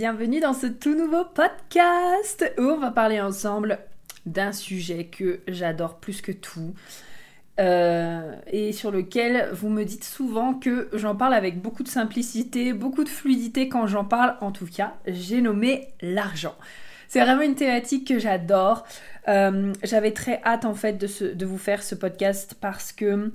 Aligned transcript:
Bienvenue 0.00 0.40
dans 0.40 0.54
ce 0.54 0.66
tout 0.66 0.94
nouveau 0.94 1.26
podcast 1.26 2.50
où 2.56 2.62
on 2.62 2.78
va 2.78 2.90
parler 2.90 3.20
ensemble 3.20 3.80
d'un 4.24 4.50
sujet 4.50 5.04
que 5.04 5.40
j'adore 5.46 5.98
plus 5.98 6.22
que 6.22 6.32
tout. 6.32 6.72
Euh, 7.60 8.34
et 8.50 8.72
sur 8.72 8.92
lequel 8.92 9.50
vous 9.52 9.68
me 9.68 9.84
dites 9.84 10.04
souvent 10.04 10.54
que 10.54 10.88
j'en 10.94 11.14
parle 11.14 11.34
avec 11.34 11.60
beaucoup 11.60 11.82
de 11.82 11.88
simplicité, 11.88 12.72
beaucoup 12.72 13.04
de 13.04 13.10
fluidité 13.10 13.68
quand 13.68 13.86
j'en 13.86 14.06
parle. 14.06 14.36
En 14.40 14.52
tout 14.52 14.64
cas, 14.64 14.94
j'ai 15.06 15.42
nommé 15.42 15.88
l'argent. 16.00 16.54
C'est 17.06 17.20
vraiment 17.20 17.42
une 17.42 17.54
thématique 17.54 18.08
que 18.08 18.18
j'adore. 18.18 18.86
Euh, 19.28 19.74
j'avais 19.82 20.12
très 20.12 20.40
hâte 20.46 20.64
en 20.64 20.74
fait 20.74 20.94
de, 20.94 21.34
de, 21.34 21.44
vous 21.44 21.58
faire 21.58 21.82
ce 21.82 21.94
podcast 21.94 22.56
parce 22.58 22.92
que 22.92 23.34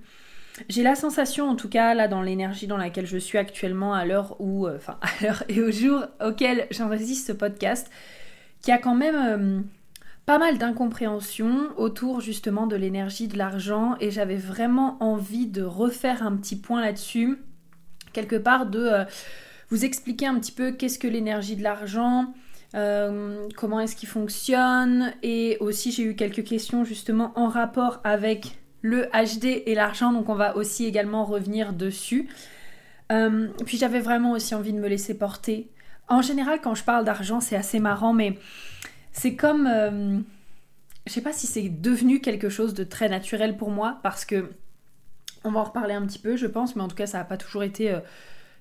j'ai 0.70 0.84
la 0.84 0.96
sensation, 0.96 1.50
en 1.50 1.56
tout 1.56 1.70
cas 1.70 1.94
là 1.94 2.08
dans 2.08 2.22
l'énergie 2.22 2.68
dans 2.68 2.78
laquelle 2.78 3.06
je 3.06 3.18
suis 3.18 3.38
actuellement 3.38 3.94
à 3.94 4.06
l'heure 4.06 4.36
où, 4.40 4.68
euh, 4.68 4.76
enfin 4.78 4.98
à 5.02 5.10
l'heure 5.22 5.44
et 5.50 5.62
au 5.62 5.72
jour 5.72 6.06
auquel 6.26 6.68
j'enregistre 6.72 7.28
ce 7.28 7.34
podcast, 7.34 7.90
qu'il 8.62 8.72
y 8.72 8.76
a 8.76 8.80
quand 8.80 8.96
même 8.96 9.66
pas 10.26 10.40
mal 10.40 10.58
d'incompréhension 10.58 11.70
autour 11.78 12.20
justement 12.20 12.66
de 12.68 12.76
l'énergie 12.76 13.28
de 13.28 13.38
l'argent 13.38 13.96
et 14.00 14.10
j'avais 14.10 14.36
vraiment 14.36 14.98
envie 15.00 15.48
de 15.48 15.62
refaire 15.62 16.24
un 16.24 16.36
petit 16.36 16.56
point 16.56 16.82
là-dessus, 16.82 17.38
quelque 18.12 18.36
part 18.36 18.66
de 18.66 18.80
euh, 18.80 19.06
vous 19.70 19.86
expliquer 19.86 20.26
un 20.26 20.40
petit 20.40 20.52
peu 20.52 20.72
qu'est-ce 20.72 20.98
que 20.98 21.08
l'énergie 21.08 21.56
de 21.56 21.64
l'argent, 21.64 22.34
euh, 22.74 23.48
comment 23.56 23.80
est-ce 23.80 23.96
qu'il 23.96 24.10
fonctionne 24.10 25.14
et 25.22 25.58
aussi 25.60 25.92
j'ai 25.92 26.04
eu 26.04 26.16
quelques 26.16 26.44
questions 26.44 26.84
justement 26.84 27.32
en 27.36 27.48
rapport 27.48 28.00
avec 28.04 28.58
le 28.86 29.08
HD 29.14 29.64
et 29.66 29.74
l'argent 29.74 30.14
donc 30.14 30.30
on 30.30 30.36
va 30.36 30.56
aussi 30.56 30.86
également 30.86 31.26
revenir 31.26 31.74
dessus. 31.74 32.30
Euh, 33.12 33.48
puis 33.66 33.78
j'avais 33.78 34.00
vraiment 34.00 34.32
aussi 34.32 34.54
envie 34.56 34.74
de 34.74 34.80
me 34.80 34.88
laisser 34.88 35.18
porter. 35.18 35.70
En 36.08 36.22
général 36.22 36.60
quand 36.62 36.76
je 36.76 36.84
parle 36.84 37.04
d'argent 37.04 37.40
c'est 37.40 37.56
assez 37.56 37.80
marrant 37.80 38.14
mais 38.14 38.38
c'est 39.12 39.36
comme. 39.36 39.68
Euh, 39.68 40.20
je 41.08 41.14
sais 41.14 41.22
pas 41.22 41.34
si 41.34 41.48
c'est 41.48 41.70
devenu 41.70 42.20
quelque 42.20 42.50
chose 42.50 42.74
de 42.74 42.84
très 42.84 43.10
naturel 43.10 43.58
pour 43.58 43.72
moi 43.72 44.00
parce 44.04 44.26
que. 44.26 44.52
On 45.48 45.52
va 45.52 45.60
en 45.60 45.64
reparler 45.66 45.94
un 45.94 46.04
petit 46.08 46.18
peu, 46.18 46.38
je 46.38 46.48
pense, 46.48 46.76
mais 46.76 46.82
en 46.82 46.88
tout 46.88 46.96
cas, 46.96 47.06
ça 47.06 47.20
n'a 47.20 47.24
pas 47.24 47.38
toujours 47.38 47.62
été 47.62 47.92
euh, 47.92 48.00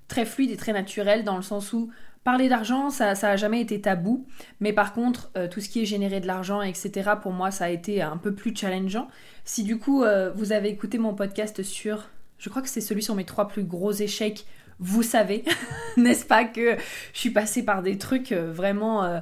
très 0.07 0.27
fluide 0.27 0.51
et 0.51 0.57
très 0.59 0.75
naturel 0.75 1.25
dans 1.25 1.37
le 1.37 1.43
sens 1.43 1.73
où 1.73 1.91
parler 2.25 2.49
d'argent, 2.49 2.91
ça 2.91 3.15
n'a 3.15 3.37
jamais 3.37 3.61
été 3.61 3.81
tabou. 3.81 4.27
Mais 4.61 4.73
par 4.73 4.93
contre, 4.93 5.31
euh, 5.37 5.47
tout 5.47 5.61
ce 5.61 5.69
qui 5.69 5.83
est 5.83 5.85
générer 5.85 6.21
de 6.21 6.27
l'argent, 6.27 6.63
etc., 6.63 7.11
pour 7.21 7.33
moi, 7.33 7.51
ça 7.51 7.67
a 7.67 7.69
été 7.69 8.03
un 8.03 8.17
peu 8.17 8.35
plus 8.35 8.55
challengeant. 8.57 9.09
Si 9.45 9.63
du 9.63 9.79
coup, 9.79 10.05
vous 10.35 10.53
avez 10.53 10.69
écouté 10.71 10.99
mon 10.99 11.15
podcast 11.15 11.63
sur. 11.63 12.09
Je 12.39 12.49
crois 12.51 12.63
que 12.63 12.69
c'est 12.69 12.81
celui 12.81 13.03
sur 13.03 13.15
mes 13.15 13.25
trois 13.25 13.47
plus 13.47 13.65
gros 13.65 13.93
échecs. 13.93 14.47
Vous 14.81 15.03
savez, 15.03 15.45
n'est-ce 15.97 16.25
pas, 16.25 16.45
que 16.45 16.77
je 17.13 17.19
suis 17.19 17.31
passée 17.31 17.63
par 17.63 17.83
des 17.83 17.99
trucs 17.99 18.33
vraiment 18.33 19.21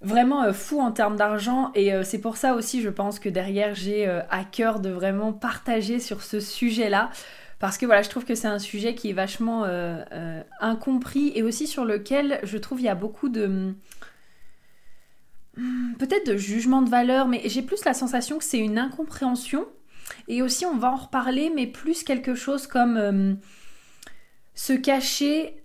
vraiment 0.00 0.44
euh, 0.44 0.52
fou 0.52 0.80
en 0.80 0.92
termes 0.92 1.16
d'argent 1.16 1.70
et 1.74 1.92
euh, 1.92 2.02
c'est 2.04 2.20
pour 2.20 2.36
ça 2.36 2.54
aussi 2.54 2.82
je 2.82 2.88
pense 2.88 3.18
que 3.18 3.28
derrière 3.28 3.74
j'ai 3.74 4.06
euh, 4.06 4.20
à 4.30 4.44
cœur 4.44 4.80
de 4.80 4.90
vraiment 4.90 5.32
partager 5.32 5.98
sur 5.98 6.22
ce 6.22 6.40
sujet-là 6.40 7.10
parce 7.58 7.78
que 7.78 7.86
voilà 7.86 8.02
je 8.02 8.08
trouve 8.08 8.24
que 8.24 8.34
c'est 8.34 8.48
un 8.48 8.58
sujet 8.58 8.94
qui 8.94 9.10
est 9.10 9.14
vachement 9.14 9.64
incompris 10.60 11.32
et 11.34 11.42
aussi 11.42 11.66
sur 11.66 11.84
lequel 11.84 12.40
je 12.42 12.58
trouve 12.58 12.80
il 12.80 12.84
y 12.84 12.88
a 12.88 12.94
beaucoup 12.94 13.28
de 13.28 13.74
hmm, 15.56 15.94
peut-être 15.98 16.26
de 16.26 16.36
jugement 16.36 16.82
de 16.82 16.90
valeur 16.90 17.26
mais 17.28 17.42
j'ai 17.46 17.62
plus 17.62 17.84
la 17.84 17.94
sensation 17.94 18.38
que 18.38 18.44
c'est 18.44 18.58
une 18.58 18.78
incompréhension 18.78 19.66
et 20.28 20.42
aussi 20.42 20.66
on 20.66 20.76
va 20.76 20.92
en 20.92 20.96
reparler 20.96 21.50
mais 21.54 21.66
plus 21.66 22.04
quelque 22.04 22.34
chose 22.34 22.66
comme 22.66 23.38
se 24.54 24.72
cacher 24.72 25.62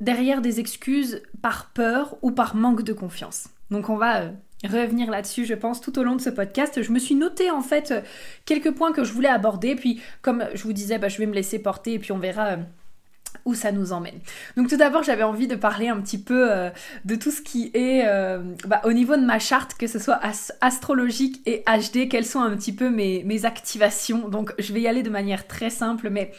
derrière 0.00 0.40
des 0.40 0.58
excuses 0.58 1.22
par 1.42 1.70
peur 1.70 2.16
ou 2.22 2.32
par 2.32 2.56
manque 2.56 2.82
de 2.82 2.92
confiance. 2.92 3.48
Donc 3.70 3.88
on 3.88 3.96
va 3.96 4.22
euh, 4.22 4.30
revenir 4.64 5.10
là-dessus, 5.10 5.46
je 5.46 5.54
pense, 5.54 5.80
tout 5.80 5.98
au 5.98 6.02
long 6.02 6.16
de 6.16 6.20
ce 6.20 6.30
podcast. 6.30 6.82
Je 6.82 6.92
me 6.92 6.98
suis 6.98 7.14
noté 7.14 7.50
en 7.50 7.62
fait 7.62 7.90
euh, 7.90 8.00
quelques 8.44 8.72
points 8.72 8.92
que 8.92 9.04
je 9.04 9.12
voulais 9.12 9.28
aborder, 9.28 9.74
puis 9.74 10.00
comme 10.22 10.44
je 10.54 10.62
vous 10.62 10.72
disais, 10.72 10.98
bah, 10.98 11.08
je 11.08 11.18
vais 11.18 11.26
me 11.26 11.34
laisser 11.34 11.58
porter 11.58 11.94
et 11.94 11.98
puis 11.98 12.12
on 12.12 12.18
verra 12.18 12.46
euh, 12.46 12.56
où 13.44 13.54
ça 13.54 13.72
nous 13.72 13.92
emmène. 13.92 14.18
Donc 14.56 14.68
tout 14.68 14.76
d'abord, 14.76 15.02
j'avais 15.02 15.22
envie 15.22 15.46
de 15.46 15.56
parler 15.56 15.88
un 15.88 16.00
petit 16.00 16.18
peu 16.18 16.50
de 17.04 17.14
tout 17.14 17.30
ce 17.30 17.40
qui 17.40 17.70
est 17.74 18.04
bah, 18.66 18.80
au 18.84 18.92
niveau 18.92 19.14
de 19.16 19.24
ma 19.24 19.38
charte, 19.38 19.74
que 19.78 19.86
ce 19.86 20.00
soit 20.00 20.20
astrologique 20.60 21.40
et 21.46 21.62
HD, 21.64 22.08
quelles 22.08 22.26
sont 22.26 22.40
un 22.40 22.56
petit 22.56 22.72
peu 22.72 22.90
mes 22.90 23.44
activations. 23.44 24.28
Donc 24.28 24.52
je 24.58 24.72
vais 24.72 24.80
y 24.80 24.88
aller 24.88 25.04
de 25.04 25.10
manière 25.10 25.46
très 25.46 25.70
simple, 25.70 26.10
mais 26.10 26.32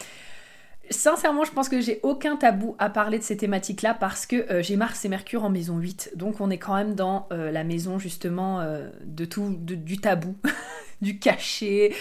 Sincèrement, 0.91 1.45
je 1.45 1.51
pense 1.51 1.69
que 1.69 1.79
j'ai 1.79 1.99
aucun 2.03 2.35
tabou 2.35 2.75
à 2.77 2.89
parler 2.89 3.17
de 3.17 3.23
ces 3.23 3.37
thématiques-là 3.37 3.93
parce 3.93 4.25
que 4.25 4.35
euh, 4.51 4.61
j'ai 4.61 4.75
Mars 4.75 5.05
et 5.05 5.09
Mercure 5.09 5.43
en 5.43 5.49
maison 5.49 5.77
8. 5.77 6.11
Donc 6.15 6.41
on 6.41 6.49
est 6.49 6.57
quand 6.57 6.75
même 6.75 6.95
dans 6.95 7.27
euh, 7.31 7.49
la 7.49 7.63
maison 7.63 7.97
justement 7.97 8.59
euh, 8.59 8.89
de 9.05 9.23
tout, 9.23 9.55
du 9.57 9.97
tabou, 9.99 10.35
du 11.01 11.17
cachet. 11.17 11.93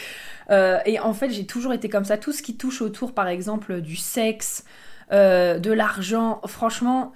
et 0.51 0.99
en 1.01 1.15
fait, 1.15 1.31
j'ai 1.31 1.47
toujours 1.47 1.73
été 1.73 1.89
comme 1.89 2.05
ça. 2.05 2.19
Tout 2.19 2.33
ce 2.33 2.43
qui 2.43 2.57
touche 2.57 2.83
autour, 2.83 3.15
par 3.15 3.29
exemple, 3.29 3.81
du 3.81 3.97
sexe, 3.97 4.65
de 5.13 5.73
l'argent, 5.73 6.41
franchement, 6.47 7.13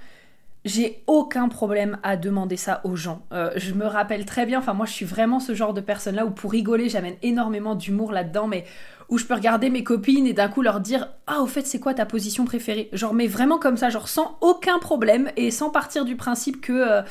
j'ai 0.65 1.03
aucun 1.09 1.49
problème 1.49 1.99
à 2.05 2.17
demander 2.17 2.57
ça 2.57 2.81
aux 2.85 2.95
gens. 2.97 3.27
je 3.57 3.75
me 3.75 3.87
rappelle 3.87 4.25
très 4.25 4.47
bien, 4.47 4.61
enfin 4.61 4.73
moi 4.73 4.87
je 4.87 4.93
suis 4.93 5.05
vraiment 5.05 5.41
ce 5.41 5.55
genre 5.55 5.75
de 5.75 5.81
personne-là 5.81 6.25
où 6.25 6.31
pour 6.31 6.53
rigoler, 6.53 6.89
j'amène 6.89 7.17
énormément 7.23 7.75
d'humour 7.75 8.13
là-dedans, 8.13 8.47
mais 8.47 8.65
où 9.09 9.19
je 9.19 9.25
peux 9.25 9.35
regarder 9.35 9.71
mes 9.71 9.85
copines 9.85 10.27
et 10.27 10.33
d'un 10.33 10.49
coup 10.49 10.63
leur 10.63 10.81
dire 10.81 11.09
ah 11.27 11.41
au 11.41 11.47
fait 11.47 11.67
c'est 11.67 11.81
quoi 11.81 11.95
ta 11.95 12.07
position 12.07 12.45
préférée? 12.45 12.89
Genre 12.93 13.15
mais 13.15 13.27
vraiment 13.27 13.59
comme 13.59 13.77
ça 13.77 13.91
genre 13.91 14.09
sans 14.09 14.39
aucun 14.41 14.79
problème 14.79 15.31
et 15.37 15.51
sans 15.51 15.71
partir 15.71 16.05
du 16.05 16.17
principe 16.17 16.61
que 16.61 16.73
euh, 16.73 17.03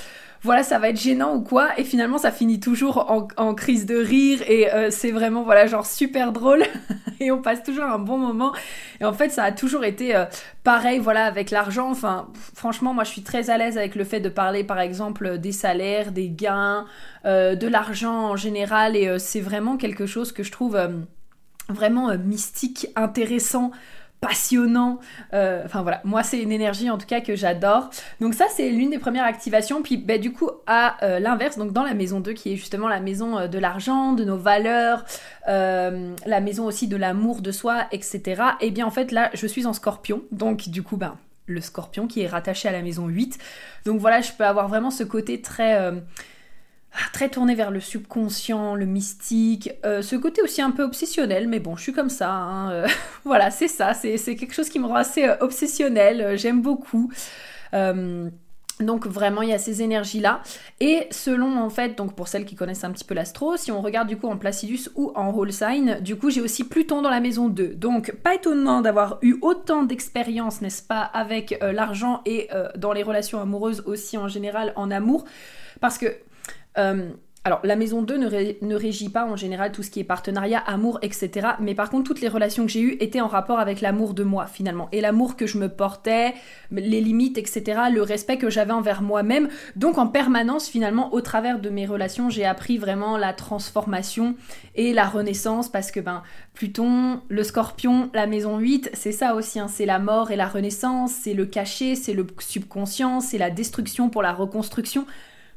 voilà 0.42 0.64
ça 0.64 0.80
va 0.80 0.90
être 0.90 1.00
gênant 1.00 1.36
ou 1.36 1.42
quoi. 1.42 1.70
Et 1.78 1.84
finalement 1.84 2.18
ça 2.18 2.32
finit 2.32 2.60
toujours 2.60 3.10
en, 3.38 3.54
crise 3.56 3.86
de 3.86 3.96
rire 3.96 4.42
et 4.48 4.74
euh, 4.74 4.90
c'est 4.92 5.12
vraiment 5.12 5.44
voilà 5.44 5.68
genre 5.68 5.86
super 5.86 6.32
drôle. 6.32 6.64
Et 7.20 7.32
on 7.32 7.42
passe 7.42 7.64
toujours 7.64 7.86
un 7.86 8.00
bon 8.00 8.18
moment. 8.18 8.52
Et 9.00 9.06
en 9.06 9.14
fait 9.14 9.30
ça 9.30 9.44
a 9.44 9.52
toujours 9.54 9.86
été 9.86 10.14
euh, 10.14 10.26
pareil 10.64 11.00
voilà 11.00 11.26
avec 11.26 11.52
l'argent. 11.52 11.90
Enfin 11.90 12.28
franchement 12.54 12.94
moi 12.94 13.04
je 13.06 13.12
suis 13.12 13.24
très 13.24 13.50
à 13.50 13.58
l'aise 13.58 13.78
avec 13.78 13.96
le 13.96 14.04
fait 14.04 14.20
de 14.20 14.30
parler 14.30 14.64
par 14.66 14.80
exemple 14.80 15.38
des 15.38 15.54
salaires 15.54 16.12
des 16.12 16.30
gains 16.30 16.86
de 17.24 17.68
l'argent 17.68 18.32
en 18.32 18.36
général. 18.36 18.98
Et 18.98 19.18
c'est 19.20 19.40
vraiment 19.40 19.78
quelque 19.78 20.06
chose 20.06 20.34
que 20.34 20.44
je 20.44 20.52
trouve 20.52 20.78
vraiment 21.70 22.10
euh, 22.10 22.18
mystique, 22.18 22.88
intéressant, 22.96 23.72
passionnant. 24.22 25.00
Euh, 25.34 25.64
enfin 25.66 25.82
voilà, 25.82 26.02
moi 26.06 26.24
c'est 26.24 26.42
une 26.42 26.52
énergie 26.52 26.90
en 26.90 26.98
tout 26.98 27.06
cas 27.06 27.20
que 27.20 27.36
j'adore. 27.36 27.90
Donc 28.22 28.34
ça 28.34 28.46
c'est 28.50 28.70
l'une 28.70 28.90
des 28.90 29.00
premières 29.00 29.26
activations. 29.26 29.82
Puis 29.82 29.98
bah, 29.98 30.18
du 30.18 30.32
coup 30.32 30.50
à 30.66 31.04
euh, 31.04 31.20
l'inverse, 31.20 31.58
donc 31.58 31.74
dans 31.74 31.84
la 31.84 31.94
maison 31.94 32.20
2 32.20 32.34
qui 32.34 32.54
est 32.54 32.56
justement 32.56 32.88
la 32.88 33.00
maison 33.00 33.48
de 33.48 33.60
l'argent, 33.60 34.14
de 34.14 34.24
nos 34.24 34.38
valeurs, 34.38 35.04
la 35.46 36.42
maison 36.42 36.66
aussi 36.66 36.88
de 36.88 36.96
l'amour 36.96 37.42
de 37.42 37.52
soi, 37.52 37.88
etc. 37.92 38.22
Et 38.62 38.68
eh 38.68 38.72
bien 38.72 38.86
en 38.86 38.92
fait 38.92 39.12
là 39.12 39.30
je 39.34 39.46
suis 39.46 39.66
en 39.66 39.74
scorpion. 39.74 40.24
Donc 40.32 40.70
du 40.70 40.84
coup 40.84 40.98
ben 40.98 41.18
le 41.46 41.60
scorpion 41.60 42.08
qui 42.08 42.22
est 42.22 42.28
rattaché 42.28 42.70
à 42.70 42.72
la 42.72 42.82
maison 42.82 43.08
8. 43.08 43.38
Donc 43.86 44.00
voilà, 44.00 44.22
je 44.22 44.32
peux 44.32 44.46
avoir 44.46 44.70
vraiment 44.70 44.92
ce 44.92 45.04
côté 45.04 45.42
très 45.42 45.92
très 47.12 47.30
tourné 47.30 47.56
vers 47.56 47.72
le 47.72 47.80
subconscient, 47.80 48.76
le 48.76 48.86
mystique, 48.86 49.72
euh, 49.86 50.02
ce 50.02 50.16
côté 50.16 50.42
aussi 50.42 50.62
un 50.62 50.72
peu 50.72 50.84
obsessionnel, 50.84 51.48
mais 51.48 51.60
bon, 51.60 51.76
je 51.76 51.84
suis 51.84 51.94
comme 51.94 52.10
ça. 52.10 52.32
Hein, 52.32 52.72
euh, 52.72 52.88
voilà, 53.24 53.52
c'est 53.52 53.68
ça, 53.68 53.94
c'est 53.94 54.18
quelque 54.36 54.54
chose 54.54 54.70
qui 54.70 54.80
me 54.80 54.86
rend 54.86 54.96
assez 54.96 55.26
euh, 55.26 55.36
obsessionnel, 55.42 56.38
j'aime 56.38 56.62
beaucoup. 56.62 57.12
donc 58.80 59.08
vraiment, 59.08 59.42
il 59.42 59.50
y 59.50 59.54
a 59.54 59.58
ces 59.58 59.82
énergies-là. 59.82 60.42
Et 60.80 61.08
selon, 61.12 61.58
en 61.58 61.70
fait, 61.70 61.98
donc 61.98 62.16
pour 62.16 62.28
celles 62.28 62.46
qui 62.46 62.56
connaissent 62.56 62.84
un 62.84 62.92
petit 62.92 63.06
peu 63.06 63.14
l'astro, 63.14 63.56
si 63.58 63.72
on 63.72 63.82
regarde 63.82 64.08
du 64.08 64.18
coup 64.18 64.28
en 64.28 64.38
Placidus 64.38 64.90
ou 64.96 65.12
en 65.16 65.32
Whole 65.32 65.54
Sign, 65.54 66.00
du 66.02 66.16
coup 66.16 66.30
j'ai 66.30 66.42
aussi 66.42 66.64
Pluton 66.64 67.02
dans 67.02 67.10
la 67.10 67.20
maison 67.20 67.48
2. 67.48 67.76
Donc 67.76 68.12
pas 68.24 68.36
étonnant 68.36 68.82
d'avoir 68.82 69.20
eu 69.22 69.38
autant 69.42 69.84
d'expérience, 69.84 70.62
n'est-ce 70.62 70.84
pas, 70.84 71.02
avec 71.02 71.58
l'argent 71.62 72.22
et 72.26 72.50
dans 72.76 72.94
les 72.94 73.04
relations 73.04 73.40
amoureuses 73.40 73.84
aussi 73.86 74.18
en 74.18 74.28
général 74.28 74.74
en 74.76 74.92
amour. 74.92 75.26
Parce 75.80 75.98
que 75.98 76.08
alors, 77.46 77.60
la 77.66 77.76
maison 77.76 78.02
2 78.02 78.18
ne, 78.18 78.76
régit 78.76 79.10
pas 79.10 79.26
en 79.26 79.36
général 79.36 79.74
tout 79.74 79.84
ce 79.84 79.90
qui 79.90 80.00
est 80.00 80.06
partenariat, 80.06 80.60
amour, 80.60 81.00
etc. 81.02 81.50
Mais 81.60 81.76
par 81.76 81.90
contre, 81.90 82.06
toutes 82.06 82.22
les 82.22 82.30
relations 82.30 82.66
que 82.66 82.72
j'ai 82.72 82.80
eues 82.80 82.98
étaient 83.02 83.20
en 83.20 83.28
rapport 83.28 83.60
avec 83.60 83.82
l'amour 83.82 84.14
de 84.14 84.24
moi, 84.24 84.46
finalement. 84.46 84.88
Et 84.94 85.02
l'amour 85.02 85.36
que 85.36 85.46
je 85.46 85.58
me 85.58 85.68
portais, 85.68 86.36
les 86.72 87.02
limites, 87.02 87.38
etc. 87.38 87.82
Le 87.92 88.02
respect 88.02 88.38
que 88.38 88.50
j'avais 88.50 88.72
envers 88.72 89.02
moi-même. 89.02 89.50
Donc, 89.76 89.98
en 89.98 90.08
permanence, 90.08 90.70
finalement, 90.70 91.14
au 91.14 91.20
travers 91.20 91.60
de 91.60 91.70
mes 91.70 91.86
relations, 91.86 92.30
j'ai 92.30 92.46
appris 92.46 92.78
vraiment 92.78 93.18
la 93.18 93.34
transformation 93.34 94.36
et 94.76 94.94
la 94.94 95.06
renaissance. 95.06 95.70
Parce 95.70 95.92
que, 95.92 96.00
ben, 96.00 96.24
Pluton, 96.54 97.20
le 97.28 97.44
scorpion, 97.44 98.10
la 98.14 98.26
maison 98.26 98.58
8, 98.58 98.92
c'est 98.94 99.12
ça 99.12 99.36
aussi. 99.36 99.60
Hein. 99.60 99.68
c'est 99.68 99.86
la 99.86 100.00
mort 100.00 100.32
et 100.32 100.38
la 100.38 100.48
renaissance, 100.48 101.12
c'est 101.12 101.34
le 101.34 101.46
cachet, 101.46 101.96
c'est 101.96 102.14
le 102.14 102.26
subconscient, 102.40 103.20
c'est 103.20 103.38
la 103.38 103.50
destruction 103.50 104.10
pour 104.10 104.22
la 104.22 104.32
reconstruction. 104.32 105.06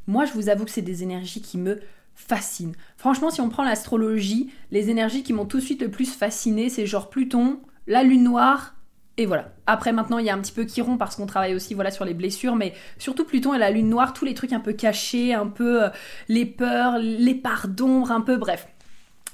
Moi, 0.07 0.25
je 0.25 0.33
vous 0.33 0.49
avoue 0.49 0.65
que 0.65 0.71
c'est 0.71 0.83
des 0.83 1.03
énergies 1.03 1.43
qui 1.43 1.59
me 1.59 1.81
fascinent. 2.15 2.75
Franchement, 2.97 3.31
si 3.31 3.41
on 3.41 3.49
prend 3.49 3.65
l'astrologie, 3.65 4.51
les 4.71 4.91
énergies 4.91 5.23
qui 5.23 5.33
m'ont 5.33 5.45
tout 5.45 5.59
de 5.59 5.63
suite 5.63 5.83
le 5.83 5.91
plus 5.91 6.15
fasciné, 6.15 6.71
c'est 6.71 6.87
genre 6.87 7.11
Pluton, 7.11 7.61
la 7.87 8.03
lune 8.03 8.25
noire, 8.25 8.77
et 9.19 9.27
voilà. 9.27 9.53
Après, 9.67 9.93
maintenant, 9.93 10.19
il 10.19 10.27
y 10.27 10.31
a 10.31 10.35
un 10.35 10.41
petit 10.41 10.53
peu 10.53 10.67
Chiron 10.67 10.99
parce 10.99 11.17
qu'on 11.17 11.27
travaille 11.27 11.55
aussi 11.55 11.75
voilà, 11.75 11.91
sur 11.91 12.05
les 12.05 12.15
blessures, 12.15 12.55
mais 12.55 12.75
surtout 12.99 13.25
Pluton 13.25 13.55
et 13.55 13.59
la 13.59 13.71
lune 13.71 13.89
noire, 13.89 14.13
tous 14.13 14.25
les 14.25 14.35
trucs 14.35 14.53
un 14.53 14.61
peu 14.61 14.75
cachés, 14.75 15.33
un 15.33 15.47
peu 15.47 15.85
euh, 15.85 15.89
les 16.29 16.45
peurs, 16.45 16.99
les 16.99 17.35
parts 17.35 17.69
d'ombre, 17.69 18.13
un 18.13 18.21
peu 18.21 18.37
bref. 18.37 18.69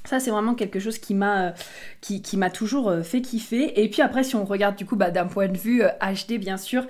Ça, 0.04 0.20
c'est 0.20 0.30
vraiment 0.30 0.54
quelque 0.54 0.78
chose 0.78 0.98
qui 0.98 1.14
m'a 1.14 1.48
euh, 1.48 1.50
qui, 2.00 2.22
toujours 2.52 2.90
euh, 2.90 3.02
fait 3.02 3.22
kiffer. 3.22 3.82
Et 3.82 3.88
puis 3.88 4.02
après, 4.02 4.22
si 4.22 4.36
on 4.36 4.44
regarde 4.44 4.76
du 4.76 4.86
coup 4.86 4.96
bah, 4.96 5.10
d'un 5.10 5.26
point 5.26 5.48
de 5.48 5.58
vue 5.58 5.82
HD, 5.82 6.38
bien 6.38 6.56
sûr, 6.56 6.86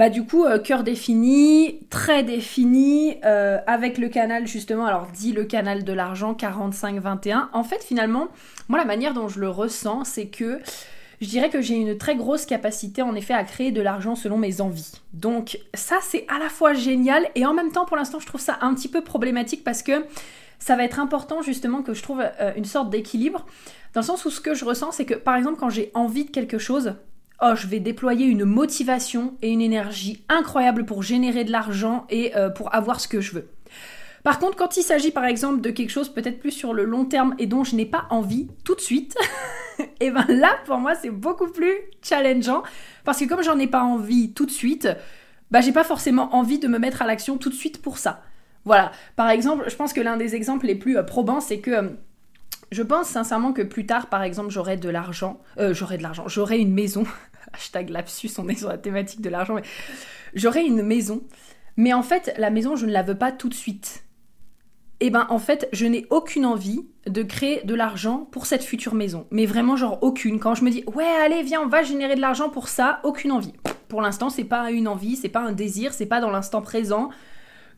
bah 0.00 0.08
du 0.08 0.24
coup, 0.24 0.46
euh, 0.46 0.58
cœur 0.58 0.82
défini, 0.82 1.80
très 1.90 2.22
défini, 2.22 3.16
euh, 3.26 3.58
avec 3.66 3.98
le 3.98 4.08
canal 4.08 4.46
justement, 4.46 4.86
alors 4.86 5.08
dit 5.08 5.34
le 5.34 5.44
canal 5.44 5.84
de 5.84 5.92
l'argent 5.92 6.32
45-21. 6.32 7.48
En 7.52 7.64
fait, 7.64 7.84
finalement, 7.84 8.28
moi 8.70 8.78
la 8.78 8.86
manière 8.86 9.12
dont 9.12 9.28
je 9.28 9.38
le 9.38 9.50
ressens, 9.50 10.04
c'est 10.04 10.28
que 10.28 10.58
je 11.20 11.28
dirais 11.28 11.50
que 11.50 11.60
j'ai 11.60 11.74
une 11.74 11.98
très 11.98 12.16
grosse 12.16 12.46
capacité 12.46 13.02
en 13.02 13.14
effet 13.14 13.34
à 13.34 13.44
créer 13.44 13.72
de 13.72 13.82
l'argent 13.82 14.14
selon 14.14 14.38
mes 14.38 14.62
envies. 14.62 14.90
Donc 15.12 15.58
ça, 15.74 15.98
c'est 16.00 16.24
à 16.34 16.38
la 16.38 16.48
fois 16.48 16.72
génial 16.72 17.28
et 17.34 17.44
en 17.44 17.52
même 17.52 17.70
temps, 17.70 17.84
pour 17.84 17.98
l'instant, 17.98 18.20
je 18.20 18.26
trouve 18.26 18.40
ça 18.40 18.56
un 18.62 18.72
petit 18.72 18.88
peu 18.88 19.02
problématique 19.02 19.64
parce 19.64 19.82
que 19.82 20.06
ça 20.58 20.76
va 20.76 20.84
être 20.84 20.98
important 20.98 21.42
justement 21.42 21.82
que 21.82 21.92
je 21.92 22.02
trouve 22.02 22.22
euh, 22.22 22.52
une 22.56 22.64
sorte 22.64 22.88
d'équilibre. 22.88 23.44
Dans 23.92 24.00
le 24.00 24.06
sens 24.06 24.24
où 24.24 24.30
ce 24.30 24.40
que 24.40 24.54
je 24.54 24.64
ressens, 24.64 24.92
c'est 24.92 25.04
que 25.04 25.12
par 25.12 25.36
exemple, 25.36 25.58
quand 25.60 25.68
j'ai 25.68 25.90
envie 25.92 26.24
de 26.24 26.30
quelque 26.30 26.56
chose, 26.56 26.94
je 27.54 27.66
vais 27.66 27.80
déployer 27.80 28.26
une 28.26 28.44
motivation 28.44 29.34
et 29.42 29.48
une 29.50 29.62
énergie 29.62 30.24
incroyable 30.28 30.84
pour 30.84 31.02
générer 31.02 31.44
de 31.44 31.50
l'argent 31.50 32.06
et 32.10 32.36
euh, 32.36 32.50
pour 32.50 32.74
avoir 32.74 33.00
ce 33.00 33.08
que 33.08 33.20
je 33.20 33.32
veux. 33.32 33.48
Par 34.22 34.38
contre, 34.38 34.56
quand 34.56 34.76
il 34.76 34.82
s'agit 34.82 35.10
par 35.10 35.24
exemple 35.24 35.62
de 35.62 35.70
quelque 35.70 35.90
chose 35.90 36.10
peut-être 36.10 36.38
plus 36.38 36.50
sur 36.50 36.74
le 36.74 36.84
long 36.84 37.06
terme 37.06 37.34
et 37.38 37.46
dont 37.46 37.64
je 37.64 37.74
n'ai 37.74 37.86
pas 37.86 38.06
envie 38.10 38.48
tout 38.64 38.74
de 38.74 38.80
suite, 38.80 39.16
et 39.78 39.84
eh 40.00 40.10
ben 40.10 40.26
là 40.28 40.50
pour 40.66 40.76
moi 40.76 40.94
c'est 40.94 41.10
beaucoup 41.10 41.48
plus 41.48 41.72
challengeant 42.02 42.62
parce 43.04 43.18
que 43.18 43.24
comme 43.24 43.42
j'en 43.42 43.58
ai 43.58 43.66
pas 43.66 43.82
envie 43.82 44.32
tout 44.34 44.44
de 44.44 44.50
suite, 44.50 44.88
bah 45.50 45.62
j'ai 45.62 45.72
pas 45.72 45.84
forcément 45.84 46.34
envie 46.34 46.58
de 46.58 46.68
me 46.68 46.78
mettre 46.78 47.00
à 47.00 47.06
l'action 47.06 47.38
tout 47.38 47.48
de 47.48 47.54
suite 47.54 47.80
pour 47.80 47.96
ça. 47.96 48.22
Voilà. 48.66 48.92
Par 49.16 49.30
exemple, 49.30 49.64
je 49.68 49.74
pense 49.74 49.94
que 49.94 50.02
l'un 50.02 50.18
des 50.18 50.34
exemples 50.34 50.66
les 50.66 50.74
plus 50.74 50.98
euh, 50.98 51.02
probants 51.02 51.40
c'est 51.40 51.60
que 51.60 51.70
euh, 51.70 51.88
je 52.70 52.82
pense 52.82 53.08
sincèrement 53.08 53.52
que 53.52 53.62
plus 53.62 53.84
tard, 53.84 54.06
par 54.08 54.22
exemple, 54.22 54.50
j'aurai 54.50 54.76
de 54.76 54.88
l'argent, 54.88 55.40
j'aurai 55.58 55.98
de 55.98 56.04
l'argent, 56.04 56.28
j'aurai 56.28 56.60
une 56.60 56.72
maison, 56.72 57.04
hashtag 57.52 57.90
lapsus, 57.90 58.30
on 58.38 58.48
est 58.48 58.56
sur 58.56 58.68
la 58.68 58.78
thématique 58.78 59.20
de 59.20 59.28
l'argent, 59.28 59.54
mais 59.54 59.62
j'aurai 60.34 60.64
une 60.64 60.82
maison, 60.82 61.22
mais 61.76 61.92
en 61.92 62.02
fait, 62.02 62.34
la 62.38 62.50
maison, 62.50 62.76
je 62.76 62.86
ne 62.86 62.92
la 62.92 63.02
veux 63.02 63.18
pas 63.18 63.32
tout 63.32 63.48
de 63.48 63.54
suite. 63.54 64.04
Et 65.02 65.06
eh 65.06 65.10
ben 65.10 65.26
en 65.30 65.38
fait, 65.38 65.66
je 65.72 65.86
n'ai 65.86 66.06
aucune 66.10 66.44
envie 66.44 66.86
de 67.06 67.22
créer 67.22 67.62
de 67.64 67.74
l'argent 67.74 68.28
pour 68.30 68.44
cette 68.44 68.62
future 68.62 68.94
maison. 68.94 69.26
Mais 69.30 69.46
vraiment, 69.46 69.74
genre 69.74 69.98
aucune. 70.02 70.38
Quand 70.38 70.54
je 70.54 70.62
me 70.62 70.70
dis, 70.70 70.84
ouais, 70.94 71.06
allez, 71.24 71.42
viens, 71.42 71.62
on 71.62 71.68
va 71.68 71.82
générer 71.82 72.16
de 72.16 72.20
l'argent 72.20 72.50
pour 72.50 72.68
ça, 72.68 73.00
aucune 73.02 73.32
envie. 73.32 73.54
Pour 73.88 74.02
l'instant, 74.02 74.28
c'est 74.28 74.44
pas 74.44 74.70
une 74.70 74.86
envie, 74.86 75.16
c'est 75.16 75.30
pas 75.30 75.40
un 75.40 75.52
désir, 75.52 75.94
c'est 75.94 76.04
pas 76.04 76.20
dans 76.20 76.30
l'instant 76.30 76.60
présent. 76.60 77.08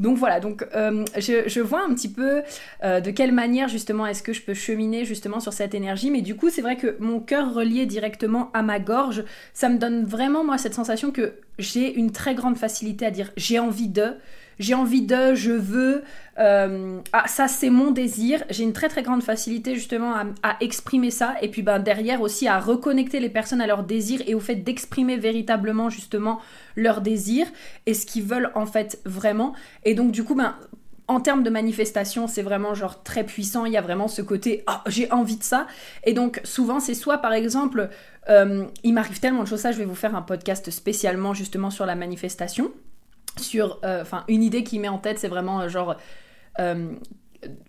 Donc 0.00 0.16
voilà, 0.18 0.40
donc 0.40 0.66
euh, 0.74 1.04
je, 1.16 1.60
vois 1.60 1.84
un 1.84 1.94
petit 1.94 2.10
peu 2.10 2.42
euh, 2.82 3.00
de 3.00 3.10
quelle 3.10 3.32
manière 3.32 3.68
justement 3.68 4.06
est-ce 4.06 4.22
que 4.22 4.32
je 4.32 4.42
peux 4.42 4.54
cheminer 4.54 5.04
justement 5.04 5.40
sur 5.40 5.52
cette 5.52 5.74
énergie, 5.74 6.10
mais 6.10 6.22
du 6.22 6.34
coup 6.34 6.50
c'est 6.50 6.62
vrai 6.62 6.76
que 6.76 6.96
mon 6.98 7.20
cœur 7.20 7.54
relié 7.54 7.86
directement 7.86 8.50
à 8.52 8.62
ma 8.62 8.78
gorge, 8.78 9.24
ça 9.54 9.68
me 9.68 9.78
donne 9.78 10.04
vraiment 10.04 10.44
moi 10.44 10.58
cette 10.58 10.74
sensation 10.74 11.10
que 11.10 11.34
j'ai 11.58 11.94
une 11.94 12.10
très 12.10 12.34
grande 12.34 12.56
facilité 12.56 13.06
à 13.06 13.10
dire 13.10 13.30
j'ai 13.36 13.58
envie 13.58 13.88
de, 13.88 14.14
j'ai 14.58 14.74
envie 14.74 15.02
de, 15.02 15.34
je 15.34 15.52
veux, 15.52 16.02
euh, 16.38 17.00
ah 17.12 17.26
ça 17.26 17.48
c'est 17.48 17.70
mon 17.70 17.90
désir, 17.90 18.42
j'ai 18.50 18.64
une 18.64 18.72
très 18.72 18.88
très 18.88 19.02
grande 19.02 19.22
facilité 19.22 19.74
justement 19.74 20.14
à, 20.42 20.56
exprimer 20.60 21.10
ça 21.10 21.34
et 21.42 21.48
puis 21.48 21.62
ben 21.62 21.78
derrière 21.78 22.20
aussi 22.20 22.48
à 22.48 22.58
reconnecter 22.58 23.20
les 23.20 23.28
personnes 23.28 23.60
à 23.60 23.66
leurs 23.66 23.84
désirs 23.84 24.22
et 24.26 24.34
au 24.34 24.40
fait 24.40 24.56
d'exprimer 24.56 25.16
véritablement 25.16 25.90
justement 25.90 26.40
leurs 26.76 27.00
désirs 27.00 27.46
et 27.86 27.94
ce 27.94 28.06
qu'ils 28.06 28.24
veulent 28.24 28.50
en 28.54 28.66
fait 28.66 29.00
vraiment 29.04 29.54
et 29.84 29.94
donc 29.94 30.12
du 30.12 30.24
coup 30.24 30.34
ben 30.34 30.56
en 31.08 31.20
termes 31.20 31.42
de 31.42 31.50
manifestation, 31.50 32.26
c'est 32.26 32.42
vraiment 32.42 32.74
genre 32.74 33.02
très 33.02 33.24
puissant. 33.24 33.66
Il 33.66 33.72
y 33.72 33.76
a 33.76 33.80
vraiment 33.80 34.08
ce 34.08 34.22
côté 34.22 34.64
oh, 34.68 34.72
j'ai 34.86 35.10
envie 35.12 35.36
de 35.36 35.42
ça. 35.42 35.66
Et 36.04 36.14
donc 36.14 36.40
souvent 36.44 36.80
c'est 36.80 36.94
soit 36.94 37.18
par 37.18 37.32
exemple 37.32 37.90
euh, 38.28 38.64
il 38.84 38.94
m'arrive 38.94 39.20
tellement 39.20 39.42
de 39.42 39.48
choses 39.48 39.60
ça. 39.60 39.72
Je 39.72 39.78
vais 39.78 39.84
vous 39.84 39.94
faire 39.94 40.14
un 40.14 40.22
podcast 40.22 40.70
spécialement 40.70 41.34
justement 41.34 41.70
sur 41.70 41.86
la 41.86 41.94
manifestation 41.94 42.72
sur, 43.38 43.78
euh, 43.84 44.02
enfin, 44.02 44.24
une 44.28 44.42
idée 44.42 44.64
qui 44.64 44.78
met 44.78 44.88
en 44.88 44.98
tête, 44.98 45.18
c'est 45.18 45.28
vraiment 45.28 45.60
euh, 45.60 45.68
genre 45.68 45.96
euh, 46.58 46.92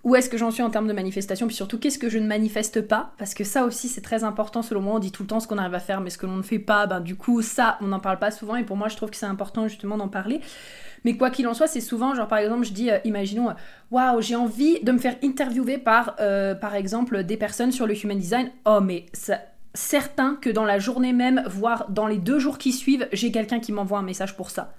où 0.04 0.16
est-ce 0.16 0.30
que 0.30 0.38
j'en 0.38 0.52
suis 0.52 0.62
en 0.62 0.70
termes 0.70 0.88
de 0.88 0.94
manifestation, 0.94 1.48
puis 1.48 1.56
surtout 1.56 1.80
qu'est-ce 1.80 1.98
que 1.98 2.10
je 2.10 2.20
ne 2.20 2.28
manifeste 2.28 2.82
pas, 2.82 3.14
parce 3.18 3.34
que 3.34 3.44
ça 3.44 3.66
aussi 3.66 3.88
c'est 3.88 4.02
très 4.02 4.24
important 4.24 4.62
selon 4.62 4.82
moi, 4.82 4.96
on 4.96 5.00
dit 5.00 5.12
tout 5.12 5.24
le 5.24 5.28
temps 5.28 5.40
ce 5.40 5.48
qu'on 5.48 5.58
arrive 5.58 5.74
à 5.74 5.80
faire, 5.80 6.02
mais 6.02 6.10
ce 6.10 6.18
que 6.18 6.26
l'on 6.26 6.36
ne 6.36 6.44
fait 6.44 6.60
pas, 6.60 6.86
ben 6.86 7.00
du 7.00 7.16
coup 7.16 7.42
ça 7.42 7.78
on 7.82 7.88
n'en 7.88 8.00
parle 8.00 8.20
pas 8.20 8.30
souvent, 8.30 8.56
et 8.56 8.64
pour 8.64 8.78
moi 8.78 8.88
je 8.88 8.98
trouve 8.98 9.10
que 9.10 9.18
c'est 9.18 9.26
important 9.26 9.68
justement 9.68 9.98
d'en 9.98 10.10
parler. 10.10 10.42
Mais 11.06 11.18
quoi 11.18 11.32
qu'il 11.32 11.48
en 11.48 11.54
soit, 11.54 11.68
c'est 11.68 11.82
souvent, 11.82 12.16
genre 12.16 12.30
par 12.30 12.38
exemple, 12.38 12.64
je 12.64 12.72
dis, 12.72 12.90
imaginons, 13.04 13.54
waouh, 13.92 14.22
j'ai 14.22 14.38
envie 14.38 14.80
de 14.82 14.92
me 14.94 14.98
faire 14.98 15.18
interviewer 15.22 15.78
par, 15.78 16.16
par 16.16 16.76
exemple, 16.76 17.26
des 17.26 17.36
personnes 17.36 17.74
sur 17.74 17.88
le 17.88 17.94
human 18.02 18.18
design. 18.18 18.52
Oh, 18.66 18.80
mais 18.82 19.08
ça, 19.12 19.42
certain 19.74 20.36
que 20.36 20.50
dans 20.50 20.64
la 20.64 20.80
journée 20.80 21.12
même, 21.12 21.44
voire 21.48 21.88
dans 21.90 22.08
les 22.08 22.20
deux 22.20 22.40
jours 22.40 22.58
qui 22.58 22.72
suivent, 22.72 23.08
j'ai 23.12 23.32
quelqu'un 23.34 23.60
qui 23.60 23.74
m'envoie 23.74 24.00
un 24.00 24.04
message 24.04 24.38
pour 24.38 24.50
ça. 24.50 24.74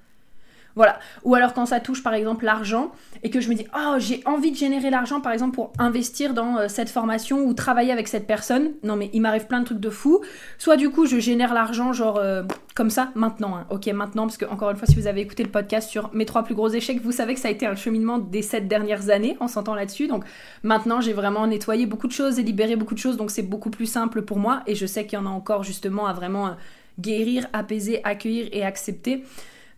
Voilà. 0.77 0.99
Ou 1.23 1.35
alors 1.35 1.55
quand 1.55 1.67
ça 1.67 1.81
touche 1.81 2.03
par 2.03 2.15
exemple 2.15 2.45
l'argent 2.45 2.91
et 3.23 3.31
que 3.31 3.41
je 3.41 3.49
me 3.49 3.55
dis 3.55 3.67
oh 3.77 3.95
j'ai 3.99 4.23
envie 4.25 4.51
de 4.51 4.57
générer 4.57 4.91
l'argent 4.91 5.21
par 5.21 5.33
exemple 5.33 5.55
pour 5.55 5.73
investir 5.79 6.35
dans 6.35 6.59
euh, 6.59 6.69
cette 6.69 6.91
formation 6.91 7.45
ou 7.45 7.55
travailler 7.55 7.93
avec 7.93 8.09
cette 8.09 8.27
personne. 8.27 8.73
Non 8.83 8.97
mais 8.97 9.11
il 9.13 9.21
m'arrive 9.21 9.47
plein 9.47 9.61
de 9.61 9.67
trucs 9.67 9.81
de 9.81 9.91
fou. 9.91 10.21
Soit 10.59 10.77
du 10.77 10.91
coup 10.91 11.07
je 11.07 11.19
génère 11.19 11.55
l'argent 11.55 11.93
genre 11.93 12.19
euh, 12.19 12.43
comme 12.75 12.91
ça 12.91 13.11
maintenant. 13.15 13.57
Hein. 13.57 13.67
Ok 13.71 13.87
maintenant 13.87 14.27
parce 14.27 14.37
que 14.37 14.47
encore 14.47 14.71
une 14.71 14.77
fois 14.77 14.87
si 14.87 14.97
vous 14.97 15.07
avez 15.07 15.21
écouté 15.21 15.45
le 15.45 15.51
podcast 15.51 15.89
sur 15.89 16.11
mes 16.13 16.27
trois 16.27 16.43
plus 16.43 16.55
gros 16.55 16.69
échecs 16.69 17.01
vous 17.03 17.13
savez 17.13 17.35
que 17.35 17.41
ça 17.41 17.49
a 17.49 17.51
été 17.53 17.67
un 17.67 17.77
cheminement 17.77 18.19
des 18.19 18.43
sept 18.43 18.67
dernières 18.67 19.11
années 19.11 19.37
en 19.41 19.47
s'entend 19.49 19.75
là-dessus. 19.75 20.09
Donc 20.09 20.25
maintenant 20.65 21.01
j'ai 21.01 21.13
vraiment 21.13 21.47
nettoyé 21.47 21.87
beaucoup 21.87 22.09
de 22.09 22.13
choses 22.13 22.39
et 22.41 22.43
libéré 22.43 22.75
beaucoup 22.75 22.95
de 22.95 22.99
choses 23.01 23.17
donc 23.17 23.31
c'est 23.31 23.43
beaucoup 23.43 23.71
plus 23.71 23.87
simple 23.87 24.23
pour 24.23 24.39
moi 24.39 24.63
et 24.67 24.75
je 24.75 24.87
sais 24.87 25.07
qu'il 25.07 25.19
y 25.19 25.23
en 25.23 25.27
a 25.27 25.31
encore 25.31 25.63
justement 25.63 26.07
à 26.07 26.13
vraiment 26.13 26.49
euh, 26.49 26.53
guérir, 26.99 27.47
apaiser, 27.53 28.01
accueillir 28.05 28.49
et 28.53 28.65
accepter. 28.65 29.25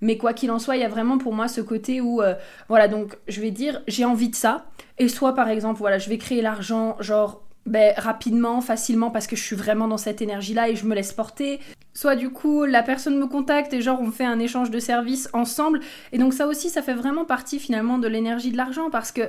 Mais 0.01 0.17
quoi 0.17 0.33
qu'il 0.33 0.51
en 0.51 0.59
soit, 0.59 0.77
il 0.77 0.81
y 0.81 0.85
a 0.85 0.89
vraiment 0.89 1.19
pour 1.19 1.35
moi 1.35 1.49
ce 1.49 1.61
côté 1.61 2.01
où, 2.01 2.23
euh, 2.23 2.35
voilà, 2.69 2.89
donc 2.89 3.17
je 3.29 3.41
vais 3.41 3.51
dire, 3.51 3.83
j'ai 3.89 4.05
envie 4.05 4.29
de 4.29 4.35
ça. 4.35 4.67
Et 4.99 5.09
soit 5.09 5.35
par 5.35 5.49
exemple, 5.49 5.79
voilà, 5.79 5.99
je 5.99 6.09
vais 6.09 6.19
créer 6.19 6.43
l'argent, 6.43 6.97
genre, 7.01 7.43
ben, 7.67 7.93
rapidement, 7.97 8.61
facilement, 8.61 9.11
parce 9.11 9.27
que 9.27 9.35
je 9.35 9.43
suis 9.43 9.57
vraiment 9.57 9.89
dans 9.89 9.99
cette 9.99 10.23
énergie-là 10.23 10.69
et 10.69 10.77
je 10.77 10.87
me 10.87 10.95
laisse 10.95 11.13
porter. 11.13 11.59
Soit 11.95 12.15
du 12.15 12.31
coup, 12.31 12.65
la 12.65 12.83
personne 12.83 13.19
me 13.19 13.27
contacte 13.27 13.73
et 13.73 13.81
genre, 13.81 14.01
on 14.01 14.13
fait 14.13 14.25
un 14.25 14.39
échange 14.39 14.71
de 14.71 14.79
services 14.79 15.29
ensemble. 15.33 15.81
Et 16.13 16.19
donc 16.19 16.33
ça 16.33 16.47
aussi, 16.47 16.71
ça 16.71 16.83
fait 16.83 16.95
vraiment 16.95 17.25
partie 17.25 17.59
finalement 17.59 17.99
de 17.99 18.07
l'énergie 18.07 18.53
de 18.53 18.57
l'argent 18.57 18.89
parce 18.91 19.11
que 19.11 19.23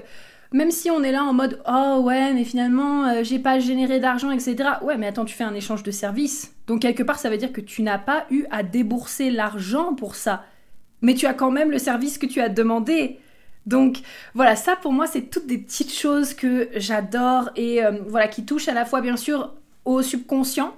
même 0.54 0.72
si 0.72 0.90
on 0.92 1.04
est 1.04 1.12
là 1.12 1.24
en 1.24 1.34
mode 1.34 1.62
oh 1.68 2.02
ouais 2.04 2.34
mais 2.34 2.46
finalement 2.46 3.06
euh, 3.06 3.24
j'ai 3.24 3.40
pas 3.40 3.60
généré 3.60 4.00
d'argent 4.00 4.32
etc 4.32 4.70
ouais 4.82 4.98
mais 4.98 5.08
attends 5.08 5.26
tu 5.26 5.36
fais 5.36 5.44
un 5.44 5.54
échange 5.54 5.84
de 5.84 5.92
services 5.92 6.54
donc 6.68 6.82
quelque 6.84 7.04
part 7.04 7.20
ça 7.20 7.30
veut 7.30 7.36
dire 7.38 7.52
que 7.52 7.60
tu 7.60 7.82
n'as 7.82 7.98
pas 7.98 8.26
eu 8.32 8.46
à 8.50 8.64
débourser 8.64 9.30
l'argent 9.30 9.94
pour 9.94 10.16
ça 10.16 10.46
mais 11.02 11.14
tu 11.14 11.26
as 11.26 11.34
quand 11.34 11.52
même 11.52 11.72
le 11.72 11.80
service 11.80 12.18
que 12.18 12.26
tu 12.26 12.42
as 12.42 12.50
demandé. 12.50 13.20
Donc 13.66 14.00
voilà, 14.34 14.56
ça 14.56 14.76
pour 14.76 14.94
moi 14.94 15.08
c'est 15.08 15.24
toutes 15.24 15.46
des 15.46 15.58
petites 15.58 15.94
choses 15.94 16.34
que 16.34 16.70
j'adore 16.76 17.50
et 17.56 17.84
euh, 17.84 17.92
voilà 18.08 18.28
qui 18.28 18.46
touchent 18.46 18.70
à 18.70 18.74
la 18.74 18.86
fois 18.86 19.02
bien 19.02 19.18
sûr 19.18 19.54
au 19.84 20.02
subconscient 20.02 20.74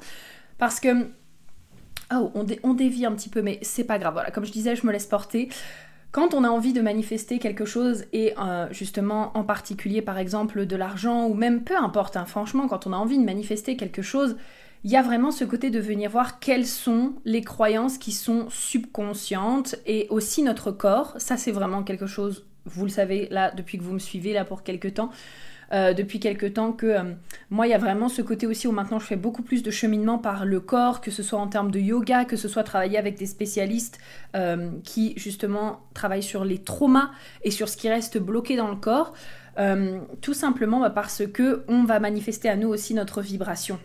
parce 0.57 0.79
que 0.79 1.07
oh 2.13 2.31
on, 2.63 2.73
dévie 2.73 3.05
un 3.05 3.11
petit 3.11 3.29
peu 3.29 3.43
mais 3.43 3.59
c'est 3.61 3.83
pas 3.83 3.99
grave. 3.99 4.13
Voilà, 4.13 4.31
comme 4.31 4.45
je 4.45 4.51
disais, 4.51 4.75
je 4.75 4.87
me 4.87 4.91
laisse 4.91 5.05
porter. 5.05 5.49
Quand 6.11 6.33
on 6.33 6.43
a 6.43 6.49
envie 6.49 6.73
de 6.73 6.81
manifester 6.81 7.37
quelque 7.37 7.65
chose 7.65 8.05
et 8.13 8.33
euh, 8.39 8.67
justement 8.71 9.31
en 9.37 9.43
particulier 9.43 10.01
par 10.01 10.17
exemple 10.17 10.65
de 10.65 10.75
l'argent 10.75 11.27
ou 11.27 11.35
même 11.35 11.63
peu 11.63 11.77
importe, 11.77 12.17
hein, 12.17 12.25
franchement 12.25 12.67
quand 12.67 12.87
on 12.87 12.93
a 12.93 12.97
envie 12.97 13.19
de 13.19 13.23
manifester 13.23 13.77
quelque 13.77 14.01
chose, 14.01 14.35
il 14.83 14.91
y 14.91 14.95
a 14.95 15.01
vraiment 15.01 15.31
ce 15.31 15.43
côté 15.43 15.69
de 15.69 15.79
venir 15.79 16.09
voir 16.09 16.39
quelles 16.39 16.65
sont 16.65 17.13
les 17.25 17.41
croyances 17.41 17.97
qui 17.97 18.11
sont 18.11 18.49
subconscientes 18.49 19.75
et 19.85 20.07
aussi 20.09 20.41
notre 20.43 20.71
corps. 20.71 21.15
Ça, 21.17 21.37
c'est 21.37 21.51
vraiment 21.51 21.83
quelque 21.83 22.07
chose 22.07 22.45
vous 22.65 22.85
le 22.85 22.91
savez 22.91 23.27
là 23.31 23.51
depuis 23.51 23.77
que 23.77 23.83
vous 23.83 23.93
me 23.93 23.99
suivez 23.99 24.33
là 24.33 24.45
pour 24.45 24.63
quelques 24.63 24.95
temps. 24.95 25.09
Euh, 25.71 25.93
depuis 25.93 26.19
quelques 26.19 26.53
temps 26.55 26.71
que 26.71 26.87
euh, 26.87 27.03
moi 27.51 27.67
il 27.67 27.69
y 27.69 27.75
a 27.75 27.77
vraiment 27.77 28.09
ce 28.09 28.23
côté 28.23 28.47
aussi 28.47 28.67
où 28.67 28.71
maintenant 28.71 28.97
je 28.97 29.05
fais 29.05 29.15
beaucoup 29.15 29.43
plus 29.43 29.61
de 29.61 29.69
cheminement 29.69 30.17
par 30.17 30.43
le 30.43 30.59
corps, 30.59 30.99
que 30.99 31.11
ce 31.11 31.21
soit 31.21 31.37
en 31.37 31.47
termes 31.47 31.69
de 31.69 31.79
yoga, 31.79 32.25
que 32.25 32.37
ce 32.37 32.47
soit 32.47 32.63
travailler 32.63 32.97
avec 32.97 33.19
des 33.19 33.27
spécialistes 33.27 33.99
euh, 34.35 34.71
qui 34.83 35.13
justement 35.15 35.81
travaillent 35.93 36.23
sur 36.23 36.43
les 36.43 36.57
traumas 36.57 37.11
et 37.43 37.51
sur 37.51 37.69
ce 37.69 37.77
qui 37.77 37.87
reste 37.87 38.17
bloqué 38.17 38.55
dans 38.55 38.69
le 38.69 38.77
corps, 38.77 39.13
tout 40.21 40.33
simplement 40.33 40.79
bah, 40.79 40.89
parce 40.89 41.27
que 41.27 41.65
on 41.67 41.83
va 41.83 41.99
manifester 41.99 42.47
à 42.47 42.55
nous 42.55 42.69
aussi 42.69 42.93
notre 42.93 43.21
vibration. 43.21 43.77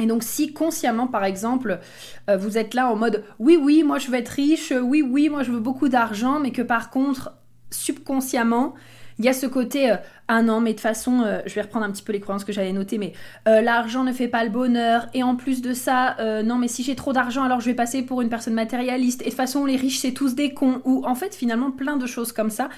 Et 0.00 0.06
donc 0.06 0.22
si 0.22 0.52
consciemment, 0.52 1.06
par 1.08 1.24
exemple, 1.24 1.80
vous 2.28 2.56
êtes 2.56 2.74
là 2.74 2.88
en 2.88 2.96
mode 2.96 3.24
oui, 3.38 3.58
oui, 3.60 3.82
moi 3.82 3.98
je 3.98 4.08
veux 4.08 4.16
être 4.16 4.28
riche, 4.28 4.72
oui, 4.80 5.02
oui, 5.02 5.28
moi 5.28 5.42
je 5.42 5.50
veux 5.50 5.60
beaucoup 5.60 5.88
d'argent, 5.88 6.38
mais 6.38 6.52
que 6.52 6.62
par 6.62 6.90
contre, 6.90 7.32
subconsciemment, 7.70 8.74
il 9.18 9.24
y 9.24 9.28
a 9.28 9.32
ce 9.32 9.46
côté, 9.46 9.90
euh, 9.90 9.96
ah 10.28 10.42
non, 10.42 10.60
mais 10.60 10.70
de 10.70 10.74
toute 10.76 10.82
façon, 10.82 11.22
euh, 11.22 11.40
je 11.46 11.54
vais 11.54 11.62
reprendre 11.62 11.84
un 11.84 11.90
petit 11.90 12.02
peu 12.02 12.12
les 12.12 12.20
croyances 12.20 12.44
que 12.44 12.52
j'avais 12.52 12.72
notées, 12.72 12.98
mais 12.98 13.12
euh, 13.48 13.60
l'argent 13.60 14.04
ne 14.04 14.12
fait 14.12 14.28
pas 14.28 14.44
le 14.44 14.50
bonheur, 14.50 15.08
et 15.12 15.22
en 15.24 15.34
plus 15.34 15.60
de 15.60 15.72
ça, 15.72 16.16
non, 16.44 16.56
mais 16.56 16.68
si 16.68 16.82
j'ai 16.82 16.94
trop 16.94 17.12
d'argent, 17.12 17.42
alors 17.42 17.60
je 17.60 17.66
vais 17.66 17.74
passer 17.74 18.02
pour 18.02 18.22
une 18.22 18.28
personne 18.28 18.54
matérialiste, 18.54 19.22
et 19.22 19.24
de 19.24 19.30
toute 19.30 19.36
façon, 19.36 19.64
les 19.64 19.76
riches, 19.76 19.98
c'est 19.98 20.12
tous 20.12 20.34
des 20.34 20.54
cons, 20.54 20.80
ou 20.84 21.04
en 21.04 21.14
fait, 21.14 21.34
finalement, 21.34 21.70
plein 21.70 21.96
de 21.96 22.06
choses 22.06 22.32
comme 22.32 22.50
ça. 22.50 22.68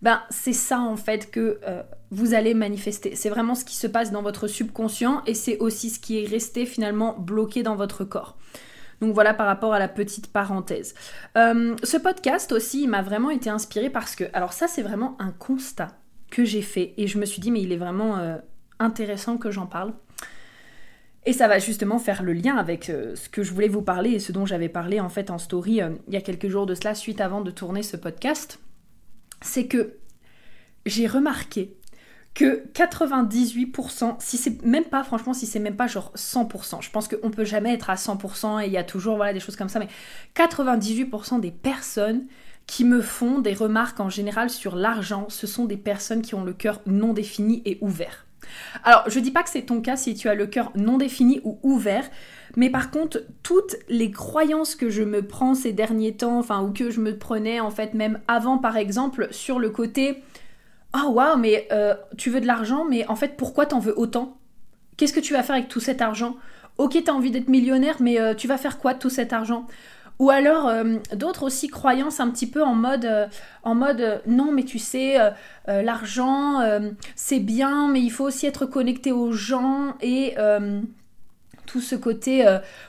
Ben, 0.00 0.20
c'est 0.30 0.52
ça 0.52 0.80
en 0.80 0.96
fait 0.96 1.30
que 1.30 1.60
vous 2.12 2.34
allez 2.34 2.52
manifester. 2.52 3.16
C'est 3.16 3.30
vraiment 3.30 3.54
ce 3.54 3.64
qui 3.64 3.74
se 3.74 3.86
passe 3.86 4.12
dans 4.12 4.22
votre 4.22 4.46
subconscient 4.46 5.22
et 5.26 5.34
c'est 5.34 5.58
aussi 5.58 5.88
ce 5.88 5.98
qui 5.98 6.22
est 6.22 6.28
resté 6.28 6.66
finalement 6.66 7.18
bloqué 7.18 7.62
dans 7.62 7.74
votre 7.74 8.04
corps. 8.04 8.36
Donc 9.00 9.14
voilà 9.14 9.32
par 9.32 9.46
rapport 9.46 9.72
à 9.72 9.78
la 9.78 9.88
petite 9.88 10.30
parenthèse. 10.30 10.94
Euh, 11.38 11.74
ce 11.82 11.96
podcast 11.96 12.52
aussi, 12.52 12.86
m'a 12.86 13.00
vraiment 13.00 13.30
été 13.30 13.48
inspiré 13.48 13.88
parce 13.88 14.14
que, 14.14 14.24
alors 14.34 14.52
ça 14.52 14.68
c'est 14.68 14.82
vraiment 14.82 15.16
un 15.18 15.32
constat 15.32 15.88
que 16.30 16.44
j'ai 16.44 16.62
fait 16.62 16.92
et 16.98 17.06
je 17.06 17.18
me 17.18 17.24
suis 17.24 17.40
dit 17.40 17.50
mais 17.50 17.62
il 17.62 17.72
est 17.72 17.78
vraiment 17.78 18.18
euh, 18.18 18.36
intéressant 18.78 19.38
que 19.38 19.50
j'en 19.50 19.66
parle. 19.66 19.94
Et 21.24 21.32
ça 21.32 21.48
va 21.48 21.58
justement 21.58 21.98
faire 21.98 22.22
le 22.22 22.34
lien 22.34 22.56
avec 22.56 22.90
euh, 22.90 23.16
ce 23.16 23.30
que 23.30 23.42
je 23.42 23.54
voulais 23.54 23.68
vous 23.68 23.82
parler 23.82 24.10
et 24.10 24.18
ce 24.18 24.32
dont 24.32 24.44
j'avais 24.44 24.68
parlé 24.68 25.00
en 25.00 25.08
fait 25.08 25.30
en 25.30 25.38
story 25.38 25.80
il 26.08 26.14
y 26.14 26.16
a 26.16 26.20
quelques 26.20 26.48
jours 26.48 26.66
de 26.66 26.74
cela, 26.74 26.94
suite 26.94 27.22
avant 27.22 27.40
de 27.40 27.50
tourner 27.50 27.82
ce 27.82 27.96
podcast. 27.96 28.60
C'est 29.40 29.66
que 29.66 29.94
j'ai 30.84 31.06
remarqué 31.06 31.76
que 32.34 32.64
98%, 32.72 34.16
si 34.18 34.38
c'est 34.38 34.62
même 34.64 34.84
pas, 34.84 35.04
franchement, 35.04 35.34
si 35.34 35.46
c'est 35.46 35.58
même 35.58 35.76
pas 35.76 35.86
genre 35.86 36.12
100%, 36.16 36.82
je 36.82 36.90
pense 36.90 37.08
qu'on 37.08 37.30
peut 37.30 37.44
jamais 37.44 37.74
être 37.74 37.90
à 37.90 37.94
100% 37.96 38.62
et 38.62 38.66
il 38.66 38.72
y 38.72 38.78
a 38.78 38.84
toujours 38.84 39.16
voilà, 39.16 39.32
des 39.32 39.40
choses 39.40 39.56
comme 39.56 39.68
ça, 39.68 39.78
mais 39.78 39.88
98% 40.34 41.40
des 41.40 41.50
personnes 41.50 42.26
qui 42.66 42.84
me 42.84 43.02
font 43.02 43.40
des 43.40 43.54
remarques 43.54 44.00
en 44.00 44.08
général 44.08 44.48
sur 44.48 44.76
l'argent, 44.76 45.26
ce 45.28 45.46
sont 45.46 45.66
des 45.66 45.76
personnes 45.76 46.22
qui 46.22 46.34
ont 46.34 46.44
le 46.44 46.54
cœur 46.54 46.80
non 46.86 47.12
défini 47.12 47.60
et 47.66 47.76
ouvert. 47.80 48.24
Alors, 48.84 49.04
je 49.08 49.20
dis 49.20 49.30
pas 49.30 49.42
que 49.42 49.50
c'est 49.50 49.62
ton 49.62 49.80
cas 49.80 49.96
si 49.96 50.14
tu 50.14 50.28
as 50.28 50.34
le 50.34 50.46
cœur 50.46 50.72
non 50.74 50.98
défini 50.98 51.40
ou 51.44 51.58
ouvert, 51.62 52.08
mais 52.56 52.70
par 52.70 52.90
contre, 52.90 53.22
toutes 53.42 53.76
les 53.88 54.10
croyances 54.10 54.74
que 54.74 54.90
je 54.90 55.02
me 55.02 55.22
prends 55.22 55.54
ces 55.54 55.72
derniers 55.72 56.14
temps, 56.14 56.38
enfin, 56.38 56.62
ou 56.62 56.72
que 56.72 56.90
je 56.90 57.00
me 57.00 57.16
prenais 57.16 57.60
en 57.60 57.70
fait 57.70 57.94
même 57.94 58.20
avant 58.28 58.58
par 58.58 58.76
exemple, 58.76 59.28
sur 59.30 59.58
le 59.58 59.70
côté 59.70 60.22
oh 60.94 61.10
waouh, 61.10 61.38
mais 61.38 61.68
euh, 61.72 61.94
tu 62.18 62.30
veux 62.30 62.40
de 62.40 62.46
l'argent, 62.46 62.84
mais 62.84 63.06
en 63.08 63.16
fait, 63.16 63.36
pourquoi 63.36 63.66
t'en 63.66 63.78
veux 63.78 63.98
autant? 63.98 64.36
Qu'est-ce 64.96 65.12
que 65.12 65.20
tu 65.20 65.32
vas 65.32 65.42
faire 65.42 65.56
avec 65.56 65.68
tout 65.68 65.80
cet 65.80 66.02
argent? 66.02 66.36
Ok, 66.78 66.98
t'as 67.04 67.12
envie 67.12 67.30
d'être 67.30 67.48
millionnaire, 67.48 67.96
mais 68.00 68.20
euh, 68.20 68.34
tu 68.34 68.48
vas 68.48 68.58
faire 68.58 68.78
quoi 68.78 68.94
de 68.94 68.98
tout 68.98 69.10
cet 69.10 69.32
argent? 69.32 69.66
Ou 70.18 70.30
alors 70.30 70.68
euh, 70.68 70.98
d'autres 71.14 71.42
aussi 71.42 71.68
croyances 71.68 72.20
un 72.20 72.30
petit 72.30 72.46
peu 72.46 72.62
en 72.62 72.74
mode, 72.74 73.08
en 73.64 73.74
mode 73.74 74.22
non 74.26 74.52
mais 74.52 74.62
tu 74.62 74.78
sais 74.78 75.16
l'argent 75.66 76.60
c'est 77.16 77.40
bien 77.40 77.88
mais 77.88 78.00
il 78.00 78.10
faut 78.10 78.24
aussi 78.24 78.46
être 78.46 78.66
connecté 78.66 79.10
aux 79.10 79.32
gens 79.32 79.96
et 80.00 80.36
tout 81.66 81.80
ce 81.80 81.96
côté 81.96 82.46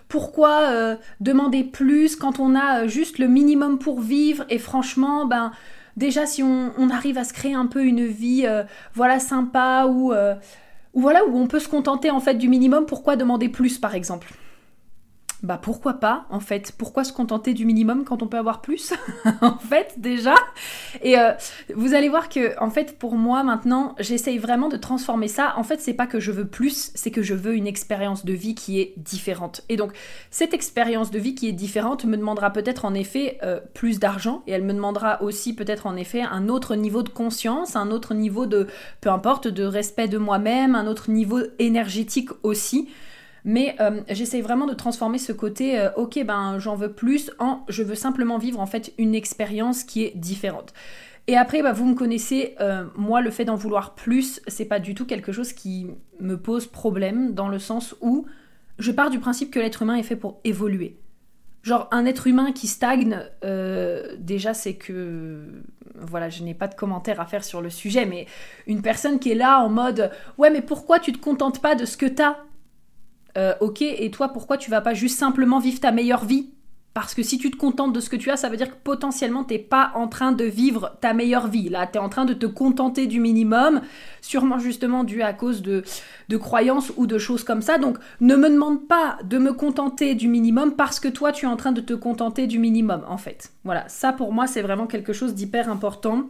pourquoi 0.10 0.98
demander 1.22 1.64
plus 1.64 2.16
quand 2.16 2.40
on 2.40 2.56
a 2.56 2.86
juste 2.88 3.18
le 3.18 3.28
minimum 3.28 3.80
pour 3.80 4.02
vivre? 4.02 4.44
Et 4.50 4.60
franchement 4.60 5.26
ben 5.26 5.54
déjà 5.98 6.26
si 6.26 6.44
on, 6.44 6.90
arrive 6.90 7.18
à 7.18 7.24
se 7.24 7.34
créer 7.34 7.54
un 7.54 7.66
peu 7.66 7.84
une 7.84 8.06
vie 8.06 8.46
euh, 8.46 8.64
voilà 8.94 9.20
sympa 9.20 9.86
euh, 9.86 10.36
ou 10.94 11.02
voilà 11.02 11.26
où 11.26 11.38
on 11.38 11.48
peut 11.48 11.60
se 11.60 11.70
contenter 11.70 12.12
en 12.12 12.20
fait 12.20 12.36
du 12.36 12.50
minimum, 12.50 12.86
pourquoi 12.86 13.16
demander 13.16 13.50
plus 13.50 13.78
par 13.78 13.96
exemple? 13.96 14.34
Bah 15.44 15.60
pourquoi 15.62 15.96
pas 15.96 16.26
en 16.30 16.40
fait 16.40 16.72
Pourquoi 16.78 17.04
se 17.04 17.12
contenter 17.12 17.54
du 17.54 17.66
minimum 17.66 18.06
quand 18.06 18.24
on 18.24 18.28
peut 18.28 18.38
avoir 18.38 18.62
plus 18.62 18.94
en 19.42 19.58
fait 19.58 19.96
déjà? 19.98 20.36
Et 21.02 21.20
euh, 21.20 21.34
vous 21.76 21.94
allez 21.94 22.08
voir 22.08 22.30
que 22.30 22.58
en 22.62 22.70
fait 22.70 22.98
pour 22.98 23.16
moi 23.16 23.44
maintenant 23.44 23.94
j'essaye 24.00 24.38
vraiment 24.38 24.70
de 24.70 24.78
transformer 24.78 25.28
ça. 25.28 25.54
En 25.58 25.64
fait 25.64 25.82
c'est 25.82 25.94
pas 25.94 26.08
que 26.08 26.22
je 26.22 26.32
veux 26.32 26.48
plus, 26.48 26.92
c'est 26.96 27.12
que 27.12 27.22
je 27.22 27.34
veux 27.34 27.56
une 27.56 27.68
expérience 27.68 28.24
de 28.24 28.32
vie 28.32 28.56
qui 28.56 28.80
est 28.80 28.94
différente. 28.96 29.64
Et 29.68 29.76
donc 29.76 29.92
cette 30.32 30.54
expérience 30.54 31.12
de 31.12 31.20
vie 31.20 31.36
qui 31.36 31.50
est 31.50 31.54
différente 31.54 32.06
me 32.06 32.16
demandera 32.16 32.52
peut-être 32.52 32.86
en 32.86 32.94
effet 32.94 33.38
euh, 33.44 33.60
plus 33.74 34.00
d'argent 34.00 34.44
et 34.48 34.54
elle 34.54 34.64
me 34.64 34.74
demandera 34.74 35.22
aussi 35.22 35.54
peut-être 35.54 35.88
en 35.88 35.98
effet 35.98 36.22
un 36.22 36.48
autre 36.48 36.76
niveau 36.76 37.04
de 37.04 37.10
conscience, 37.10 37.76
un 37.76 37.92
autre 37.92 38.14
niveau 38.14 38.46
de 38.46 38.68
peu 39.02 39.10
importe 39.10 39.50
de 39.50 39.66
respect 39.66 40.08
de 40.08 40.18
moi-même, 40.18 40.74
un 40.74 40.88
autre 40.88 41.12
niveau 41.12 41.40
énergétique 41.60 42.30
aussi. 42.44 42.88
Mais 43.46 43.76
euh, 43.80 44.02
j'essaie 44.10 44.42
vraiment 44.42 44.66
de 44.66 44.74
transformer 44.74 45.18
ce 45.18 45.34
côté, 45.34 45.80
euh, 45.80 45.90
ok, 45.98 46.24
ben 46.26 46.60
j'en 46.60 46.76
veux 46.76 46.94
plus, 46.94 47.32
en 47.40 47.66
je 47.68 47.84
veux 47.84 47.96
simplement 47.96 48.38
vivre 48.38 48.60
en 48.60 48.66
fait 48.66 48.94
une 48.98 49.16
expérience 49.16 49.84
qui 49.84 50.04
est 50.04 50.16
différente. 50.16 50.74
Et 51.28 51.38
après, 51.38 51.62
bah, 51.62 51.72
vous 51.72 51.86
me 51.86 51.96
connaissez, 51.96 52.56
euh, 52.60 52.86
moi, 52.96 53.22
le 53.22 53.32
fait 53.32 53.46
d'en 53.46 53.56
vouloir 53.56 53.96
plus, 53.96 54.42
c'est 54.48 54.66
pas 54.66 54.80
du 54.80 54.94
tout 54.94 55.06
quelque 55.06 55.32
chose 55.32 55.54
qui 55.54 55.88
me 56.20 56.38
pose 56.38 56.68
problème, 56.68 57.34
dans 57.34 57.48
le 57.48 57.60
sens 57.60 57.96
où 58.02 58.26
je 58.78 58.92
pars 58.92 59.10
du 59.10 59.20
principe 59.20 59.52
que 59.52 59.60
l'être 59.60 59.82
humain 59.84 59.96
est 59.96 60.04
fait 60.04 60.16
pour 60.18 60.40
évoluer. 60.44 60.98
Genre, 61.62 61.88
un 61.92 62.06
être 62.06 62.28
humain 62.28 62.52
qui 62.52 62.68
stagne, 62.68 63.22
déjà, 64.20 64.54
c'est 64.54 64.74
que. 64.74 65.64
Voilà, 65.96 66.28
je 66.28 66.44
n'ai 66.44 66.54
pas 66.54 66.68
de 66.68 66.76
commentaire 66.76 67.22
à 67.22 67.26
faire 67.26 67.46
sur 67.46 67.62
le 67.62 67.70
sujet, 67.70 68.06
mais 68.06 68.26
une 68.68 68.82
personne 68.82 69.20
qui 69.20 69.32
est 69.32 69.36
là 69.36 69.60
en 69.62 69.70
mode 69.70 70.12
Ouais, 70.38 70.50
mais 70.50 70.62
pourquoi 70.62 71.00
tu 71.00 71.14
te 71.14 71.20
contentes 71.20 71.62
pas 71.62 71.76
de 71.76 71.86
ce 71.86 71.96
que 71.96 72.08
t'as? 72.08 72.36
Euh, 73.38 73.54
ok, 73.60 73.82
et 73.82 74.12
toi, 74.12 74.30
pourquoi 74.30 74.58
tu 74.58 74.70
vas 74.70 74.82
pas 74.82 74.94
juste 74.94 75.18
simplement 75.18 75.60
vivre 75.60 75.80
ta 75.80 75.92
meilleure 75.92 76.26
vie? 76.26 76.50
Parce 76.94 77.16
que 77.16 77.24
si 77.24 77.40
tu 77.40 77.50
te 77.50 77.58
contentes 77.58 77.92
de 77.92 78.00
ce 78.00 78.08
que 78.08 78.16
tu 78.16 78.30
as, 78.30 78.38
ça 78.38 78.50
veut 78.50 78.58
dire 78.58 78.70
que 78.70 78.82
potentiellement 78.84 79.44
t'es 79.44 79.58
pas 79.58 79.92
en 79.96 80.08
train 80.08 80.32
de 80.32 80.44
vivre 80.44 80.96
ta 81.02 81.14
meilleure 81.14 81.48
vie. 81.48 81.70
Là, 81.70 81.88
tu 81.88 81.98
es 81.98 82.00
en 82.00 82.08
train 82.08 82.26
de 82.26 82.36
te 82.36 82.46
contenter 82.46 83.08
du 83.08 83.20
minimum, 83.20 83.82
sûrement 84.22 84.60
justement 84.60 85.04
dû 85.04 85.24
à 85.24 85.34
cause 85.34 85.64
de, 85.64 85.84
de 86.30 86.38
croyances 86.38 86.94
ou 86.96 87.08
de 87.08 87.18
choses 87.18 87.44
comme 87.44 87.64
ça. 87.64 87.80
Donc 87.80 87.98
ne 88.22 88.36
me 88.36 88.48
demande 88.48 88.88
pas 88.88 89.18
de 89.24 89.40
me 89.40 89.54
contenter 89.54 90.14
du 90.14 90.28
minimum 90.28 90.76
parce 90.76 91.00
que 91.00 91.08
toi 91.08 91.32
tu 91.32 91.48
es 91.48 91.50
en 91.50 91.56
train 91.56 91.72
de 91.72 91.82
te 91.82 91.94
contenter 91.94 92.46
du 92.46 92.60
minimum 92.60 93.04
en 93.08 93.18
fait. 93.18 93.52
Voilà, 93.64 93.90
ça 93.90 94.14
pour 94.14 94.32
moi 94.32 94.46
c'est 94.46 94.62
vraiment 94.62 94.86
quelque 94.86 95.14
chose 95.14 95.34
d'hyper 95.34 95.70
important 95.70 96.30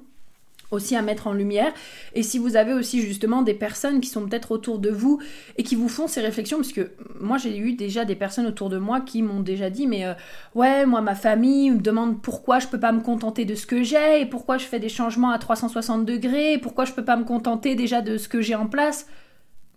aussi 0.73 0.95
à 0.95 1.01
mettre 1.01 1.27
en 1.27 1.33
lumière. 1.33 1.73
Et 2.13 2.23
si 2.23 2.37
vous 2.37 2.55
avez 2.55 2.73
aussi 2.73 3.01
justement 3.01 3.41
des 3.41 3.53
personnes 3.53 4.01
qui 4.01 4.09
sont 4.09 4.25
peut-être 4.25 4.51
autour 4.51 4.79
de 4.79 4.89
vous 4.89 5.19
et 5.57 5.63
qui 5.63 5.75
vous 5.75 5.89
font 5.89 6.07
ces 6.07 6.21
réflexions, 6.21 6.57
parce 6.57 6.73
que 6.73 6.91
moi 7.19 7.37
j'ai 7.37 7.57
eu 7.57 7.73
déjà 7.73 8.05
des 8.05 8.15
personnes 8.15 8.45
autour 8.45 8.69
de 8.69 8.77
moi 8.77 9.01
qui 9.01 9.21
m'ont 9.21 9.41
déjà 9.41 9.69
dit 9.69 9.87
mais 9.87 10.05
euh, 10.05 10.13
ouais 10.55 10.85
moi 10.85 11.01
ma 11.01 11.15
famille 11.15 11.71
me 11.71 11.79
demande 11.79 12.21
pourquoi 12.21 12.59
je 12.59 12.67
peux 12.67 12.79
pas 12.79 12.91
me 12.91 13.01
contenter 13.01 13.45
de 13.45 13.55
ce 13.55 13.65
que 13.65 13.83
j'ai 13.83 14.21
et 14.21 14.25
pourquoi 14.25 14.57
je 14.57 14.65
fais 14.65 14.79
des 14.79 14.89
changements 14.89 15.31
à 15.31 15.39
360 15.39 16.05
degrés, 16.05 16.53
et 16.53 16.57
pourquoi 16.57 16.85
je 16.85 16.93
peux 16.93 17.05
pas 17.05 17.15
me 17.15 17.23
contenter 17.23 17.75
déjà 17.75 18.01
de 18.01 18.17
ce 18.17 18.27
que 18.27 18.41
j'ai 18.41 18.55
en 18.55 18.67
place. 18.67 19.07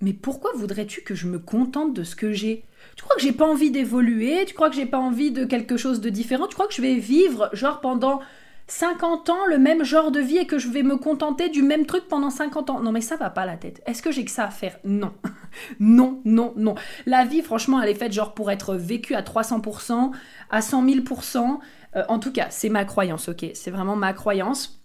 Mais 0.02 0.12
pourquoi 0.12 0.50
voudrais-tu 0.54 1.02
que 1.02 1.14
je 1.14 1.26
me 1.26 1.38
contente 1.38 1.94
de 1.94 2.04
ce 2.04 2.16
que 2.16 2.32
j'ai? 2.32 2.64
Tu 2.96 3.02
crois 3.02 3.16
que 3.16 3.22
j'ai 3.22 3.32
pas 3.32 3.46
envie 3.46 3.70
d'évoluer? 3.70 4.44
Tu 4.46 4.54
crois 4.54 4.68
que 4.68 4.76
j'ai 4.76 4.86
pas 4.86 4.98
envie 4.98 5.30
de 5.30 5.44
quelque 5.44 5.76
chose 5.76 6.00
de 6.00 6.10
différent? 6.10 6.46
Tu 6.46 6.54
crois 6.54 6.66
que 6.66 6.74
je 6.74 6.82
vais 6.82 6.96
vivre 6.96 7.48
genre 7.52 7.80
pendant 7.80 8.20
50 8.68 9.30
ans 9.30 9.46
le 9.46 9.58
même 9.58 9.84
genre 9.84 10.10
de 10.10 10.18
vie 10.18 10.38
et 10.38 10.46
que 10.46 10.58
je 10.58 10.68
vais 10.68 10.82
me 10.82 10.96
contenter 10.96 11.48
du 11.48 11.62
même 11.62 11.86
truc 11.86 12.08
pendant 12.08 12.30
50 12.30 12.70
ans. 12.70 12.80
Non 12.80 12.92
mais 12.92 13.00
ça 13.00 13.16
va 13.16 13.30
pas 13.30 13.46
la 13.46 13.56
tête. 13.56 13.82
Est-ce 13.86 14.02
que 14.02 14.10
j'ai 14.10 14.24
que 14.24 14.30
ça 14.30 14.44
à 14.44 14.50
faire? 14.50 14.78
Non. 14.84 15.12
non, 15.80 16.20
non, 16.24 16.52
non. 16.56 16.74
La 17.06 17.24
vie 17.24 17.42
franchement 17.42 17.80
elle 17.80 17.90
est 17.90 17.94
faite 17.94 18.12
genre 18.12 18.34
pour 18.34 18.50
être 18.50 18.74
vécue 18.74 19.14
à 19.14 19.22
300%, 19.22 20.10
à 20.50 20.62
100 20.62 20.86
000%. 20.86 21.58
Euh, 21.94 22.02
en 22.08 22.18
tout 22.18 22.32
cas 22.32 22.46
c'est 22.50 22.68
ma 22.68 22.84
croyance, 22.84 23.28
ok 23.28 23.46
C'est 23.54 23.70
vraiment 23.70 23.96
ma 23.96 24.12
croyance. 24.12 24.82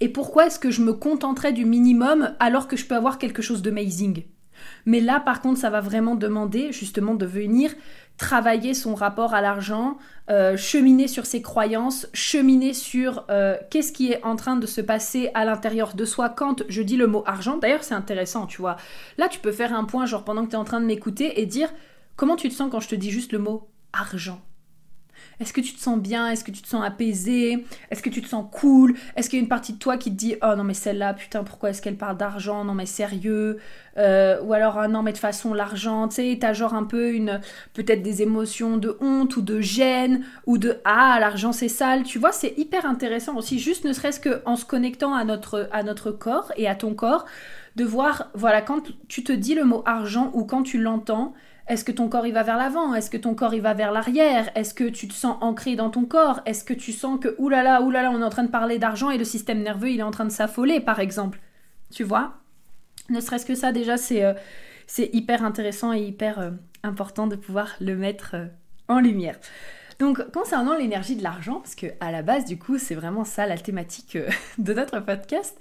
Et 0.00 0.08
pourquoi 0.08 0.46
est-ce 0.46 0.58
que 0.60 0.70
je 0.70 0.82
me 0.82 0.92
contenterais 0.92 1.52
du 1.52 1.64
minimum 1.64 2.34
alors 2.38 2.68
que 2.68 2.76
je 2.76 2.84
peux 2.84 2.94
avoir 2.94 3.18
quelque 3.18 3.42
chose 3.42 3.62
d'amazing 3.62 4.24
mais 4.86 5.00
là, 5.00 5.20
par 5.20 5.40
contre, 5.40 5.60
ça 5.60 5.70
va 5.70 5.80
vraiment 5.80 6.14
demander 6.14 6.72
justement 6.72 7.14
de 7.14 7.26
venir 7.26 7.72
travailler 8.18 8.74
son 8.74 8.94
rapport 8.94 9.32
à 9.32 9.40
l'argent, 9.40 9.96
euh, 10.28 10.56
cheminer 10.56 11.08
sur 11.08 11.24
ses 11.24 11.40
croyances, 11.40 12.08
cheminer 12.12 12.74
sur 12.74 13.24
euh, 13.30 13.56
qu'est-ce 13.70 13.92
qui 13.92 14.12
est 14.12 14.22
en 14.24 14.36
train 14.36 14.56
de 14.56 14.66
se 14.66 14.80
passer 14.80 15.30
à 15.34 15.44
l'intérieur 15.44 15.94
de 15.94 16.04
soi 16.04 16.28
quand 16.28 16.64
je 16.68 16.82
dis 16.82 16.96
le 16.96 17.06
mot 17.06 17.22
argent. 17.26 17.56
D'ailleurs, 17.56 17.84
c'est 17.84 17.94
intéressant, 17.94 18.46
tu 18.46 18.60
vois. 18.60 18.76
Là, 19.16 19.28
tu 19.28 19.38
peux 19.38 19.52
faire 19.52 19.72
un 19.72 19.84
point, 19.84 20.04
genre 20.04 20.24
pendant 20.24 20.44
que 20.44 20.50
tu 20.50 20.56
es 20.56 20.58
en 20.58 20.64
train 20.64 20.80
de 20.80 20.86
m'écouter, 20.86 21.40
et 21.40 21.46
dire 21.46 21.72
comment 22.16 22.36
tu 22.36 22.48
te 22.48 22.54
sens 22.54 22.70
quand 22.70 22.80
je 22.80 22.88
te 22.88 22.96
dis 22.96 23.10
juste 23.10 23.32
le 23.32 23.38
mot 23.38 23.68
argent? 23.92 24.40
Est-ce 25.40 25.52
que 25.52 25.60
tu 25.60 25.72
te 25.72 25.80
sens 25.80 25.98
bien? 25.98 26.28
Est-ce 26.30 26.42
que 26.42 26.50
tu 26.50 26.62
te 26.62 26.68
sens 26.68 26.84
apaisé? 26.84 27.64
Est-ce 27.90 28.02
que 28.02 28.10
tu 28.10 28.22
te 28.22 28.28
sens 28.28 28.46
cool? 28.52 28.94
Est-ce 29.16 29.30
qu'il 29.30 29.38
y 29.38 29.40
a 29.40 29.42
une 29.42 29.48
partie 29.48 29.72
de 29.72 29.78
toi 29.78 29.96
qui 29.96 30.10
te 30.10 30.16
dit 30.16 30.34
oh 30.42 30.54
non 30.56 30.64
mais 30.64 30.74
celle-là 30.74 31.14
putain 31.14 31.44
pourquoi 31.44 31.70
est-ce 31.70 31.80
qu'elle 31.80 31.96
parle 31.96 32.16
d'argent? 32.16 32.64
Non 32.64 32.74
mais 32.74 32.86
sérieux. 32.86 33.58
Euh, 33.96 34.40
Ou 34.42 34.52
alors 34.52 34.78
ah 34.78 34.88
non 34.88 35.02
mais 35.02 35.12
de 35.12 35.18
façon 35.18 35.54
l'argent, 35.54 36.08
tu 36.08 36.16
sais, 36.16 36.38
t'as 36.40 36.52
genre 36.52 36.74
un 36.74 36.84
peu 36.84 37.12
une 37.12 37.40
peut-être 37.74 38.02
des 38.02 38.22
émotions 38.22 38.76
de 38.76 38.96
honte 39.00 39.36
ou 39.36 39.42
de 39.42 39.60
gêne 39.60 40.24
ou 40.46 40.58
de 40.58 40.80
ah 40.84 41.18
l'argent 41.20 41.52
c'est 41.52 41.68
sale. 41.68 42.02
Tu 42.02 42.18
vois 42.18 42.32
c'est 42.32 42.54
hyper 42.58 42.84
intéressant 42.86 43.36
aussi 43.36 43.58
juste 43.58 43.84
ne 43.84 43.92
serait-ce 43.92 44.20
que 44.20 44.42
en 44.44 44.56
se 44.56 44.64
connectant 44.64 45.14
à 45.14 45.24
notre 45.24 45.68
à 45.72 45.82
notre 45.82 46.10
corps 46.10 46.52
et 46.56 46.68
à 46.68 46.74
ton 46.74 46.94
corps 46.94 47.26
de 47.76 47.84
voir 47.84 48.30
voilà 48.34 48.60
quand 48.62 48.82
tu 49.08 49.22
te 49.22 49.32
dis 49.32 49.54
le 49.54 49.64
mot 49.64 49.82
argent 49.86 50.30
ou 50.34 50.44
quand 50.44 50.62
tu 50.62 50.78
l'entends 50.78 51.32
est-ce 51.68 51.84
que 51.84 51.92
ton 51.92 52.08
corps 52.08 52.26
il 52.26 52.32
va 52.32 52.42
vers 52.42 52.56
l'avant? 52.56 52.94
Est-ce 52.94 53.10
que 53.10 53.18
ton 53.18 53.34
corps 53.34 53.52
il 53.52 53.60
va 53.60 53.74
vers 53.74 53.92
l'arrière? 53.92 54.50
Est-ce 54.54 54.72
que 54.72 54.84
tu 54.84 55.06
te 55.06 55.12
sens 55.12 55.36
ancré 55.42 55.76
dans 55.76 55.90
ton 55.90 56.06
corps? 56.06 56.40
Est-ce 56.46 56.64
que 56.64 56.72
tu 56.72 56.92
sens 56.92 57.20
que 57.20 57.34
oulala, 57.38 57.82
oulala, 57.82 58.10
on 58.10 58.20
est 58.20 58.24
en 58.24 58.30
train 58.30 58.44
de 58.44 58.50
parler 58.50 58.78
d'argent 58.78 59.10
et 59.10 59.18
le 59.18 59.24
système 59.24 59.62
nerveux 59.62 59.90
il 59.90 60.00
est 60.00 60.04
en 60.04 60.10
train 60.10 60.24
de 60.24 60.30
s'affoler 60.30 60.80
par 60.80 60.98
exemple? 60.98 61.38
Tu 61.92 62.04
vois? 62.04 62.38
Ne 63.10 63.20
serait-ce 63.20 63.44
que 63.44 63.54
ça 63.54 63.72
déjà 63.72 63.98
c'est 63.98 64.24
euh, 64.24 64.32
hyper 64.98 65.44
intéressant 65.44 65.92
et 65.92 66.00
hyper 66.00 66.38
euh, 66.38 66.50
important 66.82 67.26
de 67.26 67.36
pouvoir 67.36 67.74
le 67.80 67.96
mettre 67.96 68.30
euh, 68.34 68.46
en 68.88 69.00
lumière. 69.00 69.38
Donc 69.98 70.30
concernant 70.30 70.74
l'énergie 70.74 71.16
de 71.16 71.22
l'argent, 71.22 71.60
parce 71.60 71.74
que 71.74 71.86
à 72.00 72.10
la 72.12 72.22
base 72.22 72.46
du 72.46 72.58
coup 72.58 72.78
c'est 72.78 72.94
vraiment 72.94 73.24
ça 73.24 73.46
la 73.46 73.58
thématique 73.58 74.16
de 74.58 74.72
notre 74.72 75.00
podcast. 75.00 75.58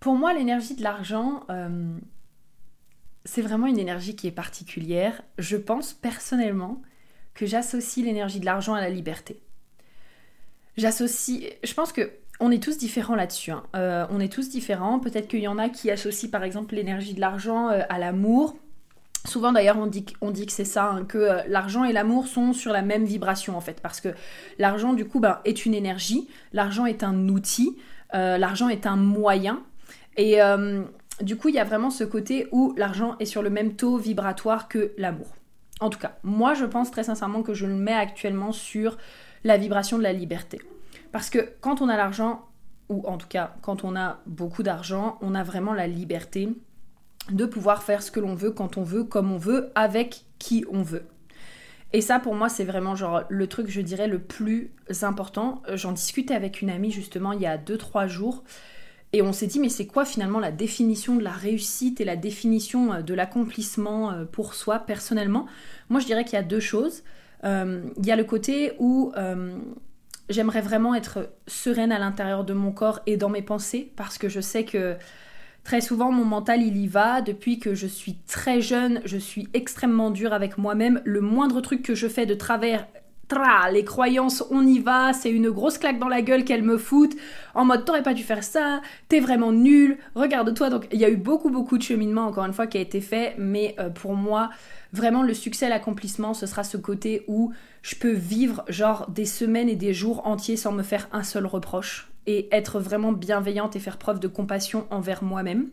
Pour 0.00 0.14
moi 0.14 0.32
l'énergie 0.32 0.74
de 0.74 0.82
l'argent, 0.82 1.46
c'est 3.24 3.42
vraiment 3.42 3.66
une 3.66 3.78
énergie 3.78 4.16
qui 4.16 4.26
est 4.26 4.32
particulière. 4.32 5.22
Je 5.38 5.56
pense 5.56 5.92
personnellement 5.92 6.82
que 7.34 7.46
j'associe 7.46 8.04
l'énergie 8.04 8.40
de 8.40 8.44
l'argent 8.44 8.74
à 8.74 8.80
la 8.80 8.90
liberté. 8.90 9.40
J'associe, 10.76 11.42
je 11.62 11.74
pense 11.74 11.92
que 11.92 12.10
on 12.40 12.50
est 12.50 12.62
tous 12.62 12.78
différents 12.78 13.14
là-dessus. 13.14 13.52
Hein. 13.52 13.62
Euh, 13.76 14.06
on 14.10 14.20
est 14.20 14.32
tous 14.32 14.48
différents. 14.48 14.98
Peut-être 14.98 15.28
qu'il 15.28 15.40
y 15.40 15.48
en 15.48 15.58
a 15.58 15.68
qui 15.68 15.90
associent 15.90 16.30
par 16.30 16.42
exemple 16.42 16.74
l'énergie 16.74 17.14
de 17.14 17.20
l'argent 17.20 17.70
euh, 17.70 17.80
à 17.88 17.98
l'amour. 17.98 18.56
Souvent 19.26 19.52
d'ailleurs 19.52 19.78
on 19.78 19.86
dit, 19.86 20.04
que 20.04 20.52
c'est 20.52 20.66
ça, 20.66 20.90
hein, 20.90 21.04
que 21.06 21.16
euh, 21.16 21.40
l'argent 21.48 21.84
et 21.84 21.92
l'amour 21.94 22.26
sont 22.26 22.52
sur 22.52 22.72
la 22.72 22.82
même 22.82 23.04
vibration 23.04 23.56
en 23.56 23.62
fait, 23.62 23.80
parce 23.80 24.02
que 24.02 24.10
l'argent 24.58 24.92
du 24.92 25.06
coup 25.06 25.18
ben, 25.18 25.38
est 25.46 25.64
une 25.64 25.72
énergie, 25.72 26.28
l'argent 26.52 26.84
est 26.84 27.02
un 27.02 27.28
outil, 27.28 27.78
l'argent 28.12 28.68
est 28.68 28.86
un 28.86 28.96
moyen, 28.96 29.62
et 30.18 30.40
du 31.20 31.36
coup, 31.36 31.48
il 31.48 31.54
y 31.54 31.58
a 31.58 31.64
vraiment 31.64 31.90
ce 31.90 32.04
côté 32.04 32.48
où 32.52 32.74
l'argent 32.76 33.16
est 33.20 33.24
sur 33.24 33.42
le 33.42 33.50
même 33.50 33.76
taux 33.76 33.96
vibratoire 33.96 34.68
que 34.68 34.92
l'amour. 34.98 35.34
En 35.80 35.90
tout 35.90 35.98
cas, 35.98 36.18
moi 36.22 36.54
je 36.54 36.64
pense 36.64 36.90
très 36.90 37.04
sincèrement 37.04 37.42
que 37.42 37.54
je 37.54 37.66
le 37.66 37.74
mets 37.74 37.92
actuellement 37.92 38.52
sur 38.52 38.96
la 39.42 39.56
vibration 39.56 39.98
de 39.98 40.02
la 40.02 40.12
liberté. 40.12 40.60
Parce 41.12 41.30
que 41.30 41.54
quand 41.60 41.82
on 41.82 41.88
a 41.88 41.96
l'argent, 41.96 42.46
ou 42.88 43.06
en 43.06 43.18
tout 43.18 43.28
cas 43.28 43.54
quand 43.62 43.84
on 43.84 43.96
a 43.96 44.20
beaucoup 44.26 44.62
d'argent, 44.62 45.18
on 45.20 45.34
a 45.34 45.42
vraiment 45.42 45.72
la 45.72 45.86
liberté 45.86 46.48
de 47.30 47.46
pouvoir 47.46 47.82
faire 47.82 48.02
ce 48.02 48.10
que 48.10 48.20
l'on 48.20 48.34
veut, 48.34 48.50
quand 48.50 48.76
on 48.76 48.82
veut, 48.82 49.04
comme 49.04 49.32
on 49.32 49.38
veut, 49.38 49.70
avec 49.74 50.24
qui 50.38 50.64
on 50.70 50.82
veut. 50.82 51.06
Et 51.92 52.00
ça, 52.00 52.18
pour 52.18 52.34
moi, 52.34 52.48
c'est 52.48 52.64
vraiment 52.64 52.96
genre 52.96 53.22
le 53.28 53.46
truc, 53.46 53.68
je 53.70 53.80
dirais, 53.80 54.08
le 54.08 54.18
plus 54.18 54.72
important. 55.02 55.62
J'en 55.74 55.92
discutais 55.92 56.34
avec 56.34 56.60
une 56.60 56.70
amie 56.70 56.90
justement 56.90 57.32
il 57.32 57.40
y 57.40 57.46
a 57.46 57.56
2-3 57.56 58.08
jours. 58.08 58.42
Et 59.14 59.22
on 59.22 59.32
s'est 59.32 59.46
dit, 59.46 59.60
mais 59.60 59.68
c'est 59.68 59.86
quoi 59.86 60.04
finalement 60.04 60.40
la 60.40 60.50
définition 60.50 61.14
de 61.14 61.22
la 61.22 61.30
réussite 61.30 62.00
et 62.00 62.04
la 62.04 62.16
définition 62.16 62.92
euh, 62.92 63.00
de 63.00 63.14
l'accomplissement 63.14 64.10
euh, 64.10 64.24
pour 64.24 64.54
soi 64.54 64.80
personnellement? 64.80 65.46
Moi, 65.88 66.00
je 66.00 66.06
dirais 66.06 66.24
qu'il 66.24 66.32
y 66.32 66.36
a 66.36 66.42
deux 66.42 66.58
choses. 66.58 67.04
Euh, 67.44 67.84
il 67.96 68.04
y 68.04 68.10
a 68.10 68.16
le 68.16 68.24
côté 68.24 68.72
où 68.80 69.12
j'aimerais 70.28 70.62
vraiment 70.62 70.96
être 70.96 71.30
sereine 71.46 71.92
à 71.92 72.00
l'intérieur 72.00 72.42
de 72.42 72.54
mon 72.54 72.72
corps 72.72 73.00
et 73.06 73.16
dans 73.16 73.28
mes 73.28 73.42
pensées, 73.42 73.92
parce 73.94 74.18
que 74.18 74.28
je 74.28 74.40
sais 74.40 74.64
que 74.64 74.96
très 75.62 75.80
souvent 75.80 76.10
mon 76.10 76.24
mental 76.24 76.62
il 76.62 76.76
y 76.76 76.88
va. 76.88 77.20
Depuis 77.20 77.60
que 77.60 77.76
je 77.76 77.86
suis 77.86 78.16
très 78.26 78.60
jeune, 78.60 79.00
je 79.04 79.18
suis 79.18 79.46
extrêmement 79.54 80.10
dure 80.10 80.32
avec 80.32 80.58
moi-même. 80.58 81.00
Le 81.04 81.20
moindre 81.20 81.60
truc 81.60 81.82
que 81.82 81.94
je 81.94 82.08
fais 82.08 82.26
de 82.26 82.34
travers 82.34 82.88
les 83.72 83.84
croyances, 83.84 84.44
on 84.50 84.66
y 84.66 84.78
va, 84.78 85.12
c'est 85.12 85.30
une 85.30 85.50
grosse 85.50 85.78
claque 85.78 85.98
dans 85.98 86.08
la 86.08 86.22
gueule 86.22 86.44
qu'elle 86.44 86.62
me 86.62 86.78
fout, 86.78 87.14
en 87.54 87.64
mode 87.64 87.84
t'aurais 87.84 88.02
pas 88.02 88.14
dû 88.14 88.22
faire 88.22 88.44
ça, 88.44 88.80
t'es 89.08 89.20
vraiment 89.20 89.52
nul, 89.52 89.98
regarde-toi. 90.14 90.70
Donc 90.70 90.86
il 90.92 91.00
y 91.00 91.04
a 91.04 91.10
eu 91.10 91.16
beaucoup 91.16 91.50
beaucoup 91.50 91.78
de 91.78 91.82
cheminement 91.82 92.26
encore 92.26 92.44
une 92.44 92.52
fois 92.52 92.66
qui 92.66 92.78
a 92.78 92.80
été 92.80 93.00
fait, 93.00 93.34
mais 93.38 93.74
euh, 93.78 93.90
pour 93.90 94.14
moi, 94.14 94.50
vraiment 94.92 95.22
le 95.22 95.34
succès, 95.34 95.68
l'accomplissement, 95.68 96.34
ce 96.34 96.46
sera 96.46 96.64
ce 96.64 96.76
côté 96.76 97.24
où 97.28 97.52
je 97.82 97.94
peux 97.96 98.12
vivre 98.12 98.64
genre 98.68 99.10
des 99.10 99.26
semaines 99.26 99.68
et 99.68 99.76
des 99.76 99.94
jours 99.94 100.26
entiers 100.26 100.56
sans 100.56 100.72
me 100.72 100.82
faire 100.82 101.08
un 101.12 101.22
seul 101.22 101.46
reproche 101.46 102.10
et 102.26 102.48
être 102.52 102.80
vraiment 102.80 103.12
bienveillante 103.12 103.76
et 103.76 103.80
faire 103.80 103.98
preuve 103.98 104.20
de 104.20 104.28
compassion 104.28 104.86
envers 104.90 105.22
moi-même. 105.22 105.68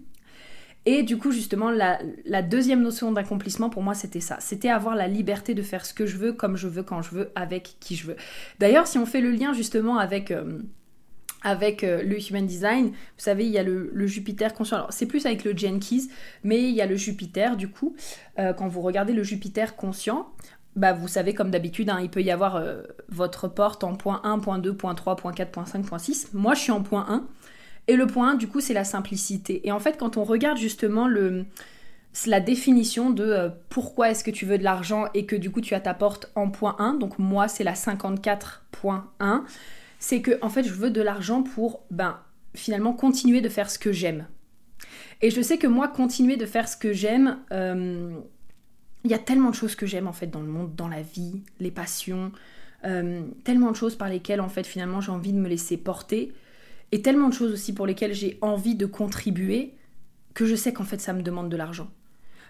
Et 0.86 1.04
du 1.04 1.18
coup, 1.18 1.32
justement, 1.32 1.70
la, 1.70 2.42
deuxième 2.42 2.82
notion 2.82 3.12
d'accomplissement 3.12 3.70
pour 3.70 3.84
moi, 3.84 3.94
c'était 3.94 4.20
ça. 4.20 4.38
C'était 4.40 4.70
avoir 4.70 4.96
la 4.96 5.08
liberté 5.08 5.54
de 5.54 5.62
faire 5.62 5.86
ce 5.86 5.94
que 5.94 6.06
je 6.06 6.18
veux, 6.18 6.34
comme 6.34 6.58
je 6.58 6.68
veux, 6.68 6.84
quand 6.84 7.02
je 7.02 7.12
veux, 7.12 7.32
avec 7.36 7.76
qui 7.80 7.96
je 7.96 8.08
veux. 8.08 8.16
D'ailleurs, 8.60 8.88
si 8.88 8.98
on 8.98 9.06
fait 9.06 9.22
le 9.22 9.30
lien 9.30 9.54
justement 9.54 10.00
avec, 10.00 10.32
euh, 10.32 10.60
avec 11.44 11.84
euh, 11.84 12.02
le 12.02 12.18
Human 12.18 12.46
Design, 12.46 12.88
vous 12.88 12.94
savez, 13.18 13.46
il 13.46 13.52
y 13.52 13.60
a 13.60 13.64
le, 13.64 14.08
Jupiter 14.08 14.56
conscient. 14.56 14.78
Alors, 14.78 14.94
c'est 14.94 15.06
plus 15.06 15.26
avec 15.28 15.44
le 15.44 15.56
Jenkins, 15.56 16.08
mais 16.44 16.64
il 16.64 16.74
y 16.74 16.82
a 16.82 16.88
le 16.88 16.96
Jupiter, 16.96 17.58
du 17.58 17.70
coup. 17.70 17.96
Euh, 18.40 18.54
quand 18.54 18.68
vous 18.68 18.82
regardez 18.82 19.14
le 19.14 19.22
Jupiter 19.22 19.76
conscient, 19.76 20.30
bah, 20.76 20.94
vous 20.94 21.08
savez, 21.08 21.36
comme 21.36 21.52
d'habitude, 21.52 21.92
hein, 21.92 22.00
il 22.02 22.10
peut 22.10 22.24
y 22.24 22.32
avoir 22.32 22.64
votre 23.10 23.48
porte 23.48 23.84
en 23.84 23.94
point 23.96 24.22
1, 24.24 24.40
point 24.40 24.58
2, 24.58 24.74
point 24.74 24.96
3, 24.96 25.16
point 25.16 25.34
4, 25.34 25.52
point 25.52 25.66
5, 25.66 25.86
point 25.86 26.00
6. 26.00 26.30
Moi, 26.34 26.56
je 26.56 26.62
suis 26.62 26.72
en 26.72 26.82
point 26.82 27.06
1. 27.08 27.28
Et 27.92 27.98
le 27.98 28.08
point 28.08 28.36
du 28.36 28.48
coup, 28.48 28.62
c'est 28.62 28.74
la 28.74 28.86
simplicité. 28.86 29.68
Et 29.68 29.74
en 29.74 29.80
fait, 29.82 29.98
quand 29.98 30.16
on 30.16 30.24
regarde 30.24 30.58
justement 30.58 31.10
le, 31.10 31.44
la 32.26 32.40
définition 32.40 33.10
de 33.10 33.26
euh, 33.26 33.50
pourquoi 33.68 34.10
est-ce 34.10 34.24
que 34.24 34.32
tu 34.32 34.46
veux 34.46 34.58
de 34.58 34.64
l'argent 34.64 35.08
et 35.14 35.26
que 35.26 35.36
du 35.36 35.52
coup 35.52 35.60
tu 35.60 35.74
as 35.74 35.82
ta 35.82 35.94
porte 35.94 36.32
en 36.36 36.50
point 36.50 36.78
1, 36.80 36.94
donc 36.94 37.20
moi 37.20 37.50
c'est 37.50 37.66
la 37.66 37.74
54.1, 37.74 39.44
c'est 40.00 40.22
que 40.22 40.40
en 40.42 40.48
fait 40.48 40.64
je 40.64 40.72
veux 40.72 40.90
de 40.90 41.02
l'argent 41.02 41.44
pour 41.44 41.82
ben 41.92 42.18
finalement 42.54 42.94
continuer 42.94 43.42
de 43.42 43.50
faire 43.50 43.70
ce 43.70 43.78
que 43.78 43.92
j'aime. 43.92 44.26
Et 45.22 45.30
je 45.30 45.42
sais 45.42 45.58
que 45.58 45.68
moi 45.68 45.90
continuer 45.90 46.38
de 46.38 46.46
faire 46.46 46.70
ce 46.70 46.78
que 46.78 46.94
j'aime, 46.94 47.40
euh, 47.52 48.14
il 49.04 49.12
y 49.12 49.14
a 49.14 49.20
tellement 49.20 49.50
de 49.50 49.56
choses 49.56 49.76
que 49.76 49.86
j'aime 49.86 50.08
en 50.08 50.14
fait 50.14 50.28
dans 50.28 50.40
le 50.40 50.48
monde, 50.48 50.76
dans 50.78 50.88
la 50.88 51.02
vie, 51.02 51.44
les 51.60 51.72
passions, 51.72 52.32
euh, 52.86 53.24
tellement 53.44 53.72
de 53.72 53.76
choses 53.76 53.98
par 53.98 54.08
lesquelles 54.08 54.40
en 54.40 54.48
fait 54.48 54.66
finalement 54.66 55.02
j'ai 55.02 55.12
envie 55.12 55.34
de 55.34 55.40
me 55.40 55.50
laisser 55.50 55.76
porter 55.76 56.32
et 56.92 57.02
tellement 57.02 57.30
de 57.30 57.34
choses 57.34 57.52
aussi 57.52 57.74
pour 57.74 57.86
lesquelles 57.86 58.14
j'ai 58.14 58.38
envie 58.42 58.76
de 58.76 58.86
contribuer 58.86 59.76
que 60.34 60.46
je 60.46 60.56
sais 60.56 60.74
qu'en 60.74 60.84
fait 60.84 61.02
ça 61.02 61.14
me 61.14 61.22
demande 61.22 61.50
de 61.50 61.58
l'argent. 61.58 61.90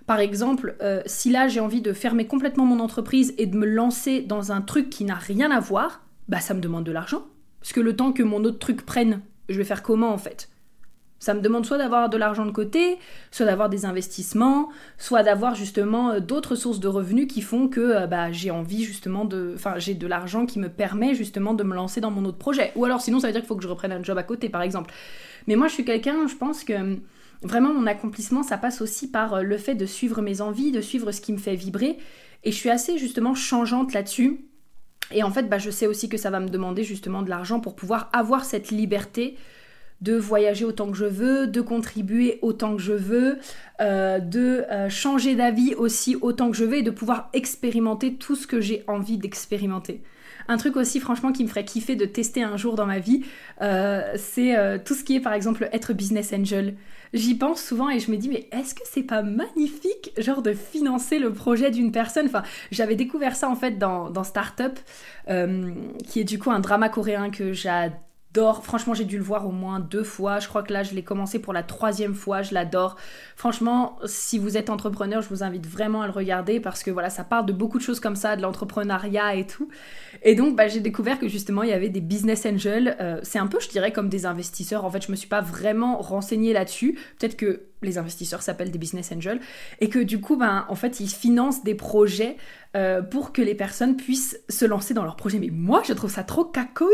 Par 0.08 0.20
exemple, 0.20 0.76
euh, 0.82 1.02
si 1.06 1.32
là 1.32 1.48
j'ai 1.48 1.60
envie 1.60 1.82
de 1.82 1.94
fermer 1.94 2.28
complètement 2.28 2.66
mon 2.66 2.80
entreprise 2.80 3.34
et 3.38 3.46
de 3.46 3.58
me 3.58 3.66
lancer 3.66 4.22
dans 4.22 4.52
un 4.52 4.62
truc 4.62 4.90
qui 4.90 5.04
n'a 5.04 5.16
rien 5.16 5.52
à 5.52 5.60
voir, 5.60 6.06
bah 6.28 6.40
ça 6.40 6.54
me 6.54 6.62
demande 6.62 6.84
de 6.84 6.92
l'argent. 6.92 7.26
Parce 7.60 7.74
que 7.74 7.80
le 7.80 7.96
temps 7.96 8.12
que 8.12 8.24
mon 8.24 8.44
autre 8.44 8.60
truc 8.60 8.86
prenne, 8.86 9.22
je 9.50 9.58
vais 9.58 9.64
faire 9.64 9.84
comment 9.84 10.12
en 10.12 10.18
fait? 10.18 10.50
Ça 11.22 11.36
me 11.36 11.40
demande 11.40 11.68
soit 11.68 11.78
d'avoir 11.78 12.10
de 12.10 12.18
l'argent 12.18 12.48
de 12.48 12.52
côté, 12.52 12.98
soit 13.30 13.46
d'avoir 13.46 13.70
des 13.70 13.86
investissements, 13.86 14.70
soit 14.98 15.22
d'avoir 15.22 15.54
justement 15.54 16.10
euh, 16.10 16.20
d'autres 16.20 16.56
sources 16.56 16.80
de 16.80 16.88
revenus 16.88 17.28
qui 17.32 17.44
font 17.44 17.68
que 17.68 17.80
euh, 17.80 18.08
bah, 18.08 18.32
j'ai 18.32 18.50
envie 18.50 18.84
justement 18.84 19.24
de... 19.24 19.54
Enfin, 19.54 19.76
j'ai 19.78 19.94
de 19.94 20.08
l'argent 20.08 20.48
qui 20.48 20.58
me 20.58 20.68
permet 20.68 21.14
justement 21.14 21.54
de 21.54 21.64
me 21.64 21.76
lancer 21.76 22.02
dans 22.02 22.10
mon 22.10 22.26
autre 22.26 22.40
projet. 22.40 22.72
Ou 22.76 22.86
alors 22.86 23.02
sinon, 23.02 23.20
ça 23.20 23.28
veut 23.28 23.34
dire 23.34 23.42
qu'il 23.42 23.48
faut 23.48 23.56
que 23.56 23.62
je 23.62 23.68
reprenne 23.68 23.92
un 23.92 24.02
job 24.02 24.18
à 24.18 24.24
côté, 24.24 24.50
par 24.50 24.64
exemple. 24.64 24.92
Mais 25.46 25.56
moi, 25.56 25.68
je 25.68 25.74
suis 25.74 25.86
quelqu'un, 25.86 26.28
je 26.28 26.36
pense 26.36 26.64
que 26.64 26.74
hum, 26.74 27.00
vraiment 27.44 27.72
mon 27.72 27.86
accomplissement, 27.86 28.42
ça 28.42 28.58
passe 28.58 28.82
aussi 28.82 29.12
par 29.12 29.36
euh, 29.36 29.42
le 29.44 29.58
fait 29.60 29.76
de 29.76 29.86
suivre 29.86 30.24
mes 30.24 30.42
envies, 30.42 30.72
de 30.72 30.82
suivre 30.82 31.12
ce 31.12 31.22
qui 31.22 31.34
me 31.34 31.38
fait 31.38 31.56
vibrer. 31.56 32.00
Et 32.44 32.52
je 32.52 32.58
suis 32.58 32.72
assez 32.72 32.98
justement 32.98 33.36
changeante 33.36 33.94
là-dessus. 33.94 34.48
Et 35.12 35.22
en 35.22 35.30
fait, 35.30 35.44
bah, 35.44 35.60
je 35.60 35.70
sais 35.70 35.86
aussi 35.86 36.10
que 36.10 36.18
ça 36.18 36.32
va 36.32 36.40
me 36.40 36.50
demander 36.50 36.84
justement 36.84 37.22
de 37.22 37.30
l'argent 37.30 37.60
pour 37.60 37.76
pouvoir 37.76 38.10
avoir 38.12 38.44
cette 38.44 38.72
liberté 38.72 39.38
de 40.02 40.16
voyager 40.16 40.66
autant 40.66 40.90
que 40.90 40.98
je 40.98 41.06
veux, 41.06 41.48
de 41.48 41.62
contribuer 41.62 42.40
autant 42.42 42.76
que 42.76 42.82
je 42.82 42.94
veux, 42.94 43.38
euh, 43.80 44.20
de 44.20 44.66
euh, 44.72 44.90
changer 44.90 45.36
d'avis 45.36 45.76
aussi 45.76 46.18
autant 46.22 46.50
que 46.50 46.58
je 46.58 46.66
veux 46.66 46.78
et 46.78 46.84
de 46.84 46.92
pouvoir 46.92 47.30
expérimenter 47.34 48.16
tout 48.16 48.36
ce 48.36 48.48
que 48.48 48.60
j'ai 48.60 48.84
envie 48.88 49.18
d'expérimenter. 49.18 50.02
Un 50.48 50.58
truc 50.58 50.76
aussi 50.76 51.00
franchement 51.00 51.32
qui 51.32 51.44
me 51.44 51.48
ferait 51.48 51.66
kiffer 51.66 51.96
de 51.96 52.06
tester 52.06 52.42
un 52.42 52.58
jour 52.58 52.76
dans 52.76 52.88
ma 52.88 52.98
vie, 52.98 53.24
euh, 53.62 54.02
c'est 54.16 54.56
tout 54.84 54.96
ce 54.96 55.04
qui 55.04 55.16
est 55.16 55.20
par 55.20 55.34
exemple 55.34 55.70
être 55.72 55.94
business 55.94 56.34
angel. 56.34 56.76
J'y 57.14 57.36
pense 57.36 57.62
souvent 57.62 57.90
et 57.90 58.00
je 58.00 58.10
me 58.10 58.18
dis 58.18 58.28
mais 58.28 58.50
est-ce 58.52 58.74
que 58.74 58.82
c'est 58.86 59.04
pas 59.04 59.22
magnifique 59.22 60.12
genre 60.18 60.42
de 60.42 60.54
financer 60.54 61.20
le 61.20 61.32
projet 61.32 61.70
d'une 61.70 61.92
personne? 61.92 62.26
Enfin 62.26 62.42
j'avais 62.72 62.96
découvert 62.96 63.36
ça 63.36 63.50
en 63.50 63.56
fait 63.56 63.78
dans, 63.78 64.24
Startup 64.24 64.78
qui 65.28 66.20
est 66.20 66.24
du 66.24 66.40
coup 66.40 66.50
un 66.50 66.60
drama 66.60 66.90
coréen 66.90 67.30
que 67.30 67.54
j'adore 67.54 68.11
j'adore. 68.34 68.64
Franchement, 68.64 68.94
j'ai 68.94 69.06
dû 69.06 69.18
le 69.18 69.24
voir 69.24 69.48
au 69.48 69.52
moins 69.52 69.80
deux 69.80 70.04
fois. 70.04 70.40
Je 70.40 70.48
crois 70.48 70.64
que 70.64 70.74
là, 70.74 70.84
je 70.84 70.94
l'ai 70.94 71.04
commencé 71.04 71.40
pour 71.40 71.54
la 71.54 71.64
troisième 71.64 72.14
fois. 72.14 72.42
Je 72.42 72.54
l'adore. 72.54 72.96
Franchement, 73.36 73.98
si 74.06 74.38
vous 74.38 74.58
êtes 74.58 74.70
entrepreneur, 74.70 75.22
je 75.22 75.30
vous 75.30 75.44
invite 75.44 75.68
vraiment 75.68 76.02
à 76.02 76.08
le 76.08 76.14
regarder 76.14 76.60
parce 76.60 76.84
que 76.84 76.92
voilà, 76.92 77.10
ça 77.10 77.24
parle 77.24 77.46
de 77.46 77.54
beaucoup 77.54 77.78
de 77.78 77.84
choses 77.84 78.00
comme 78.00 78.16
ça, 78.16 78.36
de 78.36 78.42
l'entrepreneuriat 78.42 79.36
et 79.36 79.48
tout. 79.48 79.70
Et 80.24 80.36
donc, 80.36 80.56
bah, 80.56 80.68
j'ai 80.68 80.80
découvert 80.80 81.20
que 81.20 81.28
justement, 81.28 81.64
il 81.64 81.70
y 81.70 81.74
avait 81.74 81.90
des 81.90 82.02
business 82.02 82.46
angels. 82.46 82.96
Euh, 83.00 83.20
c'est 83.24 83.40
un 83.40 83.48
peu, 83.48 83.60
je 83.60 83.70
dirais, 83.70 83.92
comme 83.92 84.10
des 84.10 84.26
investisseurs. 84.26 84.86
En 84.86 84.90
fait, 84.90 85.06
je 85.06 85.12
me 85.12 85.16
suis 85.16 85.30
pas 85.30 85.42
vraiment 85.42 85.98
renseignée 85.98 86.54
là-dessus. 86.54 86.98
Peut-être 87.20 87.36
que 87.36 87.71
les 87.82 87.98
investisseurs 87.98 88.42
s'appellent 88.42 88.72
des 88.72 88.80
business 88.80 89.12
angels, 89.12 89.40
et 89.80 89.90
que 89.90 90.00
du 90.00 90.20
coup, 90.20 90.36
ben, 90.36 90.66
en 90.70 90.76
fait, 90.76 91.00
ils 91.00 91.10
financent 91.10 91.64
des 91.64 91.76
projets 91.76 92.38
euh, 92.76 93.02
pour 93.02 93.34
que 93.34 93.42
les 93.42 93.56
personnes 93.56 93.98
puissent 93.98 94.40
se 94.50 94.66
lancer 94.66 94.94
dans 94.94 95.04
leurs 95.04 95.16
projets. 95.16 95.40
Mais 95.40 95.50
moi, 95.52 95.82
je 95.86 95.94
trouve 95.94 96.12
ça 96.12 96.24
trop 96.24 96.46
kakoi. 96.46 96.88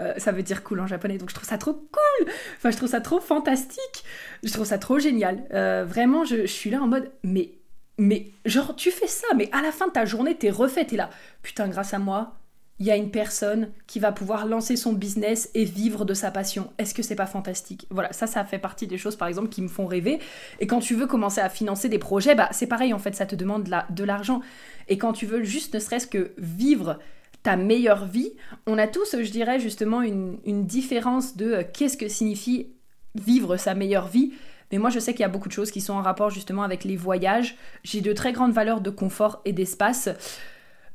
Euh, 0.00 0.14
ça 0.18 0.32
veut 0.32 0.42
dire 0.42 0.64
cool 0.64 0.80
en 0.80 0.86
japonais, 0.86 1.18
donc 1.18 1.30
je 1.30 1.34
trouve 1.34 1.48
ça 1.48 1.58
trop 1.58 1.74
cool. 1.74 2.28
Enfin, 2.56 2.70
je 2.70 2.76
trouve 2.76 2.88
ça 2.88 3.00
trop 3.00 3.20
fantastique. 3.20 4.04
Je 4.42 4.52
trouve 4.52 4.66
ça 4.66 4.78
trop 4.78 4.98
génial. 4.98 5.44
Euh, 5.52 5.84
vraiment, 5.86 6.24
je, 6.24 6.42
je 6.42 6.52
suis 6.52 6.70
là 6.70 6.80
en 6.82 6.88
mode, 6.88 7.10
mais, 7.22 7.52
mais, 7.98 8.32
genre, 8.44 8.74
tu 8.74 8.90
fais 8.90 9.06
ça, 9.06 9.26
mais 9.36 9.48
à 9.52 9.62
la 9.62 9.72
fin 9.72 9.86
de 9.86 9.92
ta 9.92 10.04
journée, 10.04 10.36
t'es 10.36 10.50
refait, 10.50 10.84
t'es 10.84 10.96
là. 10.96 11.10
Putain, 11.42 11.68
grâce 11.68 11.94
à 11.94 11.98
moi, 11.98 12.36
il 12.80 12.86
y 12.86 12.90
a 12.90 12.96
une 12.96 13.10
personne 13.10 13.70
qui 13.86 14.00
va 14.00 14.10
pouvoir 14.10 14.46
lancer 14.46 14.76
son 14.76 14.92
business 14.92 15.48
et 15.54 15.64
vivre 15.64 16.04
de 16.04 16.12
sa 16.12 16.32
passion. 16.32 16.72
Est-ce 16.78 16.92
que 16.92 17.02
c'est 17.02 17.14
pas 17.14 17.26
fantastique? 17.26 17.86
Voilà, 17.90 18.12
ça, 18.12 18.26
ça 18.26 18.44
fait 18.44 18.58
partie 18.58 18.88
des 18.88 18.98
choses, 18.98 19.14
par 19.14 19.28
exemple, 19.28 19.48
qui 19.48 19.62
me 19.62 19.68
font 19.68 19.86
rêver. 19.86 20.18
Et 20.58 20.66
quand 20.66 20.80
tu 20.80 20.96
veux 20.96 21.06
commencer 21.06 21.40
à 21.40 21.48
financer 21.48 21.88
des 21.88 22.00
projets, 22.00 22.34
bah, 22.34 22.48
c'est 22.50 22.66
pareil, 22.66 22.92
en 22.92 22.98
fait, 22.98 23.14
ça 23.14 23.26
te 23.26 23.36
demande 23.36 23.70
de 23.90 24.04
l'argent. 24.04 24.40
Et 24.88 24.98
quand 24.98 25.12
tu 25.12 25.24
veux 25.24 25.44
juste, 25.44 25.74
ne 25.74 25.78
serait-ce 25.78 26.08
que 26.08 26.32
vivre 26.36 26.98
ta 27.44 27.56
meilleure 27.56 28.06
vie, 28.06 28.32
on 28.66 28.76
a 28.78 28.88
tous, 28.88 29.16
je 29.22 29.30
dirais, 29.30 29.60
justement, 29.60 30.02
une, 30.02 30.66
différence 30.66 31.36
de 31.36 31.52
euh, 31.52 31.62
qu'est-ce 31.72 31.96
que 31.96 32.08
signifie 32.08 32.68
vivre 33.14 33.56
sa 33.56 33.74
meilleure 33.74 34.08
vie. 34.08 34.32
Mais 34.72 34.78
moi, 34.78 34.90
je 34.90 34.98
sais 34.98 35.12
qu'il 35.12 35.20
y 35.20 35.24
a 35.24 35.28
beaucoup 35.28 35.48
de 35.48 35.52
choses 35.52 35.70
qui 35.70 35.80
sont 35.80 35.92
en 35.92 36.02
rapport 36.02 36.30
justement 36.30 36.64
avec 36.64 36.82
les 36.82 36.96
voyages. 36.96 37.56
J'ai 37.84 38.00
de 38.00 38.12
très 38.12 38.32
grandes 38.32 38.52
valeurs 38.52 38.80
de 38.80 38.90
confort 38.90 39.42
et 39.44 39.52
d'espace. 39.52 40.08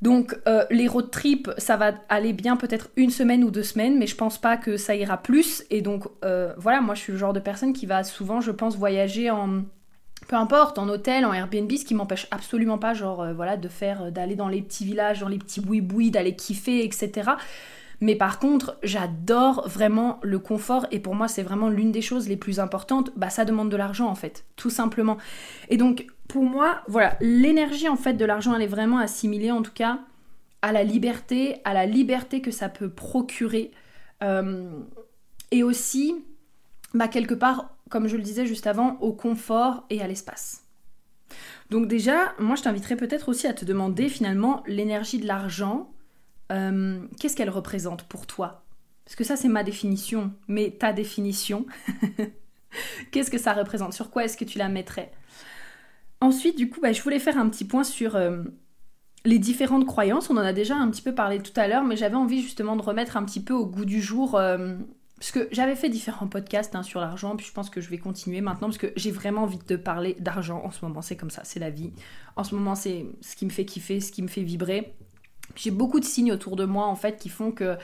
Donc 0.01 0.37
euh, 0.47 0.65
les 0.69 0.87
road 0.87 1.11
trips, 1.11 1.49
ça 1.57 1.75
va 1.75 1.93
aller 2.07 2.31
bien 2.31 2.55
peut-être 2.55 2.89
une 2.95 3.09
semaine 3.09 3.43
ou 3.43 3.51
deux 3.51 3.63
semaines, 3.63 3.97
mais 3.97 4.07
je 4.07 4.15
pense 4.15 4.39
pas 4.39 4.55
que 4.55 4.77
ça 4.77 4.95
ira 4.95 5.17
plus. 5.17 5.65
Et 5.69 5.81
donc 5.81 6.05
euh, 6.23 6.53
voilà, 6.57 6.79
moi 6.81 6.95
je 6.95 7.01
suis 7.01 7.11
le 7.11 7.17
genre 7.17 7.33
de 7.33 7.39
personne 7.39 7.73
qui 7.73 7.85
va 7.85 8.03
souvent, 8.03 8.39
je 8.39 8.51
pense, 8.51 8.77
voyager 8.77 9.29
en 9.29 9.63
peu 10.27 10.35
importe, 10.35 10.77
en 10.77 10.87
hôtel, 10.89 11.25
en 11.25 11.33
Airbnb, 11.33 11.71
ce 11.71 11.85
qui 11.85 11.95
m'empêche 11.95 12.27
absolument 12.31 12.77
pas, 12.77 12.93
genre 12.93 13.21
euh, 13.21 13.33
voilà, 13.33 13.57
de 13.57 13.67
faire, 13.67 14.11
d'aller 14.11 14.35
dans 14.35 14.47
les 14.47 14.61
petits 14.61 14.85
villages, 14.85 15.19
dans 15.19 15.27
les 15.27 15.39
petits 15.39 15.59
boui-boui, 15.59 16.11
d'aller 16.11 16.35
kiffer, 16.35 16.85
etc. 16.85 17.31
Mais 18.01 18.15
par 18.15 18.39
contre, 18.39 18.77
j'adore 18.83 19.67
vraiment 19.67 20.19
le 20.21 20.39
confort 20.39 20.85
et 20.91 20.99
pour 20.99 21.15
moi, 21.15 21.27
c'est 21.27 21.43
vraiment 21.43 21.67
l'une 21.67 21.91
des 21.91 22.01
choses 22.01 22.29
les 22.29 22.37
plus 22.37 22.59
importantes. 22.59 23.11
Bah, 23.17 23.29
ça 23.29 23.43
demande 23.43 23.69
de 23.69 23.75
l'argent 23.75 24.07
en 24.07 24.15
fait, 24.15 24.45
tout 24.55 24.69
simplement. 24.69 25.17
Et 25.69 25.77
donc, 25.77 26.05
pour 26.29 26.43
moi, 26.43 26.83
voilà, 26.87 27.17
l'énergie 27.19 27.89
en 27.89 27.97
fait 27.97 28.13
de 28.13 28.23
l'argent, 28.23 28.55
elle 28.55 28.61
est 28.61 28.67
vraiment 28.67 28.99
assimilée 28.99 29.51
en 29.51 29.63
tout 29.63 29.73
cas 29.73 29.99
à 30.61 30.71
la 30.71 30.83
liberté, 30.83 31.57
à 31.65 31.73
la 31.73 31.85
liberté 31.85 32.39
que 32.39 32.51
ça 32.51 32.69
peut 32.69 32.89
procurer. 32.89 33.71
Euh, 34.23 34.69
et 35.51 35.63
aussi, 35.63 36.23
bah, 36.93 37.07
quelque 37.07 37.33
part, 37.33 37.75
comme 37.89 38.07
je 38.07 38.15
le 38.15 38.21
disais 38.21 38.45
juste 38.45 38.67
avant, 38.67 38.97
au 38.99 39.11
confort 39.11 39.85
et 39.89 40.01
à 40.01 40.07
l'espace. 40.07 40.65
Donc 41.71 41.87
déjà, 41.87 42.33
moi 42.37 42.55
je 42.55 42.61
t'inviterais 42.61 42.95
peut-être 42.95 43.29
aussi 43.29 43.47
à 43.47 43.53
te 43.53 43.65
demander 43.65 44.07
finalement 44.07 44.63
l'énergie 44.67 45.17
de 45.17 45.25
l'argent, 45.25 45.91
euh, 46.51 46.99
qu'est-ce 47.19 47.35
qu'elle 47.35 47.49
représente 47.49 48.03
pour 48.03 48.27
toi? 48.27 48.63
Parce 49.03 49.15
que 49.15 49.23
ça 49.23 49.35
c'est 49.35 49.47
ma 49.47 49.63
définition, 49.63 50.31
mais 50.47 50.71
ta 50.71 50.93
définition, 50.93 51.65
qu'est-ce 53.11 53.31
que 53.31 53.39
ça 53.39 53.53
représente? 53.53 53.93
Sur 53.93 54.11
quoi 54.11 54.25
est-ce 54.25 54.37
que 54.37 54.45
tu 54.45 54.59
la 54.59 54.69
mettrais? 54.69 55.11
Ensuite, 56.21 56.57
du 56.57 56.69
coup, 56.69 56.81
bah, 56.81 56.91
je 56.91 57.01
voulais 57.01 57.19
faire 57.19 57.37
un 57.37 57.47
petit 57.49 57.65
point 57.65 57.83
sur 57.83 58.15
euh, 58.15 58.43
les 59.25 59.39
différentes 59.39 59.85
croyances. 59.85 60.29
On 60.29 60.37
en 60.37 60.41
a 60.41 60.53
déjà 60.53 60.75
un 60.75 60.89
petit 60.89 61.01
peu 61.01 61.15
parlé 61.15 61.39
tout 61.39 61.53
à 61.55 61.67
l'heure, 61.67 61.83
mais 61.83 61.95
j'avais 61.95 62.15
envie 62.15 62.41
justement 62.41 62.75
de 62.75 62.81
remettre 62.81 63.17
un 63.17 63.23
petit 63.23 63.41
peu 63.41 63.53
au 63.53 63.65
goût 63.65 63.85
du 63.85 64.01
jour. 64.01 64.35
Euh, 64.35 64.75
parce 65.17 65.31
que 65.31 65.49
j'avais 65.51 65.75
fait 65.75 65.89
différents 65.89 66.27
podcasts 66.27 66.75
hein, 66.75 66.83
sur 66.83 67.01
l'argent, 67.01 67.35
puis 67.35 67.45
je 67.45 67.51
pense 67.51 67.69
que 67.69 67.81
je 67.81 67.89
vais 67.89 67.97
continuer 67.97 68.39
maintenant 68.39 68.67
parce 68.67 68.77
que 68.77 68.93
j'ai 68.95 69.11
vraiment 69.11 69.43
envie 69.43 69.59
de 69.67 69.75
parler 69.75 70.15
d'argent 70.19 70.61
en 70.63 70.71
ce 70.71 70.83
moment. 70.85 71.01
C'est 71.01 71.17
comme 71.17 71.29
ça, 71.29 71.41
c'est 71.43 71.59
la 71.59 71.69
vie. 71.69 71.91
En 72.37 72.45
ce 72.45 72.55
moment, 72.55 72.75
c'est 72.75 73.05
ce 73.21 73.35
qui 73.35 73.45
me 73.45 73.49
fait 73.49 73.65
kiffer, 73.65 73.99
ce 73.99 74.13
qui 74.13 74.21
me 74.21 74.29
fait 74.29 74.43
vibrer. 74.43 74.93
J'ai 75.55 75.71
beaucoup 75.71 75.99
de 75.99 76.05
signes 76.05 76.31
autour 76.31 76.55
de 76.55 76.63
moi 76.63 76.85
en 76.85 76.95
fait 76.95 77.17
qui 77.17 77.27
font 77.27 77.51
que 77.51 77.77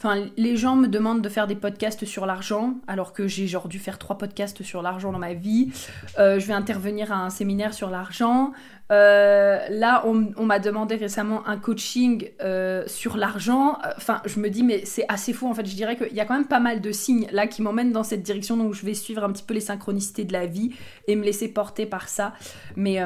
Enfin, 0.00 0.26
les 0.36 0.56
gens 0.56 0.76
me 0.76 0.86
demandent 0.86 1.22
de 1.22 1.28
faire 1.28 1.48
des 1.48 1.56
podcasts 1.56 2.04
sur 2.04 2.24
l'argent, 2.24 2.74
alors 2.86 3.12
que 3.12 3.26
j'ai 3.26 3.48
genre 3.48 3.66
dû 3.66 3.80
faire 3.80 3.98
trois 3.98 4.16
podcasts 4.16 4.62
sur 4.62 4.80
l'argent 4.80 5.10
dans 5.10 5.18
ma 5.18 5.34
vie. 5.34 5.72
Euh, 6.20 6.38
je 6.38 6.46
vais 6.46 6.52
intervenir 6.52 7.10
à 7.10 7.16
un 7.16 7.30
séminaire 7.30 7.74
sur 7.74 7.90
l'argent. 7.90 8.52
Euh, 8.92 9.58
là, 9.70 10.04
on, 10.06 10.44
m'a 10.44 10.60
demandé 10.60 10.94
récemment 10.94 11.46
un 11.48 11.56
coaching 11.56 12.30
euh, 12.40 12.84
sur 12.86 13.16
l'argent. 13.16 13.76
Enfin, 13.96 14.22
je 14.24 14.38
me 14.38 14.50
dis, 14.50 14.62
mais 14.62 14.84
c'est 14.84 15.04
assez 15.08 15.32
fou. 15.32 15.48
En 15.48 15.54
fait, 15.54 15.66
je 15.66 15.74
dirais 15.74 15.96
qu'il 15.96 16.14
y 16.14 16.20
a 16.20 16.24
quand 16.24 16.34
même 16.34 16.46
pas 16.46 16.60
mal 16.60 16.80
de 16.80 16.92
signes 16.92 17.26
là 17.32 17.48
qui 17.48 17.60
m'emmènent 17.60 17.92
dans 17.92 18.04
cette 18.04 18.22
direction. 18.22 18.56
Donc, 18.56 18.74
je 18.74 18.86
vais 18.86 18.94
suivre 18.94 19.24
un 19.24 19.32
petit 19.32 19.42
peu 19.42 19.54
les 19.54 19.60
synchronicités 19.60 20.24
de 20.24 20.32
la 20.32 20.46
vie 20.46 20.76
et 21.08 21.16
me 21.16 21.24
laisser 21.24 21.48
porter 21.48 21.86
par 21.86 22.08
ça. 22.08 22.34
Mais 22.76 23.02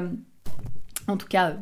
en 1.09 1.17
tout 1.17 1.27
cas, 1.27 1.57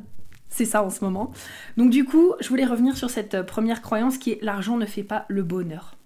c'est 0.51 0.65
ça 0.65 0.83
en 0.83 0.91
ce 0.91 1.03
moment. 1.03 1.31
Donc 1.77 1.91
du 1.91 2.05
coup, 2.05 2.35
je 2.41 2.49
voulais 2.49 2.67
revenir 2.67 2.97
sur 2.97 3.09
cette 3.09 3.35
euh, 3.35 3.43
première 3.43 3.81
croyance 3.81 4.19
qui 4.19 4.33
est 4.33 4.39
l'argent 4.43 4.77
ne 4.77 4.87
fait 4.87 5.05
pas 5.05 5.25
le 5.29 5.43
bonheur. 5.43 5.97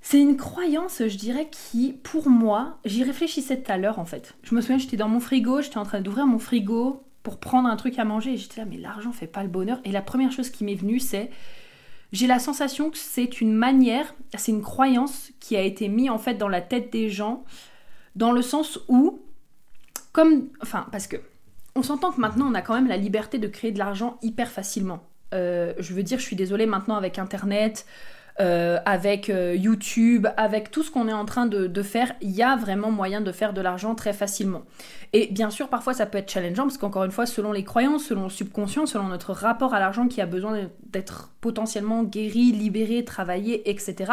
C'est 0.00 0.20
une 0.20 0.36
croyance, 0.36 1.02
je 1.06 1.16
dirais, 1.16 1.48
qui, 1.50 1.94
pour 2.02 2.28
moi, 2.28 2.78
j'y 2.84 3.04
réfléchissais 3.04 3.62
tout 3.62 3.70
à 3.70 3.76
l'heure 3.76 3.98
en 3.98 4.04
fait. 4.04 4.34
Je 4.42 4.54
me 4.54 4.60
souviens, 4.60 4.78
j'étais 4.78 4.96
dans 4.96 5.08
mon 5.08 5.20
frigo, 5.20 5.60
j'étais 5.60 5.78
en 5.78 5.84
train 5.84 6.00
d'ouvrir 6.00 6.26
mon 6.26 6.38
frigo 6.38 7.04
pour 7.22 7.38
prendre 7.38 7.68
un 7.68 7.76
truc 7.76 7.98
à 7.98 8.04
manger 8.04 8.32
et 8.32 8.36
j'étais 8.36 8.60
là, 8.60 8.66
mais 8.68 8.78
l'argent 8.78 9.12
fait 9.12 9.26
pas 9.26 9.42
le 9.42 9.48
bonheur. 9.48 9.80
Et 9.84 9.92
la 9.92 10.02
première 10.02 10.32
chose 10.32 10.50
qui 10.50 10.64
m'est 10.64 10.74
venue, 10.74 10.98
c'est 10.98 11.30
j'ai 12.12 12.26
la 12.26 12.38
sensation 12.38 12.90
que 12.90 12.98
c'est 12.98 13.40
une 13.40 13.54
manière, 13.54 14.14
c'est 14.36 14.52
une 14.52 14.62
croyance 14.62 15.30
qui 15.40 15.56
a 15.56 15.62
été 15.62 15.88
mise 15.88 16.10
en 16.10 16.18
fait 16.18 16.34
dans 16.34 16.48
la 16.48 16.60
tête 16.60 16.92
des 16.92 17.08
gens, 17.08 17.44
dans 18.16 18.32
le 18.32 18.42
sens 18.42 18.80
où, 18.88 19.22
comme, 20.12 20.48
enfin, 20.60 20.86
parce 20.92 21.06
que 21.06 21.16
on 21.74 21.82
s'entend 21.82 22.12
que 22.12 22.20
maintenant 22.20 22.46
on 22.50 22.54
a 22.54 22.62
quand 22.62 22.74
même 22.74 22.88
la 22.88 22.96
liberté 22.96 23.38
de 23.38 23.48
créer 23.48 23.72
de 23.72 23.78
l'argent 23.78 24.18
hyper 24.22 24.50
facilement. 24.50 25.02
Euh, 25.34 25.72
je 25.78 25.94
veux 25.94 26.02
dire, 26.02 26.18
je 26.18 26.24
suis 26.24 26.36
désolée 26.36 26.66
maintenant 26.66 26.96
avec 26.96 27.18
Internet, 27.18 27.86
euh, 28.42 28.80
avec 28.84 29.30
euh, 29.30 29.54
YouTube, 29.54 30.26
avec 30.36 30.72
tout 30.72 30.82
ce 30.82 30.90
qu'on 30.90 31.06
est 31.06 31.12
en 31.12 31.24
train 31.24 31.46
de, 31.46 31.82
faire, 31.82 32.12
il 32.20 32.32
y 32.32 32.42
a 32.42 32.56
vraiment 32.56 32.90
moyen 32.90 33.20
de 33.20 33.30
faire 33.30 33.52
de 33.52 33.60
l'argent 33.60 33.94
très 33.94 34.12
facilement. 34.12 34.62
Et 35.12 35.28
bien 35.30 35.50
sûr, 35.50 35.68
parfois 35.68 35.92
ça 35.92 36.06
peut 36.06 36.18
être 36.18 36.30
challengeant 36.30 36.64
parce 36.64 36.78
qu'encore 36.78 37.04
une 37.04 37.12
fois, 37.12 37.26
selon 37.26 37.52
les 37.52 37.64
croyances, 37.64 38.04
selon 38.04 38.24
le 38.24 38.30
subconscient, 38.30 38.86
selon 38.86 39.08
notre 39.08 39.32
rapport 39.32 39.74
à 39.74 39.78
l'argent 39.78 40.08
qui 40.08 40.20
a 40.20 40.26
besoin 40.26 40.58
d'être 40.86 41.30
potentiellement 41.42 42.02
guéri, 42.02 42.52
libéré, 42.52 43.04
travaillé, 43.04 43.68
etc. 43.68 44.12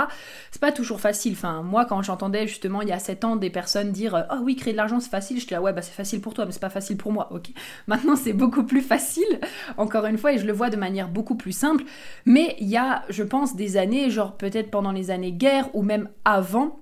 C'est 0.51 0.59
pas 0.59 0.71
toujours 0.73 0.99
facile. 0.99 1.33
Enfin, 1.33 1.61
moi, 1.63 1.85
quand 1.85 2.01
j'entendais 2.01 2.47
justement 2.47 2.81
il 2.81 2.89
y 2.89 2.91
a 2.91 2.99
7 2.99 3.23
ans 3.23 3.35
des 3.37 3.49
personnes 3.49 3.91
dire 3.91 4.25
Ah 4.29 4.39
oui, 4.43 4.55
créer 4.55 4.73
de 4.73 4.77
l'argent 4.77 4.99
c'est 4.99 5.09
facile, 5.09 5.39
j'étais 5.39 5.55
là, 5.55 5.61
ouais, 5.61 5.71
bah 5.73 5.81
c'est 5.81 5.93
facile 5.93 6.19
pour 6.21 6.33
toi, 6.33 6.45
mais 6.45 6.51
c'est 6.51 6.59
pas 6.59 6.69
facile 6.69 6.97
pour 6.97 7.13
moi. 7.13 7.29
Ok. 7.31 7.47
Maintenant, 7.87 8.15
c'est 8.15 8.33
beaucoup 8.33 8.63
plus 8.63 8.81
facile, 8.81 9.39
encore 9.77 10.05
une 10.05 10.17
fois, 10.17 10.33
et 10.33 10.37
je 10.37 10.45
le 10.45 10.53
vois 10.53 10.69
de 10.69 10.77
manière 10.77 11.07
beaucoup 11.07 11.35
plus 11.35 11.53
simple. 11.53 11.85
Mais 12.25 12.55
il 12.59 12.67
y 12.67 12.77
a, 12.77 13.03
je 13.09 13.23
pense, 13.23 13.55
des 13.55 13.77
années 13.77 14.09
genre 14.19 14.35
peut-être 14.35 14.69
pendant 14.69 14.91
les 14.91 15.11
années 15.11 15.31
guerre 15.31 15.73
ou 15.73 15.81
même 15.81 16.09
avant, 16.25 16.81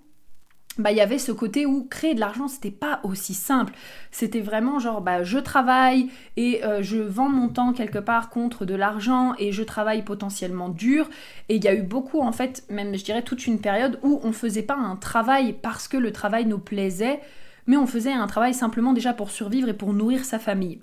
bah 0.80 0.91
il 0.91 0.97
y 0.97 1.02
avait 1.02 1.19
ce 1.19 1.32
côté 1.32 1.67
où 1.67 1.84
créer 1.84 2.15
de 2.15 2.19
l'argent 2.19 2.47
c'était 2.47 2.71
pas 2.71 3.00
aussi 3.04 3.36
simple. 3.36 3.73
C'était 4.10 4.41
vraiment 4.41 4.80
genre 4.80 5.02
bah 5.02 5.23
je 5.23 5.38
travaille 5.38 6.10
et 6.36 6.65
euh, 6.65 6.82
je 6.82 6.97
vends 6.97 7.30
mon 7.30 7.50
temps 7.50 7.73
quelque 7.73 8.00
part 8.00 8.32
contre 8.32 8.65
de 8.65 8.73
l'argent 8.73 9.36
et 9.38 9.52
je 9.52 9.62
travaille 9.62 10.02
potentiellement 10.02 10.69
dur 10.69 11.08
et 11.50 11.58
il 11.58 11.63
y 11.63 11.67
a 11.67 11.76
eu 11.76 11.84
beaucoup 11.84 12.21
en 12.21 12.32
fait 12.32 12.63
même 12.71 12.97
je 12.97 13.04
dirais 13.04 13.21
toute 13.21 13.45
une 13.45 13.60
période 13.60 14.00
où 14.02 14.19
on 14.23 14.32
faisait 14.32 14.63
pas 14.63 14.76
un 14.76 14.95
travail 14.95 15.54
parce 15.54 15.88
que 15.88 15.97
le 15.97 16.12
travail 16.12 16.45
nous 16.45 16.60
plaisait 16.60 17.19
mais 17.67 17.78
on 17.78 17.86
faisait 17.86 18.13
un 18.13 18.28
travail 18.28 18.56
simplement 18.56 18.93
déjà 18.93 19.13
pour 19.13 19.30
survivre 19.30 19.69
et 19.69 19.76
pour 19.76 19.93
nourrir 19.93 20.26
sa 20.26 20.39
famille. 20.39 20.80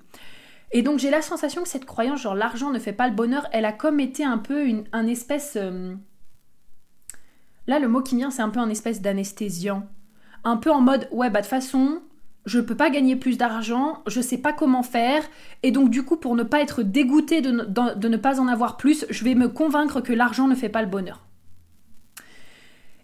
Et 0.71 0.81
donc 0.81 0.99
j'ai 0.99 1.09
la 1.09 1.21
sensation 1.21 1.63
que 1.63 1.69
cette 1.69 1.85
croyance 1.85 2.21
genre 2.21 2.35
l'argent 2.35 2.71
ne 2.71 2.79
fait 2.79 2.93
pas 2.93 3.09
le 3.09 3.15
bonheur, 3.15 3.47
elle 3.51 3.65
a 3.65 3.71
comme 3.73 3.99
été 3.99 4.23
un 4.23 4.37
peu 4.37 4.65
une 4.65 4.85
un 4.93 5.07
espèce 5.07 5.57
euh, 5.57 5.95
Là, 7.67 7.79
le 7.79 7.87
mot 7.87 8.01
qui 8.01 8.15
vient, 8.15 8.31
c'est 8.31 8.41
un 8.41 8.49
peu 8.49 8.59
un 8.59 8.69
espèce 8.69 9.01
d'anesthésiant. 9.01 9.87
Un 10.43 10.57
peu 10.57 10.71
en 10.71 10.81
mode, 10.81 11.07
ouais, 11.11 11.29
bah 11.29 11.41
de 11.41 11.47
façon, 11.47 12.01
je 12.45 12.59
peux 12.59 12.75
pas 12.75 12.89
gagner 12.89 13.15
plus 13.15 13.37
d'argent, 13.37 14.03
je 14.07 14.21
sais 14.21 14.37
pas 14.37 14.53
comment 14.53 14.83
faire, 14.83 15.23
et 15.63 15.71
donc 15.71 15.89
du 15.89 16.03
coup, 16.03 16.17
pour 16.17 16.35
ne 16.35 16.43
pas 16.43 16.61
être 16.61 16.83
dégoûté 16.83 17.41
de, 17.41 17.51
ne 17.51 18.17
pas 18.17 18.39
en 18.39 18.47
avoir 18.47 18.77
plus, 18.77 19.05
je 19.09 19.23
vais 19.23 19.35
me 19.35 19.49
convaincre 19.49 20.01
que 20.01 20.13
l'argent 20.13 20.47
ne 20.47 20.55
fait 20.55 20.69
pas 20.69 20.81
le 20.81 20.87
bonheur. 20.87 21.25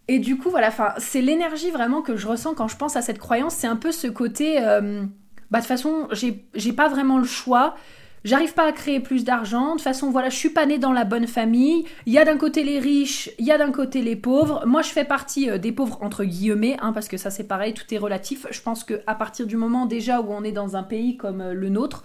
Et 0.07 0.19
du 0.19 0.37
coup, 0.37 0.49
voilà, 0.49 0.71
c'est 0.97 1.21
l'énergie 1.21 1.71
vraiment 1.71 2.01
que 2.01 2.15
je 2.15 2.27
ressens 2.27 2.53
quand 2.53 2.67
je 2.67 2.77
pense 2.77 2.95
à 2.95 3.01
cette 3.01 3.19
croyance, 3.19 3.55
c'est 3.55 3.67
un 3.67 3.75
peu 3.75 3.91
ce 3.91 4.07
côté, 4.07 4.63
euh, 4.63 5.03
bah 5.49 5.59
de 5.59 5.63
toute 5.63 5.67
façon, 5.67 6.07
j'ai 6.11 6.73
pas 6.73 6.89
vraiment 6.89 7.17
le 7.17 7.23
choix, 7.23 7.75
J'arrive 8.23 8.53
pas 8.53 8.67
à 8.67 8.71
créer 8.71 8.99
plus 8.99 9.23
d'argent. 9.23 9.69
De 9.69 9.71
toute 9.73 9.81
façon, 9.81 10.11
voilà, 10.11 10.29
je 10.29 10.35
suis 10.35 10.51
pas 10.51 10.67
née 10.67 10.77
dans 10.77 10.93
la 10.93 11.05
bonne 11.05 11.25
famille. 11.25 11.85
Il 12.05 12.13
y 12.13 12.19
a 12.19 12.25
d'un 12.25 12.37
côté 12.37 12.63
les 12.63 12.77
riches, 12.77 13.31
il 13.39 13.45
y 13.45 13.51
a 13.51 13.57
d'un 13.57 13.71
côté 13.71 14.03
les 14.03 14.15
pauvres. 14.15 14.63
Moi, 14.67 14.83
je 14.83 14.89
fais 14.89 15.05
partie 15.05 15.49
euh, 15.49 15.57
des 15.57 15.71
pauvres 15.71 15.97
entre 16.01 16.23
guillemets, 16.23 16.77
hein, 16.81 16.93
parce 16.93 17.07
que 17.07 17.17
ça 17.17 17.31
c'est 17.31 17.45
pareil, 17.45 17.73
tout 17.73 17.91
est 17.91 17.97
relatif. 17.97 18.45
Je 18.51 18.61
pense 18.61 18.83
que 18.83 19.01
à 19.07 19.15
partir 19.15 19.47
du 19.47 19.57
moment 19.57 19.87
déjà 19.87 20.21
où 20.21 20.31
on 20.31 20.43
est 20.43 20.51
dans 20.51 20.75
un 20.75 20.83
pays 20.83 21.17
comme 21.17 21.41
euh, 21.41 21.53
le 21.53 21.69
nôtre, 21.69 22.03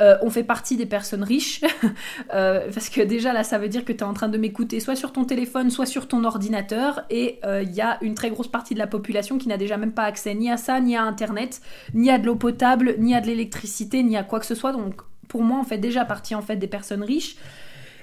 euh, 0.00 0.16
on 0.22 0.30
fait 0.30 0.42
partie 0.42 0.78
des 0.78 0.86
personnes 0.86 1.22
riches. 1.22 1.60
parce 2.30 2.88
que 2.88 3.02
déjà 3.02 3.34
là, 3.34 3.44
ça 3.44 3.58
veut 3.58 3.68
dire 3.68 3.84
que 3.84 3.92
tu 3.92 3.98
es 3.98 4.04
en 4.04 4.14
train 4.14 4.30
de 4.30 4.38
m'écouter 4.38 4.80
soit 4.80 4.96
sur 4.96 5.12
ton 5.12 5.26
téléphone, 5.26 5.68
soit 5.68 5.84
sur 5.84 6.08
ton 6.08 6.24
ordinateur. 6.24 7.02
Et 7.10 7.40
il 7.44 7.72
y 7.72 7.82
a 7.82 7.98
une 8.00 8.14
très 8.14 8.30
grosse 8.30 8.48
partie 8.48 8.72
de 8.72 8.78
la 8.78 8.86
population 8.86 9.36
qui 9.36 9.48
n'a 9.48 9.58
déjà 9.58 9.76
même 9.76 9.92
pas 9.92 10.04
accès 10.04 10.34
ni 10.34 10.50
à 10.50 10.56
ça, 10.56 10.80
ni 10.80 10.96
à 10.96 11.02
Internet, 11.02 11.60
ni 11.92 12.10
à 12.10 12.18
de 12.18 12.24
l'eau 12.24 12.36
potable, 12.36 12.94
ni 12.98 13.14
à 13.14 13.20
de 13.20 13.26
l'électricité, 13.26 14.02
ni 14.02 14.16
à 14.16 14.24
quoi 14.24 14.40
que 14.40 14.46
ce 14.46 14.54
soit. 14.54 14.72
Donc 14.72 15.02
pour 15.32 15.42
moi, 15.42 15.58
en 15.58 15.64
fait, 15.64 15.78
déjà 15.78 16.04
partie 16.04 16.34
en 16.34 16.42
fait 16.42 16.56
des 16.56 16.66
personnes 16.66 17.02
riches. 17.02 17.36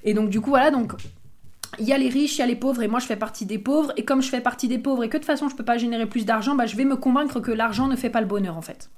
Et 0.04 0.16
donc, 0.16 0.32
du 0.32 0.42
coup, 0.42 0.50
voilà, 0.50 0.72
donc 0.72 0.94
il 1.78 1.88
y 1.88 1.94
a 1.94 1.98
les 2.00 2.10
riches, 2.10 2.38
il 2.38 2.40
y 2.40 2.42
a 2.42 2.48
les 2.48 2.56
pauvres, 2.56 2.82
et 2.82 2.88
moi 2.88 3.00
je 3.00 3.06
fais 3.06 3.16
partie 3.16 3.46
des 3.46 3.60
pauvres. 3.60 3.94
Et 3.98 4.04
comme 4.04 4.24
je 4.24 4.30
fais 4.30 4.42
partie 4.42 4.68
des 4.68 4.80
pauvres 4.80 5.04
et 5.04 5.10
que 5.10 5.18
de 5.18 5.22
toute 5.22 5.28
façon 5.28 5.48
je 5.48 5.56
peux 5.56 5.64
pas 5.64 5.78
générer 5.78 6.08
plus 6.08 6.26
d'argent, 6.26 6.56
bah, 6.56 6.66
je 6.66 6.76
vais 6.76 6.86
me 6.86 6.96
convaincre 6.96 7.40
que 7.40 7.52
l'argent 7.52 7.88
ne 7.88 7.96
fait 7.96 8.10
pas 8.10 8.20
le 8.20 8.26
bonheur 8.26 8.58
en 8.58 8.64
fait. 8.64 8.90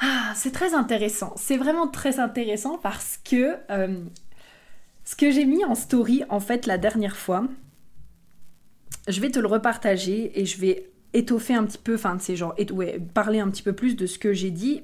Ah, 0.00 0.32
c'est 0.34 0.50
très 0.50 0.74
intéressant. 0.74 1.32
C'est 1.36 1.56
vraiment 1.56 1.86
très 1.86 2.18
intéressant 2.18 2.76
parce 2.76 3.20
que 3.22 3.56
euh, 3.70 4.00
ce 5.04 5.14
que 5.14 5.30
j'ai 5.30 5.44
mis 5.44 5.64
en 5.64 5.76
story 5.76 6.24
en 6.28 6.40
fait 6.40 6.66
la 6.66 6.76
dernière 6.76 7.16
fois, 7.16 7.46
je 9.06 9.20
vais 9.20 9.30
te 9.30 9.38
le 9.38 9.46
repartager 9.46 10.40
et 10.40 10.44
je 10.44 10.60
vais 10.60 10.90
étoffer 11.12 11.54
un 11.54 11.62
petit 11.62 11.78
peu, 11.78 11.94
enfin 11.94 12.16
c'est 12.18 12.34
genre 12.34 12.56
ouais, 12.72 12.98
parler 13.14 13.38
un 13.38 13.48
petit 13.48 13.62
peu 13.62 13.74
plus 13.74 13.94
de 13.94 14.06
ce 14.06 14.18
que 14.18 14.32
j'ai 14.32 14.50
dit 14.50 14.82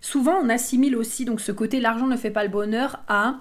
Souvent, 0.00 0.38
on 0.42 0.48
assimile 0.48 0.96
aussi 0.96 1.24
donc 1.24 1.40
ce 1.40 1.52
côté 1.52 1.80
l'argent 1.80 2.06
ne 2.06 2.16
fait 2.16 2.30
pas 2.30 2.44
le 2.44 2.50
bonheur 2.50 3.02
à 3.08 3.40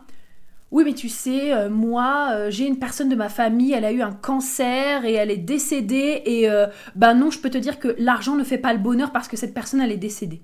oui, 0.73 0.83
mais 0.83 0.95
tu 0.95 1.07
sais, 1.07 1.53
euh, 1.53 1.69
moi, 1.69 2.29
euh, 2.31 2.49
j'ai 2.49 2.65
une 2.65 2.79
personne 2.79 3.07
de 3.07 3.15
ma 3.15 3.29
famille, 3.29 3.73
elle 3.73 3.85
a 3.85 3.91
eu 3.91 4.01
un 4.01 4.11
cancer 4.11 5.05
et 5.05 5.13
elle 5.13 5.29
est 5.29 5.37
décédée. 5.37 6.23
Et 6.25 6.49
euh, 6.49 6.65
ben 6.95 7.13
non, 7.13 7.29
je 7.29 7.37
peux 7.37 7.51
te 7.51 7.59
dire 7.59 7.77
que 7.77 7.95
l'argent 7.99 8.35
ne 8.35 8.43
fait 8.43 8.57
pas 8.57 8.73
le 8.73 8.79
bonheur 8.79 9.11
parce 9.11 9.27
que 9.27 9.37
cette 9.37 9.53
personne, 9.53 9.81
elle 9.81 9.91
est 9.91 9.97
décédée. 9.97 10.41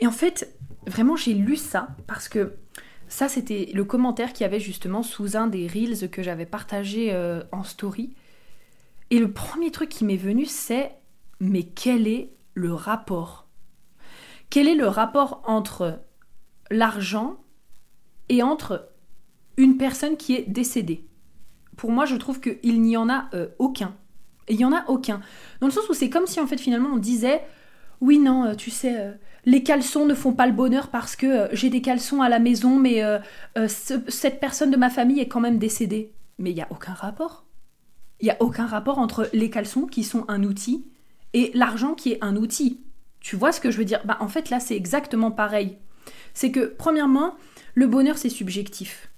Et 0.00 0.08
en 0.08 0.10
fait, 0.10 0.52
vraiment, 0.88 1.14
j'ai 1.14 1.32
lu 1.32 1.54
ça 1.54 1.90
parce 2.08 2.28
que 2.28 2.54
ça, 3.06 3.28
c'était 3.28 3.70
le 3.72 3.84
commentaire 3.84 4.32
qu'il 4.32 4.42
y 4.42 4.46
avait 4.46 4.58
justement 4.58 5.04
sous 5.04 5.36
un 5.36 5.46
des 5.46 5.68
reels 5.68 6.10
que 6.10 6.24
j'avais 6.24 6.44
partagé 6.44 7.16
en 7.52 7.62
story. 7.62 8.14
Et 9.10 9.20
le 9.20 9.30
premier 9.30 9.70
truc 9.70 9.90
qui 9.90 10.04
m'est 10.04 10.16
venu, 10.16 10.44
c'est 10.44 10.90
mais 11.38 11.62
quel 11.62 12.08
est 12.08 12.32
le 12.54 12.74
rapport? 12.74 13.46
Quel 14.50 14.66
est 14.68 14.74
le 14.74 14.88
rapport 14.88 15.42
entre 15.46 16.00
l'argent 16.70 17.36
et 18.28 18.42
entre 18.42 18.90
une 19.56 19.76
personne 19.76 20.16
qui 20.16 20.34
est 20.34 20.48
décédée? 20.48 21.06
Pour 21.76 21.92
moi, 21.92 22.04
je 22.04 22.16
trouve 22.16 22.40
qu'il 22.40 22.82
n'y 22.82 22.96
en 22.96 23.08
a 23.08 23.28
euh, 23.32 23.48
aucun. 23.58 23.94
il 24.48 24.56
n'y 24.56 24.64
en 24.64 24.72
a 24.72 24.84
aucun. 24.88 25.20
Dans 25.60 25.68
le 25.68 25.72
sens 25.72 25.88
où 25.88 25.94
c'est 25.94 26.10
comme 26.10 26.26
si 26.26 26.40
en 26.40 26.46
fait 26.46 26.58
finalement 26.58 26.90
on 26.92 26.98
disait 26.98 27.40
oui 28.00 28.18
non, 28.18 28.44
euh, 28.44 28.54
tu 28.54 28.70
sais, 28.70 28.98
euh, 28.98 29.12
les 29.44 29.62
caleçons 29.62 30.04
ne 30.04 30.14
font 30.14 30.32
pas 30.32 30.46
le 30.46 30.52
bonheur 30.52 30.88
parce 30.88 31.16
que 31.16 31.48
j'ai 31.52 31.70
des 31.70 31.80
caleçons 31.80 32.20
à 32.20 32.28
la 32.28 32.38
maison, 32.38 32.76
mais 32.76 33.02
cette 33.68 34.40
personne 34.40 34.70
de 34.70 34.76
ma 34.76 34.90
famille 34.90 35.20
est 35.20 35.28
quand 35.28 35.40
même 35.40 35.58
décédée. 35.58 36.12
Mais 36.38 36.50
il 36.50 36.54
n'y 36.54 36.62
a 36.62 36.68
aucun 36.70 36.92
rapport. 36.92 37.46
Il 38.20 38.24
n'y 38.24 38.30
a 38.30 38.36
aucun 38.40 38.66
rapport 38.66 38.98
entre 38.98 39.30
les 39.32 39.48
caleçons 39.48 39.86
qui 39.86 40.04
sont 40.04 40.26
un 40.28 40.42
outil 40.42 40.84
et 41.32 41.50
l'argent 41.54 41.94
qui 41.94 42.12
est 42.12 42.18
un 42.22 42.36
outil. 42.36 42.80
Tu 43.20 43.36
vois 43.36 43.52
ce 43.52 43.60
que 43.60 43.70
je 43.70 43.78
veux 43.78 43.84
dire? 43.84 44.00
Bah 44.04 44.16
en 44.20 44.28
fait 44.28 44.50
là 44.50 44.60
c'est 44.60 44.76
exactement 44.76 45.30
pareil. 45.30 45.78
C'est 46.34 46.50
que 46.50 46.74
premièrement, 46.78 47.34
le 47.74 47.86
bonheur 47.86 48.18
c'est 48.18 48.28
subjectif. 48.28 49.10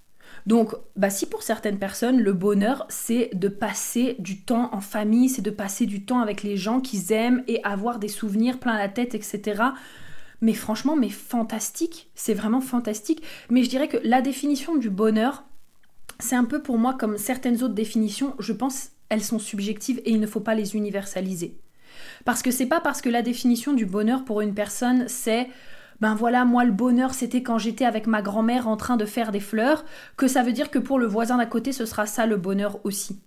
Donc, 0.47 0.75
bah, 0.97 1.11
si 1.11 1.27
pour 1.27 1.43
certaines 1.43 1.79
personnes, 1.79 2.21
le 2.21 2.33
bonheur, 2.33 2.85
c'est 2.89 3.31
de 3.33 3.49
passer 3.49 4.17
du 4.19 4.41
temps 4.41 4.71
en 4.73 4.81
famille, 4.81 5.29
c'est 5.29 5.43
de 5.43 5.51
passer 5.51 5.87
du 5.87 6.05
temps 6.05 6.21
avec 6.21 6.43
les 6.43 6.57
gens 6.57 6.81
qu'ils 6.81 7.13
aiment 7.13 7.45
et 7.47 7.63
avoir 7.63 7.99
des 7.99 8.09
souvenirs 8.09 8.59
plein 8.59 8.77
la 8.77 8.89
tête, 8.89 9.15
etc. 9.15 9.63
Mais 10.41 10.55
franchement, 10.55 10.97
mais 10.97 11.11
fantastique, 11.11 12.11
c'est 12.17 12.35
vraiment 12.35 12.61
fantastique. 12.61 13.23
Mais 13.51 13.63
je 13.63 13.71
dirais 13.71 13.89
que 13.89 13.99
la 14.03 14.21
définition 14.21 14.77
du 14.77 14.91
bonheur, 14.91 15.45
c'est 16.19 16.37
un 16.37 16.45
peu 16.45 16.61
pour 16.61 16.79
moi 16.79 16.95
comme 16.95 17.19
certaines 17.19 17.63
autres 17.63 17.75
définitions, 17.75 18.35
je 18.41 18.53
pense, 18.53 18.91
elles 19.09 19.23
sont 19.23 19.39
subjectives 19.39 20.01
et 20.05 20.11
il 20.11 20.21
ne 20.21 20.27
faut 20.27 20.41
pas 20.41 20.57
les 20.57 20.75
universaliser. 20.75 21.62
Parce 22.25 22.43
que 22.43 22.51
c'est 22.51 22.67
pas 22.67 22.81
parce 22.81 23.01
que 23.01 23.09
la 23.09 23.23
définition 23.23 23.73
du 23.73 23.87
bonheur 23.87 24.25
pour 24.25 24.41
une 24.41 24.55
personne 24.55 25.05
c'est 25.09 25.49
ben 26.01 26.17
voilà, 26.17 26.45
moi 26.45 26.65
le 26.65 26.73
bonheur 26.73 27.15
c'était 27.15 27.43
quand 27.43 27.59
j'étais 27.59 27.85
avec 27.85 28.09
ma 28.09 28.23
grand-mère 28.23 28.67
en 28.67 28.77
train 28.77 28.97
de 28.97 29.05
faire 29.05 29.31
des 29.31 29.41
fleurs, 29.41 29.85
que 30.17 30.27
ça 30.27 30.43
veut 30.43 30.53
dire 30.53 30.71
que 30.71 30.81
pour 30.81 30.99
le 30.99 31.07
voisin 31.07 31.37
d'à 31.37 31.47
côté 31.47 31.73
ce 31.73 31.87
sera 31.87 32.07
ça 32.07 32.27
le 32.27 32.37
bonheur 32.37 32.81
aussi 32.85 33.21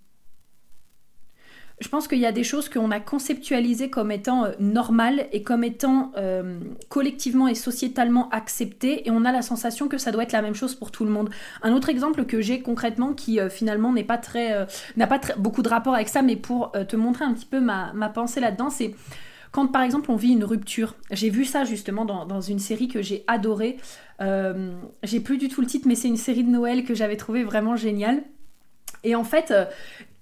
je 1.80 1.90
pense 1.90 2.08
qu'il 2.08 2.20
y 2.20 2.26
a 2.26 2.32
des 2.32 2.44
choses 2.44 2.70
qu'on 2.70 2.90
a 2.92 3.00
conceptualisées 3.00 3.90
comme 3.90 4.12
étant 4.12 4.46
euh, 4.46 4.52
normales 4.60 5.28
et 5.34 5.44
comme 5.44 5.64
étant 5.64 6.12
euh, 6.16 6.60
collectivement 6.88 7.48
et 7.48 7.56
sociétalement 7.56 8.30
acceptées 8.30 9.08
et 9.08 9.12
on 9.12 9.26
a 9.26 9.32
la 9.32 9.42
sensation 9.42 9.90
que 9.90 9.98
ça 9.98 10.12
doit 10.12 10.24
être 10.24 10.32
la 10.32 10.42
même 10.42 10.56
chose 10.56 10.74
pour 10.74 10.92
tout 10.92 11.04
le 11.04 11.12
monde. 11.12 11.30
Un 11.64 11.74
autre 11.74 11.90
exemple 11.90 12.26
que 12.26 12.40
j'ai 12.40 12.62
concrètement 12.62 13.14
qui 13.14 13.40
euh, 13.40 13.50
finalement 13.50 13.92
n'est 13.92 14.06
pas 14.06 14.18
très 14.18 14.66
n'a 14.96 15.08
pas 15.08 15.20
beaucoup 15.38 15.62
de 15.62 15.70
rapport 15.70 15.94
avec 15.94 16.08
ça 16.08 16.22
mais 16.22 16.36
pour 16.36 16.72
te 16.72 16.96
montrer 16.96 17.26
un 17.26 17.34
petit 17.34 17.46
peu 17.46 17.60
ma, 17.60 17.92
ma 17.94 18.10
pensée 18.10 18.40
là-dedans 18.40 18.70
c'est 18.70 18.96
quand 19.52 19.68
par 19.68 19.82
exemple 19.82 20.12
on 20.12 20.16
vit 20.16 20.32
une 20.32 20.44
rupture. 20.44 20.96
J'ai 21.12 21.30
vu 21.30 21.46
ça 21.46 21.64
justement 21.64 22.06
dans, 22.06 22.26
dans 22.26 22.42
une 22.42 22.60
série 22.60 22.88
que 22.88 23.02
j'ai 23.02 23.24
adorée. 23.28 23.78
j'ai 24.20 25.20
plus 25.20 25.38
du 25.38 25.50
tout 25.50 25.62
le 25.62 25.68
titre 25.68 25.88
mais 25.88 25.96
c'est 25.96 26.08
une 26.08 26.18
série 26.18 26.44
de 26.44 26.50
Noël 26.50 26.84
que 26.84 26.94
j'avais 26.94 27.18
trouvé 27.18 27.44
vraiment 27.44 27.76
géniale. 27.76 28.24
Et 29.04 29.16
en 29.16 29.24
fait, 29.24 29.54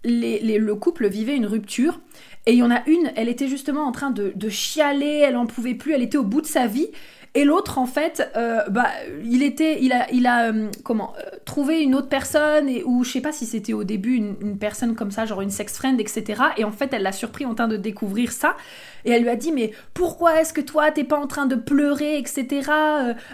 le 0.03 0.73
couple 0.73 1.07
vivait 1.07 1.35
une 1.35 1.45
rupture. 1.45 1.99
Et 2.45 2.53
il 2.53 2.57
y 2.57 2.63
en 2.63 2.71
a 2.71 2.81
une, 2.87 3.11
elle 3.15 3.29
était 3.29 3.47
justement 3.47 3.83
en 3.83 3.91
train 3.91 4.11
de, 4.11 4.49
chialer, 4.49 5.23
elle 5.25 5.37
en 5.37 5.45
pouvait 5.45 5.75
plus, 5.75 5.93
elle 5.93 6.01
était 6.01 6.17
au 6.17 6.23
bout 6.23 6.41
de 6.41 6.45
sa 6.47 6.67
vie. 6.67 6.89
Et 7.35 7.45
l'autre, 7.45 7.79
en 7.79 7.87
fait, 7.87 8.29
euh, 8.35 8.61
bah, 8.69 8.89
il 9.23 9.41
était, 9.41 9.81
il 9.81 9.91
a, 9.91 10.11
il 10.11 10.27
a 10.27 10.51
euh, 10.51 10.69
comment, 10.83 11.13
euh, 11.17 11.37
trouvé 11.45 11.81
une 11.81 11.95
autre 11.95 12.09
personne, 12.09 12.69
ou 12.85 13.03
je 13.03 13.09
sais 13.09 13.21
pas 13.21 13.31
si 13.31 13.47
c'était 13.47 13.73
au 13.73 13.83
début 13.83 14.13
une, 14.15 14.57
personne 14.59 14.93
comme 14.93 15.09
ça, 15.09 15.25
genre 15.25 15.41
une 15.41 15.49
sex 15.49 15.75
friend, 15.75 15.99
etc. 15.99 16.43
Et 16.57 16.63
en 16.63 16.71
fait, 16.71 16.93
elle 16.93 17.01
l'a 17.01 17.11
surpris 17.11 17.45
en 17.45 17.55
train 17.55 17.67
de 17.67 17.77
découvrir 17.77 18.31
ça. 18.31 18.55
Et 19.05 19.09
elle 19.09 19.23
lui 19.23 19.29
a 19.29 19.35
dit, 19.35 19.51
mais 19.51 19.71
pourquoi 19.95 20.41
est-ce 20.41 20.53
que 20.53 20.61
toi, 20.61 20.91
t'es 20.91 21.05
pas 21.05 21.17
en 21.17 21.25
train 21.25 21.47
de 21.47 21.55
pleurer, 21.55 22.19
etc. 22.19 22.69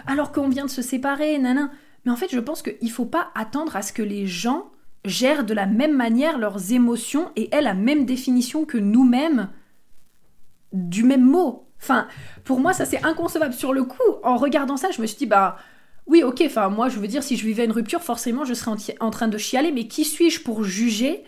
alors 0.06 0.32
qu'on 0.32 0.48
vient 0.48 0.64
de 0.64 0.70
se 0.70 0.82
séparer, 0.82 1.38
nanan. 1.38 1.68
Mais 2.06 2.12
en 2.12 2.16
fait, 2.16 2.28
je 2.30 2.40
pense 2.40 2.62
qu'il 2.62 2.90
faut 2.90 3.04
pas 3.04 3.30
attendre 3.34 3.76
à 3.76 3.82
ce 3.82 3.92
que 3.92 4.02
les 4.02 4.26
gens 4.26 4.70
gèrent 5.04 5.44
de 5.44 5.54
la 5.54 5.66
même 5.66 5.96
manière 5.96 6.38
leurs 6.38 6.72
émotions 6.72 7.30
et 7.36 7.54
aient 7.54 7.62
la 7.62 7.74
même 7.74 8.04
définition 8.04 8.64
que 8.64 8.78
nous-mêmes 8.78 9.48
du 10.72 11.02
même 11.02 11.24
mot. 11.24 11.66
Enfin, 11.80 12.06
pour 12.44 12.60
moi, 12.60 12.72
ça 12.72 12.84
c'est 12.84 13.04
inconcevable. 13.04 13.54
Sur 13.54 13.72
le 13.72 13.84
coup, 13.84 13.98
en 14.22 14.36
regardant 14.36 14.76
ça, 14.76 14.90
je 14.90 15.00
me 15.00 15.06
suis 15.06 15.16
dit, 15.16 15.26
bah 15.26 15.56
oui, 16.06 16.22
ok, 16.22 16.42
enfin, 16.44 16.68
moi 16.68 16.88
je 16.88 16.98
veux 16.98 17.08
dire, 17.08 17.22
si 17.22 17.36
je 17.36 17.46
vivais 17.46 17.64
une 17.64 17.72
rupture, 17.72 18.02
forcément 18.02 18.44
je 18.44 18.54
serais 18.54 18.72
en 19.00 19.10
train 19.10 19.28
de 19.28 19.38
chialer, 19.38 19.72
mais 19.72 19.86
qui 19.86 20.04
suis-je 20.04 20.42
pour 20.42 20.64
juger 20.64 21.24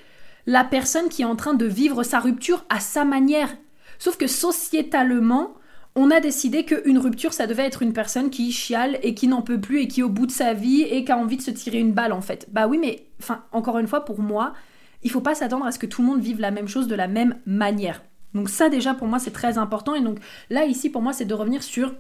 la 0.47 0.65
personne 0.65 1.09
qui 1.09 1.23
est 1.23 1.27
en 1.27 1.37
train 1.37 1.55
de 1.55 1.67
vivre 1.67 2.03
sa 2.03 2.21
rupture 2.21 2.65
à 2.69 2.81
sa 2.81 3.05
manière? 3.05 3.57
Sauf 3.99 4.17
que 4.17 4.27
sociétalement, 4.27 5.55
on 5.95 6.11
a 6.11 6.21
décidé 6.21 6.65
qu'une 6.65 6.99
rupture, 6.99 7.33
ça 7.33 7.47
devait 7.47 7.65
être 7.67 7.83
une 7.83 7.93
personne 7.93 8.31
qui 8.31 8.51
chiale 8.51 8.99
et 9.03 9.15
qui 9.15 9.29
n'en 9.29 9.43
peut 9.43 9.61
plus 9.61 9.81
et 9.81 9.89
qui 9.89 10.01
est 10.01 10.05
au 10.05 10.09
bout 10.09 10.27
de 10.27 10.33
sa 10.33 10.55
vie 10.55 10.83
et 10.83 11.05
qui 11.05 11.13
a 11.13 11.19
envie 11.19 11.37
de 11.37 11.43
se 11.43 11.51
tirer 11.51 11.79
une 11.79 11.93
balle 11.93 12.13
en 12.13 12.23
fait. 12.23 12.47
Bah 12.51 12.67
oui, 12.67 12.79
mais 12.79 13.07
enfin, 13.21 13.45
encore 13.53 13.79
une 13.79 13.87
fois, 13.87 14.05
pour 14.05 14.21
moi, 14.21 14.55
il 15.03 15.11
faut 15.11 15.21
pas 15.21 15.35
s'attendre 15.35 15.67
à 15.67 15.73
ce 15.73 15.79
que 15.79 15.87
tout 15.87 16.01
le 16.01 16.09
monde 16.09 16.21
vive 16.21 16.41
la 16.41 16.51
même 16.51 16.69
chose 16.69 16.87
de 16.87 16.95
la 16.95 17.09
même 17.09 17.37
manière. 17.45 18.03
Donc 18.35 18.49
ça 18.49 18.69
déjà 18.71 18.95
pour 18.95 19.09
moi 19.09 19.19
c'est 19.19 19.33
très 19.33 19.59
important 19.59 19.95
et 19.95 20.01
donc 20.01 20.19
là 20.49 20.65
ici 20.65 20.89
pour 20.89 21.03
moi 21.03 21.13
c'est 21.13 21.27
de 21.27 21.35
revenir 21.35 21.63
sur 21.63 21.95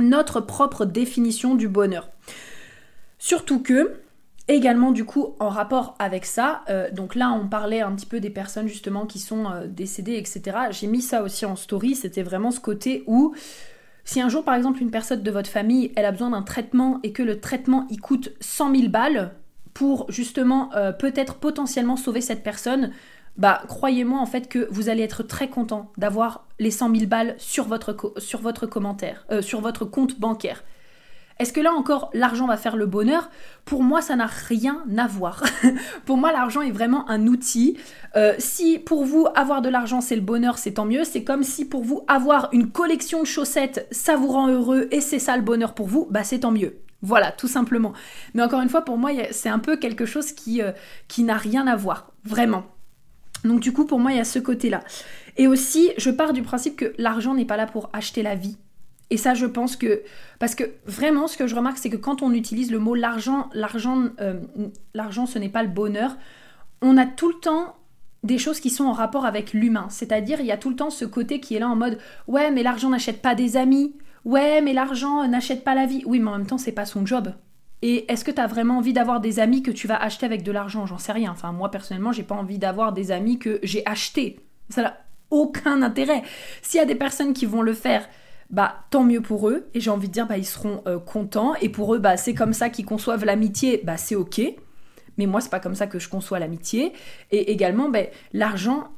notre 0.00 0.40
propre 0.40 0.84
définition 0.84 1.54
du 1.54 1.68
bonheur. 1.68 2.08
Surtout 3.18 3.60
que 3.62 4.00
Également, 4.50 4.90
du 4.90 5.04
coup, 5.04 5.36
en 5.38 5.48
rapport 5.48 5.94
avec 6.00 6.26
ça, 6.26 6.62
euh, 6.68 6.90
donc 6.90 7.14
là, 7.14 7.30
on 7.30 7.46
parlait 7.46 7.82
un 7.82 7.92
petit 7.92 8.04
peu 8.04 8.18
des 8.18 8.30
personnes 8.30 8.66
justement 8.66 9.06
qui 9.06 9.20
sont 9.20 9.48
euh, 9.48 9.68
décédées, 9.68 10.16
etc. 10.16 10.42
J'ai 10.72 10.88
mis 10.88 11.02
ça 11.02 11.22
aussi 11.22 11.46
en 11.46 11.54
story, 11.54 11.94
c'était 11.94 12.24
vraiment 12.24 12.50
ce 12.50 12.58
côté 12.58 13.04
où 13.06 13.32
si 14.02 14.20
un 14.20 14.28
jour, 14.28 14.42
par 14.42 14.56
exemple, 14.56 14.82
une 14.82 14.90
personne 14.90 15.22
de 15.22 15.30
votre 15.30 15.48
famille, 15.48 15.92
elle 15.94 16.04
a 16.04 16.10
besoin 16.10 16.30
d'un 16.30 16.42
traitement 16.42 16.98
et 17.04 17.12
que 17.12 17.22
le 17.22 17.38
traitement, 17.38 17.86
il 17.90 18.00
coûte 18.00 18.32
100 18.40 18.74
000 18.74 18.88
balles 18.88 19.36
pour 19.72 20.10
justement 20.10 20.74
euh, 20.74 20.90
peut-être 20.90 21.36
potentiellement 21.36 21.94
sauver 21.94 22.20
cette 22.20 22.42
personne, 22.42 22.90
bah 23.36 23.62
croyez-moi 23.68 24.18
en 24.18 24.26
fait 24.26 24.48
que 24.48 24.66
vous 24.72 24.88
allez 24.88 25.04
être 25.04 25.22
très 25.22 25.46
content 25.46 25.92
d'avoir 25.96 26.48
les 26.58 26.72
100 26.72 26.92
000 26.92 27.06
balles 27.06 27.36
sur 27.38 27.68
votre, 27.68 28.14
sur 28.16 28.40
votre 28.40 28.66
commentaire, 28.66 29.24
sur 29.42 29.60
votre 29.60 29.84
compte 29.84 30.18
bancaire. 30.18 30.64
Est-ce 31.40 31.54
que 31.54 31.60
là 31.60 31.72
encore 31.72 32.10
l'argent 32.12 32.46
va 32.46 32.58
faire 32.58 32.76
le 32.76 32.84
bonheur? 32.84 33.30
Pour 33.64 33.82
moi, 33.82 34.02
ça 34.02 34.14
n'a 34.14 34.26
rien 34.26 34.84
à 34.96 35.06
voir. 35.06 35.42
pour 36.04 36.18
moi, 36.18 36.32
l'argent 36.32 36.60
est 36.60 36.70
vraiment 36.70 37.08
un 37.08 37.26
outil. 37.26 37.78
Euh, 38.14 38.34
si 38.38 38.78
pour 38.78 39.04
vous 39.04 39.26
avoir 39.34 39.62
de 39.62 39.70
l'argent 39.70 40.02
c'est 40.02 40.16
le 40.16 40.20
bonheur, 40.20 40.58
c'est 40.58 40.72
tant 40.72 40.84
mieux. 40.84 41.02
C'est 41.04 41.24
comme 41.24 41.42
si 41.42 41.64
pour 41.64 41.82
vous 41.82 42.04
avoir 42.08 42.50
une 42.52 42.70
collection 42.70 43.20
de 43.20 43.26
chaussettes, 43.26 43.88
ça 43.90 44.16
vous 44.16 44.28
rend 44.28 44.48
heureux 44.48 44.88
et 44.90 45.00
c'est 45.00 45.18
ça 45.18 45.36
le 45.36 45.42
bonheur 45.42 45.74
pour 45.74 45.86
vous, 45.86 46.06
bah 46.10 46.24
c'est 46.24 46.40
tant 46.40 46.50
mieux. 46.50 46.76
Voilà, 47.00 47.32
tout 47.32 47.48
simplement. 47.48 47.94
Mais 48.34 48.42
encore 48.42 48.60
une 48.60 48.68
fois, 48.68 48.82
pour 48.82 48.98
moi, 48.98 49.10
c'est 49.30 49.48
un 49.48 49.58
peu 49.58 49.78
quelque 49.78 50.04
chose 50.04 50.32
qui, 50.32 50.60
euh, 50.60 50.72
qui 51.08 51.22
n'a 51.22 51.38
rien 51.38 51.66
à 51.66 51.74
voir, 51.74 52.12
vraiment. 52.24 52.64
Donc 53.44 53.60
du 53.60 53.72
coup, 53.72 53.86
pour 53.86 53.98
moi, 53.98 54.12
il 54.12 54.18
y 54.18 54.20
a 54.20 54.24
ce 54.24 54.38
côté-là. 54.38 54.84
Et 55.38 55.46
aussi, 55.46 55.92
je 55.96 56.10
pars 56.10 56.34
du 56.34 56.42
principe 56.42 56.76
que 56.76 56.92
l'argent 56.98 57.32
n'est 57.32 57.46
pas 57.46 57.56
là 57.56 57.66
pour 57.66 57.88
acheter 57.94 58.22
la 58.22 58.34
vie. 58.34 58.58
Et 59.10 59.16
ça, 59.16 59.34
je 59.34 59.46
pense 59.46 59.76
que... 59.76 60.02
Parce 60.38 60.54
que 60.54 60.64
vraiment, 60.86 61.26
ce 61.26 61.36
que 61.36 61.46
je 61.46 61.56
remarque, 61.56 61.78
c'est 61.78 61.90
que 61.90 61.96
quand 61.96 62.22
on 62.22 62.32
utilise 62.32 62.70
le 62.70 62.78
mot 62.78 62.94
l'argent, 62.94 63.50
l'argent, 63.52 64.04
euh, 64.20 64.40
l'argent, 64.94 65.26
ce 65.26 65.38
n'est 65.38 65.48
pas 65.48 65.62
le 65.62 65.68
bonheur, 65.68 66.16
on 66.80 66.96
a 66.96 67.06
tout 67.06 67.28
le 67.28 67.38
temps 67.40 67.76
des 68.22 68.38
choses 68.38 68.60
qui 68.60 68.70
sont 68.70 68.84
en 68.84 68.92
rapport 68.92 69.24
avec 69.24 69.52
l'humain. 69.52 69.86
C'est-à-dire, 69.88 70.40
il 70.40 70.46
y 70.46 70.52
a 70.52 70.56
tout 70.56 70.70
le 70.70 70.76
temps 70.76 70.90
ce 70.90 71.04
côté 71.04 71.40
qui 71.40 71.56
est 71.56 71.58
là 71.58 71.68
en 71.68 71.76
mode, 71.76 71.98
ouais, 72.28 72.50
mais 72.50 72.62
l'argent 72.62 72.90
n'achète 72.90 73.20
pas 73.22 73.34
des 73.34 73.56
amis. 73.56 73.96
Ouais, 74.24 74.60
mais 74.60 74.72
l'argent 74.72 75.26
n'achète 75.26 75.64
pas 75.64 75.74
la 75.74 75.86
vie. 75.86 76.02
Oui, 76.06 76.20
mais 76.20 76.30
en 76.30 76.38
même 76.38 76.46
temps, 76.46 76.58
c'est 76.58 76.72
pas 76.72 76.84
son 76.84 77.06
job. 77.06 77.32
Et 77.82 78.10
est-ce 78.12 78.24
que 78.24 78.30
tu 78.30 78.40
as 78.40 78.46
vraiment 78.46 78.78
envie 78.78 78.92
d'avoir 78.92 79.20
des 79.20 79.40
amis 79.40 79.62
que 79.62 79.70
tu 79.70 79.86
vas 79.86 79.96
acheter 79.96 80.26
avec 80.26 80.42
de 80.42 80.52
l'argent? 80.52 80.84
J'en 80.86 80.98
sais 80.98 81.12
rien. 81.12 81.30
Enfin, 81.30 81.52
moi 81.52 81.70
personnellement, 81.70 82.12
j'ai 82.12 82.22
pas 82.22 82.34
envie 82.34 82.58
d'avoir 82.58 82.92
des 82.92 83.10
amis 83.10 83.38
que 83.38 83.58
j'ai 83.62 83.82
achetés. 83.86 84.40
Ça 84.68 84.82
n'a 84.82 84.96
aucun 85.30 85.80
intérêt. 85.82 86.22
S'il 86.60 86.78
y 86.78 86.82
a 86.82 86.86
des 86.86 86.94
personnes 86.94 87.32
qui 87.32 87.46
vont 87.46 87.62
le 87.62 87.72
faire, 87.72 88.06
bah 88.50 88.84
tant 88.90 89.04
mieux 89.04 89.20
pour 89.20 89.48
eux. 89.48 89.68
Et 89.74 89.80
j'ai 89.80 89.90
envie 89.90 90.08
de 90.08 90.12
dire, 90.12 90.26
bah 90.26 90.38
ils 90.38 90.46
seront 90.46 90.82
euh, 90.86 90.98
contents. 90.98 91.54
Et 91.56 91.68
pour 91.68 91.94
eux, 91.94 91.98
bah 91.98 92.16
c'est 92.16 92.34
comme 92.34 92.52
ça 92.52 92.70
qu'ils 92.70 92.86
conçoivent 92.86 93.24
l'amitié. 93.24 93.80
Bah 93.84 93.96
c'est 93.96 94.16
ok. 94.16 94.40
Mais 95.20 95.26
moi, 95.26 95.42
c'est 95.42 95.50
pas 95.50 95.60
comme 95.60 95.74
ça 95.74 95.86
que 95.86 95.98
je 95.98 96.08
conçois 96.08 96.38
l'amitié. 96.38 96.94
Et 97.30 97.52
également, 97.52 97.90
bah, 97.90 98.04
l'argent 98.32 98.88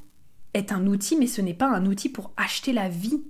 est 0.55 0.71
un 0.71 0.87
outil, 0.87 1.17
mais 1.17 1.27
ce 1.27 1.41
n'est 1.41 1.53
pas 1.53 1.67
un 1.67 1.85
outil 1.85 2.09
pour 2.09 2.33
acheter 2.37 2.73
la 2.73 2.89
vie. 2.89 3.25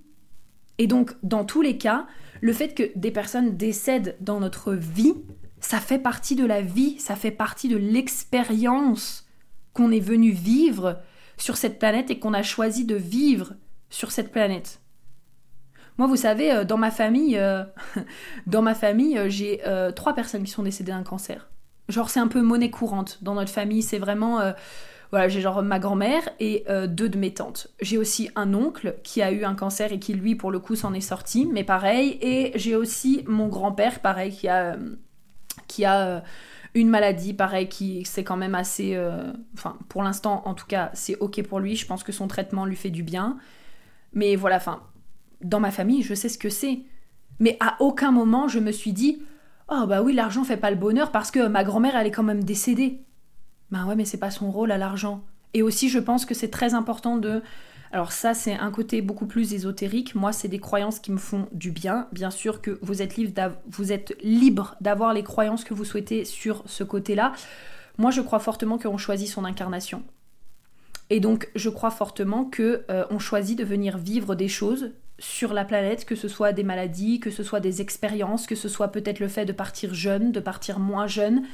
Et 0.77 0.87
donc, 0.87 1.13
dans 1.23 1.45
tous 1.45 1.63
les 1.63 1.79
cas, 1.79 2.07
le 2.43 2.53
fait 2.53 2.75
que 2.75 2.91
des 2.97 3.11
personnes 3.11 3.57
décèdent 3.57 4.17
dans 4.21 4.41
notre 4.41 4.75
vie, 4.75 5.15
ça 5.59 5.79
fait 5.79 5.99
partie 5.99 6.37
de 6.37 6.45
la 6.45 6.61
vie, 6.61 6.99
ça 6.99 7.17
fait 7.17 7.31
partie 7.31 7.69
de 7.69 7.79
l'expérience 7.79 9.27
qu'on 9.73 9.91
est 9.91 10.01
venu 10.01 10.33
vivre 10.33 11.01
sur 11.39 11.57
cette 11.57 11.79
planète 11.79 12.11
et 12.11 12.19
qu'on 12.19 12.35
a 12.35 12.43
choisi 12.43 12.85
de 12.85 12.97
vivre 12.97 13.55
sur 13.89 14.11
cette 14.11 14.33
planète. 14.33 14.82
Moi, 15.99 16.07
vous 16.07 16.17
savez, 16.17 16.53
euh, 16.53 16.65
dans 16.65 16.79
ma 16.79 16.91
famille, 16.91 17.37
euh, 17.39 17.65
dans 18.47 18.63
ma 18.63 18.75
famille, 18.75 19.19
euh, 19.19 19.29
j'ai 19.29 19.61
trois 19.95 20.15
personnes 20.15 20.45
qui 20.45 20.51
sont 20.51 20.63
décédées 20.63 20.93
d'un 20.93 21.03
cancer. 21.03 21.49
Genre, 21.89 22.09
c'est 22.09 22.21
un 22.21 22.29
peu 22.29 22.41
monnaie 22.41 22.71
courante 22.71 23.19
dans 23.23 23.35
notre 23.35 23.51
famille. 23.51 23.83
C'est 23.83 23.99
vraiment, 23.99 24.41
voilà, 25.11 25.29
j'ai 25.29 25.41
genre 25.41 25.63
ma 25.63 25.79
grand-mère 25.79 26.23
et 26.41 26.65
deux 26.87 27.09
de 27.09 27.19
mes 27.19 27.35
tantes. 27.35 27.69
J'ai 27.81 27.99
aussi 27.99 28.31
un 28.37 28.55
oncle 28.55 28.97
qui 29.03 29.21
a 29.21 29.33
eu 29.33 29.45
un 29.45 29.55
cancer 29.55 29.93
et 29.93 29.99
qui 29.99 30.15
lui, 30.15 30.37
pour 30.37 30.51
le 30.51 30.61
coup, 30.61 30.77
s'en 30.77 30.95
est 30.95 31.01
sorti, 31.01 31.47
mais 31.53 31.65
pareil. 31.65 32.19
Et 32.23 32.53
j'ai 32.55 32.77
aussi 32.77 33.25
mon 33.27 33.49
grand-père, 33.49 34.01
pareil, 34.01 34.31
qui 34.31 34.49
a 34.49 34.77
qui 35.67 35.85
a 35.85 36.23
une 36.75 36.89
maladie, 36.89 37.35
pareil, 37.35 37.69
qui 37.69 38.05
c'est 38.05 38.25
quand 38.25 38.37
même 38.37 38.55
assez... 38.55 38.99
Enfin, 39.55 39.77
pour 39.89 40.03
l'instant, 40.03 40.43
en 40.47 40.55
tout 40.55 40.67
cas, 40.67 40.91
c'est 40.95 41.19
ok 41.19 41.43
pour 41.43 41.59
lui. 41.59 41.77
Je 41.77 41.87
pense 41.87 42.05
que 42.05 42.13
son 42.13 42.29
traitement 42.29 42.65
lui 42.65 42.77
fait 42.77 42.91
du 42.91 43.03
bien. 43.03 43.39
Mais 44.15 44.37
voilà, 44.37 44.57
enfin, 44.57 44.83
dans 45.43 45.61
ma 45.61 45.71
famille, 45.71 46.03
je 46.03 46.15
sais 46.15 46.29
ce 46.29 46.39
que 46.39 46.49
c'est. 46.49 46.81
Mais 47.39 47.57
à 47.61 47.77
aucun 47.81 48.13
moment, 48.13 48.49
je 48.49 48.59
me 48.59 48.73
suis 48.73 48.93
dit, 48.93 49.23
oh 49.69 49.87
bah 49.87 50.03
oui, 50.03 50.13
l'argent 50.13 50.45
fait 50.45 50.57
pas 50.57 50.71
le 50.71 50.77
bonheur 50.77 51.11
parce 51.11 51.31
que 51.31 51.47
ma 51.47 51.65
grand-mère, 51.65 51.97
elle 51.97 52.07
est 52.07 52.13
quand 52.13 52.23
même 52.23 52.45
décédée. 52.45 53.01
Ben 53.71 53.87
ouais, 53.87 53.97
mais 53.97 54.05
c'est 54.05 54.19
pas 54.19 54.31
son 54.31 54.51
rôle 54.51 54.71
à 54.71 54.79
l'argent. 54.79 55.25
Et 55.55 55.63
aussi, 55.63 55.89
je 55.89 55.99
pense 55.99 56.25
que 56.25 56.35
c'est 56.35 56.51
très 56.51 56.75
important 56.75 57.17
de 57.17 57.43
alors 57.93 58.11
ça, 58.11 58.33
c'est 58.33 58.55
un 58.55 58.71
côté 58.71 59.03
beaucoup 59.03 59.27
plus 59.27 59.53
ésotérique. 59.53 60.15
Moi, 60.15 60.33
c'est 60.33 60.49
des 60.49 60.59
croyances 60.59 60.99
qui 60.99 61.13
me 61.13 61.19
font 61.19 61.47
du 61.53 61.73
bien. 61.73 62.09
Bien 62.11 62.31
sûr 62.31 62.63
que 62.63 62.79
vous 62.81 63.03
êtes 63.03 63.17
libre, 63.17 63.53
vous 63.69 63.93
êtes 63.93 64.17
libre 64.23 64.77
d'avoir 64.81 65.13
les 65.13 65.23
croyances 65.23 65.63
que 65.63 65.75
vous 65.75 65.85
souhaitez 65.85 66.25
sur 66.25 66.63
ce 66.65 66.85
côté-là. 66.85 67.33
Moi, 67.99 68.11
je 68.11 68.23
crois 68.23 68.39
fortement 68.39 68.79
qu'on 68.79 68.97
choisit 68.97 69.29
son 69.29 69.45
incarnation. 69.45 70.03
Et 71.11 71.21
donc, 71.21 71.51
je 71.55 71.69
crois 71.69 71.91
fortement 71.91 72.47
que 72.47 72.85
euh, 72.91 73.05
on 73.11 73.19
choisit 73.19 73.59
de 73.59 73.65
venir 73.65 73.99
vivre 73.99 74.35
des 74.35 74.49
choses 74.49 74.93
sur 75.19 75.53
la 75.53 75.65
planète, 75.65 76.05
que 76.05 76.15
ce 76.15 76.29
soit 76.29 76.53
des 76.53 76.65
maladies, 76.65 77.21
que 77.21 77.31
ce 77.31 77.43
soit 77.43 77.61
des 77.61 77.81
expériences, 77.81 78.47
que 78.47 78.55
ce 78.55 78.69
soit 78.69 78.89
peut-être 78.89 79.21
le 79.21 79.29
fait 79.29 79.45
de 79.45 79.53
partir 79.53 79.95
jeune, 79.95 80.33
de 80.33 80.41
partir 80.41 80.79
moins 80.79 81.07
jeune. 81.07 81.45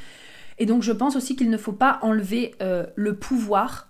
Et 0.58 0.66
donc, 0.66 0.82
je 0.82 0.92
pense 0.92 1.16
aussi 1.16 1.36
qu'il 1.36 1.50
ne 1.50 1.56
faut 1.56 1.72
pas 1.72 1.98
enlever 2.02 2.54
euh, 2.62 2.86
le 2.96 3.16
pouvoir 3.16 3.88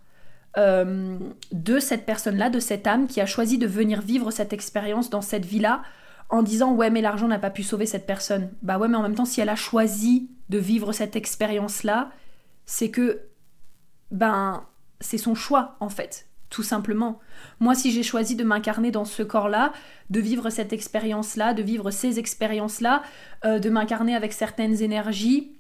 euh, 0.56 1.18
de 1.52 1.78
cette 1.78 2.06
personne-là, 2.06 2.50
de 2.50 2.58
cette 2.58 2.86
âme 2.86 3.06
qui 3.06 3.20
a 3.20 3.26
choisi 3.26 3.58
de 3.58 3.66
venir 3.66 4.00
vivre 4.00 4.30
cette 4.30 4.52
expérience 4.52 5.10
dans 5.10 5.20
cette 5.20 5.44
vie-là 5.44 5.82
en 6.30 6.42
disant 6.42 6.74
ouais 6.74 6.90
mais 6.90 7.00
l'argent 7.00 7.28
n'a 7.28 7.38
pas 7.38 7.50
pu 7.50 7.62
sauver 7.62 7.86
cette 7.86 8.06
personne. 8.06 8.50
Bah 8.62 8.78
ouais 8.78 8.88
mais 8.88 8.96
en 8.96 9.02
même 9.02 9.14
temps 9.14 9.24
si 9.24 9.40
elle 9.40 9.50
a 9.50 9.56
choisi 9.56 10.30
de 10.48 10.58
vivre 10.58 10.92
cette 10.92 11.16
expérience-là, 11.16 12.10
c'est 12.66 12.90
que 12.90 13.20
ben 14.10 14.64
c'est 15.00 15.18
son 15.18 15.34
choix 15.34 15.76
en 15.80 15.90
fait, 15.90 16.27
tout 16.50 16.62
simplement. 16.62 17.20
Moi 17.60 17.74
si 17.74 17.92
j'ai 17.92 18.02
choisi 18.02 18.36
de 18.36 18.44
m'incarner 18.44 18.90
dans 18.90 19.04
ce 19.04 19.22
corps-là, 19.22 19.72
de 20.10 20.20
vivre 20.20 20.50
cette 20.50 20.72
expérience-là, 20.72 21.54
de 21.54 21.62
vivre 21.62 21.90
ces 21.90 22.18
expériences-là, 22.18 23.02
euh, 23.44 23.58
de 23.58 23.70
m'incarner 23.70 24.14
avec 24.14 24.32
certaines 24.32 24.82
énergies, 24.82 25.52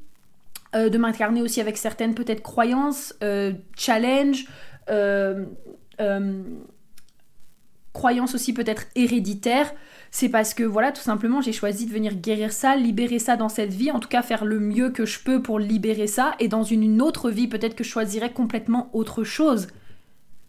euh, 0.74 0.90
de 0.90 0.98
m'incarner 0.98 1.40
aussi 1.42 1.60
avec 1.60 1.76
certaines 1.76 2.14
peut-être 2.14 2.42
croyances, 2.42 3.14
challenges, 3.76 4.46
euh, 4.90 5.44
euh, 6.00 6.42
croyance 7.92 8.34
aussi 8.34 8.52
peut-être 8.52 8.84
héréditaire, 8.94 9.72
c'est 10.10 10.28
parce 10.28 10.54
que 10.54 10.62
voilà, 10.62 10.92
tout 10.92 11.00
simplement, 11.00 11.40
j'ai 11.40 11.52
choisi 11.52 11.86
de 11.86 11.92
venir 11.92 12.14
guérir 12.14 12.52
ça, 12.52 12.76
libérer 12.76 13.18
ça 13.18 13.36
dans 13.36 13.48
cette 13.48 13.72
vie, 13.72 13.90
en 13.90 13.98
tout 13.98 14.08
cas 14.08 14.22
faire 14.22 14.44
le 14.44 14.60
mieux 14.60 14.90
que 14.90 15.04
je 15.04 15.18
peux 15.18 15.42
pour 15.42 15.58
libérer 15.58 16.06
ça, 16.06 16.34
et 16.38 16.48
dans 16.48 16.62
une 16.62 17.02
autre 17.02 17.30
vie, 17.30 17.48
peut-être 17.48 17.74
que 17.74 17.82
je 17.82 17.88
choisirais 17.88 18.32
complètement 18.32 18.88
autre 18.92 19.24
chose. 19.24 19.66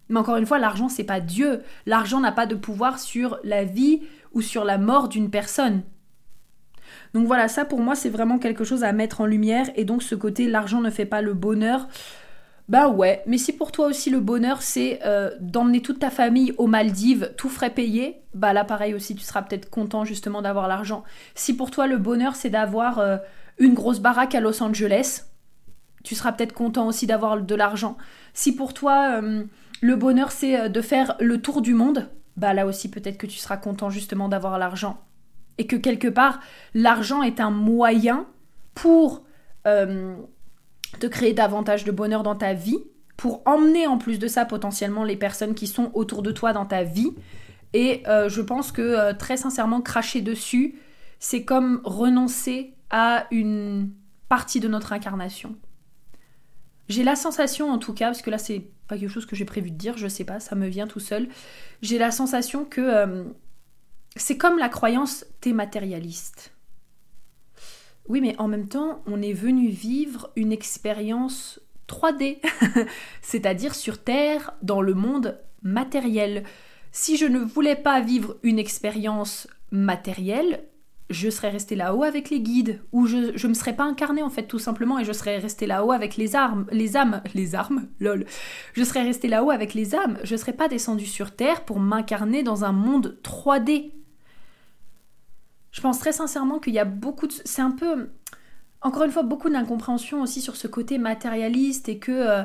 Mais 0.10 0.20
encore 0.20 0.38
une 0.38 0.46
fois, 0.46 0.60
l'argent, 0.60 0.90
c'est 0.90 1.04
pas 1.04 1.20
Dieu. 1.20 1.62
L'argent 1.86 2.20
n'a 2.20 2.32
pas 2.32 2.46
de 2.46 2.56
pouvoir 2.56 3.00
sur 3.00 3.40
la 3.44 3.64
vie 3.64 4.02
ou 4.34 4.42
sur 4.42 4.66
la 4.66 4.78
mort 4.78 5.08
d'une 5.08 5.30
personne. 5.30 5.84
Donc 7.14 7.28
voilà, 7.28 7.48
ça 7.48 7.66
pour 7.66 7.80
moi, 7.80 7.96
c'est 7.96 8.10
vraiment 8.10 8.40
quelque 8.40 8.64
chose 8.64 8.84
à 8.84 8.92
mettre 8.92 9.22
en 9.22 9.26
lumière, 9.26 9.68
et 9.76 9.86
donc 9.86 10.04
ce 10.04 10.16
côté, 10.16 10.48
l'argent 10.48 10.82
ne 10.82 10.90
fait 10.90 11.06
pas 11.06 11.22
le 11.22 11.34
bonheur. 11.34 11.88
Bah 12.68 12.88
ouais, 12.88 13.24
mais 13.26 13.40
si 13.40 13.54
pour 13.54 13.72
toi 13.72 13.88
aussi 13.88 14.12
le 14.12 14.20
bonheur 14.20 14.62
c'est 14.62 15.00
euh, 15.04 15.32
d'emmener 15.40 15.82
toute 15.82 15.98
ta 15.98 16.12
famille 16.12 16.54
aux 16.60 16.68
Maldives, 16.68 17.34
tout 17.36 17.50
frais 17.50 17.72
payé, 17.72 18.22
bah 18.36 18.54
là 18.54 18.64
pareil 18.64 18.94
aussi 18.94 19.16
tu 19.16 19.24
seras 19.24 19.42
peut-être 19.42 19.72
content 19.72 20.06
justement 20.06 20.44
d'avoir 20.44 20.68
l'argent. 20.68 21.04
Si 21.34 21.56
pour 21.56 21.72
toi 21.72 21.88
le 21.88 21.98
bonheur 21.98 22.36
c'est 22.36 22.52
d'avoir 22.52 23.00
euh, 23.00 23.18
une 23.58 23.74
grosse 23.74 24.00
baraque 24.00 24.36
à 24.36 24.40
Los 24.40 24.62
Angeles, 24.62 25.24
tu 26.04 26.14
seras 26.14 26.32
peut-être 26.32 26.54
content 26.54 26.86
aussi 26.86 27.08
d'avoir 27.08 27.42
de 27.42 27.56
l'argent. 27.56 27.98
Si 28.36 28.56
pour 28.56 28.76
toi 28.76 29.20
euh, 29.20 29.46
le 29.82 29.96
bonheur 29.96 30.32
c'est 30.32 30.70
de 30.70 30.82
faire 30.82 31.16
le 31.20 31.42
tour 31.42 31.62
du 31.62 31.74
monde, 31.74 32.10
bah 32.38 32.54
là 32.54 32.66
aussi 32.66 32.90
peut-être 32.90 33.18
que 33.18 33.28
tu 33.28 33.38
seras 33.38 33.58
content 33.58 33.90
justement 33.90 34.30
d'avoir 34.30 34.58
l'argent. 34.60 35.02
Et 35.58 35.68
que 35.68 35.76
quelque 35.76 36.08
part 36.08 36.40
l'argent 36.74 37.24
est 37.24 37.40
un 37.40 37.52
moyen 37.52 38.26
pour 38.74 39.24
de 39.66 41.08
créer 41.08 41.34
davantage 41.34 41.84
de 41.84 41.92
bonheur 41.92 42.24
dans 42.24 42.36
ta 42.36 42.54
vie, 42.54 42.80
pour 43.20 43.42
emmener 43.46 43.86
en 43.86 43.98
plus 43.98 44.18
de 44.18 44.28
ça 44.28 44.46
potentiellement 44.46 45.04
les 45.04 45.18
personnes 45.18 45.54
qui 45.54 45.68
sont 45.68 45.92
autour 45.94 46.24
de 46.24 46.32
toi 46.32 46.54
dans 46.54 46.66
ta 46.66 46.84
vie. 46.84 47.12
Et 47.74 48.02
euh, 48.08 48.30
je 48.30 48.42
pense 48.42 48.72
que 48.72 48.82
euh, 48.82 49.14
très 49.14 49.36
sincèrement, 49.36 49.82
cracher 49.82 50.22
dessus, 50.22 50.76
c'est 51.20 51.44
comme 51.44 51.82
renoncer 51.84 52.74
à 52.90 53.28
une 53.32 53.92
partie 54.30 54.62
de 54.62 54.68
notre 54.68 54.94
incarnation. 54.94 55.56
J'ai 56.90 57.04
la 57.04 57.16
sensation 57.16 57.70
en 57.70 57.78
tout 57.78 57.94
cas, 57.94 58.08
parce 58.08 58.22
que 58.22 58.30
là 58.30 58.38
c'est 58.38 58.64
pas 58.88 58.98
quelque 58.98 59.12
chose 59.12 59.28
que 59.28 59.36
j'ai 59.36 59.46
prévu 59.46 59.72
de 59.72 59.78
dire, 59.78 59.98
je 59.98 60.08
sais 60.08 60.26
pas, 60.26 60.40
ça 60.40 60.56
me 60.56 60.68
vient 60.68 60.88
tout 60.88 61.00
seul. 61.00 61.30
J'ai 61.82 62.00
la 62.00 62.12
sensation 62.12 62.66
que 62.66 62.82
euh, 62.82 63.24
c'est 64.16 64.38
comme 64.38 64.58
la 64.58 64.70
croyance 64.70 65.26
matérialiste. 65.46 66.52
Oui, 68.08 68.22
mais 68.22 68.36
en 68.40 68.48
même 68.48 68.68
temps, 68.68 69.04
on 69.06 69.22
est 69.22 69.34
venu 69.34 69.70
vivre 69.70 70.32
une 70.36 70.52
expérience 70.52 71.62
3D, 71.88 72.40
c'est-à-dire 73.22 73.76
sur 73.76 74.04
Terre, 74.04 74.54
dans 74.64 74.82
le 74.82 74.96
monde 74.96 75.40
matériel. 75.62 76.44
Si 76.92 77.18
je 77.18 77.26
ne 77.26 77.40
voulais 77.40 77.76
pas 77.76 78.02
vivre 78.02 78.38
une 78.42 78.58
expérience 78.58 79.48
matérielle, 79.72 80.64
je 81.10 81.30
serais 81.30 81.50
resté 81.50 81.76
là-haut 81.76 82.04
avec 82.04 82.30
les 82.30 82.40
guides, 82.40 82.82
ou 82.92 83.08
je 83.08 83.18
ne 83.18 83.48
me 83.48 83.54
serais 83.54 83.76
pas 83.76 83.84
incarné 83.84 84.22
en 84.22 84.30
fait 84.30 84.44
tout 84.44 84.60
simplement, 84.60 85.00
et 85.00 85.06
je 85.06 85.12
serais 85.12 85.40
resté 85.40 85.66
là-haut 85.66 85.92
avec 85.92 86.18
les 86.18 86.36
armes, 86.36 86.68
les 86.72 86.98
âmes, 86.98 87.22
les 87.34 87.56
armes, 87.56 87.88
lol. 88.00 88.26
Je 88.74 88.84
serais 88.84 89.04
resté 89.04 89.28
là-haut 89.28 89.50
avec 89.50 89.74
les 89.74 89.96
âmes, 89.96 90.18
je 90.24 90.36
serais 90.36 90.54
pas 90.54 90.68
descendu 90.68 91.06
sur 91.06 91.36
Terre 91.36 91.66
pour 91.66 91.80
m'incarner 91.80 92.44
dans 92.44 92.64
un 92.64 92.72
monde 92.72 93.18
3D 93.24 93.92
Je 95.72 95.82
pense 95.82 96.00
très 96.00 96.14
sincèrement 96.14 96.60
qu'il 96.60 96.74
y 96.74 96.80
a 96.80 96.86
beaucoup 96.86 97.28
de... 97.28 97.34
C'est 97.46 97.62
un 97.62 97.72
peu... 97.72 98.10
Encore 98.82 99.04
une 99.04 99.12
fois, 99.12 99.24
beaucoup 99.24 99.50
d'incompréhension 99.50 100.22
aussi 100.22 100.42
sur 100.42 100.56
ce 100.56 100.68
côté 100.68 100.98
matérialiste 100.98 101.90
et 101.90 101.98
que... 101.98 102.12
Euh, 102.12 102.44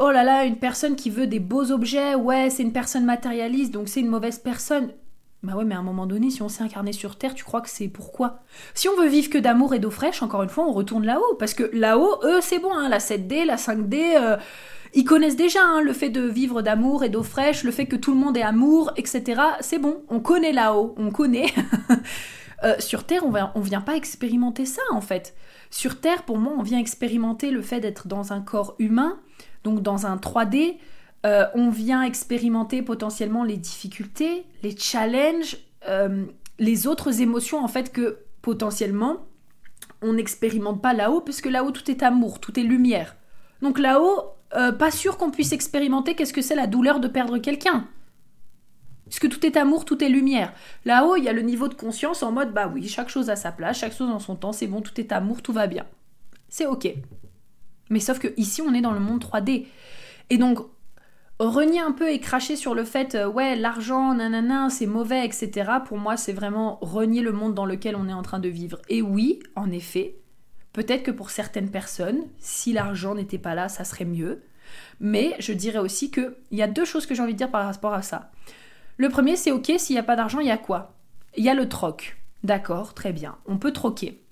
oh 0.00 0.10
là 0.10 0.24
là, 0.24 0.44
une 0.44 0.58
personne 0.58 0.96
qui 0.96 1.10
veut 1.10 1.26
des 1.26 1.40
beaux 1.40 1.70
objets, 1.70 2.14
ouais, 2.14 2.50
c'est 2.50 2.62
une 2.62 2.72
personne 2.72 3.04
matérialiste, 3.04 3.72
donc 3.72 3.88
c'est 3.88 4.00
une 4.00 4.08
mauvaise 4.08 4.38
personne. 4.38 4.90
Bah 5.42 5.54
ouais, 5.54 5.64
mais 5.64 5.74
à 5.74 5.78
un 5.78 5.82
moment 5.82 6.06
donné, 6.06 6.28
si 6.30 6.42
on 6.42 6.50
s'est 6.50 6.62
incarné 6.62 6.92
sur 6.92 7.16
Terre, 7.16 7.34
tu 7.34 7.44
crois 7.44 7.62
que 7.62 7.70
c'est 7.70 7.88
pourquoi? 7.88 8.40
Si 8.74 8.88
on 8.88 8.96
veut 8.96 9.08
vivre 9.08 9.30
que 9.30 9.38
d'amour 9.38 9.72
et 9.72 9.78
d'eau 9.78 9.90
fraîche, 9.90 10.22
encore 10.22 10.42
une 10.42 10.50
fois, 10.50 10.66
on 10.66 10.72
retourne 10.72 11.06
là-haut. 11.06 11.34
Parce 11.38 11.54
que 11.54 11.70
là-haut, 11.72 12.20
eux, 12.24 12.40
c'est 12.42 12.58
bon, 12.58 12.72
hein, 12.74 12.90
la 12.90 12.98
7D, 12.98 13.46
la 13.46 13.56
5D, 13.56 14.16
euh, 14.16 14.36
ils 14.92 15.04
connaissent 15.04 15.36
déjà 15.36 15.60
hein, 15.62 15.80
le 15.80 15.94
fait 15.94 16.10
de 16.10 16.20
vivre 16.20 16.60
d'amour 16.60 17.04
et 17.04 17.08
d'eau 17.08 17.22
fraîche, 17.22 17.64
le 17.64 17.70
fait 17.70 17.86
que 17.86 17.96
tout 17.96 18.12
le 18.12 18.18
monde 18.18 18.36
est 18.36 18.42
amour, 18.42 18.92
etc. 18.96 19.40
C'est 19.60 19.78
bon, 19.78 20.02
on 20.10 20.20
connaît 20.20 20.52
là-haut, 20.52 20.94
on 20.98 21.10
connaît. 21.10 21.52
Euh, 22.62 22.74
sur 22.78 23.04
Terre, 23.04 23.22
on, 23.24 23.32
on 23.54 23.60
vient 23.62 23.80
pas 23.80 23.96
expérimenter 23.96 24.66
ça, 24.66 24.82
en 24.90 25.00
fait. 25.00 25.34
Sur 25.70 25.98
Terre, 25.98 26.24
pour 26.24 26.36
moi, 26.36 26.52
on 26.58 26.62
vient 26.62 26.78
expérimenter 26.78 27.50
le 27.50 27.62
fait 27.62 27.80
d'être 27.80 28.06
dans 28.06 28.34
un 28.34 28.42
corps 28.42 28.74
humain, 28.78 29.18
donc 29.64 29.80
dans 29.80 30.04
un 30.04 30.16
3D, 30.16 30.76
euh, 31.26 31.46
on 31.54 31.68
vient 31.68 32.02
expérimenter 32.02 32.82
potentiellement 32.82 33.44
les 33.44 33.56
difficultés, 33.56 34.44
les 34.62 34.76
challenges, 34.76 35.58
euh, 35.88 36.24
les 36.58 36.86
autres 36.86 37.20
émotions 37.20 37.62
en 37.62 37.68
fait 37.68 37.92
que 37.92 38.18
potentiellement 38.42 39.26
on 40.02 40.14
n'expérimente 40.14 40.80
pas 40.80 40.94
là-haut, 40.94 41.20
puisque 41.20 41.46
là-haut 41.46 41.72
tout 41.72 41.90
est 41.90 42.02
amour, 42.02 42.40
tout 42.40 42.58
est 42.58 42.62
lumière. 42.62 43.16
Donc 43.60 43.78
là-haut, 43.78 44.32
euh, 44.54 44.72
pas 44.72 44.90
sûr 44.90 45.18
qu'on 45.18 45.30
puisse 45.30 45.52
expérimenter 45.52 46.14
qu'est-ce 46.14 46.32
que 46.32 46.40
c'est 46.40 46.54
la 46.54 46.66
douleur 46.66 47.00
de 47.00 47.08
perdre 47.08 47.38
quelqu'un. 47.38 47.86
Puisque 49.06 49.28
tout 49.28 49.44
est 49.44 49.56
amour, 49.56 49.84
tout 49.84 50.02
est 50.02 50.08
lumière. 50.08 50.54
Là-haut, 50.84 51.16
il 51.16 51.24
y 51.24 51.28
a 51.28 51.32
le 51.32 51.42
niveau 51.42 51.68
de 51.68 51.74
conscience 51.74 52.22
en 52.22 52.32
mode 52.32 52.54
bah 52.54 52.70
oui, 52.72 52.88
chaque 52.88 53.08
chose 53.10 53.28
a 53.28 53.36
sa 53.36 53.52
place, 53.52 53.78
chaque 53.78 53.94
chose 53.94 54.08
en 54.08 54.20
son 54.20 54.36
temps, 54.36 54.52
c'est 54.52 54.68
bon, 54.68 54.80
tout 54.80 54.98
est 54.98 55.12
amour, 55.12 55.42
tout 55.42 55.52
va 55.52 55.66
bien. 55.66 55.84
C'est 56.48 56.66
ok. 56.66 56.94
Mais 57.90 58.00
sauf 58.00 58.20
que 58.20 58.28
ici, 58.36 58.62
on 58.62 58.72
est 58.72 58.80
dans 58.80 58.92
le 58.92 59.00
monde 59.00 59.22
3D. 59.22 59.66
Et 60.30 60.38
donc, 60.38 60.60
renier 61.48 61.80
un 61.80 61.92
peu 61.92 62.10
et 62.10 62.20
cracher 62.20 62.54
sur 62.54 62.74
le 62.74 62.84
fait, 62.84 63.14
euh, 63.14 63.26
ouais, 63.26 63.56
l'argent, 63.56 64.14
nanana, 64.14 64.68
c'est 64.68 64.86
mauvais, 64.86 65.24
etc. 65.24 65.70
Pour 65.86 65.98
moi, 65.98 66.16
c'est 66.16 66.32
vraiment 66.32 66.78
renier 66.82 67.22
le 67.22 67.32
monde 67.32 67.54
dans 67.54 67.64
lequel 67.64 67.96
on 67.96 68.08
est 68.08 68.12
en 68.12 68.22
train 68.22 68.38
de 68.38 68.48
vivre. 68.48 68.78
Et 68.88 69.00
oui, 69.00 69.40
en 69.56 69.70
effet, 69.70 70.16
peut-être 70.72 71.02
que 71.02 71.10
pour 71.10 71.30
certaines 71.30 71.70
personnes, 71.70 72.20
si 72.38 72.72
l'argent 72.72 73.14
n'était 73.14 73.38
pas 73.38 73.54
là, 73.54 73.68
ça 73.68 73.84
serait 73.84 74.04
mieux. 74.04 74.42
Mais 75.00 75.34
je 75.38 75.52
dirais 75.52 75.78
aussi 75.78 76.10
qu'il 76.10 76.34
y 76.52 76.62
a 76.62 76.68
deux 76.68 76.84
choses 76.84 77.06
que 77.06 77.14
j'ai 77.14 77.22
envie 77.22 77.32
de 77.32 77.38
dire 77.38 77.50
par 77.50 77.64
rapport 77.64 77.94
à 77.94 78.02
ça. 78.02 78.30
Le 78.98 79.08
premier, 79.08 79.36
c'est 79.36 79.50
ok, 79.50 79.72
s'il 79.78 79.96
n'y 79.96 80.00
a 80.00 80.04
pas 80.04 80.16
d'argent, 80.16 80.40
il 80.40 80.46
y 80.46 80.52
a 80.52 80.58
quoi? 80.58 80.94
Il 81.36 81.44
y 81.44 81.48
a 81.48 81.54
le 81.54 81.68
troc. 81.68 82.18
D'accord, 82.44 82.92
très 82.94 83.12
bien. 83.12 83.36
On 83.46 83.56
peut 83.56 83.72
troquer. 83.72 84.22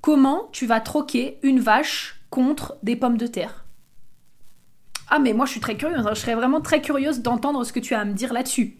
Comment 0.00 0.48
tu 0.52 0.66
vas 0.66 0.80
troquer 0.80 1.38
une 1.42 1.60
vache 1.60 2.20
contre 2.28 2.76
des 2.82 2.96
pommes 2.96 3.16
de 3.16 3.26
terre? 3.26 3.63
Ah 5.08 5.18
mais 5.18 5.32
moi 5.32 5.46
je 5.46 5.52
suis 5.52 5.60
très 5.60 5.76
curieuse, 5.76 6.06
hein. 6.06 6.14
je 6.14 6.20
serais 6.20 6.34
vraiment 6.34 6.60
très 6.60 6.80
curieuse 6.80 7.20
d'entendre 7.20 7.64
ce 7.64 7.72
que 7.72 7.80
tu 7.80 7.94
as 7.94 8.00
à 8.00 8.04
me 8.04 8.14
dire 8.14 8.32
là-dessus. 8.32 8.76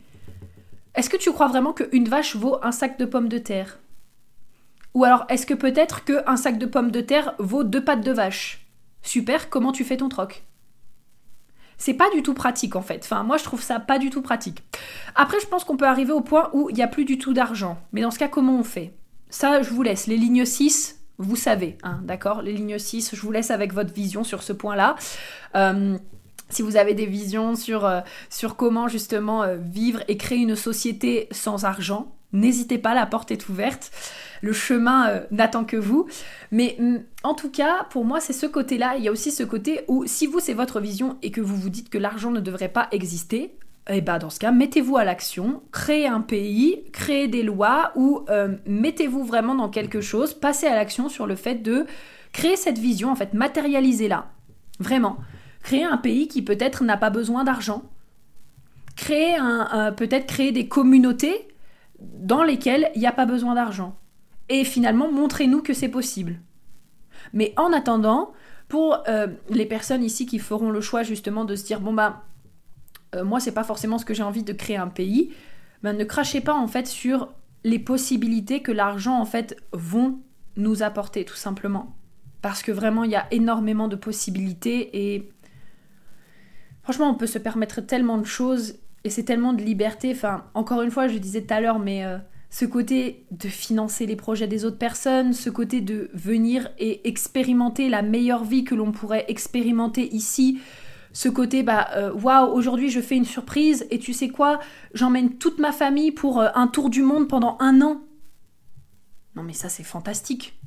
Est-ce 0.95 1.11
que 1.11 1.17
tu 1.17 1.33
crois 1.33 1.49
vraiment 1.49 1.73
qu'une 1.73 2.09
vache 2.09 2.37
vaut 2.37 2.59
un 2.63 2.73
sac 2.73 2.99
de 2.99 3.05
pommes 3.05 3.29
de 3.29 3.39
terre? 3.39 3.79
Ou 4.95 5.05
alors 5.05 5.25
est-ce 5.29 5.45
que 5.45 5.55
peut-être 5.55 6.05
qu'un 6.05 6.37
sac 6.37 6.59
de 6.59 6.67
pommes 6.67 6.91
de 6.91 7.01
terre 7.01 7.35
vaut 7.39 7.65
deux 7.65 7.85
pattes 7.85 8.05
de 8.05 8.13
vache? 8.13 8.67
Super, 9.03 9.51
comment 9.51 9.73
tu 9.73 9.85
fais 9.85 9.97
ton 9.97 10.09
troc? 10.09 10.45
C'est 11.77 11.95
pas 11.95 12.11
du 12.11 12.23
tout 12.23 12.35
pratique 12.35 12.77
en 12.77 12.83
fait. 12.83 13.01
Enfin, 13.05 13.25
moi 13.25 13.37
je 13.37 13.45
trouve 13.45 13.61
ça 13.61 13.81
pas 13.81 13.99
du 13.99 14.11
tout 14.11 14.23
pratique. 14.23 14.63
Après, 15.17 15.41
je 15.41 15.47
pense 15.47 15.65
qu'on 15.65 15.77
peut 15.77 15.87
arriver 15.87 16.13
au 16.13 16.21
point 16.21 16.49
où 16.53 16.71
il 16.71 16.77
n'y 16.77 16.83
a 16.83 16.89
plus 16.89 17.05
du 17.05 17.19
tout 17.19 17.35
d'argent. 17.35 17.79
Mais 17.93 18.01
dans 18.01 18.11
ce 18.13 18.19
cas, 18.19 18.29
comment 18.29 18.57
on 18.57 18.65
fait? 18.65 18.95
Ça, 19.31 19.63
je 19.63 19.71
vous 19.71 19.83
laisse. 19.83 20.07
Les 20.07 20.17
lignes 20.17 20.45
6, 20.45 20.94
vous 21.19 21.37
savez, 21.37 21.79
hein, 21.83 22.01
d'accord 22.03 22.43
Les 22.43 22.53
lignes 22.53 22.79
6, 22.79 23.15
je 23.15 23.21
vous 23.21 23.31
laisse 23.31 23.51
avec 23.51 23.73
votre 23.73 23.93
vision 23.93 24.25
sur 24.25 24.43
ce 24.43 24.53
point-là. 24.53 24.97
Euh, 25.55 25.97
si 26.51 26.63
vous 26.63 26.77
avez 26.77 26.95
des 26.95 27.07
visions 27.07 27.55
sur, 27.55 27.85
euh, 27.85 28.01
comment 28.57 28.89
justement 28.89 29.43
euh, 29.43 29.57
vivre 29.57 30.03
et 30.09 30.17
créer 30.17 30.39
une 30.39 30.57
société 30.57 31.29
sans 31.31 31.65
argent, 31.65 32.17
n'hésitez 32.33 32.79
pas, 32.79 32.95
la 32.95 33.07
porte 33.07 33.31
est 33.31 33.49
ouverte. 33.49 33.93
Le 34.43 34.53
chemin 34.53 35.23
n'attend 35.31 35.65
que 35.65 35.77
vous. 35.77 36.07
Mais 36.51 36.77
mm, 36.79 36.97
en 37.23 37.35
tout 37.35 37.51
cas, 37.51 37.87
pour 37.91 38.05
moi, 38.05 38.21
c'est 38.21 38.33
ce 38.33 38.47
côté-là. 38.47 38.97
Il 38.99 39.05
y 39.05 39.09
a 39.09 39.13
aussi 39.13 39.31
ce 39.31 39.45
côté 39.45 39.85
où 39.87 40.05
si 40.07 40.27
vous, 40.27 40.41
c'est 40.41 40.53
votre 40.53 40.81
vision 40.81 41.17
et 41.23 41.31
que 41.31 41.41
vous 41.41 41.57
vous 41.57 41.71
dites 41.71 41.91
que 41.91 41.99
l'argent 41.99 42.33
ne 42.33 42.41
devrait 42.41 42.69
pas 42.69 42.89
exister, 42.91 43.57
eh 43.89 44.01
bien, 44.01 44.19
dans 44.19 44.31
ce 44.31 44.39
cas, 44.39 44.51
mettez-vous 44.51 44.97
à 44.97 45.05
l'action, 45.05 45.63
créez 45.71 46.07
un 46.07 46.21
pays, 46.21 46.85
créez 46.93 47.29
des 47.29 47.43
lois 47.43 47.93
ou 47.97 48.25
euh, 48.31 48.57
mettez-vous 48.67 49.25
vraiment 49.25 49.55
dans 49.55 49.69
quelque 49.69 50.01
chose, 50.01 50.33
passez 50.33 50.67
à 50.67 50.75
l'action 50.75 51.09
sur 51.09 51.27
le 51.27 51.37
fait 51.37 51.57
de 51.57 51.87
créer 52.33 52.57
cette 52.57 52.79
vision, 52.79 53.11
en 53.11 53.15
fait, 53.15 53.35
matérialisez-la. 53.35 54.31
Vraiment. 54.81 55.19
Créer 55.63 55.85
un 55.85 55.99
pays 55.99 56.29
qui 56.29 56.43
peut-être 56.43 56.83
n'a 56.83 56.97
pas 56.97 57.11
besoin 57.11 57.45
d'argent. 57.45 57.83
Créer 58.97 59.37
un, 59.37 59.93
peut-être 59.93 60.27
créer 60.27 60.53
des 60.53 60.69
communautés 60.69 61.49
dans 61.99 62.43
lesquelles 62.43 62.91
il 62.95 63.01
n'y 63.01 63.07
a 63.07 63.13
pas 63.13 63.27
besoin 63.27 63.55
d'argent. 63.55 63.97
Et 64.49 64.65
finalement, 64.65 65.11
montrez-nous 65.11 65.63
que 65.63 65.73
c'est 65.73 65.89
possible. 65.89 66.41
Mais 67.33 67.55
en 67.57 67.73
attendant, 67.73 68.33
pour 68.69 68.99
euh, 69.09 69.29
les 69.51 69.67
personnes 69.67 70.03
ici 70.03 70.27
qui 70.27 70.39
feront 70.39 70.71
le 70.71 70.81
choix 70.81 71.03
justement 71.03 71.45
de 71.45 71.55
se 71.55 71.65
dire 71.65 71.81
bon 71.81 71.93
bah 71.93 72.25
euh, 73.15 73.25
moi 73.25 73.41
c'est 73.41 73.53
pas 73.53 73.65
forcément 73.65 73.99
ce 73.99 74.05
que 74.05 74.15
j'ai 74.15 74.23
envie 74.23 74.43
de 74.43 74.53
créer 74.53 74.77
un 74.77 74.89
pays, 74.89 75.33
ben, 75.83 75.97
ne 75.97 76.05
crachez 76.05 76.41
pas 76.41 76.55
en 76.55 76.67
fait 76.67 76.87
sur 76.87 77.33
les 77.65 77.79
possibilités 77.79 78.61
que 78.61 78.73
l'argent 78.73 79.19
en 79.19 79.25
fait 79.25 79.57
vont 79.73 80.19
nous 80.57 80.83
apporter 80.83 81.25
tout 81.25 81.37
simplement. 81.37 81.97
Parce 82.43 82.63
que 82.63 82.73
vraiment 82.73 83.05
il 83.05 83.11
y 83.11 83.17
a 83.17 83.27
énormément 83.31 83.89
de 83.89 83.97
possibilités 83.97 85.13
et 85.13 85.31
franchement 86.83 87.11
on 87.11 87.15
peut 87.15 87.27
se 87.27 87.39
permettre 87.39 87.81
tellement 87.81 88.19
de 88.19 88.27
choses 88.27 88.77
et 89.05 89.11
c'est 89.11 89.25
tellement 89.25 89.53
de 89.53 89.63
liberté. 89.63 90.13
Enfin 90.15 90.45
encore 90.55 90.83
une 90.83 90.91
fois 90.91 91.09
je 91.09 91.19
disais 91.19 91.43
tout 91.43 91.55
à 91.55 91.61
l'heure 91.61 91.79
mais 91.79 92.05
euh, 92.05 92.19
ce 92.51 92.65
côté 92.67 93.27
de 93.33 93.49
financer 93.49 94.07
les 94.07 94.15
projets 94.15 94.47
des 94.47 94.65
autres 94.65 94.79
personnes, 94.79 95.33
ce 95.33 95.51
côté 95.51 95.81
de 95.81 96.09
venir 96.15 96.69
et 96.79 97.09
expérimenter 97.09 97.89
la 97.89 98.03
meilleure 98.03 98.45
vie 98.45 98.63
que 98.63 98.77
l'on 98.77 98.93
pourrait 98.93 99.25
expérimenter 99.27 100.15
ici, 100.15 100.61
ce 101.15 101.29
côté, 101.29 101.63
bah, 101.63 101.91
euh, 101.95 102.13
waouh, 102.13 102.53
aujourd'hui 102.53 102.91
je 102.91 103.01
fais 103.01 103.17
une 103.17 103.25
surprise 103.25 103.87
et 103.91 104.01
tu 104.01 104.13
sais 104.13 104.29
quoi, 104.29 104.59
j'emmène 104.95 105.39
toute 105.39 105.61
ma 105.61 105.71
famille 105.71 106.11
pour 106.11 106.41
euh, 106.41 106.49
un 106.57 106.67
tour 106.67 106.91
du 106.91 107.03
monde 107.03 107.29
pendant 107.29 107.57
un 107.61 107.81
an. 107.83 108.03
Non 109.37 109.45
mais 109.45 109.53
ça 109.53 109.69
c'est 109.69 109.85
fantastique. 109.85 110.61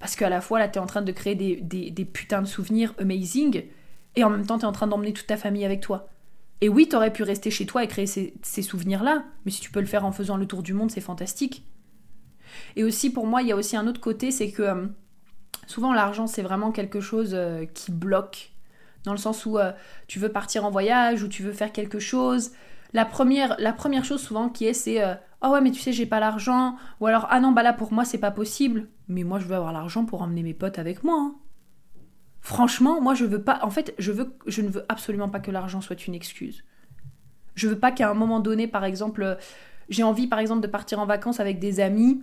Parce 0.00 0.16
qu'à 0.16 0.28
la 0.28 0.40
fois 0.40 0.58
là 0.58 0.66
t'es 0.66 0.80
en 0.80 0.86
train 0.86 1.00
de 1.00 1.12
créer 1.12 1.36
des, 1.36 2.04
putains 2.04 2.42
de 2.42 2.46
souvenirs 2.46 2.92
amazing 2.98 3.62
et 4.16 4.24
en 4.24 4.30
même 4.30 4.44
temps 4.44 4.58
t'es 4.58 4.64
en 4.64 4.72
train 4.72 4.88
d'emmener 4.88 5.12
toute 5.12 5.28
ta 5.28 5.36
famille 5.36 5.64
avec 5.64 5.80
toi. 5.80 6.08
Et 6.60 6.68
oui, 6.68 6.88
t'aurais 6.88 7.12
pu 7.12 7.22
rester 7.22 7.52
chez 7.52 7.66
toi 7.66 7.84
et 7.84 7.88
créer 7.88 8.06
ces, 8.06 8.34
ces 8.42 8.62
souvenirs-là, 8.62 9.26
mais 9.44 9.52
si 9.52 9.60
tu 9.60 9.70
peux 9.70 9.80
le 9.80 9.86
faire 9.86 10.04
en 10.04 10.10
faisant 10.10 10.36
le 10.36 10.46
tour 10.46 10.64
du 10.64 10.72
monde, 10.72 10.90
c'est 10.90 11.00
fantastique. 11.00 11.64
Et 12.74 12.82
aussi 12.82 13.10
pour 13.10 13.28
moi, 13.28 13.42
il 13.42 13.48
y 13.48 13.52
a 13.52 13.56
aussi 13.56 13.76
un 13.76 13.86
autre 13.86 14.00
côté, 14.00 14.32
c'est 14.32 14.50
que 14.50 14.62
euh, 14.62 14.86
souvent 15.68 15.92
l'argent 15.92 16.26
c'est 16.26 16.42
vraiment 16.42 16.72
quelque 16.72 17.00
chose 17.00 17.38
qui 17.74 17.92
bloque 17.92 18.55
dans 19.06 19.12
le 19.12 19.18
sens 19.18 19.46
où 19.46 19.58
euh, 19.58 19.72
tu 20.06 20.18
veux 20.18 20.28
partir 20.28 20.66
en 20.66 20.70
voyage 20.70 21.22
ou 21.22 21.28
tu 21.28 21.42
veux 21.42 21.52
faire 21.52 21.72
quelque 21.72 21.98
chose. 21.98 22.52
La 22.92 23.06
première, 23.06 23.56
la 23.58 23.72
première 23.72 24.04
chose 24.04 24.20
souvent 24.20 24.50
qui 24.50 24.66
est, 24.66 24.74
c'est 24.74 25.02
Oh 25.42 25.48
ouais, 25.48 25.60
mais 25.60 25.70
tu 25.70 25.80
sais, 25.80 25.92
j'ai 25.92 26.06
pas 26.06 26.20
l'argent. 26.20 26.76
Ou 27.00 27.06
alors 27.06 27.26
Ah 27.30 27.40
non, 27.40 27.52
bah 27.52 27.62
là 27.62 27.72
pour 27.72 27.92
moi, 27.92 28.04
c'est 28.04 28.18
pas 28.18 28.30
possible. 28.30 28.88
Mais 29.08 29.22
moi, 29.22 29.38
je 29.38 29.46
veux 29.46 29.54
avoir 29.54 29.72
l'argent 29.72 30.04
pour 30.04 30.22
emmener 30.22 30.42
mes 30.42 30.54
potes 30.54 30.78
avec 30.78 31.04
moi. 31.04 31.16
Hein. 31.18 31.34
Franchement, 32.40 33.00
moi, 33.00 33.14
je 33.14 33.24
veux 33.24 33.42
pas. 33.42 33.58
En 33.62 33.70
fait, 33.70 33.94
je, 33.98 34.12
veux, 34.12 34.36
je 34.46 34.62
ne 34.62 34.68
veux 34.68 34.84
absolument 34.88 35.28
pas 35.28 35.40
que 35.40 35.50
l'argent 35.50 35.80
soit 35.80 36.06
une 36.06 36.14
excuse. 36.14 36.64
Je 37.54 37.68
veux 37.68 37.78
pas 37.78 37.90
qu'à 37.90 38.10
un 38.10 38.14
moment 38.14 38.40
donné, 38.40 38.68
par 38.68 38.84
exemple, 38.84 39.22
euh, 39.22 39.34
j'ai 39.88 40.02
envie, 40.02 40.26
par 40.26 40.38
exemple, 40.38 40.60
de 40.60 40.66
partir 40.66 41.00
en 41.00 41.06
vacances 41.06 41.40
avec 41.40 41.58
des 41.58 41.80
amis 41.80 42.22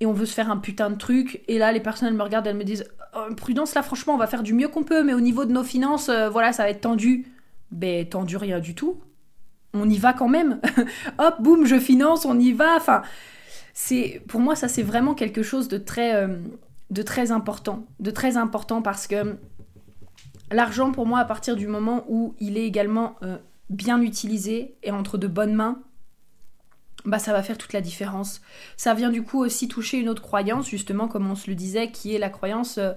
et 0.00 0.06
on 0.06 0.12
veut 0.12 0.26
se 0.26 0.34
faire 0.34 0.50
un 0.50 0.58
putain 0.58 0.90
de 0.90 0.96
truc. 0.96 1.42
Et 1.48 1.58
là, 1.58 1.72
les 1.72 1.80
personnes, 1.80 2.14
me 2.14 2.22
regardent, 2.22 2.46
elles 2.46 2.56
me 2.56 2.64
disent 2.64 2.84
oh, 3.16 3.34
Prudence, 3.34 3.74
là, 3.74 3.82
franchement, 3.82 4.14
on 4.14 4.18
va 4.18 4.26
faire 4.26 4.42
du 4.42 4.54
mieux 4.54 4.68
qu'on 4.68 4.84
peut, 4.84 5.02
mais 5.02 5.14
au 5.14 5.20
niveau 5.20 5.44
de 5.44 5.52
nos 5.52 5.64
finances, 5.64 6.08
euh, 6.08 6.28
voilà, 6.28 6.52
ça 6.52 6.64
va 6.64 6.70
être 6.70 6.82
tendu. 6.82 7.26
Ben, 7.70 8.06
tendu 8.08 8.36
rien 8.36 8.60
du 8.60 8.74
tout. 8.74 9.00
On 9.74 9.88
y 9.88 9.98
va 9.98 10.12
quand 10.12 10.28
même. 10.28 10.60
Hop, 11.18 11.36
boum, 11.40 11.66
je 11.66 11.78
finance, 11.78 12.24
on 12.24 12.38
y 12.38 12.52
va. 12.52 12.76
Enfin, 12.76 13.02
pour 14.28 14.40
moi, 14.40 14.54
ça, 14.54 14.68
c'est 14.68 14.82
vraiment 14.82 15.14
quelque 15.14 15.42
chose 15.42 15.68
de 15.68 15.78
très, 15.78 16.14
euh, 16.14 16.28
de 16.90 17.02
très 17.02 17.32
important. 17.32 17.86
De 17.98 18.10
très 18.10 18.36
important 18.36 18.82
parce 18.82 19.06
que 19.06 19.36
l'argent, 20.50 20.92
pour 20.92 21.06
moi, 21.06 21.18
à 21.18 21.24
partir 21.24 21.56
du 21.56 21.66
moment 21.66 22.04
où 22.08 22.34
il 22.38 22.56
est 22.56 22.64
également 22.64 23.16
euh, 23.22 23.36
bien 23.70 24.00
utilisé 24.00 24.76
et 24.82 24.90
entre 24.92 25.18
de 25.18 25.26
bonnes 25.26 25.54
mains, 25.54 25.80
bah 27.06 27.18
ça 27.18 27.32
va 27.32 27.42
faire 27.42 27.56
toute 27.58 27.72
la 27.72 27.80
différence. 27.80 28.42
Ça 28.76 28.94
vient 28.94 29.10
du 29.10 29.22
coup 29.22 29.38
aussi 29.38 29.68
toucher 29.68 29.98
une 29.98 30.08
autre 30.08 30.22
croyance, 30.22 30.68
justement, 30.68 31.08
comme 31.08 31.30
on 31.30 31.34
se 31.34 31.48
le 31.48 31.56
disait, 31.56 31.90
qui 31.90 32.14
est 32.14 32.18
la 32.18 32.30
croyance 32.30 32.78
euh, 32.78 32.92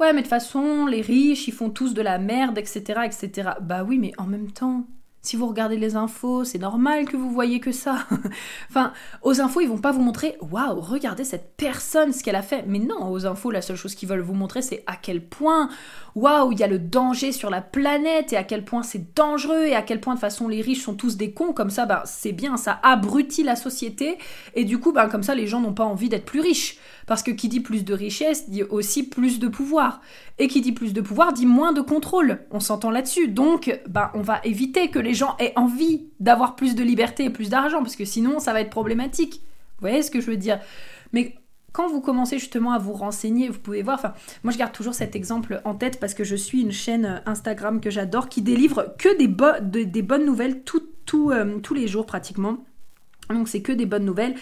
ouais, 0.00 0.12
mais 0.12 0.20
de 0.20 0.26
toute 0.26 0.30
façon, 0.30 0.86
les 0.86 1.00
riches, 1.00 1.48
ils 1.48 1.52
font 1.52 1.70
tous 1.70 1.94
de 1.94 2.02
la 2.02 2.18
merde, 2.18 2.58
etc., 2.58 3.00
etc. 3.04 3.50
Bah 3.60 3.84
oui, 3.84 3.98
mais 3.98 4.12
en 4.18 4.26
même 4.26 4.50
temps, 4.52 4.86
Si 5.26 5.34
vous 5.34 5.48
regardez 5.48 5.76
les 5.76 5.96
infos, 5.96 6.44
c'est 6.44 6.60
normal 6.60 7.04
que 7.06 7.16
vous 7.16 7.32
voyez 7.32 7.58
que 7.58 7.72
ça. 7.72 8.06
enfin, 8.70 8.92
aux 9.22 9.40
infos, 9.40 9.60
ils 9.60 9.68
vont 9.68 9.78
pas 9.78 9.90
vous 9.90 10.00
montrer 10.00 10.36
waouh, 10.40 10.80
regardez 10.80 11.24
cette 11.24 11.56
personne, 11.56 12.12
ce 12.12 12.22
qu'elle 12.22 12.36
a 12.36 12.42
fait. 12.42 12.62
Mais 12.68 12.78
non, 12.78 13.10
aux 13.10 13.26
infos, 13.26 13.50
la 13.50 13.60
seule 13.60 13.74
chose 13.74 13.96
qu'ils 13.96 14.08
veulent 14.08 14.20
vous 14.20 14.34
montrer, 14.34 14.62
c'est 14.62 14.84
à 14.86 14.94
quel 14.94 15.20
point 15.20 15.68
waouh, 16.14 16.52
il 16.52 16.60
y 16.60 16.62
a 16.62 16.68
le 16.68 16.78
danger 16.78 17.32
sur 17.32 17.50
la 17.50 17.60
planète 17.60 18.32
et 18.32 18.36
à 18.36 18.44
quel 18.44 18.64
point 18.64 18.84
c'est 18.84 19.16
dangereux 19.16 19.64
et 19.64 19.74
à 19.74 19.82
quel 19.82 20.00
point 20.00 20.14
de 20.14 20.20
façon 20.20 20.46
les 20.46 20.60
riches 20.60 20.82
sont 20.82 20.94
tous 20.94 21.16
des 21.16 21.32
cons. 21.32 21.52
Comme 21.52 21.70
ça, 21.70 21.86
bah, 21.86 22.04
c'est 22.06 22.30
bien, 22.30 22.56
ça 22.56 22.78
abrutit 22.84 23.42
la 23.42 23.56
société 23.56 24.18
et 24.54 24.62
du 24.62 24.78
coup, 24.78 24.92
bah, 24.92 25.08
comme 25.08 25.24
ça, 25.24 25.34
les 25.34 25.48
gens 25.48 25.60
n'ont 25.60 25.74
pas 25.74 25.84
envie 25.84 26.08
d'être 26.08 26.24
plus 26.24 26.40
riches. 26.40 26.78
Parce 27.06 27.22
que 27.22 27.30
qui 27.30 27.48
dit 27.48 27.60
plus 27.60 27.84
de 27.84 27.94
richesse 27.94 28.50
dit 28.50 28.64
aussi 28.64 29.08
plus 29.08 29.38
de 29.38 29.48
pouvoir. 29.48 30.00
Et 30.38 30.48
qui 30.48 30.60
dit 30.60 30.72
plus 30.72 30.92
de 30.92 31.00
pouvoir 31.00 31.32
dit 31.32 31.46
moins 31.46 31.72
de 31.72 31.80
contrôle. 31.80 32.40
On 32.50 32.60
s'entend 32.60 32.90
là-dessus. 32.90 33.28
Donc, 33.28 33.80
bah, 33.88 34.10
on 34.14 34.22
va 34.22 34.40
éviter 34.44 34.90
que 34.90 34.98
les 34.98 35.14
gens 35.14 35.36
aient 35.38 35.52
envie 35.56 36.06
d'avoir 36.20 36.56
plus 36.56 36.74
de 36.74 36.82
liberté 36.82 37.24
et 37.24 37.30
plus 37.30 37.48
d'argent, 37.48 37.78
parce 37.78 37.96
que 37.96 38.04
sinon, 38.04 38.40
ça 38.40 38.52
va 38.52 38.60
être 38.60 38.70
problématique. 38.70 39.40
Vous 39.78 39.88
voyez 39.88 40.02
ce 40.02 40.10
que 40.10 40.20
je 40.20 40.26
veux 40.26 40.36
dire? 40.36 40.58
Mais 41.12 41.36
quand 41.76 41.88
vous 41.88 42.00
commencez 42.00 42.38
justement 42.38 42.72
à 42.72 42.78
vous 42.78 42.94
renseigner, 42.94 43.50
vous 43.50 43.58
pouvez 43.58 43.82
voir, 43.82 43.98
enfin, 43.98 44.14
moi 44.42 44.50
je 44.50 44.56
garde 44.56 44.72
toujours 44.72 44.94
cet 44.94 45.14
exemple 45.14 45.60
en 45.66 45.74
tête 45.74 46.00
parce 46.00 46.14
que 46.14 46.24
je 46.24 46.34
suis 46.34 46.62
une 46.62 46.72
chaîne 46.72 47.22
Instagram 47.26 47.82
que 47.82 47.90
j'adore 47.90 48.30
qui 48.30 48.40
délivre 48.40 48.94
que 48.98 49.14
des, 49.18 50.02
bonnes 50.02 50.24
nouvelles 50.24 50.62
euh, 51.14 51.58
tous 51.60 51.74
les 51.74 51.86
jours 51.86 52.06
pratiquement. 52.06 52.64
Donc 53.30 53.48
c'est 53.48 53.62
que 53.62 53.72
des 53.72 53.86
bonnes 53.86 54.04
nouvelles. 54.04 54.34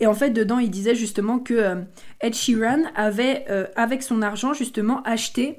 Et 0.00 0.06
en 0.06 0.14
fait, 0.14 0.30
dedans, 0.30 0.58
il 0.58 0.70
disait 0.70 0.94
justement 0.94 1.38
que 1.38 1.54
euh, 1.54 1.82
Ed 2.20 2.34
Sheeran 2.34 2.82
avait, 2.96 3.44
euh, 3.48 3.66
avec 3.76 4.02
son 4.02 4.22
argent, 4.22 4.52
justement, 4.52 5.02
acheté 5.02 5.58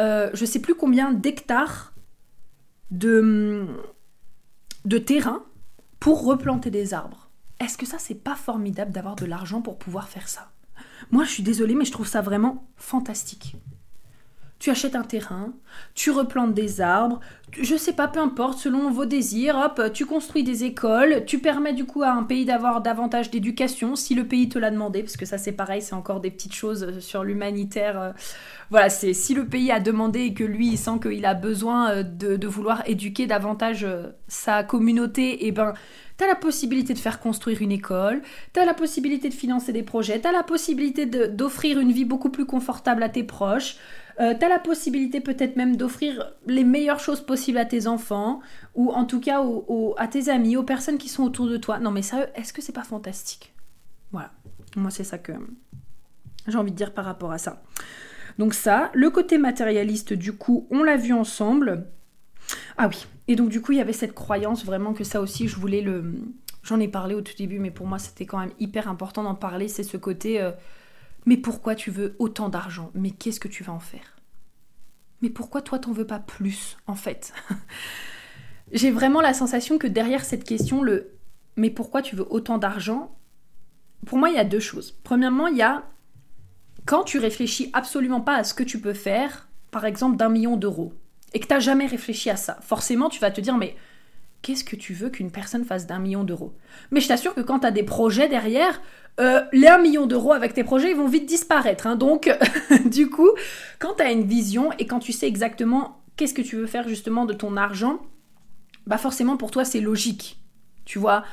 euh, 0.00 0.30
je 0.34 0.44
sais 0.44 0.60
plus 0.60 0.74
combien 0.74 1.12
d'hectares 1.12 1.92
de, 2.90 3.66
de 4.84 4.98
terrain 4.98 5.44
pour 6.00 6.24
replanter 6.24 6.70
des 6.70 6.94
arbres. 6.94 7.30
Est-ce 7.60 7.78
que 7.78 7.86
ça, 7.86 7.98
c'est 7.98 8.14
pas 8.14 8.34
formidable 8.34 8.90
d'avoir 8.90 9.16
de 9.16 9.26
l'argent 9.26 9.62
pour 9.62 9.78
pouvoir 9.78 10.08
faire 10.08 10.28
ça? 10.28 10.50
Moi, 11.10 11.24
je 11.24 11.30
suis 11.30 11.42
désolée, 11.42 11.74
mais 11.74 11.84
je 11.84 11.92
trouve 11.92 12.08
ça 12.08 12.20
vraiment 12.20 12.66
fantastique 12.76 13.56
tu 14.64 14.70
achètes 14.70 14.96
un 14.96 15.02
terrain, 15.02 15.52
tu 15.94 16.10
replantes 16.10 16.54
des 16.54 16.80
arbres, 16.80 17.20
je 17.52 17.76
sais 17.76 17.92
pas, 17.92 18.08
peu 18.08 18.18
importe, 18.18 18.58
selon 18.58 18.90
vos 18.90 19.04
désirs, 19.04 19.56
hop, 19.62 19.92
tu 19.92 20.06
construis 20.06 20.42
des 20.42 20.64
écoles, 20.64 21.24
tu 21.26 21.38
permets 21.38 21.74
du 21.74 21.84
coup 21.84 22.02
à 22.02 22.12
un 22.12 22.22
pays 22.22 22.46
d'avoir 22.46 22.80
davantage 22.80 23.30
d'éducation 23.30 23.94
si 23.94 24.14
le 24.14 24.26
pays 24.26 24.48
te 24.48 24.58
l'a 24.58 24.70
demandé, 24.70 25.02
parce 25.02 25.18
que 25.18 25.26
ça 25.26 25.36
c'est 25.36 25.52
pareil, 25.52 25.82
c'est 25.82 25.94
encore 25.94 26.20
des 26.20 26.30
petites 26.30 26.54
choses 26.54 26.98
sur 27.00 27.24
l'humanitaire. 27.24 28.00
Euh, 28.00 28.12
voilà, 28.70 28.88
c'est 28.88 29.12
si 29.12 29.34
le 29.34 29.44
pays 29.44 29.70
a 29.70 29.80
demandé 29.80 30.20
et 30.20 30.32
que 30.32 30.44
lui 30.44 30.68
il 30.68 30.78
sent 30.78 30.98
qu'il 31.02 31.26
a 31.26 31.34
besoin 31.34 31.90
euh, 31.90 32.02
de, 32.02 32.46
vouloir 32.46 32.82
éduquer 32.86 33.26
davantage 33.26 33.84
euh, 33.84 34.12
sa 34.28 34.64
communauté, 34.64 35.44
et 35.44 35.48
eh 35.48 35.52
ben 35.52 35.74
T'as 36.16 36.28
la 36.28 36.36
possibilité 36.36 36.94
de 36.94 36.98
faire 37.00 37.18
construire 37.18 37.60
une 37.60 37.72
école, 37.72 38.22
t'as 38.52 38.64
la 38.64 38.74
possibilité 38.74 39.28
de 39.28 39.34
financer 39.34 39.72
des 39.72 39.82
projets, 39.82 40.20
t'as 40.20 40.30
la 40.30 40.44
possibilité 40.44 41.06
d'offrir 41.06 41.80
une 41.80 41.90
vie 41.90 42.04
beaucoup 42.04 42.30
plus 42.30 42.46
confortable 42.46 43.02
à 43.02 43.08
tes 43.08 43.24
proches, 43.24 43.78
euh, 44.20 44.34
tu 44.38 44.44
as 44.44 44.48
la 44.48 44.58
possibilité 44.58 45.20
peut-être 45.20 45.56
même 45.56 45.76
d'offrir 45.76 46.32
les 46.46 46.64
meilleures 46.64 47.00
choses 47.00 47.20
possibles 47.20 47.58
à 47.58 47.64
tes 47.64 47.86
enfants, 47.86 48.40
ou 48.74 48.90
en 48.92 49.04
tout 49.04 49.20
cas 49.20 49.42
à 49.96 50.08
tes 50.08 50.28
amis, 50.28 50.56
aux 50.56 50.62
personnes 50.62 50.98
qui 50.98 51.08
sont 51.08 51.24
autour 51.24 51.48
de 51.48 51.56
toi. 51.56 51.78
Non 51.78 51.90
mais 51.90 52.02
ça, 52.02 52.26
est-ce 52.34 52.52
que 52.52 52.62
c'est 52.62 52.72
pas 52.72 52.84
fantastique? 52.84 53.52
Voilà, 54.12 54.30
moi 54.76 54.90
c'est 54.90 55.04
ça 55.04 55.18
que 55.18 55.32
j'ai 56.46 56.58
envie 56.58 56.70
de 56.70 56.76
dire 56.76 56.92
par 56.92 57.04
rapport 57.04 57.32
à 57.32 57.38
ça. 57.38 57.62
Donc 58.38 58.54
ça, 58.54 58.90
le 58.94 59.10
côté 59.10 59.38
matérialiste 59.38 60.12
du 60.12 60.32
coup, 60.32 60.66
on 60.70 60.82
l'a 60.82 60.96
vu 60.96 61.12
ensemble. 61.12 61.86
Ah 62.76 62.88
oui, 62.88 63.06
et 63.26 63.36
donc 63.36 63.48
du 63.48 63.60
coup 63.60 63.72
il 63.72 63.78
y 63.78 63.80
avait 63.80 63.92
cette 63.92 64.14
croyance 64.14 64.64
vraiment 64.64 64.92
que 64.92 65.04
ça 65.04 65.20
aussi 65.20 65.48
je 65.48 65.56
voulais 65.56 65.80
le... 65.80 66.14
J'en 66.62 66.80
ai 66.80 66.88
parlé 66.88 67.14
au 67.14 67.20
tout 67.20 67.34
début, 67.36 67.58
mais 67.58 67.70
pour 67.70 67.86
moi 67.86 67.98
c'était 67.98 68.26
quand 68.26 68.38
même 68.38 68.52
hyper 68.58 68.88
important 68.88 69.22
d'en 69.22 69.34
parler, 69.34 69.68
c'est 69.68 69.82
ce 69.82 69.96
côté... 69.96 70.40
Euh, 70.40 70.52
mais 71.26 71.36
pourquoi 71.36 71.74
tu 71.74 71.90
veux 71.90 72.16
autant 72.18 72.48
d'argent? 72.48 72.90
Mais 72.94 73.10
qu'est-ce 73.10 73.40
que 73.40 73.48
tu 73.48 73.64
vas 73.64 73.72
en 73.72 73.80
faire? 73.80 74.16
Mais 75.22 75.30
pourquoi 75.30 75.62
toi 75.62 75.78
t'en 75.78 75.92
veux 75.92 76.06
pas 76.06 76.18
plus 76.18 76.76
en 76.86 76.94
fait? 76.94 77.32
J'ai 78.72 78.90
vraiment 78.90 79.20
la 79.20 79.34
sensation 79.34 79.78
que 79.78 79.86
derrière 79.86 80.24
cette 80.24 80.44
question, 80.44 80.82
le 80.82 81.14
mais 81.56 81.70
pourquoi 81.70 82.02
tu 82.02 82.16
veux 82.16 82.26
autant 82.30 82.58
d'argent? 82.58 83.16
Pour 84.06 84.18
moi, 84.18 84.28
il 84.28 84.34
y 84.34 84.38
a 84.38 84.44
deux 84.44 84.60
choses. 84.60 84.98
Premièrement, 85.04 85.46
il 85.46 85.56
y 85.56 85.62
a 85.62 85.84
quand 86.84 87.04
tu 87.04 87.18
réfléchis 87.18 87.70
absolument 87.72 88.20
pas 88.20 88.36
à 88.36 88.44
ce 88.44 88.54
que 88.54 88.62
tu 88.62 88.80
peux 88.80 88.92
faire, 88.92 89.48
par 89.70 89.84
exemple 89.84 90.16
d'un 90.16 90.28
million 90.28 90.56
d'euros, 90.56 90.92
et 91.32 91.40
que 91.40 91.46
tu 91.46 91.54
n'as 91.54 91.60
jamais 91.60 91.86
réfléchi 91.86 92.28
à 92.28 92.36
ça, 92.36 92.58
forcément 92.60 93.08
tu 93.08 93.20
vas 93.20 93.30
te 93.30 93.40
dire 93.40 93.56
mais 93.56 93.76
qu'est-ce 94.42 94.64
que 94.64 94.76
tu 94.76 94.92
veux 94.92 95.08
qu'une 95.08 95.30
personne 95.30 95.64
fasse 95.64 95.86
d'un 95.86 95.98
million 95.98 96.24
d'euros? 96.24 96.54
Mais 96.90 97.00
je 97.00 97.08
t'assure 97.08 97.34
que 97.34 97.40
quand 97.40 97.60
tu 97.60 97.66
as 97.66 97.70
des 97.70 97.82
projets 97.82 98.28
derrière, 98.28 98.82
euh, 99.20 99.42
les 99.52 99.68
1 99.68 99.78
million 99.78 100.06
d'euros 100.06 100.32
avec 100.32 100.54
tes 100.54 100.64
projets, 100.64 100.90
ils 100.90 100.96
vont 100.96 101.06
vite 101.06 101.26
disparaître. 101.26 101.86
Hein. 101.86 101.96
Donc, 101.96 102.36
du 102.86 103.10
coup, 103.10 103.30
quand 103.78 103.94
tu 103.94 104.02
as 104.02 104.10
une 104.10 104.24
vision 104.24 104.70
et 104.78 104.86
quand 104.86 104.98
tu 104.98 105.12
sais 105.12 105.28
exactement 105.28 106.00
qu'est-ce 106.16 106.34
que 106.34 106.42
tu 106.42 106.56
veux 106.56 106.66
faire 106.66 106.88
justement 106.88 107.24
de 107.24 107.32
ton 107.32 107.56
argent, 107.56 108.00
bah 108.86 108.98
forcément 108.98 109.36
pour 109.36 109.50
toi 109.50 109.64
c'est 109.64 109.80
logique, 109.80 110.38
tu 110.84 110.98
vois. 110.98 111.24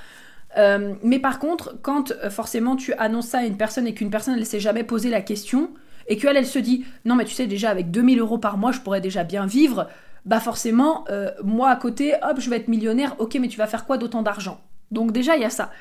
Euh, 0.57 0.93
mais 1.03 1.19
par 1.19 1.39
contre, 1.39 1.75
quand 1.81 2.11
euh, 2.11 2.29
forcément 2.29 2.75
tu 2.75 2.93
annonces 2.93 3.27
ça 3.27 3.39
à 3.39 3.45
une 3.45 3.57
personne 3.57 3.87
et 3.87 3.93
qu'une 3.93 4.09
personne 4.09 4.35
elle 4.37 4.45
s'est 4.45 4.59
jamais 4.59 4.83
posé 4.83 5.09
la 5.09 5.21
question 5.21 5.71
et 6.07 6.17
qu'elle 6.17 6.37
elle 6.37 6.47
se 6.47 6.59
dit 6.59 6.85
non 7.05 7.15
mais 7.15 7.25
tu 7.25 7.33
sais 7.33 7.47
déjà 7.47 7.69
avec 7.69 7.89
2000 7.89 8.19
euros 8.19 8.37
par 8.37 8.57
mois 8.57 8.71
je 8.71 8.79
pourrais 8.79 9.01
déjà 9.01 9.23
bien 9.23 9.45
vivre, 9.45 9.87
bah 10.25 10.39
forcément 10.39 11.05
moi 11.43 11.69
à 11.69 11.75
côté 11.75 12.15
hop 12.21 12.39
je 12.39 12.49
vais 12.49 12.57
être 12.57 12.67
millionnaire, 12.67 13.15
ok 13.19 13.37
mais 13.39 13.47
tu 13.47 13.57
vas 13.57 13.67
faire 13.67 13.85
quoi 13.85 13.97
d'autant 13.97 14.23
d'argent? 14.23 14.61
Donc 14.91 15.11
déjà 15.11 15.35
il 15.35 15.41
y 15.41 15.45
a 15.45 15.49
ça. 15.49 15.71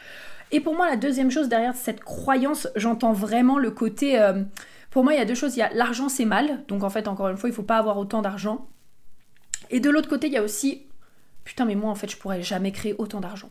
Et 0.52 0.60
pour 0.60 0.74
moi, 0.74 0.88
la 0.88 0.96
deuxième 0.96 1.30
chose 1.30 1.48
derrière 1.48 1.74
cette 1.76 2.00
croyance, 2.00 2.68
j'entends 2.74 3.12
vraiment 3.12 3.58
le 3.58 3.70
côté. 3.70 4.20
Euh, 4.20 4.42
pour 4.90 5.04
moi, 5.04 5.14
il 5.14 5.18
y 5.18 5.22
a 5.22 5.24
deux 5.24 5.34
choses. 5.34 5.56
Il 5.56 5.60
y 5.60 5.62
a 5.62 5.72
l'argent, 5.72 6.08
c'est 6.08 6.24
mal. 6.24 6.64
Donc 6.66 6.82
en 6.82 6.90
fait, 6.90 7.06
encore 7.06 7.28
une 7.28 7.36
fois, 7.36 7.48
il 7.48 7.52
ne 7.52 7.56
faut 7.56 7.62
pas 7.62 7.78
avoir 7.78 7.98
autant 7.98 8.22
d'argent. 8.22 8.68
Et 9.70 9.80
de 9.80 9.90
l'autre 9.90 10.08
côté, 10.08 10.26
il 10.26 10.32
y 10.32 10.36
a 10.36 10.42
aussi. 10.42 10.86
Putain, 11.44 11.64
mais 11.64 11.76
moi, 11.76 11.90
en 11.90 11.94
fait, 11.94 12.10
je 12.10 12.16
pourrais 12.16 12.42
jamais 12.42 12.72
créer 12.72 12.94
autant 12.98 13.20
d'argent. 13.20 13.50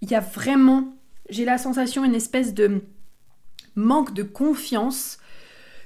Il 0.00 0.10
y 0.10 0.14
a 0.14 0.20
vraiment. 0.20 0.94
J'ai 1.28 1.44
la 1.44 1.58
sensation, 1.58 2.04
une 2.04 2.14
espèce 2.14 2.54
de 2.54 2.82
manque 3.74 4.14
de 4.14 4.22
confiance. 4.22 5.18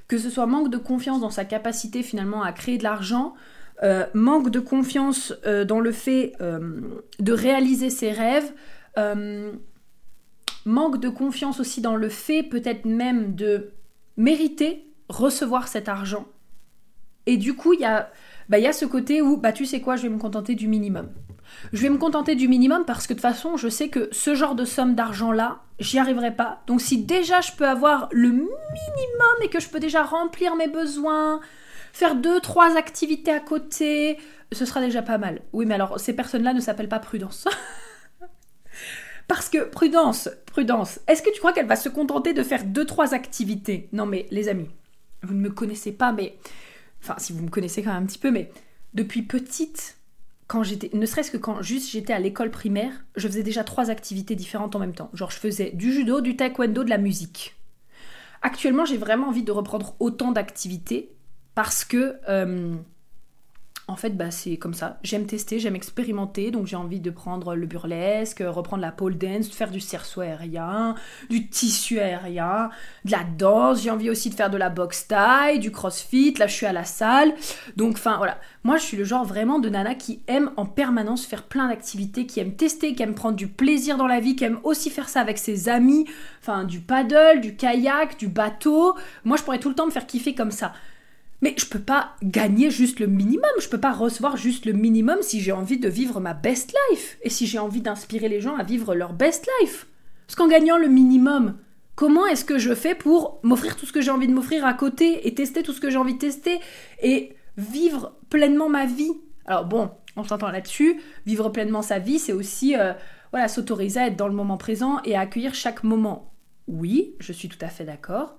Que 0.07 0.17
ce 0.17 0.29
soit 0.29 0.45
manque 0.45 0.69
de 0.69 0.77
confiance 0.77 1.21
dans 1.21 1.29
sa 1.29 1.43
capacité 1.43 2.03
finalement 2.03 2.43
à 2.43 2.51
créer 2.51 2.77
de 2.77 2.83
l'argent, 2.83 3.33
euh, 3.83 4.05
manque 4.13 4.51
de 4.51 4.59
confiance 4.59 5.33
euh, 5.45 5.65
dans 5.65 5.79
le 5.79 5.91
fait 5.91 6.33
de 6.39 7.33
réaliser 7.33 7.89
ses 7.89 8.11
rêves, 8.11 8.53
manque 10.65 10.99
de 10.99 11.09
confiance 11.09 11.59
aussi 11.59 11.81
dans 11.81 11.95
le 11.95 12.09
fait 12.09 12.43
peut-être 12.43 12.85
même 12.85 13.35
de 13.35 13.71
mériter 14.17 14.87
recevoir 15.09 15.67
cet 15.67 15.89
argent. 15.89 16.25
Et 17.25 17.37
du 17.37 17.55
coup, 17.55 17.73
il 17.73 17.79
y 17.79 17.85
a, 17.85 18.09
bah, 18.49 18.59
y 18.59 18.67
a 18.67 18.73
ce 18.73 18.85
côté 18.85 19.21
où, 19.21 19.37
bah, 19.37 19.53
tu 19.53 19.65
sais 19.65 19.81
quoi, 19.81 19.95
je 19.95 20.03
vais 20.03 20.09
me 20.09 20.19
contenter 20.19 20.55
du 20.55 20.67
minimum. 20.67 21.09
Je 21.71 21.81
vais 21.81 21.89
me 21.89 21.97
contenter 21.97 22.35
du 22.35 22.47
minimum 22.47 22.83
parce 22.85 23.07
que 23.07 23.13
de 23.13 23.19
toute 23.19 23.21
façon, 23.21 23.57
je 23.57 23.67
sais 23.67 23.89
que 23.89 24.09
ce 24.11 24.35
genre 24.35 24.55
de 24.55 24.65
somme 24.65 24.95
d'argent-là, 24.95 25.61
j'y 25.79 25.99
arriverai 25.99 26.35
pas. 26.35 26.63
Donc 26.67 26.81
si 26.81 27.03
déjà 27.03 27.41
je 27.41 27.51
peux 27.51 27.67
avoir 27.67 28.09
le 28.11 28.29
minimum 28.29 28.47
et 29.43 29.49
que 29.49 29.59
je 29.59 29.69
peux 29.69 29.79
déjà 29.79 30.03
remplir 30.03 30.55
mes 30.55 30.67
besoins, 30.67 31.41
faire 31.91 32.15
deux, 32.15 32.39
trois 32.39 32.75
activités 32.77 33.31
à 33.31 33.39
côté, 33.39 34.17
ce 34.51 34.65
sera 34.65 34.81
déjà 34.81 35.01
pas 35.01 35.17
mal. 35.17 35.41
Oui, 35.53 35.65
mais 35.65 35.75
alors 35.75 35.99
ces 35.99 36.13
personnes-là 36.13 36.53
ne 36.53 36.59
s'appellent 36.59 36.89
pas 36.89 36.99
prudence. 36.99 37.47
Parce 39.33 39.49
que, 39.49 39.63
prudence, 39.67 40.29
prudence, 40.45 40.99
est-ce 41.07 41.23
que 41.23 41.33
tu 41.33 41.39
crois 41.39 41.53
qu'elle 41.53 41.65
va 41.65 41.75
se 41.75 41.89
contenter 41.89 42.33
de 42.33 42.43
faire 42.43 42.63
deux, 42.65 42.85
trois 42.85 43.15
activités? 43.15 43.89
Non 43.91 44.05
mais 44.05 44.27
les 44.29 44.47
amis, 44.47 44.69
vous 45.23 45.33
ne 45.33 45.39
me 45.39 45.49
connaissez 45.49 45.91
pas, 45.91 46.11
mais... 46.11 46.37
Enfin, 47.01 47.15
si 47.17 47.33
vous 47.33 47.41
me 47.41 47.49
connaissez 47.49 47.81
quand 47.81 47.91
même 47.91 48.03
un 48.03 48.05
petit 48.05 48.19
peu, 48.19 48.29
mais 48.29 48.51
depuis 48.93 49.23
petite, 49.23 49.97
quand 50.45 50.61
j'étais, 50.61 50.95
ne 50.95 51.03
serait-ce 51.07 51.31
que 51.31 51.37
quand 51.37 51.63
juste 51.63 51.89
j'étais 51.89 52.13
à 52.13 52.19
l'école 52.19 52.51
primaire, 52.51 52.93
je 53.15 53.27
faisais 53.27 53.41
déjà 53.41 53.63
trois 53.63 53.89
activités 53.89 54.35
différentes 54.35 54.75
en 54.75 54.79
même 54.79 54.93
temps. 54.93 55.09
Genre 55.15 55.31
je 55.31 55.39
faisais 55.39 55.71
du 55.71 55.91
judo, 55.91 56.21
du 56.21 56.35
taekwondo, 56.35 56.83
de 56.83 56.91
la 56.91 56.99
musique. 56.99 57.55
Actuellement, 58.43 58.85
j'ai 58.85 58.97
vraiment 58.97 59.29
envie 59.29 59.41
de 59.41 59.51
reprendre 59.51 59.95
autant 59.99 60.31
d'activités 60.31 61.09
parce 61.55 61.83
que 61.83 62.17
euh, 62.29 62.75
en 63.87 63.97
fait, 63.97 64.11
bah, 64.11 64.31
c'est 64.31 64.55
comme 64.55 64.73
ça. 64.73 64.97
J'aime 65.03 65.25
tester, 65.25 65.59
j'aime 65.59 65.75
expérimenter, 65.75 66.51
donc 66.51 66.67
j'ai 66.67 66.77
envie 66.77 67.01
de 67.01 67.09
prendre 67.09 67.53
le 67.53 67.65
burlesque, 67.65 68.41
reprendre 68.45 68.81
la 68.81 68.93
pole 68.93 69.17
dance, 69.17 69.49
faire 69.49 69.71
du 69.71 69.81
cerceau 69.81 70.21
aérien, 70.21 70.95
du 71.29 71.49
tissu 71.49 71.99
aérien, 71.99 72.69
de 73.03 73.11
la 73.11 73.25
danse. 73.37 73.81
J'ai 73.81 73.91
envie 73.91 74.09
aussi 74.09 74.29
de 74.29 74.35
faire 74.35 74.49
de 74.49 74.55
la 74.55 74.69
boxe 74.69 75.07
taille, 75.07 75.59
du 75.59 75.69
crossfit. 75.69 76.33
Là, 76.35 76.47
je 76.47 76.53
suis 76.53 76.65
à 76.65 76.71
la 76.71 76.85
salle. 76.85 77.33
Donc, 77.75 77.95
enfin, 77.95 78.15
voilà. 78.15 78.39
Moi, 78.63 78.77
je 78.77 78.83
suis 78.83 78.95
le 78.95 79.03
genre 79.03 79.25
vraiment 79.25 79.59
de 79.59 79.67
nana 79.67 79.95
qui 79.95 80.21
aime 80.27 80.51
en 80.55 80.65
permanence 80.65 81.25
faire 81.25 81.43
plein 81.43 81.67
d'activités, 81.67 82.25
qui 82.25 82.39
aime 82.39 82.55
tester, 82.55 82.95
qui 82.95 83.03
aime 83.03 83.15
prendre 83.15 83.35
du 83.35 83.49
plaisir 83.49 83.97
dans 83.97 84.07
la 84.07 84.21
vie, 84.21 84.37
qui 84.37 84.45
aime 84.45 84.59
aussi 84.63 84.89
faire 84.91 85.09
ça 85.09 85.19
avec 85.19 85.37
ses 85.37 85.67
amis. 85.67 86.05
Enfin, 86.39 86.63
du 86.63 86.79
paddle, 86.79 87.41
du 87.41 87.57
kayak, 87.57 88.17
du 88.17 88.29
bateau. 88.29 88.95
Moi, 89.25 89.35
je 89.35 89.43
pourrais 89.43 89.59
tout 89.59 89.67
le 89.67 89.75
temps 89.75 89.85
me 89.85 89.91
faire 89.91 90.07
kiffer 90.07 90.33
comme 90.33 90.51
ça. 90.51 90.71
Mais 91.43 91.55
je 91.57 91.65
peux 91.65 91.81
pas 91.81 92.13
gagner 92.23 92.71
juste 92.71 93.01
le 93.01 93.07
minimum, 93.07 93.51
je 93.59 93.67
peux 93.67 93.77
pas 93.77 93.91
recevoir 93.91 94.37
juste 94.37 94.65
le 94.65 94.71
minimum 94.71 95.17
si 95.19 95.41
j'ai 95.41 95.51
envie 95.51 95.77
de 95.77 95.89
vivre 95.89 96.21
ma 96.21 96.33
best 96.33 96.73
life 96.89 97.17
et 97.21 97.29
si 97.29 97.47
j'ai 97.47 97.59
envie 97.59 97.81
d'inspirer 97.81 98.29
les 98.29 98.39
gens 98.39 98.55
à 98.55 98.63
vivre 98.63 98.95
leur 98.95 99.11
best 99.11 99.49
life. 99.59 99.87
Parce 100.25 100.35
qu'en 100.35 100.47
gagnant 100.47 100.77
le 100.77 100.87
minimum, 100.87 101.57
comment 101.95 102.25
est-ce 102.27 102.45
que 102.45 102.59
je 102.59 102.73
fais 102.73 102.95
pour 102.95 103.41
m'offrir 103.43 103.75
tout 103.75 103.85
ce 103.85 103.91
que 103.91 103.99
j'ai 103.99 104.09
envie 104.09 104.29
de 104.29 104.33
m'offrir 104.33 104.65
à 104.65 104.73
côté 104.73 105.27
et 105.27 105.35
tester 105.35 105.63
tout 105.63 105.73
ce 105.73 105.81
que 105.81 105.89
j'ai 105.89 105.97
envie 105.97 106.13
de 106.13 106.19
tester 106.19 106.61
et 107.01 107.35
vivre 107.57 108.15
pleinement 108.29 108.69
ma 108.69 108.85
vie? 108.85 109.11
Alors 109.45 109.65
bon, 109.65 109.91
on 110.15 110.23
s'entend 110.23 110.49
là-dessus, 110.49 111.01
vivre 111.25 111.49
pleinement 111.49 111.81
sa 111.81 111.99
vie, 111.99 112.19
c'est 112.19 112.31
aussi 112.31 112.77
euh, 112.77 112.93
voilà, 113.31 113.49
s'autoriser 113.49 113.99
à 113.99 114.07
être 114.07 114.15
dans 114.15 114.29
le 114.29 114.33
moment 114.33 114.55
présent 114.55 115.01
et 115.03 115.17
à 115.17 115.19
accueillir 115.19 115.53
chaque 115.55 115.83
moment. 115.83 116.31
Oui, 116.69 117.15
je 117.19 117.33
suis 117.33 117.49
tout 117.49 117.59
à 117.59 117.67
fait 117.67 117.83
d'accord. 117.83 118.37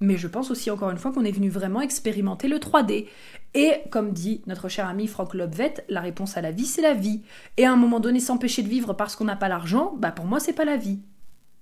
Mais 0.00 0.16
je 0.16 0.28
pense 0.28 0.50
aussi 0.50 0.70
encore 0.70 0.90
une 0.90 0.98
fois 0.98 1.12
qu'on 1.12 1.24
est 1.24 1.32
venu 1.32 1.48
vraiment 1.48 1.80
expérimenter 1.80 2.48
le 2.48 2.58
3D. 2.58 3.06
Et 3.54 3.72
comme 3.90 4.12
dit 4.12 4.42
notre 4.46 4.68
cher 4.68 4.86
ami 4.86 5.06
Franck 5.06 5.34
Lobvet, 5.34 5.74
la 5.88 6.00
réponse 6.00 6.36
à 6.36 6.42
la 6.42 6.50
vie, 6.50 6.66
c'est 6.66 6.82
la 6.82 6.92
vie. 6.92 7.22
Et 7.56 7.64
à 7.64 7.72
un 7.72 7.76
moment 7.76 8.00
donné, 8.00 8.20
s'empêcher 8.20 8.62
de 8.62 8.68
vivre 8.68 8.92
parce 8.92 9.16
qu'on 9.16 9.24
n'a 9.24 9.36
pas 9.36 9.48
l'argent, 9.48 9.94
bah 9.98 10.10
pour 10.10 10.26
moi, 10.26 10.40
c'est 10.40 10.52
pas 10.52 10.66
la 10.66 10.76
vie. 10.76 11.00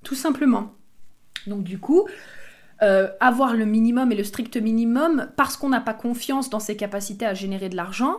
Tout 0.02 0.16
simplement. 0.16 0.72
Donc 1.46 1.62
du 1.62 1.78
coup, 1.78 2.08
euh, 2.82 3.08
avoir 3.20 3.54
le 3.54 3.64
minimum 3.64 4.10
et 4.10 4.16
le 4.16 4.24
strict 4.24 4.56
minimum 4.56 5.28
parce 5.36 5.56
qu'on 5.56 5.68
n'a 5.68 5.80
pas 5.80 5.94
confiance 5.94 6.50
dans 6.50 6.60
ses 6.60 6.76
capacités 6.76 7.26
à 7.26 7.34
générer 7.34 7.68
de 7.68 7.76
l'argent, 7.76 8.16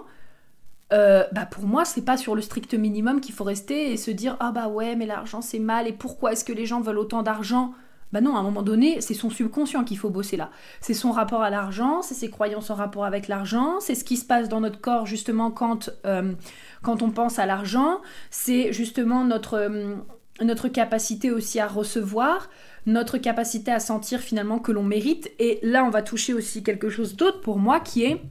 euh, 0.93 1.25
bah 1.33 1.45
pour 1.45 1.65
moi, 1.65 1.83
c'est 1.83 2.05
pas 2.05 2.15
sur 2.15 2.35
le 2.35 2.41
strict 2.41 2.73
minimum 2.73 3.19
qu'il 3.19 3.35
faut 3.35 3.43
rester 3.43 3.91
et 3.91 3.97
se 3.97 4.11
dire 4.11 4.37
ah 4.39 4.51
bah 4.51 4.69
ouais, 4.69 4.95
mais 4.95 5.05
l'argent 5.05 5.41
c'est 5.41 5.59
mal 5.59 5.87
et 5.87 5.93
pourquoi 5.93 6.31
est-ce 6.31 6.45
que 6.45 6.53
les 6.53 6.65
gens 6.65 6.79
veulent 6.79 6.99
autant 6.99 7.23
d'argent? 7.23 7.73
Bah 8.11 8.21
non, 8.21 8.35
à 8.35 8.39
un 8.39 8.43
moment 8.43 8.61
donné, 8.61 9.01
c'est 9.01 9.13
son 9.13 9.29
subconscient 9.29 9.83
qu'il 9.83 9.97
faut 9.97 10.09
bosser 10.09 10.37
là. 10.37 10.51
C'est 10.79 10.93
son 10.93 11.11
rapport 11.11 11.41
à 11.41 11.49
l'argent, 11.49 12.01
c'est 12.01 12.13
ses 12.13 12.29
croyances 12.29 12.69
en 12.69 12.75
rapport 12.75 13.03
avec 13.03 13.27
l'argent, 13.27 13.79
c'est 13.79 13.95
ce 13.95 14.03
qui 14.03 14.15
se 14.17 14.25
passe 14.25 14.47
dans 14.47 14.61
notre 14.61 14.79
corps 14.79 15.05
justement 15.05 15.51
quand, 15.51 15.89
euh, 16.05 16.33
quand 16.81 17.01
on 17.01 17.11
pense 17.11 17.39
à 17.39 17.45
l'argent, 17.45 18.01
c'est 18.29 18.71
justement 18.71 19.23
notre, 19.25 19.55
euh, 19.55 19.95
notre 20.41 20.67
capacité 20.67 21.31
aussi 21.31 21.59
à 21.59 21.67
recevoir, 21.67 22.49
notre 22.85 23.17
capacité 23.17 23.71
à 23.71 23.79
sentir 23.79 24.19
finalement 24.19 24.59
que 24.59 24.71
l'on 24.71 24.83
mérite. 24.83 25.31
Et 25.39 25.59
là, 25.63 25.83
on 25.83 25.89
va 25.89 26.01
toucher 26.01 26.33
aussi 26.33 26.63
quelque 26.63 26.89
chose 26.89 27.15
d'autre 27.15 27.41
pour 27.41 27.57
moi 27.57 27.79
qui 27.79 28.03
est 28.03 28.21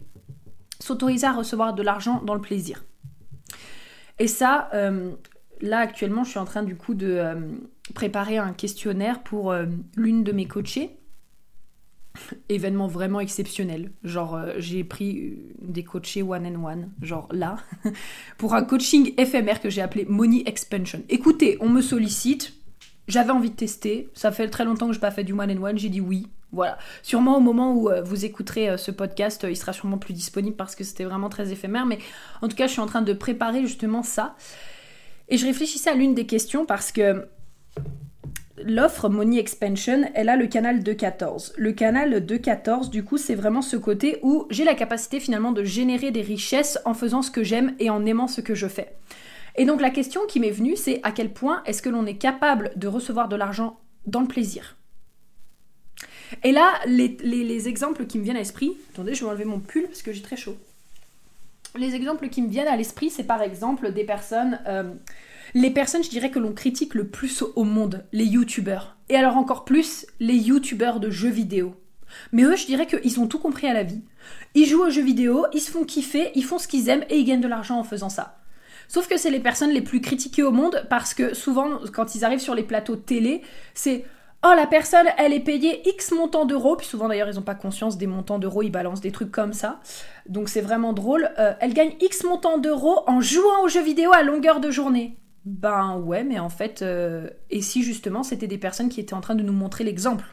s'autoriser 0.81 1.27
à 1.27 1.33
recevoir 1.33 1.75
de 1.75 1.83
l'argent 1.83 2.23
dans 2.23 2.35
le 2.35 2.41
plaisir. 2.41 2.85
Et 4.19 4.29
ça, 4.29 4.69
euh, 4.73 5.13
là 5.61 5.79
actuellement, 5.79 6.25
je 6.25 6.31
suis 6.31 6.39
en 6.39 6.45
train 6.45 6.63
du 6.63 6.77
coup 6.77 6.95
de 6.95 7.35
préparer 7.93 8.39
un 8.39 8.53
questionnaire 8.53 9.23
pour 9.23 9.53
euh, 9.53 9.67
l'une 9.97 10.25
de 10.25 10.33
mes 10.33 10.47
coachées. 10.47 10.97
Événement 12.49 12.87
vraiment 12.87 13.21
exceptionnel. 13.21 13.91
Genre, 14.05 14.37
euh, 14.37 14.55
j'ai 14.59 14.85
pris 14.85 15.19
euh, 15.19 15.37
des 15.61 15.83
coachés 15.83 16.23
one 16.23 16.47
and 16.47 16.65
one, 16.65 16.91
genre 17.03 17.29
là, 17.33 17.57
pour 18.39 18.55
un 18.55 18.63
coaching 18.63 19.13
éphémère 19.19 19.61
que 19.61 19.69
j'ai 19.69 19.83
appelé 19.83 20.07
Money 20.09 20.45
Expansion. 20.47 21.03
Écoutez, 21.09 21.59
on 21.61 21.69
me 21.69 21.83
sollicite, 21.83 22.55
j'avais 23.09 23.33
envie 23.33 23.51
de 23.51 23.57
tester, 23.57 24.09
ça 24.15 24.31
fait 24.33 24.49
très 24.49 24.65
longtemps 24.65 24.87
que 24.87 24.93
je 24.93 24.99
n'ai 24.99 25.03
pas 25.03 25.11
fait 25.11 25.25
du 25.25 25.33
one 25.33 25.51
and 25.51 25.63
one, 25.63 25.79
j'ai 25.79 25.89
dit 25.89 26.01
oui. 26.01 26.29
Voilà. 26.53 26.79
Sûrement 27.03 27.37
au 27.37 27.41
moment 27.41 27.75
où 27.75 27.91
vous 28.05 28.25
écouterez 28.25 28.79
ce 28.79 28.93
podcast, 28.93 29.45
il 29.51 29.57
sera 29.57 29.73
sûrement 29.73 29.99
plus 29.99 30.15
disponible 30.15 30.55
parce 30.55 30.77
que 30.77 30.85
c'était 30.85 31.03
vraiment 31.03 31.29
très 31.29 31.51
éphémère. 31.51 31.85
Mais 31.85 31.99
en 32.43 32.47
tout 32.47 32.55
cas, 32.55 32.69
je 32.69 32.73
suis 32.73 32.81
en 32.81 32.87
train 32.87 33.03
de 33.03 33.13
préparer 33.13 33.63
justement 33.63 34.05
ça. 34.05 34.37
Et 35.29 35.37
je 35.37 35.47
réfléchissais 35.47 35.91
à 35.91 35.95
l'une 35.95 36.15
des 36.15 36.27
questions 36.27 36.65
parce 36.65 36.93
que 36.93 37.27
l'offre 38.65 39.09
Money 39.09 39.39
Expansion, 39.39 40.11
elle 40.15 40.29
a 40.29 40.37
le 40.37 40.47
canal 40.47 40.81
2.14. 40.81 41.53
Le 41.57 41.73
canal 41.73 42.25
2.14, 42.25 42.91
du 42.91 43.05
coup, 43.05 43.19
c'est 43.19 43.35
vraiment 43.35 43.63
ce 43.63 43.77
côté 43.77 44.19
où 44.23 44.47
j'ai 44.51 44.65
la 44.65 44.75
capacité 44.75 45.21
finalement 45.21 45.53
de 45.53 45.65
générer 45.65 46.11
des 46.11 46.23
richesses 46.23 46.79
en 46.85 46.95
faisant 46.95 47.23
ce 47.23 47.31
que 47.31 47.45
j'aime 47.45 47.75
et 47.79 47.91
en 47.91 48.07
aimant 48.07 48.29
ce 48.29 48.41
que 48.41 48.55
je 48.55 48.67
fais. 48.67 48.95
Et 49.57 49.67
donc 49.67 49.81
la 49.81 49.91
question 49.91 50.23
qui 50.27 50.41
m'est 50.41 50.51
venue, 50.51 50.77
c'est 50.77 51.01
à 51.03 51.13
quel 51.13 51.33
point 51.33 51.63
est-ce 51.67 51.83
que 51.83 51.89
l'on 51.89 52.07
est 52.07 52.17
capable 52.17 52.73
de 52.77 52.89
recevoir 52.89 53.29
de 53.29 53.37
l'argent 53.37 53.79
dans 54.07 54.21
le 54.21 54.27
plaisir? 54.27 54.77
Et 56.43 56.51
là, 56.51 56.73
les, 56.87 57.69
exemples 57.69 58.07
qui 58.07 58.19
me 58.19 58.25
viennent 58.25 58.37
à 58.37 58.41
l'esprit, 58.41 58.73
attendez, 58.93 59.15
je 59.15 59.25
vais 59.25 59.31
enlever 59.31 59.45
mon 59.45 59.61
pull 59.61 59.85
parce 59.85 60.03
que 60.03 60.13
j'ai 60.13 60.23
très 60.23 60.37
chaud. 60.37 60.57
Les 61.77 61.95
exemples 61.95 62.29
qui 62.29 62.43
me 62.43 62.49
viennent 62.49 62.69
à 62.69 62.77
l'esprit, 62.77 63.11
c'est 63.11 63.25
par 63.25 63.43
exemple 63.43 63.93
des 63.93 64.05
personnes... 64.05 64.61
Euh, 64.67 64.95
les 65.55 65.71
personnes, 65.71 66.03
je 66.03 66.11
dirais, 66.11 66.31
que 66.31 66.39
l'on 66.39 66.53
critique 66.53 66.95
le 66.95 67.09
plus 67.09 67.43
au 67.55 67.65
monde, 67.65 68.05
les 68.13 68.27
youtubeurs. 68.27 68.97
Et 69.09 69.17
alors 69.17 69.37
encore 69.37 69.65
plus, 69.65 70.07
les 70.19 70.35
youtubeurs 70.35 71.01
de 71.01 71.11
jeux 71.11 71.31
vidéo. 71.31 71.77
Mais 72.33 72.43
eux, 72.43 72.57
je 72.57 72.67
dirais 72.67 72.87
qu'ils 72.87 73.21
ont 73.21 73.27
tout 73.27 73.39
compris 73.39 73.67
à 73.67 73.73
la 73.73 73.83
vie. 73.83 74.03
Ils 74.55 74.67
jouent 74.67 74.85
aux 74.85 74.91
jeux 74.91 75.03
vidéo, 75.03 75.47
ils 75.53 75.61
se 75.61 75.71
font 75.71 75.85
kiffer, 75.85 76.31
ils 76.35 76.45
font 76.45 76.59
ce 76.59 76.69
qu'ils 76.69 76.89
aiment 76.89 77.05
et 77.09 77.19
ils 77.19 77.25
gagnent 77.25 77.41
de 77.41 77.49
l'argent 77.49 77.79
en 77.79 77.85
faisant 77.85 78.09
ça. 78.09 78.39
Sauf 78.89 79.09
que 79.09 79.17
c'est 79.17 79.31
les 79.31 79.41
personnes 79.41 79.71
les 79.71 79.81
plus 79.81 80.01
critiquées 80.01 80.43
au 80.43 80.51
monde 80.51 80.87
parce 80.91 81.15
que 81.15 81.35
souvent, 81.35 81.79
quand 81.93 82.15
ils 82.15 82.25
arrivent 82.25 82.41
sur 82.41 82.55
les 82.55 82.63
plateaux 82.63 82.97
télé, 82.97 83.43
c'est 83.75 84.05
Oh, 84.47 84.53
la 84.55 84.67
personne, 84.67 85.07
elle 85.17 85.33
est 85.33 85.41
payée 85.41 85.89
X 85.89 86.13
montant 86.13 86.45
d'euros. 86.45 86.77
Puis 86.77 86.87
souvent, 86.87 87.09
d'ailleurs, 87.09 87.31
ils 87.31 87.37
n'ont 87.37 87.43
pas 87.43 87.55
conscience 87.55 87.97
des 87.97 88.07
montants 88.07 88.39
d'euros, 88.39 88.63
ils 88.63 88.71
balancent 88.71 89.01
des 89.01 89.11
trucs 89.11 89.31
comme 89.31 89.55
ça. 89.55 89.81
Donc 90.29 90.51
c'est 90.51 90.61
vraiment 90.61 90.93
drôle. 90.93 91.31
Euh, 91.39 91.55
elle 91.61 91.73
gagne 91.73 91.95
X 92.03 92.25
montant 92.25 92.59
d'euros 92.59 93.05
en 93.07 93.23
jouant 93.23 93.63
aux 93.63 93.69
jeux 93.69 93.83
vidéo 93.83 94.13
à 94.13 94.23
longueur 94.23 94.61
de 94.61 94.71
journée. 94.71 95.17
Ben 95.45 95.99
ouais, 95.99 96.25
mais 96.25 96.39
en 96.39 96.49
fait, 96.49 96.81
euh, 96.81 97.29
et 97.51 97.61
si 97.61 97.83
justement 97.83 98.23
c'était 98.23 98.47
des 98.47 98.59
personnes 98.59 98.89
qui 98.89 99.01
étaient 99.01 99.15
en 99.15 99.21
train 99.21 99.35
de 99.35 99.43
nous 99.43 99.53
montrer 99.53 99.85
l'exemple? 99.85 100.25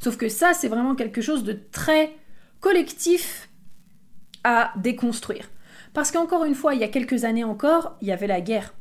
Sauf 0.00 0.16
que 0.16 0.28
ça, 0.28 0.52
c'est 0.52 0.68
vraiment 0.68 0.94
quelque 0.94 1.22
chose 1.22 1.44
de 1.44 1.58
très 1.72 2.14
collectif 2.60 3.48
à 4.44 4.72
déconstruire. 4.76 5.50
Parce 5.94 6.10
qu'encore 6.10 6.44
une 6.44 6.54
fois, 6.54 6.74
il 6.74 6.80
y 6.80 6.84
a 6.84 6.88
quelques 6.88 7.24
années 7.24 7.44
encore, 7.44 7.96
il 8.00 8.08
y 8.08 8.12
avait 8.12 8.26
la 8.26 8.40
guerre. 8.40 8.74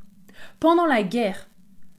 Pendant 0.60 0.86
la 0.86 1.04
guerre, 1.04 1.48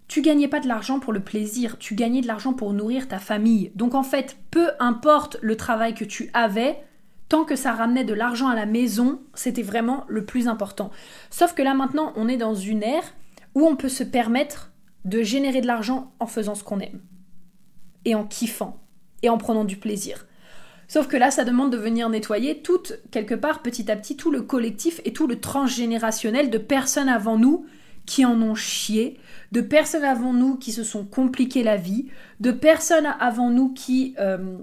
tu 0.07 0.23
gagnais 0.23 0.49
pas 0.49 0.61
de 0.61 0.69
l'argent 0.69 1.01
pour 1.01 1.13
le 1.13 1.21
plaisir, 1.21 1.79
tu 1.79 1.95
gagnais 1.95 2.21
de 2.21 2.27
l'argent 2.27 2.53
pour 2.53 2.73
nourrir 2.73 3.09
ta 3.09 3.19
famille. 3.19 3.73
Donc 3.75 3.95
en 3.95 4.03
fait, 4.03 4.37
peu 4.51 4.71
importe 4.81 5.39
le 5.41 5.57
travail 5.57 5.95
que 5.95 6.05
tu 6.05 6.31
avais, 6.35 6.83
tant 7.29 7.45
que 7.45 7.57
ça 7.57 7.73
ramenait 7.73 8.05
de 8.05 8.15
l'argent 8.15 8.49
à 8.49 8.55
la 8.55 8.67
maison, 8.67 9.21
c'était 9.35 9.63
vraiment 9.63 10.05
le 10.09 10.25
plus 10.25 10.49
important. 10.49 10.91
Sauf 11.31 11.55
que 11.55 11.63
là 11.63 11.75
maintenant, 11.75 12.13
on 12.17 12.29
est 12.29 12.37
dans 12.37 12.55
une 12.55 12.83
ère 12.83 13.15
où 13.55 13.67
on 13.67 13.77
peut 13.77 13.89
se 13.89 14.05
permettre 14.05 14.73
de 15.05 15.23
générer 15.23 15.61
de 15.61 15.67
l'argent 15.67 16.13
en 16.21 16.27
faisant 16.27 16.55
ce 16.55 16.65
qu'on 16.65 16.81
aime. 16.81 17.01
Et 18.05 18.15
en 18.15 18.25
kiffant. 18.25 18.79
Et 19.23 19.29
en 19.29 19.39
prenant 19.39 19.65
du 19.65 19.77
plaisir. 19.77 20.27
Sauf 20.87 21.07
que 21.07 21.17
là, 21.17 21.31
ça 21.31 21.45
demande 21.45 21.71
de 21.71 21.77
venir 21.77 22.09
nettoyer 22.09 22.63
tout, 22.63 22.83
quelque 23.11 23.35
part, 23.35 23.63
petit 23.63 23.91
à 23.91 23.97
petit, 23.97 24.17
tout 24.17 24.31
le 24.31 24.43
collectif 24.43 25.01
et 25.05 25.13
tout 25.13 25.27
le 25.27 25.39
transgénérationnel 25.39 26.49
de 26.49 26.59
personnes 26.59 27.11
avant 27.11 27.37
nous 27.37 27.67
qui 28.07 28.25
en 28.25 28.41
ont 28.41 28.55
chié, 28.55 29.21
de 29.53 29.61
personnes 29.61 30.05
avant 30.05 30.33
nous 30.33 30.57
qui 30.57 30.73
se 30.73 30.83
sont 30.83 31.05
compliquées 31.05 31.63
la 31.63 31.77
vie, 31.77 32.09
de 32.41 32.53
personnes 32.53 33.15
avant 33.21 33.51
nous 33.51 33.75
qui 33.75 34.15
euh, 34.19 34.57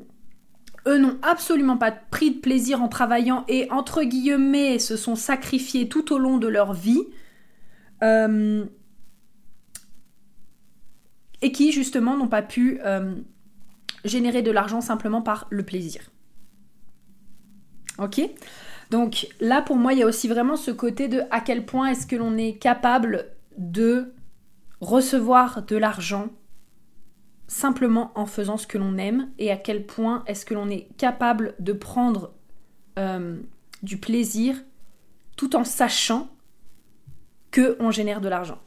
eux 0.88 0.98
n'ont 0.98 1.18
absolument 1.22 1.78
pas 1.78 1.92
pris 1.92 2.32
de 2.32 2.40
plaisir 2.40 2.82
en 2.82 2.88
travaillant 2.88 3.44
et, 3.48 3.70
entre 3.72 4.04
guillemets, 4.04 4.80
se 4.80 4.98
sont 4.98 5.16
sacrifiés 5.16 5.90
tout 5.90 6.14
au 6.14 6.20
long 6.20 6.38
de 6.38 6.48
leur 6.48 6.74
vie. 6.74 7.04
Euh, 8.04 8.66
et 11.42 11.52
qui, 11.52 11.72
justement, 11.72 12.18
n'ont 12.18 12.28
pas 12.28 12.42
pu 12.42 12.80
euh, 12.86 13.16
générer 14.04 14.42
de 14.42 14.52
l'argent 14.52 14.82
simplement 14.82 15.22
par 15.22 15.48
le 15.50 15.64
plaisir. 15.64 16.02
Ok? 17.98 18.22
Donc 18.92 19.28
là, 19.40 19.62
pour 19.62 19.76
moi, 19.78 19.94
il 19.94 20.00
y 20.00 20.04
a 20.04 20.08
aussi 20.08 20.28
vraiment 20.28 20.56
ce 20.56 20.72
côté 20.72 21.08
de 21.08 21.22
à 21.32 21.42
quel 21.42 21.66
point 21.66 21.88
est-ce 21.88 22.06
que 22.06 22.16
l'on 22.16 22.38
est 22.38 22.58
capable 22.58 23.28
de 23.58 24.14
recevoir 24.82 25.64
de 25.64 25.76
l'argent 25.76 26.30
simplement 27.48 28.12
en 28.16 28.26
faisant 28.26 28.58
ce 28.58 28.68
que 28.68 28.78
l'on 28.78 28.98
aime 28.98 29.30
et 29.38 29.52
à 29.52 29.58
quel 29.58 29.86
point 29.86 30.24
est-ce 30.28 30.46
que 30.46 30.54
l'on 30.54 30.70
est 30.70 30.88
capable 30.98 31.54
de 31.60 31.74
prendre 31.74 32.34
euh, 32.98 33.38
du 33.84 33.98
plaisir 33.98 34.56
tout 35.38 35.56
en 35.56 35.64
sachant 35.64 36.30
que 37.52 37.78
on 37.80 37.92
génère 37.92 38.22
de 38.22 38.30
l'argent. 38.30 38.60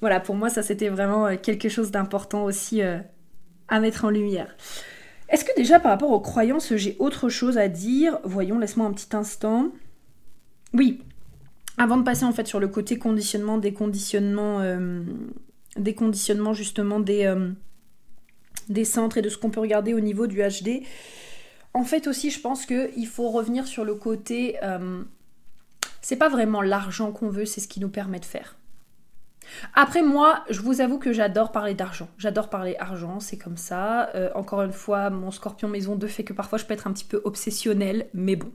Voilà, 0.00 0.20
pour 0.20 0.34
moi 0.34 0.50
ça 0.50 0.62
c'était 0.62 0.88
vraiment 0.88 1.26
euh, 1.26 1.36
quelque 1.40 1.68
chose 1.68 1.90
d'important 1.90 2.44
aussi 2.44 2.82
euh, 2.82 2.98
à 3.68 3.78
mettre 3.78 4.04
en 4.04 4.10
lumière. 4.10 4.56
Est-ce 5.28 5.44
que 5.44 5.54
déjà 5.56 5.78
par 5.78 5.92
rapport 5.92 6.10
aux 6.10 6.20
croyances 6.20 6.74
j'ai 6.74 6.96
autre 6.98 7.28
chose 7.28 7.56
à 7.56 7.68
dire? 7.68 8.18
Voyons, 8.24 8.58
laisse-moi 8.58 8.86
un 8.86 8.92
petit 8.92 9.14
instant. 9.14 9.70
Oui, 10.74 11.02
avant 11.78 11.96
de 11.96 12.02
passer 12.02 12.24
en 12.24 12.32
fait 12.32 12.46
sur 12.46 12.58
le 12.58 12.68
côté 12.68 12.98
conditionnement, 12.98 13.58
déconditionnement 13.58 14.60
des 15.76 15.94
conditionnements 15.94 16.54
justement 16.54 17.00
des, 17.00 17.24
euh, 17.24 17.50
des 18.68 18.84
centres 18.84 19.18
et 19.18 19.22
de 19.22 19.28
ce 19.28 19.38
qu'on 19.38 19.50
peut 19.50 19.60
regarder 19.60 19.94
au 19.94 20.00
niveau 20.00 20.26
du 20.26 20.42
HD. 20.42 20.82
En 21.74 21.84
fait 21.84 22.06
aussi, 22.06 22.30
je 22.30 22.40
pense 22.40 22.66
qu'il 22.66 23.06
faut 23.06 23.30
revenir 23.30 23.66
sur 23.66 23.84
le 23.84 23.94
côté... 23.94 24.56
Euh, 24.62 25.02
c'est 26.00 26.16
pas 26.16 26.28
vraiment 26.28 26.62
l'argent 26.62 27.12
qu'on 27.12 27.28
veut, 27.28 27.46
c'est 27.46 27.60
ce 27.60 27.68
qui 27.68 27.80
nous 27.80 27.88
permet 27.88 28.18
de 28.18 28.24
faire. 28.24 28.56
Après 29.74 30.02
moi, 30.02 30.44
je 30.50 30.60
vous 30.60 30.80
avoue 30.80 30.98
que 30.98 31.12
j'adore 31.12 31.52
parler 31.52 31.74
d'argent. 31.74 32.08
J'adore 32.18 32.48
parler 32.48 32.76
argent, 32.78 33.20
c'est 33.20 33.38
comme 33.38 33.56
ça. 33.56 34.10
Euh, 34.14 34.30
encore 34.34 34.62
une 34.62 34.72
fois, 34.72 35.10
mon 35.10 35.30
scorpion 35.30 35.68
maison 35.68 35.96
2 35.96 36.06
fait 36.06 36.24
que 36.24 36.32
parfois 36.32 36.58
je 36.58 36.64
peux 36.64 36.74
être 36.74 36.86
un 36.86 36.92
petit 36.92 37.04
peu 37.04 37.20
obsessionnelle, 37.24 38.08
mais 38.14 38.36
bon, 38.36 38.52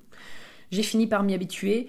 j'ai 0.71 0.83
fini 0.83 1.07
par 1.07 1.23
m'y 1.23 1.33
habituer. 1.33 1.87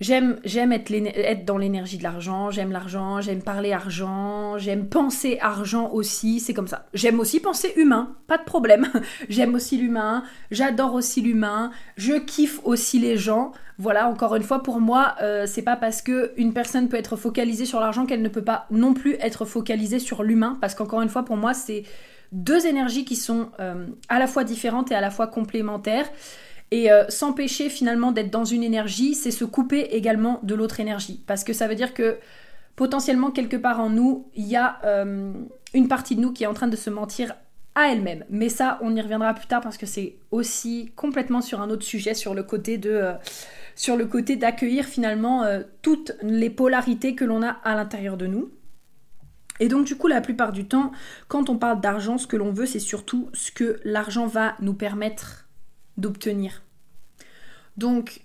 J'aime, 0.00 0.38
être, 0.44 1.44
dans 1.44 1.58
l'énergie 1.58 1.98
de 1.98 2.04
l'argent, 2.04 2.52
j'aime 2.52 2.70
l'argent, 2.70 3.20
j'aime 3.20 3.42
parler 3.42 3.72
argent, 3.72 4.56
j'aime 4.56 4.86
penser 4.86 5.38
argent 5.40 5.90
aussi, 5.90 6.38
c'est 6.38 6.54
comme 6.54 6.68
ça. 6.68 6.86
J'aime 6.94 7.18
aussi 7.18 7.40
penser 7.40 7.72
humain, 7.76 8.14
pas 8.28 8.38
de 8.38 8.44
problème. 8.44 8.88
j'aime 9.28 9.56
aussi 9.56 9.76
l'humain, 9.76 10.22
j'adore 10.52 10.94
aussi 10.94 11.20
l'humain, 11.20 11.72
je 11.96 12.14
kiffe 12.14 12.60
aussi 12.62 13.00
les 13.00 13.16
gens. 13.16 13.50
Voilà, 13.78 14.08
encore 14.08 14.36
une 14.36 14.44
fois, 14.44 14.62
pour 14.62 14.80
moi, 14.80 15.16
euh, 15.20 15.46
c'est 15.46 15.62
pas 15.62 15.76
parce 15.76 16.00
que 16.00 16.32
une 16.36 16.52
personne 16.52 16.88
peut 16.88 16.96
être 16.96 17.16
focalisée 17.16 17.64
sur 17.64 17.80
l'argent 17.80 18.06
qu'elle 18.06 18.22
ne 18.22 18.28
peut 18.28 18.44
pas 18.44 18.66
non 18.70 18.94
plus 18.94 19.14
être 19.20 19.44
focalisée 19.46 19.98
sur 19.98 20.22
l'humain, 20.22 20.58
parce 20.60 20.76
qu'encore 20.76 21.02
une 21.02 21.08
fois, 21.08 21.24
pour 21.24 21.36
moi, 21.36 21.54
c'est 21.54 21.82
deux 22.30 22.66
énergies 22.66 23.04
qui 23.04 23.16
sont 23.16 23.50
euh, 23.58 23.86
à 24.08 24.20
la 24.20 24.28
fois 24.28 24.44
différentes 24.44 24.92
et 24.92 24.94
à 24.94 25.00
la 25.00 25.10
fois 25.10 25.26
complémentaires. 25.26 26.08
Et 26.70 26.92
euh, 26.92 27.08
s'empêcher 27.08 27.70
finalement 27.70 28.12
d'être 28.12 28.30
dans 28.30 28.44
une 28.44 28.62
énergie, 28.62 29.14
c'est 29.14 29.30
se 29.30 29.44
couper 29.44 29.80
également 29.96 30.40
de 30.42 30.54
l'autre 30.54 30.80
énergie. 30.80 31.22
Parce 31.26 31.44
que 31.44 31.52
ça 31.52 31.66
veut 31.66 31.74
dire 31.74 31.94
que 31.94 32.18
potentiellement 32.76 33.30
quelque 33.30 33.56
part 33.56 33.80
en 33.80 33.90
nous, 33.90 34.28
il 34.34 34.46
y 34.46 34.56
a 34.56 34.78
euh, 34.84 35.32
une 35.72 35.88
partie 35.88 36.14
de 36.14 36.20
nous 36.20 36.32
qui 36.32 36.44
est 36.44 36.46
en 36.46 36.54
train 36.54 36.68
de 36.68 36.76
se 36.76 36.90
mentir 36.90 37.34
à 37.74 37.92
elle-même. 37.92 38.24
Mais 38.28 38.48
ça, 38.48 38.78
on 38.82 38.94
y 38.94 39.00
reviendra 39.00 39.32
plus 39.34 39.46
tard 39.46 39.62
parce 39.62 39.78
que 39.78 39.86
c'est 39.86 40.16
aussi 40.30 40.92
complètement 40.94 41.40
sur 41.40 41.60
un 41.60 41.70
autre 41.70 41.84
sujet, 41.84 42.14
sur 42.14 42.34
le 42.34 42.42
côté. 42.42 42.78
Euh, 42.84 43.14
sur 43.74 43.96
le 43.96 44.06
côté 44.06 44.34
d'accueillir 44.34 44.86
finalement 44.86 45.44
toutes 45.82 46.10
les 46.22 46.50
polarités 46.50 47.14
que 47.14 47.24
l'on 47.24 47.44
a 47.44 47.50
à 47.62 47.76
l'intérieur 47.76 48.16
de 48.16 48.26
nous. 48.26 48.50
Et 49.60 49.68
donc 49.68 49.86
du 49.86 49.96
coup, 49.96 50.08
la 50.08 50.20
plupart 50.20 50.50
du 50.50 50.66
temps, 50.66 50.90
quand 51.28 51.48
on 51.48 51.58
parle 51.58 51.80
d'argent, 51.80 52.18
ce 52.18 52.26
que 52.26 52.36
l'on 52.36 52.50
veut, 52.50 52.66
c'est 52.66 52.80
surtout 52.80 53.28
ce 53.34 53.52
que 53.52 53.78
l'argent 53.84 54.26
va 54.26 54.56
nous 54.60 54.74
permettre 54.74 55.47
d'obtenir. 55.98 56.62
Donc, 57.76 58.22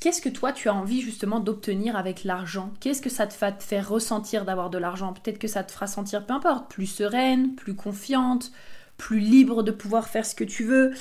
qu'est-ce 0.00 0.20
que 0.20 0.28
toi 0.28 0.52
tu 0.52 0.68
as 0.68 0.74
envie 0.74 1.00
justement 1.00 1.40
d'obtenir 1.40 1.96
avec 1.96 2.24
l'argent? 2.24 2.72
Qu'est-ce 2.80 3.00
que 3.00 3.10
ça 3.10 3.26
te 3.26 3.38
va 3.38 3.52
te 3.52 3.62
faire 3.62 3.88
ressentir 3.88 4.44
d'avoir 4.44 4.70
de 4.70 4.78
l'argent? 4.78 5.12
Peut-être 5.12 5.38
que 5.38 5.48
ça 5.48 5.62
te 5.62 5.72
fera 5.72 5.86
sentir, 5.86 6.26
peu 6.26 6.34
importe, 6.34 6.70
plus 6.70 6.86
sereine, 6.86 7.54
plus 7.54 7.74
confiante, 7.74 8.52
plus 8.96 9.20
libre 9.20 9.62
de 9.62 9.70
pouvoir 9.70 10.08
faire 10.08 10.26
ce 10.26 10.34
que 10.34 10.44
tu 10.44 10.64
veux, 10.64 10.92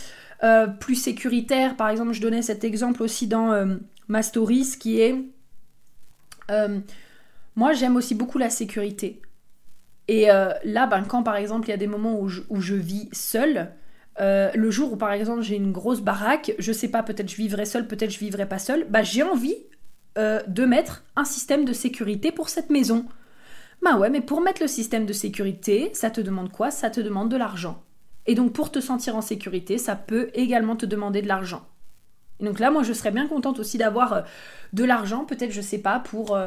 euh, 0.43 0.67
plus 0.67 0.95
sécuritaire. 0.95 1.75
Par 1.75 1.89
exemple, 1.89 2.13
je 2.13 2.21
donnais 2.21 2.41
cet 2.41 2.63
exemple 2.63 3.03
aussi 3.03 3.27
dans 3.27 3.51
euh, 3.51 3.75
ma 4.07 4.23
story, 4.23 4.65
ce 4.65 4.77
qui 4.77 4.99
est... 4.99 5.15
Euh, 6.51 6.79
moi, 7.55 7.73
j'aime 7.73 7.95
aussi 7.95 8.15
beaucoup 8.15 8.37
la 8.37 8.49
sécurité. 8.49 9.21
Et 10.07 10.25
là, 10.25 10.87
ben, 10.87 11.03
quand 11.03 11.23
par 11.23 11.37
exemple, 11.37 11.67
il 11.67 11.71
y 11.71 11.73
a 11.73 11.77
des 11.77 11.87
moments 11.87 12.19
où 12.19 12.27
je, 12.27 12.41
où 12.49 12.59
je 12.59 12.75
vis 12.75 13.07
seule, 13.13 13.71
euh, 14.19 14.51
le 14.53 14.69
jour 14.69 14.93
où 14.93 14.95
par 14.95 15.11
exemple 15.11 15.41
j'ai 15.41 15.55
une 15.55 15.71
grosse 15.71 16.01
baraque, 16.01 16.53
je 16.59 16.71
sais 16.71 16.87
pas, 16.87 17.03
peut-être 17.03 17.29
je 17.29 17.35
vivrai 17.35 17.65
seule, 17.65 17.87
peut-être 17.87 18.11
je 18.11 18.19
vivrai 18.19 18.47
pas 18.47 18.59
seule, 18.59 18.85
bah 18.89 19.03
j'ai 19.03 19.23
envie 19.23 19.55
euh, 20.17 20.41
de 20.47 20.65
mettre 20.65 21.03
un 21.15 21.25
système 21.25 21.65
de 21.65 21.73
sécurité 21.73 22.31
pour 22.31 22.49
cette 22.49 22.69
maison. 22.69 23.05
Bah 23.81 23.97
ouais, 23.97 24.09
mais 24.09 24.21
pour 24.21 24.41
mettre 24.41 24.61
le 24.61 24.67
système 24.67 25.05
de 25.05 25.13
sécurité, 25.13 25.89
ça 25.93 26.09
te 26.09 26.21
demande 26.21 26.51
quoi? 26.51 26.71
Ça 26.71 26.89
te 26.89 27.01
demande 27.01 27.29
de 27.29 27.37
l'argent. 27.37 27.83
Et 28.27 28.35
donc 28.35 28.53
pour 28.53 28.71
te 28.71 28.79
sentir 28.79 29.15
en 29.15 29.21
sécurité, 29.21 29.77
ça 29.77 29.95
peut 29.95 30.29
également 30.33 30.75
te 30.75 30.85
demander 30.85 31.21
de 31.21 31.27
l'argent. 31.27 31.67
donc 32.39 32.59
là, 32.59 32.71
moi, 32.71 32.83
je 32.83 32.93
serais 32.93 33.11
bien 33.11 33.27
contente 33.27 33.59
aussi 33.59 33.77
d'avoir 33.77 34.13
euh, 34.13 34.21
de 34.73 34.83
l'argent, 34.83 35.25
peut-être, 35.25 35.51
je 35.51 35.61
sais 35.61 35.79
pas, 35.79 35.99
pour, 35.99 36.37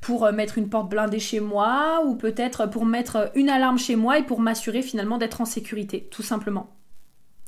pour 0.00 0.30
mettre 0.32 0.58
une 0.58 0.68
porte 0.68 0.88
blindée 0.88 1.18
chez 1.18 1.40
moi, 1.40 2.02
ou 2.06 2.14
peut-être 2.16 2.66
pour 2.66 2.84
mettre 2.84 3.30
une 3.34 3.48
alarme 3.48 3.78
chez 3.78 3.96
moi 3.96 4.18
et 4.18 4.22
pour 4.22 4.40
m'assurer 4.40 4.82
finalement 4.82 5.18
d'être 5.18 5.40
en 5.40 5.44
sécurité, 5.44 6.08
tout 6.10 6.22
simplement. 6.22 6.70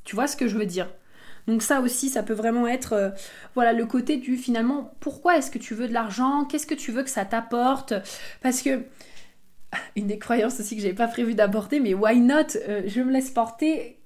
Tu 0.04 0.14
vois 0.14 0.26
ce 0.26 0.36
que 0.36 0.48
je 0.48 0.56
veux 0.56 0.66
dire? 0.66 0.88
Donc 1.46 1.62
ça 1.62 1.80
aussi, 1.80 2.08
ça 2.08 2.22
peut 2.22 2.32
vraiment 2.34 2.66
être 2.66 2.94
euh, 2.94 3.10
voilà 3.54 3.72
le 3.72 3.84
côté 3.86 4.16
du 4.16 4.36
finalement 4.36 4.94
pourquoi 5.00 5.36
est-ce 5.36 5.50
que 5.50 5.58
tu 5.58 5.74
veux 5.74 5.88
de 5.88 5.92
l'argent? 5.92 6.44
Qu'est-ce 6.46 6.66
que 6.66 6.74
tu 6.74 6.90
veux 6.92 7.02
que 7.02 7.10
ça 7.10 7.24
t'apporte? 7.24 7.94
Parce 8.42 8.62
que 8.62 8.84
une 9.96 10.06
des 10.06 10.18
croyances 10.18 10.60
aussi 10.60 10.76
que 10.76 10.82
j'avais 10.82 10.94
pas 10.94 11.08
prévu 11.08 11.34
d'aborder, 11.34 11.80
mais 11.80 11.94
why 11.94 12.20
not? 12.20 12.56
Euh, 12.68 12.82
Je 12.86 13.00
me 13.02 13.12
laisse 13.12 13.30
porter. 13.30 13.98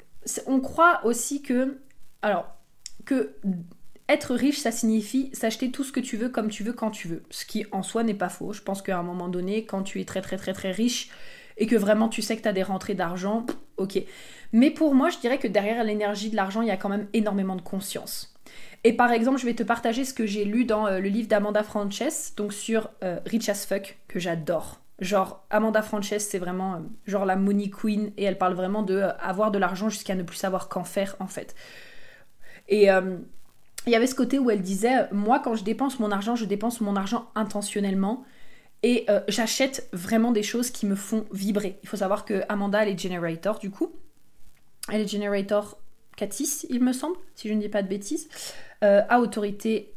On 0.47 0.61
croit 0.61 1.01
aussi 1.05 1.43
que 1.43 1.79
alors 2.23 2.47
que 3.07 3.35
être 4.09 4.35
riche, 4.35 4.59
ça 4.59 4.73
signifie 4.73 5.31
s'acheter 5.35 5.71
tout 5.71 5.85
ce 5.85 5.93
que 5.93 6.01
tu 6.01 6.17
veux 6.17 6.29
comme 6.31 6.49
tu 6.49 6.65
veux 6.65 6.73
quand 6.73 6.91
tu 6.91 7.09
veux. 7.09 7.23
Ce 7.31 7.45
qui 7.45 7.67
en 7.73 7.83
soi 7.83 8.03
n'est 8.03 8.15
pas 8.15 8.29
faux. 8.31 8.53
Je 8.53 8.63
pense 8.63 8.83
qu'à 8.83 8.99
un 8.99 9.03
moment 9.03 9.29
donné, 9.29 9.65
quand 9.65 9.83
tu 9.83 10.01
es 10.01 10.05
très 10.05 10.23
très 10.23 10.37
très 10.37 10.53
très 10.55 10.73
riche 10.73 11.11
et 11.59 11.67
que 11.67 11.77
vraiment 11.77 12.09
tu 12.09 12.23
sais 12.23 12.37
que 12.37 12.43
tu 12.43 12.49
as 12.49 12.53
des 12.53 12.63
rentrées 12.63 12.95
d'argent, 12.95 13.45
ok. 13.77 13.99
Mais 14.53 14.71
pour 14.71 14.95
moi, 14.95 15.11
je 15.11 15.19
dirais 15.19 15.39
que 15.39 15.49
derrière 15.49 15.85
l'énergie 15.85 16.31
de 16.31 16.37
l'argent, 16.37 16.63
il 16.63 16.69
y 16.69 16.73
a 16.73 16.77
quand 16.77 16.89
même 16.89 17.09
énormément 17.13 17.57
de 17.57 17.63
conscience. 17.63 18.35
Et 18.85 18.93
par 18.93 19.11
exemple, 19.11 19.39
je 19.39 19.47
vais 19.47 19.55
te 19.55 19.63
partager 19.63 20.05
ce 20.05 20.15
que 20.15 20.27
j'ai 20.27 20.45
lu 20.45 20.65
dans 20.65 20.87
euh, 20.87 21.01
le 21.01 21.09
livre 21.09 21.29
d'Amanda 21.29 21.63
Frances, 21.63 22.35
donc 22.37 22.53
sur 22.53 22.91
euh, 23.03 23.19
Rich 23.27 23.49
as 23.49 23.67
Fuck, 23.67 23.99
que 24.07 24.19
j'adore. 24.19 24.81
Genre, 25.01 25.45
Amanda 25.51 25.83
Frances, 25.83 26.19
c'est 26.19 26.39
vraiment 26.39 26.75
euh, 26.75 26.79
genre 27.07 27.25
la 27.25 27.37
money 27.37 27.71
queen, 27.71 28.13
et 28.17 28.25
elle 28.25 28.39
parle 28.39 28.55
vraiment 28.55 28.83
de 28.83 29.03
avoir 29.21 29.51
de 29.51 29.59
l'argent 29.59 29.89
jusqu'à 29.89 30.15
ne 30.15 30.23
plus 30.23 30.37
savoir 30.37 30.69
qu'en 30.69 30.85
faire, 30.85 31.17
en 31.21 31.27
fait. 31.27 31.55
Et 32.69 32.89
il 32.89 33.93
y 33.93 33.95
avait 33.95 34.07
ce 34.07 34.15
côté 34.15 34.39
où 34.39 34.51
elle 34.51 34.61
disait, 34.61 35.11
moi, 35.11 35.41
quand 35.41 35.55
je 35.55 35.65
dépense 35.65 35.99
mon 36.01 36.11
argent, 36.11 36.37
je 36.37 36.45
dépense 36.45 36.83
mon 36.83 36.97
argent 36.97 37.31
intentionnellement, 37.35 38.25
et 38.83 39.07
j'achète 39.27 39.89
vraiment 39.95 40.33
des 40.33 40.43
choses 40.43 40.71
qui 40.71 40.85
me 40.85 40.95
font 40.95 41.25
vibrer. 41.33 41.79
Il 41.83 41.89
faut 41.89 41.97
savoir 41.97 42.27
que 42.27 42.43
Amanda, 42.51 42.83
elle 42.83 42.91
est 42.91 42.99
generator, 42.99 43.59
du 43.59 43.71
coup. 43.71 43.91
Elle 44.91 45.03
est 45.03 45.09
Generator 45.09 45.79
4-6, 46.19 46.67
il 46.71 46.83
me 46.83 46.93
semble, 46.93 47.17
si 47.35 47.49
je 47.49 47.55
ne 47.55 47.61
dis 47.61 47.69
pas 47.69 47.83
de 47.83 47.89
bêtises, 47.89 48.29
euh, 48.83 49.03
à 49.09 49.21
autorité 49.21 49.93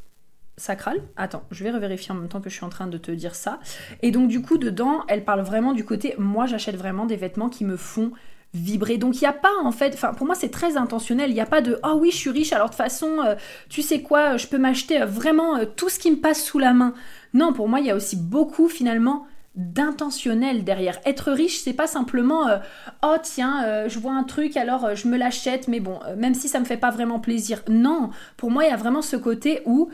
sacrale. 0.58 1.02
Attends, 1.16 1.44
je 1.52 1.64
vais 1.64 1.72
revérifier 1.72 2.12
en 2.12 2.16
même 2.16 2.28
temps 2.28 2.42
que 2.42 2.50
je 2.50 2.56
suis 2.56 2.66
en 2.66 2.70
train 2.70 2.88
de 2.88 2.98
te 2.98 3.12
dire 3.12 3.36
ça. 3.36 3.60
Et 4.02 4.12
donc 4.12 4.28
du 4.28 4.42
coup, 4.42 4.58
dedans, 4.58 5.04
elle 5.08 5.24
parle 5.24 5.42
vraiment 5.42 5.74
du 5.74 5.86
côté, 5.86 6.14
moi 6.18 6.46
j'achète 6.46 6.76
vraiment 6.76 7.06
des 7.06 7.16
vêtements 7.16 7.50
qui 7.50 7.66
me 7.66 7.78
font 7.78 8.12
vibrer. 8.54 8.98
Donc 8.98 9.16
il 9.16 9.22
n'y 9.22 9.28
a 9.28 9.34
pas 9.34 9.54
en 9.64 9.72
fait, 9.72 9.94
enfin 9.94 10.14
pour 10.14 10.26
moi 10.28 10.36
c'est 10.36 10.52
très 10.52 10.76
intentionnel, 10.76 11.30
il 11.30 11.34
n'y 11.34 11.42
a 11.42 11.46
pas 11.46 11.62
de 11.62 11.80
oh 11.86 11.98
oui 12.00 12.12
je 12.12 12.18
suis 12.18 12.30
riche 12.30 12.52
alors 12.52 12.68
de 12.68 12.74
toute 12.74 12.78
façon 12.78 13.20
euh, 13.26 13.36
tu 13.70 13.82
sais 13.82 14.02
quoi 14.02 14.36
je 14.36 14.46
peux 14.48 14.58
m'acheter 14.58 15.02
euh, 15.02 15.06
vraiment 15.06 15.66
tout 15.78 15.88
ce 15.88 15.98
qui 15.98 16.12
me 16.12 16.18
passe 16.18 16.44
sous 16.44 16.60
la 16.60 16.74
main. 16.74 16.94
Non 17.34 17.54
pour 17.54 17.70
moi 17.70 17.80
il 17.80 17.86
y 17.86 17.92
a 17.92 17.96
aussi 17.96 18.18
beaucoup 18.18 18.68
finalement 18.68 19.26
d'intentionnel 19.56 20.64
derrière. 20.64 21.00
Être 21.06 21.32
riche, 21.32 21.60
c'est 21.60 21.74
pas 21.74 21.88
simplement 21.88 22.48
euh, 22.48 22.58
oh 23.04 23.16
tiens, 23.22 23.64
euh, 23.66 23.90
je 23.90 24.00
vois 24.00 24.14
un 24.14 24.24
truc 24.24 24.56
alors 24.56 24.86
euh, 24.86 24.96
je 24.96 25.08
me 25.08 25.18
l'achète, 25.18 25.68
mais 25.68 25.82
bon, 25.82 26.00
même 26.18 26.34
si 26.34 26.48
ça 26.48 26.60
me 26.60 26.66
fait 26.66 26.78
pas 26.78 26.90
vraiment 26.90 27.20
plaisir. 27.20 27.62
Non, 27.68 28.12
pour 28.38 28.50
moi, 28.50 28.64
il 28.64 28.70
y 28.70 28.74
a 28.74 28.78
vraiment 28.78 29.02
ce 29.02 29.18
côté 29.18 29.62
où 29.66 29.90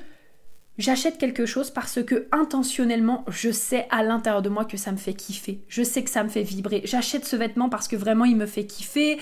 j'achète 0.78 1.18
quelque 1.18 1.48
chose 1.48 1.72
parce 1.72 2.04
que 2.04 2.28
intentionnellement, 2.32 3.26
je 3.30 3.50
sais 3.50 3.88
à 3.90 4.04
l'intérieur 4.04 4.44
de 4.44 4.50
moi 4.50 4.64
que 4.64 4.78
ça 4.78 4.92
me 4.92 4.98
fait 4.98 5.16
kiffer. 5.16 5.64
Je 5.68 5.82
sais 5.82 6.04
que 6.04 6.12
ça 6.12 6.24
me 6.24 6.30
fait 6.30 6.44
vibrer. 6.44 6.82
J'achète 6.84 7.26
ce 7.26 7.36
vêtement 7.36 7.68
parce 7.68 7.88
que 7.88 7.96
vraiment 7.96 8.26
il 8.26 8.36
me 8.36 8.46
fait 8.46 8.66
kiffer 8.66 9.18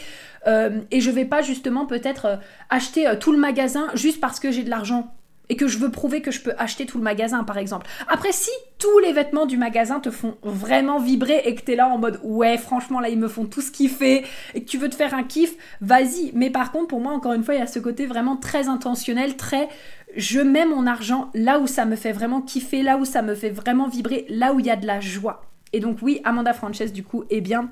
et 0.45 1.01
je 1.01 1.09
vais 1.09 1.25
pas 1.25 1.41
justement 1.41 1.87
peut-être 1.87 2.39
acheter 2.69 3.11
tout 3.19 3.31
le 3.31 3.39
magasin 3.39 3.87
juste 3.95 4.19
parce 4.19 4.39
que 4.39 4.51
j'ai 4.51 4.63
de 4.63 4.69
l'argent 4.69 5.15
et 5.49 5.55
que 5.55 5.67
je 5.67 5.77
veux 5.77 5.91
prouver 5.91 6.21
que 6.21 6.31
je 6.31 6.41
peux 6.41 6.53
acheter 6.57 6.85
tout 6.85 6.97
le 6.97 7.03
magasin, 7.03 7.43
par 7.43 7.57
exemple. 7.57 7.87
Après, 8.07 8.31
si 8.31 8.51
tous 8.77 8.99
les 8.99 9.13
vêtements 9.13 9.45
du 9.45 9.57
magasin 9.57 9.99
te 9.99 10.11
font 10.11 10.37
vraiment 10.43 10.99
vibrer 10.99 11.41
et 11.45 11.55
que 11.55 11.61
t'es 11.61 11.75
là 11.75 11.87
en 11.87 11.97
mode 11.97 12.19
ouais, 12.23 12.57
franchement, 12.57 12.99
là, 12.99 13.09
ils 13.09 13.19
me 13.19 13.27
font 13.27 13.45
tout 13.45 13.61
ce 13.61 13.71
kiffer 13.71 14.25
et 14.53 14.63
que 14.63 14.69
tu 14.69 14.77
veux 14.77 14.89
te 14.89 14.95
faire 14.95 15.13
un 15.13 15.23
kiff, 15.23 15.55
vas-y. 15.81 16.31
Mais 16.33 16.49
par 16.49 16.71
contre, 16.71 16.87
pour 16.87 16.99
moi, 16.99 17.13
encore 17.13 17.33
une 17.33 17.43
fois, 17.43 17.55
il 17.55 17.59
y 17.59 17.63
a 17.63 17.67
ce 17.67 17.79
côté 17.79 18.05
vraiment 18.05 18.37
très 18.37 18.67
intentionnel, 18.67 19.35
très 19.37 19.69
je 20.15 20.39
mets 20.39 20.65
mon 20.65 20.87
argent 20.87 21.29
là 21.33 21.59
où 21.59 21.67
ça 21.67 21.85
me 21.85 21.95
fait 21.95 22.13
vraiment 22.13 22.41
kiffer, 22.41 22.83
là 22.83 22.97
où 22.97 23.05
ça 23.05 23.21
me 23.21 23.35
fait 23.35 23.49
vraiment 23.49 23.87
vibrer, 23.87 24.25
là 24.29 24.53
où 24.53 24.59
il 24.59 24.65
y 24.65 24.69
a 24.69 24.75
de 24.75 24.87
la 24.87 24.99
joie. 24.99 25.43
Et 25.73 25.79
donc, 25.79 25.97
oui, 26.01 26.21
Amanda 26.23 26.53
Frances, 26.53 26.93
du 26.93 27.03
coup, 27.03 27.25
est 27.29 27.41
bien 27.41 27.69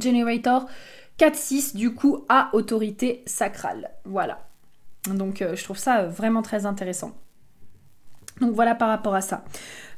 Generator 0.00 0.66
4-6, 1.18 1.76
du 1.76 1.94
coup, 1.94 2.24
à 2.28 2.50
autorité 2.52 3.22
sacrale. 3.26 3.90
Voilà. 4.04 4.46
Donc 5.12 5.42
euh, 5.42 5.54
je 5.54 5.64
trouve 5.64 5.78
ça 5.78 6.00
euh, 6.00 6.08
vraiment 6.08 6.42
très 6.42 6.66
intéressant. 6.66 7.12
Donc 8.40 8.54
voilà 8.54 8.74
par 8.74 8.88
rapport 8.88 9.14
à 9.14 9.20
ça. 9.20 9.44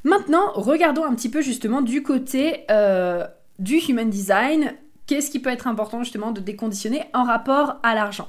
Maintenant, 0.05 0.53
regardons 0.55 1.05
un 1.05 1.15
petit 1.15 1.29
peu 1.29 1.41
justement 1.41 1.83
du 1.83 2.03
côté 2.03 2.65
euh, 2.71 3.27
du 3.59 3.77
human 3.77 4.11
design. 4.11 4.73
Qu'est-ce 5.07 5.31
qui 5.31 5.39
peut 5.39 5.51
être 5.51 5.69
important 5.69 6.03
justement 6.03 6.33
de 6.33 6.41
déconditionner 6.41 7.05
en 7.15 7.25
rapport 7.25 7.77
à 7.83 7.95
l'argent? 7.95 8.29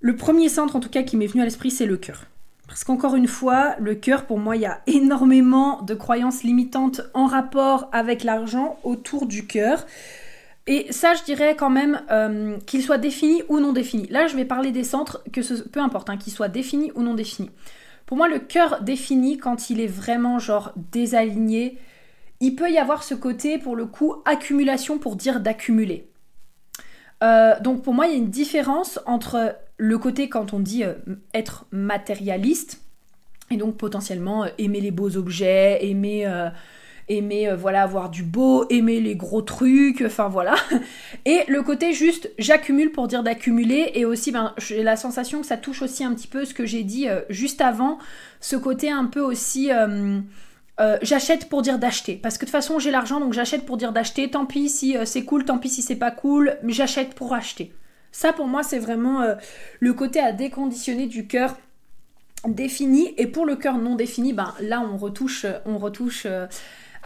Le 0.00 0.14
premier 0.14 0.48
centre 0.48 0.76
en 0.76 0.80
tout 0.80 0.90
cas 0.90 1.02
qui 1.02 1.16
m'est 1.16 1.26
venu 1.26 1.40
à 1.42 1.44
l'esprit, 1.44 1.70
c'est 1.70 1.86
le 1.86 1.96
cœur. 1.96 2.24
Parce 2.68 2.84
qu'encore 2.84 3.16
une 3.16 3.26
fois, 3.26 3.74
le 3.80 3.94
cœur, 3.94 4.26
pour 4.26 4.38
moi, 4.38 4.54
il 4.54 4.62
y 4.62 4.66
a 4.66 4.82
énormément 4.86 5.80
de 5.80 5.94
croyances 5.94 6.42
limitantes 6.42 7.00
en 7.14 7.26
rapport 7.26 7.88
avec 7.92 8.24
l'argent 8.24 8.78
autour 8.84 9.26
du 9.26 9.46
cœur. 9.46 9.86
Et 10.70 10.92
ça, 10.92 11.14
je 11.14 11.24
dirais 11.24 11.56
quand 11.56 11.70
même 11.70 12.02
euh, 12.10 12.58
qu'il 12.66 12.82
soit 12.82 12.98
défini 12.98 13.42
ou 13.48 13.58
non 13.58 13.72
défini. 13.72 14.06
Là, 14.08 14.26
je 14.26 14.36
vais 14.36 14.44
parler 14.44 14.70
des 14.70 14.84
centres, 14.84 15.24
que 15.32 15.40
peu 15.64 15.80
importe, 15.80 16.10
hein, 16.10 16.18
qu'il 16.18 16.30
soit 16.30 16.48
défini 16.48 16.92
ou 16.94 17.02
non 17.02 17.14
défini. 17.14 17.50
Pour 18.04 18.18
moi, 18.18 18.28
le 18.28 18.38
cœur 18.38 18.82
défini, 18.82 19.38
quand 19.38 19.70
il 19.70 19.80
est 19.80 19.86
vraiment 19.86 20.38
genre 20.38 20.72
désaligné, 20.92 21.78
il 22.40 22.54
peut 22.54 22.70
y 22.70 22.76
avoir 22.76 23.02
ce 23.02 23.14
côté, 23.14 23.56
pour 23.56 23.76
le 23.76 23.86
coup, 23.86 24.16
accumulation 24.26 24.98
pour 24.98 25.16
dire 25.16 25.40
d'accumuler. 25.40 26.10
Euh, 27.24 27.58
donc 27.60 27.82
pour 27.82 27.94
moi, 27.94 28.06
il 28.06 28.12
y 28.12 28.14
a 28.14 28.18
une 28.18 28.30
différence 28.30 29.00
entre 29.06 29.56
le 29.78 29.98
côté 29.98 30.28
quand 30.28 30.52
on 30.52 30.60
dit 30.60 30.84
euh, 30.84 30.96
être 31.32 31.64
matérialiste, 31.70 32.82
et 33.50 33.56
donc 33.56 33.78
potentiellement 33.78 34.44
aimer 34.58 34.82
les 34.82 34.90
beaux 34.90 35.16
objets, 35.16 35.78
aimer, 35.86 36.26
aimer 37.08 37.52
voilà, 37.56 37.82
avoir 37.82 38.10
du 38.10 38.22
beau, 38.22 38.66
aimer 38.70 39.00
les 39.00 39.16
gros 39.16 39.42
trucs, 39.42 40.02
enfin 40.04 40.28
voilà. 40.28 40.54
Et 41.24 41.40
le 41.48 41.62
côté 41.62 41.92
juste 41.92 42.30
j'accumule 42.38 42.92
pour 42.92 43.08
dire 43.08 43.22
d'accumuler, 43.22 43.92
et 43.94 44.04
aussi 44.04 44.32
ben, 44.32 44.54
j'ai 44.58 44.82
la 44.82 44.96
sensation 44.96 45.40
que 45.40 45.46
ça 45.46 45.56
touche 45.56 45.82
aussi 45.82 46.04
un 46.04 46.14
petit 46.14 46.28
peu 46.28 46.44
ce 46.44 46.54
que 46.54 46.66
j'ai 46.66 46.84
dit 46.84 47.06
juste 47.28 47.60
avant, 47.60 47.98
ce 48.40 48.56
côté 48.56 48.90
un 48.90 49.06
peu 49.06 49.20
aussi... 49.20 49.70
Euh, 50.80 50.96
j'achète 51.02 51.48
pour 51.48 51.62
dire 51.62 51.78
d'acheter. 51.78 52.16
Parce 52.16 52.36
que 52.38 52.44
de 52.44 52.50
toute 52.50 52.52
façon, 52.52 52.78
j'ai 52.78 52.90
l'argent, 52.90 53.20
donc 53.20 53.32
j'achète 53.32 53.66
pour 53.66 53.76
dire 53.76 53.92
d'acheter. 53.92 54.30
Tant 54.30 54.46
pis 54.46 54.68
si 54.68 54.96
euh, 54.96 55.04
c'est 55.04 55.24
cool, 55.24 55.44
tant 55.44 55.58
pis 55.58 55.68
si 55.68 55.82
c'est 55.82 55.96
pas 55.96 56.10
cool, 56.10 56.56
mais 56.62 56.72
j'achète 56.72 57.14
pour 57.14 57.34
acheter. 57.34 57.72
Ça, 58.12 58.32
pour 58.32 58.46
moi, 58.46 58.62
c'est 58.62 58.78
vraiment 58.78 59.22
euh, 59.22 59.34
le 59.80 59.92
côté 59.92 60.20
à 60.20 60.32
déconditionner 60.32 61.06
du 61.06 61.26
cœur 61.26 61.56
défini. 62.46 63.12
Et 63.16 63.26
pour 63.26 63.44
le 63.44 63.56
cœur 63.56 63.78
non 63.78 63.96
défini, 63.96 64.32
ben, 64.32 64.54
là, 64.60 64.80
on 64.80 64.96
retouche, 64.96 65.46
on 65.66 65.78
retouche 65.78 66.26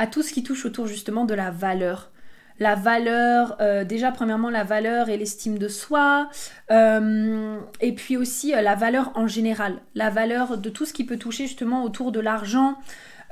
à 0.03 0.07
tout 0.07 0.23
ce 0.23 0.33
qui 0.33 0.43
touche 0.43 0.65
autour 0.67 0.87
justement 0.87 1.25
de 1.25 1.35
la 1.35 1.51
valeur. 1.51 2.11
La 2.59 2.75
valeur, 2.75 3.57
déjà 3.87 4.13
premièrement 4.13 4.51
la 4.51 4.63
valeur 4.63 5.09
et 5.09 5.17
l'estime 5.17 5.59
de 5.59 5.69
soi, 5.69 6.29
et 6.71 7.93
puis 7.97 8.17
aussi 8.17 8.53
la 8.53 8.75
valeur 8.75 9.11
en 9.15 9.27
général, 9.27 9.81
la 9.95 10.11
valeur 10.11 10.59
de 10.59 10.69
tout 10.69 10.85
ce 10.85 10.93
qui 10.93 11.05
peut 11.05 11.17
toucher 11.17 11.47
justement 11.47 11.83
autour 11.83 12.13
de 12.13 12.21
l'argent, 12.21 12.77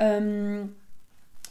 euh, 0.00 0.64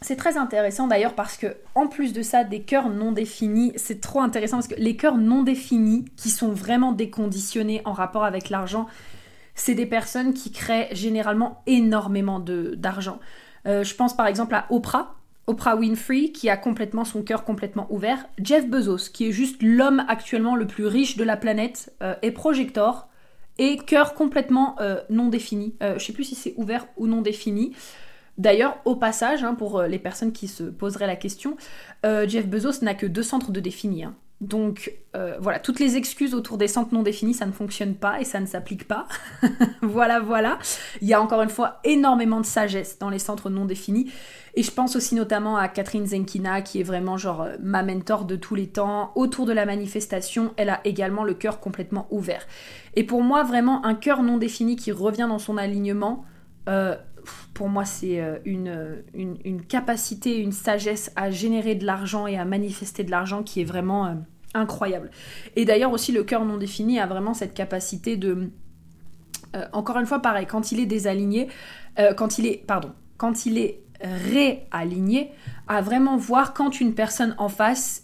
c'est 0.01 0.15
très 0.15 0.37
intéressant 0.37 0.87
d'ailleurs 0.87 1.13
parce 1.13 1.37
que 1.37 1.57
en 1.75 1.87
plus 1.87 2.13
de 2.13 2.21
ça, 2.21 2.43
des 2.43 2.61
cœurs 2.61 2.89
non 2.89 3.11
définis, 3.11 3.73
c'est 3.75 3.99
trop 3.99 4.21
intéressant 4.21 4.57
parce 4.57 4.69
que 4.69 4.79
les 4.79 4.95
cœurs 4.95 5.17
non 5.17 5.43
définis, 5.43 6.05
qui 6.15 6.29
sont 6.29 6.49
vraiment 6.49 6.93
déconditionnés 6.93 7.81
en 7.85 7.91
rapport 7.91 8.23
avec 8.23 8.49
l'argent, 8.49 8.87
c'est 9.55 9.75
des 9.75 9.85
personnes 9.85 10.33
qui 10.33 10.51
créent 10.51 10.87
généralement 10.93 11.61
énormément 11.67 12.39
d'argent. 12.39 13.19
Euh, 13.65 13.83
je 13.83 13.95
pense 13.95 14.15
par 14.15 14.27
exemple 14.27 14.55
à 14.55 14.65
Oprah, 14.69 15.15
Oprah 15.47 15.75
Winfrey, 15.75 16.29
qui 16.29 16.49
a 16.49 16.57
complètement 16.57 17.05
son 17.05 17.23
cœur 17.23 17.43
complètement 17.43 17.87
ouvert. 17.89 18.25
Jeff 18.41 18.67
Bezos, 18.67 19.09
qui 19.11 19.27
est 19.27 19.31
juste 19.31 19.61
l'homme 19.61 20.05
actuellement 20.07 20.55
le 20.55 20.67
plus 20.67 20.85
riche 20.85 21.17
de 21.17 21.23
la 21.23 21.37
planète, 21.37 21.93
euh, 22.03 22.15
est 22.21 22.31
projector 22.31 23.07
et 23.57 23.77
cœur 23.77 24.13
complètement 24.13 24.77
non 25.09 25.27
défini. 25.27 25.75
je 25.81 25.99
sais 26.01 26.13
plus 26.13 26.23
si 26.23 26.33
c'est 26.35 26.53
ouvert 26.55 26.87
ou 26.95 27.07
non 27.07 27.21
défini. 27.21 27.73
D'ailleurs, 28.39 28.77
au 28.85 28.95
passage, 28.95 29.43
hein, 29.43 29.53
pour 29.53 29.79
euh, 29.79 29.87
les 29.87 29.99
personnes 29.99 30.31
qui 30.31 30.47
se 30.47 30.63
poseraient 30.63 31.07
la 31.07 31.17
question, 31.17 31.57
euh, 32.05 32.25
Jeff 32.25 32.47
Bezos 32.47 32.81
n'a 32.81 32.93
que 32.93 33.05
deux 33.05 33.21
centres 33.21 33.51
de 33.51 33.59
définis. 33.59 34.05
Hein. 34.05 34.15
Donc 34.41 34.93
euh, 35.17 35.35
voilà, 35.41 35.59
toutes 35.59 35.81
les 35.81 35.97
excuses 35.97 36.33
autour 36.33 36.57
des 36.57 36.69
centres 36.69 36.93
non 36.93 37.03
définis, 37.03 37.33
ça 37.33 37.45
ne 37.45 37.51
fonctionne 37.51 37.95
pas 37.95 38.21
et 38.21 38.23
ça 38.23 38.39
ne 38.39 38.45
s'applique 38.45 38.87
pas. 38.87 39.05
voilà, 39.81 40.21
voilà. 40.21 40.59
Il 41.01 41.09
y 41.09 41.13
a 41.13 41.21
encore 41.21 41.41
une 41.41 41.49
fois 41.49 41.79
énormément 41.83 42.39
de 42.39 42.45
sagesse 42.45 42.99
dans 42.99 43.09
les 43.09 43.19
centres 43.19 43.49
non 43.49 43.65
définis. 43.65 44.11
Et 44.55 44.63
je 44.63 44.71
pense 44.71 44.95
aussi 44.95 45.15
notamment 45.15 45.57
à 45.57 45.67
Catherine 45.67 46.05
Zenkina, 46.05 46.61
qui 46.61 46.79
est 46.79 46.83
vraiment 46.83 47.17
genre 47.17 47.47
ma 47.61 47.83
mentor 47.83 48.25
de 48.25 48.35
tous 48.35 48.55
les 48.55 48.67
temps. 48.67 49.11
Autour 49.15 49.45
de 49.45 49.51
la 49.51 49.65
manifestation, 49.65 50.53
elle 50.57 50.69
a 50.69 50.79
également 50.85 51.23
le 51.23 51.33
cœur 51.33 51.59
complètement 51.59 52.07
ouvert. 52.09 52.47
Et 52.95 53.03
pour 53.03 53.21
moi, 53.21 53.43
vraiment, 53.43 53.85
un 53.85 53.93
cœur 53.93 54.23
non 54.23 54.37
défini 54.37 54.75
qui 54.75 54.91
revient 54.91 55.27
dans 55.29 55.39
son 55.39 55.57
alignement, 55.57 56.25
pour 57.53 57.69
moi, 57.69 57.85
c'est 57.85 58.21
euh, 58.21 58.37
une, 58.45 59.03
une, 59.13 59.61
capacité, 59.61 60.37
une 60.37 60.51
sagesse 60.51 61.11
à 61.15 61.31
générer 61.31 61.75
de 61.75 61.85
l'argent 61.85 62.27
et 62.27 62.37
à 62.37 62.45
manifester 62.45 63.03
de 63.03 63.11
l'argent 63.11 63.43
qui 63.43 63.61
est 63.61 63.65
vraiment 63.65 64.05
euh, 64.05 64.13
incroyable. 64.53 65.11
Et 65.55 65.65
d'ailleurs 65.65 65.91
aussi, 65.91 66.11
le 66.11 66.23
cœur 66.23 66.45
non 66.45 66.57
défini 66.57 66.99
a 66.99 67.05
vraiment 67.05 67.33
cette 67.33 67.53
capacité 67.53 68.17
de... 68.17 68.49
Euh, 69.55 69.65
encore 69.73 69.97
une 69.97 70.05
fois, 70.05 70.19
pareil, 70.19 70.45
quand 70.45 70.71
il 70.71 70.79
est 70.79 70.85
désaligné, 70.85 71.47
quand 72.15 72.37
il 72.37 72.45
est... 72.45 72.65
Pardon. 72.65 72.93
Quand 73.17 73.45
il 73.45 73.57
est 73.57 73.81
réaligné, 73.99 75.31
à 75.67 75.81
vraiment 75.81 76.15
voir 76.15 76.53
quand 76.53 76.79
une 76.79 76.93
personne 76.93 77.35
en 77.37 77.49
face 77.49 78.03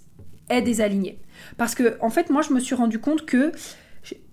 est 0.50 0.62
désalignée. 0.62 1.22
Parce 1.58 1.76
que, 1.76 1.98
en 2.02 2.10
fait, 2.10 2.30
moi, 2.30 2.42
je 2.42 2.52
me 2.52 2.60
suis 2.60 2.76
rendu 2.76 3.00
compte 3.00 3.26
que 3.26 3.54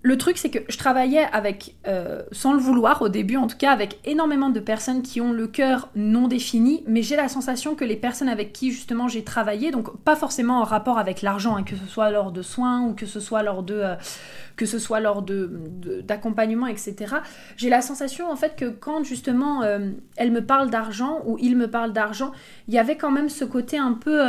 le 0.05 0.19
truc, 0.19 0.37
c'est 0.37 0.51
que 0.51 0.59
je 0.69 0.77
travaillais 0.77 1.27
avec, 1.33 1.77
euh, 1.87 2.23
sans 2.33 2.53
le 2.53 2.59
vouloir 2.59 3.03
au 3.03 3.09
début 3.09 3.37
en 3.37 3.47
tout 3.47 3.57
cas, 3.57 3.71
avec 3.71 3.99
énormément 4.05 4.51
de 4.51 4.59
personnes 4.59 5.03
qui 5.03 5.21
ont 5.21 5.33
le 5.33 5.47
cœur 5.47 5.89
non 5.95 6.27
défini, 6.27 6.83
mais 6.87 7.03
j'ai 7.03 7.15
la 7.15 7.29
sensation 7.29 7.75
que 7.75 7.85
les 7.85 7.97
personnes 7.97 8.29
avec 8.29 8.53
qui 8.53 8.73
justement 8.73 9.07
j'ai 9.07 9.23
travaillé, 9.23 9.71
donc 9.71 9.97
pas 9.99 10.17
forcément 10.17 10.61
en 10.61 10.65
rapport 10.65 10.99
avec 10.99 11.23
l'argent, 11.23 11.57
hein, 11.57 11.63
que 11.63 11.77
ce 11.77 11.87
soit 11.87 12.11
lors 12.11 12.33
de 12.33 12.43
soins 12.43 12.83
ou 12.83 12.95
que 12.95 13.07
ce 13.07 13.21
soit 13.21 13.43
lors 13.43 13.63
de, 13.63 13.75
euh, 13.75 13.95
que 14.57 14.67
ce 14.67 14.79
soit 14.79 15.01
lors 15.01 15.23
de, 15.23 16.03
d'accompagnement, 16.05 16.67
etc. 16.67 17.17
J'ai 17.57 17.69
la 17.71 17.81
sensation 17.81 18.31
en 18.31 18.37
fait 18.37 18.57
que 18.57 18.67
quand 18.67 19.05
justement 19.05 19.63
euh, 19.63 19.91
elle 20.17 20.33
me 20.33 20.45
parle 20.45 20.71
d'argent 20.71 21.21
ou 21.27 21.39
il 21.41 21.57
me 21.57 21.71
parle 21.71 21.93
d'argent, 21.93 22.33
il 22.67 22.75
y 22.75 22.79
avait 22.79 22.97
quand 22.97 23.11
même 23.13 23.29
ce 23.29 23.45
côté 23.45 23.79
un 23.79 23.93
peu 23.93 24.21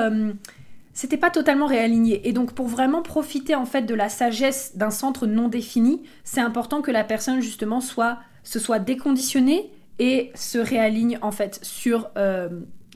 c'était 0.94 1.18
pas 1.18 1.32
totalement 1.32 1.66
réaligné. 1.66 2.28
Et 2.28 2.34
donc 2.34 2.54
pour 2.54 2.68
vraiment 2.68 3.02
profiter 3.02 3.56
en 3.56 3.66
fait 3.66 3.82
de 3.84 3.96
la 3.96 4.10
sagesse 4.10 4.78
d'un 4.78 4.92
centre 4.92 5.26
non 5.26 5.48
défini, 5.48 6.04
c'est 6.24 6.42
important 6.42 6.82
que 6.82 6.92
la 6.92 7.04
personne 7.04 7.42
justement 7.42 7.82
soit 7.82 8.20
se 8.44 8.60
soit 8.60 8.80
déconditionnée 8.80 9.72
et 10.00 10.32
se 10.36 10.58
réaligne 10.58 11.18
en 11.22 11.32
fait 11.32 11.60
sur 11.64 12.10
euh, 12.18 12.50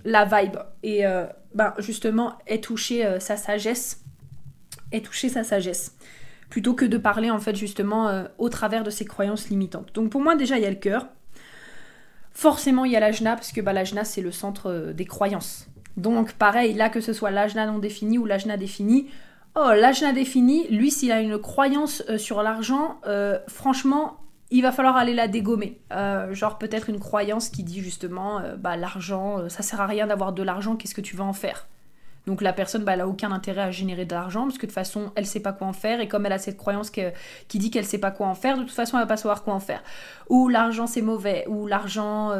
la 0.05 0.25
vibe 0.25 0.57
et 0.83 1.05
euh, 1.05 1.25
ben, 1.55 1.73
justement 1.79 2.37
ait 2.47 2.61
touché 2.61 3.05
euh, 3.05 3.19
sa 3.19 3.35
sagesse, 3.37 4.03
ait 4.91 5.01
touché 5.01 5.29
sa 5.29 5.43
sagesse 5.43 5.95
plutôt 6.49 6.73
que 6.73 6.85
de 6.85 6.97
parler 6.97 7.29
en 7.29 7.39
fait 7.39 7.55
justement 7.55 8.23
au 8.37 8.47
travers 8.47 8.85
de 8.85 8.89
ses 8.89 9.03
croyances 9.03 9.49
limitantes. 9.49 9.93
Donc 9.93 10.09
pour 10.09 10.21
moi 10.21 10.37
déjà 10.37 10.57
il 10.57 10.63
y 10.63 10.65
a 10.65 10.69
le 10.69 10.77
cœur. 10.77 11.07
Forcément 12.31 12.85
il 12.85 12.93
y 12.93 12.95
a 12.95 13.01
l'ajna 13.01 13.35
parce 13.35 13.51
que 13.51 13.59
bah, 13.59 13.73
l'ajna 13.73 14.05
c'est 14.05 14.21
le 14.21 14.31
centre 14.31 14.93
des 14.95 15.03
croyances. 15.03 15.67
Donc 15.97 16.33
pareil, 16.33 16.73
là 16.73 16.89
que 16.89 17.01
ce 17.01 17.11
soit 17.11 17.31
l'ajna 17.31 17.65
non 17.65 17.79
défini 17.79 18.19
ou 18.19 18.25
l'ajna 18.25 18.55
défini, 18.55 19.09
oh 19.55 19.71
l'ajna 19.75 20.13
défini, 20.13 20.67
lui 20.69 20.91
s'il 20.91 21.11
a 21.11 21.19
une 21.19 21.39
croyance 21.39 22.03
euh, 22.07 22.19
sur 22.19 22.43
l'argent, 22.43 23.01
euh, 23.07 23.39
franchement, 23.47 24.17
il 24.51 24.61
va 24.61 24.71
falloir 24.71 24.95
aller 24.95 25.13
la 25.13 25.27
dégommer. 25.27 25.81
Euh, 25.91 26.33
genre 26.33 26.59
peut-être 26.59 26.89
une 26.89 26.99
croyance 26.99 27.49
qui 27.49 27.63
dit 27.63 27.81
justement, 27.81 28.41
bah 28.59 28.77
l'argent, 28.77 29.49
ça 29.49 29.63
sert 29.63 29.81
à 29.81 29.87
rien 29.87 30.07
d'avoir 30.07 30.31
de 30.33 30.43
l'argent, 30.43 30.75
qu'est-ce 30.75 30.95
que 30.95 31.01
tu 31.01 31.17
vas 31.17 31.25
en 31.25 31.33
faire? 31.33 31.67
Donc 32.27 32.41
la 32.41 32.53
personne, 32.53 32.83
bah, 32.83 32.91
elle 32.91 32.99
n'a 32.99 33.07
aucun 33.07 33.31
intérêt 33.31 33.61
à 33.61 33.71
générer 33.71 34.05
de 34.05 34.13
l'argent 34.13 34.43
parce 34.43 34.57
que 34.57 34.65
de 34.65 34.67
toute 34.67 34.75
façon, 34.75 35.11
elle 35.15 35.25
sait 35.25 35.39
pas 35.39 35.53
quoi 35.53 35.65
en 35.65 35.73
faire 35.73 36.01
et 36.01 36.07
comme 36.09 36.25
elle 36.25 36.33
a 36.33 36.37
cette 36.37 36.57
croyance 36.57 36.89
qui 36.91 37.57
dit 37.57 37.71
qu'elle 37.71 37.85
sait 37.85 37.97
pas 37.97 38.11
quoi 38.11 38.27
en 38.27 38.35
faire, 38.35 38.57
de 38.57 38.63
toute 38.63 38.71
façon, 38.71 38.97
elle 38.97 39.03
va 39.03 39.07
pas 39.07 39.17
savoir 39.17 39.43
quoi 39.43 39.53
en 39.53 39.59
faire. 39.59 39.81
Ou 40.29 40.47
l'argent 40.47 40.87
c'est 40.87 41.01
mauvais, 41.01 41.45
ou 41.47 41.67
l'argent 41.67 42.31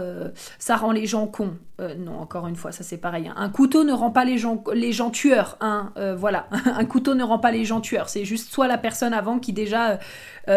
ça 0.60 0.76
rend 0.76 0.92
les 0.92 1.08
gens 1.08 1.26
cons. 1.26 1.58
Euh, 1.80 1.94
non, 1.96 2.20
encore 2.20 2.48
une 2.48 2.56
fois, 2.56 2.72
ça 2.72 2.84
c'est 2.84 2.98
pareil. 2.98 3.28
Hein. 3.28 3.36
Un 3.38 3.50
couteau 3.50 3.84
ne 3.84 3.94
rend 3.94 4.10
pas 4.10 4.26
les 4.26 4.38
gens, 4.38 4.64
les 4.74 4.92
gens 4.92 5.12
tueurs. 5.12 5.58
Hein. 5.62 5.92
Euh, 5.98 6.16
voilà, 6.16 6.48
un 6.66 6.86
couteau 6.86 7.14
ne 7.14 7.24
rend 7.24 7.40
pas 7.40 7.52
les 7.52 7.66
gens 7.66 7.82
tueurs. 7.82 8.10
C'est 8.10 8.26
juste 8.26 8.52
soit 8.52 8.68
la 8.68 8.78
personne 8.78 9.14
avant 9.14 9.40
qui 9.40 9.54
déjà 9.54 10.00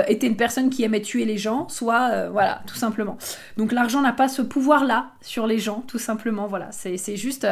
était 0.07 0.29
une 0.29 0.37
personne 0.37 0.71
qui 0.71 0.85
aimait 0.85 1.03
tuer 1.03 1.25
les 1.25 1.37
gens, 1.37 1.69
soit 1.69 2.29
voilà, 2.29 2.63
tout 2.69 2.77
simplement. 2.77 3.19
Donc 3.57 3.73
l'argent 3.73 4.01
n'a 4.01 4.13
pas 4.13 4.29
ce 4.29 4.41
pouvoir-là 4.41 5.11
sur 5.21 5.49
les 5.49 5.59
gens, 5.59 5.83
tout 5.89 5.99
simplement. 5.99 6.47
Voilà, 6.47 6.69
c'est 6.71 7.17
juste 7.17 7.45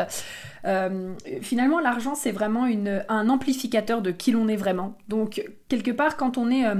euh, 0.65 1.15
finalement, 1.41 1.81
l'argent, 1.81 2.15
c'est 2.15 2.33
vraiment 2.33 2.69
un 3.09 3.29
amplificateur 3.29 4.03
de 4.03 4.11
qui 4.11 4.33
l'on 4.33 4.49
est 4.49 4.57
vraiment. 4.57 4.97
Donc, 5.09 5.43
quelque 5.69 5.91
part, 5.91 6.17
quand 6.17 6.39
on 6.39 6.51
est 6.51 6.67
euh, 6.67 6.75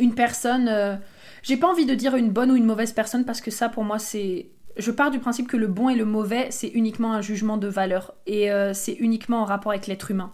une 0.00 0.14
personne... 0.14 0.68
Euh, 0.68 0.96
j'ai 1.42 1.56
pas 1.56 1.68
envie 1.68 1.86
de 1.86 1.94
dire 1.94 2.14
une 2.14 2.30
bonne 2.30 2.52
ou 2.52 2.56
une 2.56 2.64
mauvaise 2.64 2.92
personne 2.92 3.24
parce 3.24 3.40
que 3.40 3.50
ça, 3.50 3.68
pour 3.68 3.84
moi, 3.84 3.98
c'est... 3.98 4.50
Je 4.76 4.90
pars 4.90 5.10
du 5.10 5.18
principe 5.18 5.48
que 5.48 5.56
le 5.56 5.66
bon 5.66 5.88
et 5.88 5.94
le 5.94 6.04
mauvais, 6.04 6.48
c'est 6.50 6.68
uniquement 6.68 7.12
un 7.12 7.20
jugement 7.20 7.56
de 7.56 7.68
valeur. 7.68 8.14
Et 8.26 8.48
c'est 8.72 8.94
uniquement 8.94 9.42
en 9.42 9.44
rapport 9.44 9.72
avec 9.72 9.86
l'être 9.86 10.10
humain. 10.10 10.32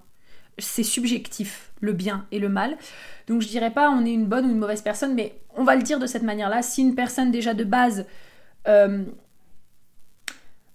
C'est 0.58 0.82
subjectif, 0.82 1.72
le 1.80 1.92
bien 1.92 2.26
et 2.32 2.38
le 2.38 2.48
mal. 2.48 2.76
Donc 3.26 3.42
je 3.42 3.48
dirais 3.48 3.70
pas 3.70 3.90
on 3.90 4.04
est 4.04 4.12
une 4.12 4.26
bonne 4.26 4.46
ou 4.46 4.50
une 4.50 4.58
mauvaise 4.58 4.82
personne, 4.82 5.14
mais 5.14 5.40
on 5.56 5.64
va 5.64 5.76
le 5.76 5.82
dire 5.82 5.98
de 5.98 6.06
cette 6.06 6.22
manière-là. 6.22 6.62
Si 6.62 6.82
une 6.82 6.94
personne 6.94 7.30
déjà 7.30 7.54
de 7.54 7.64
base 7.64 8.06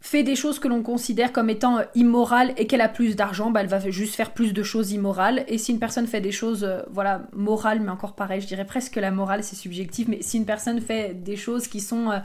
fait 0.04 0.24
des 0.24 0.36
choses 0.36 0.60
que 0.60 0.68
l'on 0.68 0.84
considère 0.84 1.32
comme 1.32 1.50
étant 1.50 1.78
euh, 1.78 1.84
immorales 1.96 2.54
et 2.58 2.68
qu'elle 2.68 2.82
a 2.82 2.90
plus 2.90 3.16
d'argent, 3.16 3.52
bah, 3.52 3.62
elle 3.62 3.68
va 3.68 3.80
juste 3.90 4.16
faire 4.16 4.32
plus 4.32 4.54
de 4.54 4.62
choses 4.62 4.92
immorales. 4.92 5.46
Et 5.48 5.58
si 5.58 5.72
une 5.72 5.80
personne 5.80 6.08
fait 6.08 6.20
des 6.20 6.34
choses, 6.34 6.66
euh, 6.66 6.82
voilà, 6.92 7.22
morales, 7.32 7.80
mais 7.80 7.90
encore 7.90 8.14
pareil, 8.14 8.42
je 8.42 8.46
dirais 8.46 8.66
presque 8.66 8.96
que 8.96 9.00
la 9.00 9.12
morale 9.12 9.46
c'est 9.46 9.56
subjectif, 9.56 10.10
mais 10.10 10.22
si 10.22 10.36
une 10.36 10.46
personne 10.46 10.82
fait 10.82 11.14
des 11.14 11.38
choses 11.38 11.70
qui 11.70 11.80
sont 11.80 12.12
euh, 12.12 12.20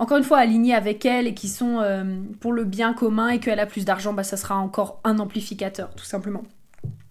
encore 0.00 0.16
une 0.16 0.24
fois 0.24 0.38
alignées 0.38 0.74
avec 0.74 1.04
elle 1.06 1.28
et 1.28 1.34
qui 1.34 1.48
sont 1.48 1.80
pour 2.40 2.52
le 2.52 2.64
bien 2.64 2.94
commun 2.94 3.28
et 3.28 3.38
qu'elle 3.38 3.60
a 3.60 3.66
plus 3.66 3.84
d'argent, 3.84 4.12
bah, 4.12 4.24
ça 4.24 4.36
sera 4.36 4.56
encore 4.56 5.00
un 5.04 5.18
amplificateur, 5.20 5.94
tout 5.94 6.04
simplement. 6.04 6.42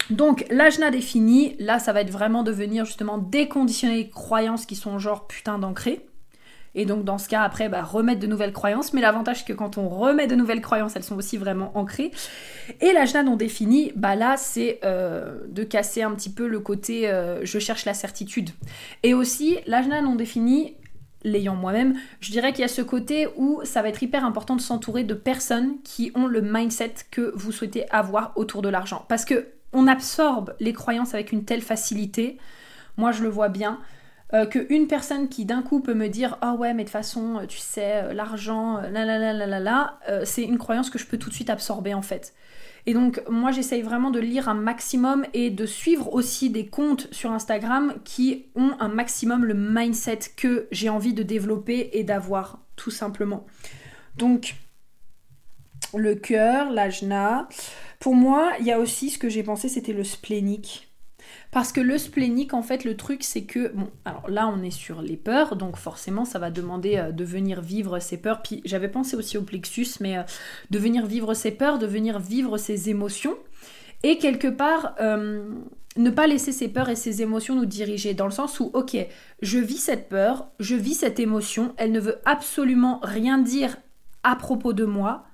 Donc 0.09 0.45
l'ajna 0.49 0.89
défini, 0.89 1.55
là 1.59 1.77
ça 1.77 1.93
va 1.93 2.01
être 2.01 2.09
vraiment 2.09 2.43
devenir 2.43 2.85
justement 2.85 3.17
déconditionner 3.19 3.95
les 3.95 4.09
croyances 4.09 4.65
qui 4.65 4.75
sont 4.75 4.97
genre 4.97 5.27
putain 5.27 5.59
d'ancrées 5.59 6.03
Et 6.73 6.85
donc 6.85 7.03
dans 7.03 7.19
ce 7.19 7.29
cas, 7.29 7.43
après, 7.43 7.69
bah, 7.69 7.83
remettre 7.83 8.19
de 8.19 8.25
nouvelles 8.25 8.53
croyances. 8.53 8.91
Mais 8.93 9.01
l'avantage, 9.01 9.39
c'est 9.39 9.45
que 9.45 9.53
quand 9.53 9.77
on 9.77 9.87
remet 9.87 10.25
de 10.25 10.35
nouvelles 10.35 10.61
croyances, 10.61 10.95
elles 10.95 11.03
sont 11.03 11.15
aussi 11.15 11.37
vraiment 11.37 11.71
ancrées. 11.77 12.11
Et 12.81 12.91
l'ajna 12.91 13.21
non 13.21 13.35
défini, 13.35 13.91
bah 13.95 14.15
là, 14.15 14.35
c'est 14.35 14.79
euh, 14.83 15.41
de 15.47 15.63
casser 15.63 16.01
un 16.01 16.11
petit 16.11 16.31
peu 16.31 16.47
le 16.47 16.59
côté 16.59 17.07
euh, 17.07 17.45
je 17.45 17.59
cherche 17.59 17.85
la 17.85 17.93
certitude. 17.93 18.49
Et 19.03 19.13
aussi, 19.13 19.57
l'ajna 19.67 20.01
non 20.01 20.15
défini, 20.15 20.75
l'ayant 21.23 21.55
moi-même, 21.55 21.95
je 22.19 22.31
dirais 22.31 22.51
qu'il 22.51 22.61
y 22.61 22.65
a 22.65 22.69
ce 22.69 22.81
côté 22.81 23.27
où 23.35 23.61
ça 23.63 23.81
va 23.81 23.89
être 23.89 24.01
hyper 24.01 24.25
important 24.25 24.55
de 24.55 24.61
s'entourer 24.61 25.03
de 25.03 25.13
personnes 25.13 25.81
qui 25.83 26.11
ont 26.15 26.27
le 26.27 26.41
mindset 26.41 26.93
que 27.11 27.33
vous 27.35 27.51
souhaitez 27.51 27.89
avoir 27.91 28.33
autour 28.35 28.61
de 28.61 28.69
l'argent. 28.69 29.05
Parce 29.09 29.25
que 29.25 29.47
on 29.73 29.87
absorbe 29.87 30.55
les 30.59 30.73
croyances 30.73 31.13
avec 31.13 31.31
une 31.31 31.45
telle 31.45 31.61
facilité. 31.61 32.37
Moi, 32.97 33.11
je 33.11 33.23
le 33.23 33.29
vois 33.29 33.49
bien. 33.49 33.79
Euh, 34.33 34.45
qu'une 34.45 34.87
personne 34.87 35.27
qui 35.27 35.45
d'un 35.45 35.63
coup 35.63 35.79
peut 35.79 35.95
me 35.95 36.07
dire 36.07 36.37
ah 36.41 36.53
ouais 36.53 36.75
mais 36.75 36.83
de 36.83 36.89
façon 36.89 37.45
tu 37.47 37.57
sais 37.57 38.03
euh, 38.03 38.13
l'argent 38.13 38.77
euh, 38.77 38.89
la 38.91 39.03
la 39.03 39.17
la 39.17 39.33
la 39.33 39.47
la 39.47 39.59
la 39.59 39.99
c'est 40.23 40.43
une 40.43 40.59
croyance 40.59 40.91
que 40.91 40.99
je 40.99 41.07
peux 41.07 41.17
tout 41.17 41.29
de 41.29 41.33
suite 41.33 41.49
absorber 41.49 41.95
en 41.95 42.03
fait 42.03 42.35
et 42.85 42.93
donc 42.93 43.23
moi 43.27 43.51
j'essaye 43.51 43.81
vraiment 43.81 44.11
de 44.11 44.19
lire 44.19 44.47
un 44.47 44.53
maximum 44.53 45.25
et 45.33 45.49
de 45.49 45.65
suivre 45.65 46.13
aussi 46.13 46.51
des 46.51 46.67
comptes 46.67 47.07
sur 47.11 47.31
Instagram 47.31 47.95
qui 48.03 48.45
ont 48.55 48.75
un 48.79 48.87
maximum 48.87 49.45
le 49.45 49.55
mindset 49.55 50.19
que 50.37 50.67
j'ai 50.71 50.89
envie 50.89 51.13
de 51.13 51.23
développer 51.23 51.89
et 51.93 52.03
d'avoir 52.03 52.59
tout 52.75 52.91
simplement. 52.91 53.45
Donc 54.15 54.55
le 55.95 56.15
cœur, 56.15 56.71
l'ajna. 56.71 57.47
Pour 57.99 58.15
moi, 58.15 58.53
il 58.59 58.65
y 58.65 58.71
a 58.71 58.79
aussi 58.79 59.09
ce 59.09 59.17
que 59.17 59.29
j'ai 59.29 59.43
pensé, 59.43 59.69
c'était 59.69 59.93
le 59.93 60.03
splénique. 60.03 60.88
Parce 61.51 61.71
que 61.71 61.81
le 61.81 61.97
splénique, 61.97 62.53
en 62.53 62.61
fait, 62.61 62.83
le 62.83 62.95
truc, 62.95 63.23
c'est 63.23 63.43
que, 63.43 63.69
bon, 63.69 63.89
alors 64.05 64.29
là, 64.29 64.47
on 64.47 64.61
est 64.61 64.69
sur 64.69 65.01
les 65.01 65.17
peurs, 65.17 65.55
donc 65.55 65.77
forcément, 65.77 66.23
ça 66.23 66.37
va 66.37 66.51
demander 66.51 66.97
euh, 66.97 67.11
de 67.11 67.23
venir 67.23 67.61
vivre 67.61 67.99
ses 67.99 68.17
peurs. 68.17 68.43
Puis 68.43 68.61
j'avais 68.65 68.87
pensé 68.87 69.15
aussi 69.15 69.37
au 69.37 69.41
plexus, 69.41 69.87
mais 69.99 70.19
euh, 70.19 70.23
de 70.69 70.77
venir 70.77 71.07
vivre 71.07 71.33
ses 71.33 71.51
peurs, 71.51 71.79
de 71.79 71.87
venir 71.87 72.19
vivre 72.19 72.57
ses 72.57 72.89
émotions. 72.89 73.35
Et 74.03 74.19
quelque 74.19 74.47
part, 74.47 74.95
euh, 75.01 75.49
ne 75.97 76.09
pas 76.11 76.27
laisser 76.27 76.51
ses 76.51 76.67
peurs 76.67 76.89
et 76.89 76.95
ses 76.95 77.23
émotions 77.23 77.55
nous 77.55 77.65
diriger, 77.65 78.13
dans 78.13 78.25
le 78.25 78.31
sens 78.31 78.59
où, 78.59 78.69
ok, 78.75 78.95
je 79.41 79.57
vis 79.57 79.77
cette 79.77 80.07
peur, 80.07 80.49
je 80.59 80.75
vis 80.75 80.93
cette 80.93 81.19
émotion, 81.19 81.73
elle 81.77 81.91
ne 81.91 81.99
veut 81.99 82.19
absolument 82.25 82.99
rien 83.01 83.39
dire 83.39 83.77
à 84.23 84.35
propos 84.35 84.73
de 84.73 84.85
moi. 84.85 85.25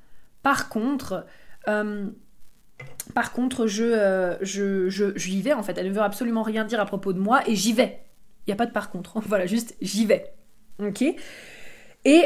Par 0.43 0.69
contre, 0.69 1.25
par 3.13 3.31
contre, 3.31 3.67
euh, 3.79 4.37
je, 4.41 5.13
j'y 5.15 5.41
vais 5.41 5.53
en 5.53 5.63
fait. 5.63 5.77
Elle 5.77 5.87
ne 5.87 5.93
veut 5.93 6.01
absolument 6.01 6.43
rien 6.43 6.65
dire 6.65 6.79
à 6.79 6.85
propos 6.85 7.13
de 7.13 7.19
moi 7.19 7.41
et 7.47 7.55
j'y 7.55 7.73
vais. 7.73 7.99
Il 8.45 8.49
n'y 8.49 8.53
a 8.53 8.55
pas 8.55 8.65
de 8.65 8.71
par 8.71 8.89
contre. 8.89 9.19
voilà, 9.25 9.45
juste 9.45 9.75
j'y 9.81 10.05
vais. 10.05 10.33
Ok 10.79 11.01
Et 11.01 11.15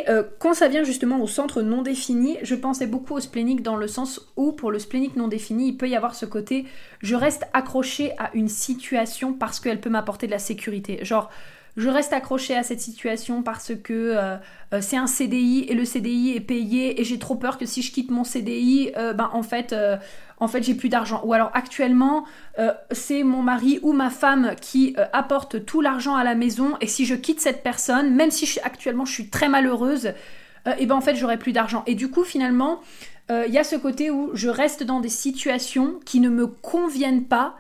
euh, 0.10 0.24
quand 0.40 0.54
ça 0.54 0.68
vient 0.68 0.84
justement 0.84 1.22
au 1.22 1.28
centre 1.28 1.62
non 1.62 1.82
défini, 1.82 2.38
je 2.42 2.56
pensais 2.56 2.88
beaucoup 2.88 3.16
au 3.16 3.20
splénique 3.20 3.62
dans 3.62 3.76
le 3.76 3.88
sens 3.88 4.32
où 4.36 4.52
pour 4.52 4.72
le 4.72 4.80
splénique 4.80 5.16
non 5.16 5.28
défini, 5.28 5.70
il 5.70 5.78
peut 5.78 5.90
y 5.90 5.96
avoir 5.96 6.16
ce 6.16 6.26
côté 6.26 6.66
je 7.02 7.16
reste 7.16 7.46
accroché 7.54 8.14
à 8.18 8.32
une 8.34 8.50
situation 8.50 9.34
parce 9.34 9.60
qu'elle 9.60 9.80
peut 9.80 9.90
m'apporter 9.90 10.28
de 10.28 10.32
la 10.32 10.40
sécurité. 10.40 11.04
Genre, 11.04 11.30
je 11.80 11.88
reste 11.88 12.14
accroché 12.14 12.56
à 12.56 12.64
cette 12.64 12.82
situation 12.82 13.42
parce 13.42 13.72
que 13.74 13.94
euh, 13.94 14.36
euh, 14.74 14.82
c'est 14.82 14.98
un 14.98 15.08
CDI 15.08 15.66
et 15.70 15.74
le 15.74 15.86
CDI 15.86 16.34
est 16.36 16.42
payé 16.42 17.00
et 17.00 17.04
j'ai 17.04 17.20
trop 17.20 17.36
peur 17.36 17.58
que 17.58 17.66
si 17.66 17.82
je 17.82 17.92
quitte 17.92 18.12
mon 18.12 18.24
CDI, 18.24 18.92
euh, 18.98 19.14
ben 19.14 19.30
en 19.34 19.44
fait, 19.44 19.74
en 20.40 20.48
fait 20.48 20.64
j'ai 20.64 20.74
plus 20.74 20.90
d'argent. 20.90 21.22
Ou 21.24 21.34
alors 21.34 21.52
actuellement, 21.54 22.26
c'est 22.92 23.24
mon 23.24 23.42
mari 23.42 23.80
ou 23.82 23.94
ma 23.94 24.10
femme 24.10 24.56
qui 24.62 24.96
apporte 25.14 25.66
tout 25.66 25.82
l'argent 25.82 26.16
à 26.16 26.24
la 26.24 26.36
maison 26.36 26.78
et 26.82 26.88
si 26.88 27.06
je 27.06 27.16
quitte 27.16 27.42
cette 27.42 27.64
personne, 27.64 28.14
même 28.16 28.32
si 28.32 28.60
actuellement 28.64 29.06
je 29.06 29.14
suis 29.14 29.30
très 29.30 29.50
malheureuse, 29.50 30.14
et 30.78 30.86
ben 30.86 30.96
en 30.96 31.02
fait 31.02 31.16
j'aurai 31.16 31.38
plus 31.38 31.52
d'argent. 31.52 31.84
Et 31.88 31.96
du 31.96 32.10
coup 32.10 32.24
finalement, 32.24 32.82
il 33.30 33.52
y 33.52 33.58
a 33.58 33.64
ce 33.64 33.76
côté 33.76 34.12
où 34.12 34.32
je 34.34 34.50
reste 34.50 34.84
dans 34.84 35.00
des 35.00 35.10
situations 35.10 36.00
qui 36.06 36.20
ne 36.20 36.30
me 36.30 36.48
conviennent 36.48 37.26
pas 37.26 37.56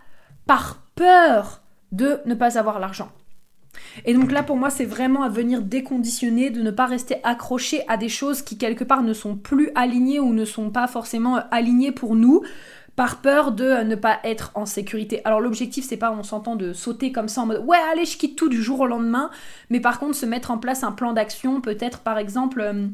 par 0.45 0.81
peur 0.95 1.61
de 1.91 2.19
ne 2.25 2.33
pas 2.33 2.57
avoir 2.57 2.79
l'argent. 2.79 3.09
Et 4.05 4.13
donc 4.13 4.31
là, 4.31 4.43
pour 4.43 4.57
moi, 4.57 4.69
c'est 4.69 4.85
vraiment 4.85 5.23
à 5.23 5.29
venir 5.29 5.61
déconditionner, 5.61 6.49
de 6.49 6.61
ne 6.61 6.71
pas 6.71 6.85
rester 6.85 7.17
accroché 7.23 7.83
à 7.87 7.97
des 7.97 8.09
choses 8.09 8.41
qui, 8.41 8.57
quelque 8.57 8.83
part, 8.83 9.03
ne 9.03 9.13
sont 9.13 9.35
plus 9.35 9.71
alignées 9.75 10.19
ou 10.19 10.33
ne 10.33 10.45
sont 10.45 10.69
pas 10.69 10.87
forcément 10.87 11.37
euh, 11.37 11.41
alignées 11.51 11.91
pour 11.91 12.15
nous 12.15 12.41
par 12.95 13.21
peur 13.21 13.53
de 13.53 13.63
euh, 13.63 13.83
ne 13.85 13.95
pas 13.95 14.19
être 14.25 14.51
en 14.55 14.65
sécurité. 14.65 15.21
Alors 15.23 15.39
l'objectif 15.39 15.85
c'est 15.85 15.95
pas 15.95 16.11
on 16.11 16.21
s'entend 16.21 16.57
de 16.57 16.73
sauter 16.73 17.13
comme 17.13 17.29
ça 17.29 17.41
en 17.41 17.45
mode 17.45 17.63
ouais 17.65 17.77
allez 17.93 18.03
je 18.03 18.17
quitte 18.17 18.35
tout 18.35 18.49
du 18.49 18.61
jour 18.61 18.81
au 18.81 18.87
lendemain, 18.87 19.29
mais 19.69 19.79
par 19.79 19.99
contre 19.99 20.15
se 20.15 20.25
mettre 20.25 20.51
en 20.51 20.57
place 20.57 20.83
un 20.83 20.91
plan 20.91 21.13
d'action, 21.13 21.61
peut-être 21.61 21.99
par 21.99 22.17
exemple 22.17 22.59
euh, 22.59 22.87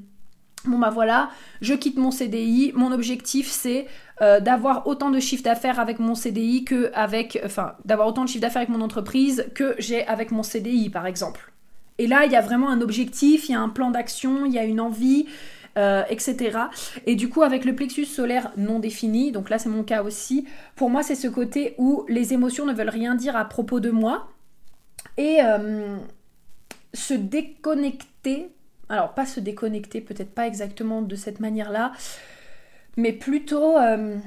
Bon 0.67 0.79
bah 0.79 0.89
voilà, 0.89 1.29
je 1.61 1.73
quitte 1.73 1.97
mon 1.97 2.11
CDI. 2.11 2.71
Mon 2.75 2.91
objectif 2.91 3.49
c'est 3.49 3.87
euh, 4.21 4.39
d'avoir 4.39 4.87
autant 4.87 5.11
de 5.11 5.19
chiffre 5.19 5.43
d'affaires 5.43 5.79
avec 5.79 5.99
mon 5.99 6.15
CDI 6.15 6.63
que 6.63 6.91
avec, 6.93 7.39
enfin, 7.43 7.73
d'avoir 7.85 8.07
autant 8.07 8.23
de 8.23 8.29
chiffre 8.29 8.41
d'affaires 8.41 8.61
avec 8.61 8.69
mon 8.69 8.81
entreprise 8.81 9.45
que 9.53 9.75
j'ai 9.77 10.05
avec 10.07 10.31
mon 10.31 10.43
CDI 10.43 10.89
par 10.89 11.05
exemple. 11.05 11.51
Et 11.97 12.07
là, 12.07 12.25
il 12.25 12.31
y 12.31 12.35
a 12.35 12.41
vraiment 12.41 12.69
un 12.69 12.81
objectif, 12.81 13.47
il 13.47 13.53
y 13.53 13.55
a 13.55 13.59
un 13.59 13.69
plan 13.69 13.89
d'action, 13.91 14.45
il 14.45 14.53
y 14.53 14.59
a 14.59 14.65
une 14.65 14.81
envie, 14.81 15.27
euh, 15.77 16.03
etc. 16.09 16.59
Et 17.05 17.15
du 17.15 17.29
coup, 17.29 17.41
avec 17.41 17.65
le 17.65 17.75
plexus 17.75 18.05
solaire 18.05 18.51
non 18.57 18.79
défini, 18.79 19.31
donc 19.31 19.49
là 19.49 19.59
c'est 19.59 19.69
mon 19.69 19.83
cas 19.83 20.03
aussi, 20.03 20.45
pour 20.75 20.89
moi 20.89 21.03
c'est 21.03 21.15
ce 21.15 21.27
côté 21.27 21.75
où 21.77 22.05
les 22.07 22.33
émotions 22.33 22.65
ne 22.65 22.73
veulent 22.73 22.89
rien 22.89 23.15
dire 23.15 23.35
à 23.35 23.45
propos 23.45 23.79
de 23.79 23.91
moi 23.91 24.29
et 25.17 25.39
euh, 25.43 25.97
se 26.93 27.13
déconnecter 27.13 28.49
alors 28.89 29.13
pas 29.13 29.25
se 29.25 29.39
déconnecter, 29.39 30.01
peut-être 30.01 30.33
pas 30.33 30.47
exactement 30.47 31.01
de 31.01 31.15
cette 31.15 31.39
manière-là, 31.39 31.91
mais 32.97 33.11
plutôt 33.11 33.77
euh, 33.77 34.17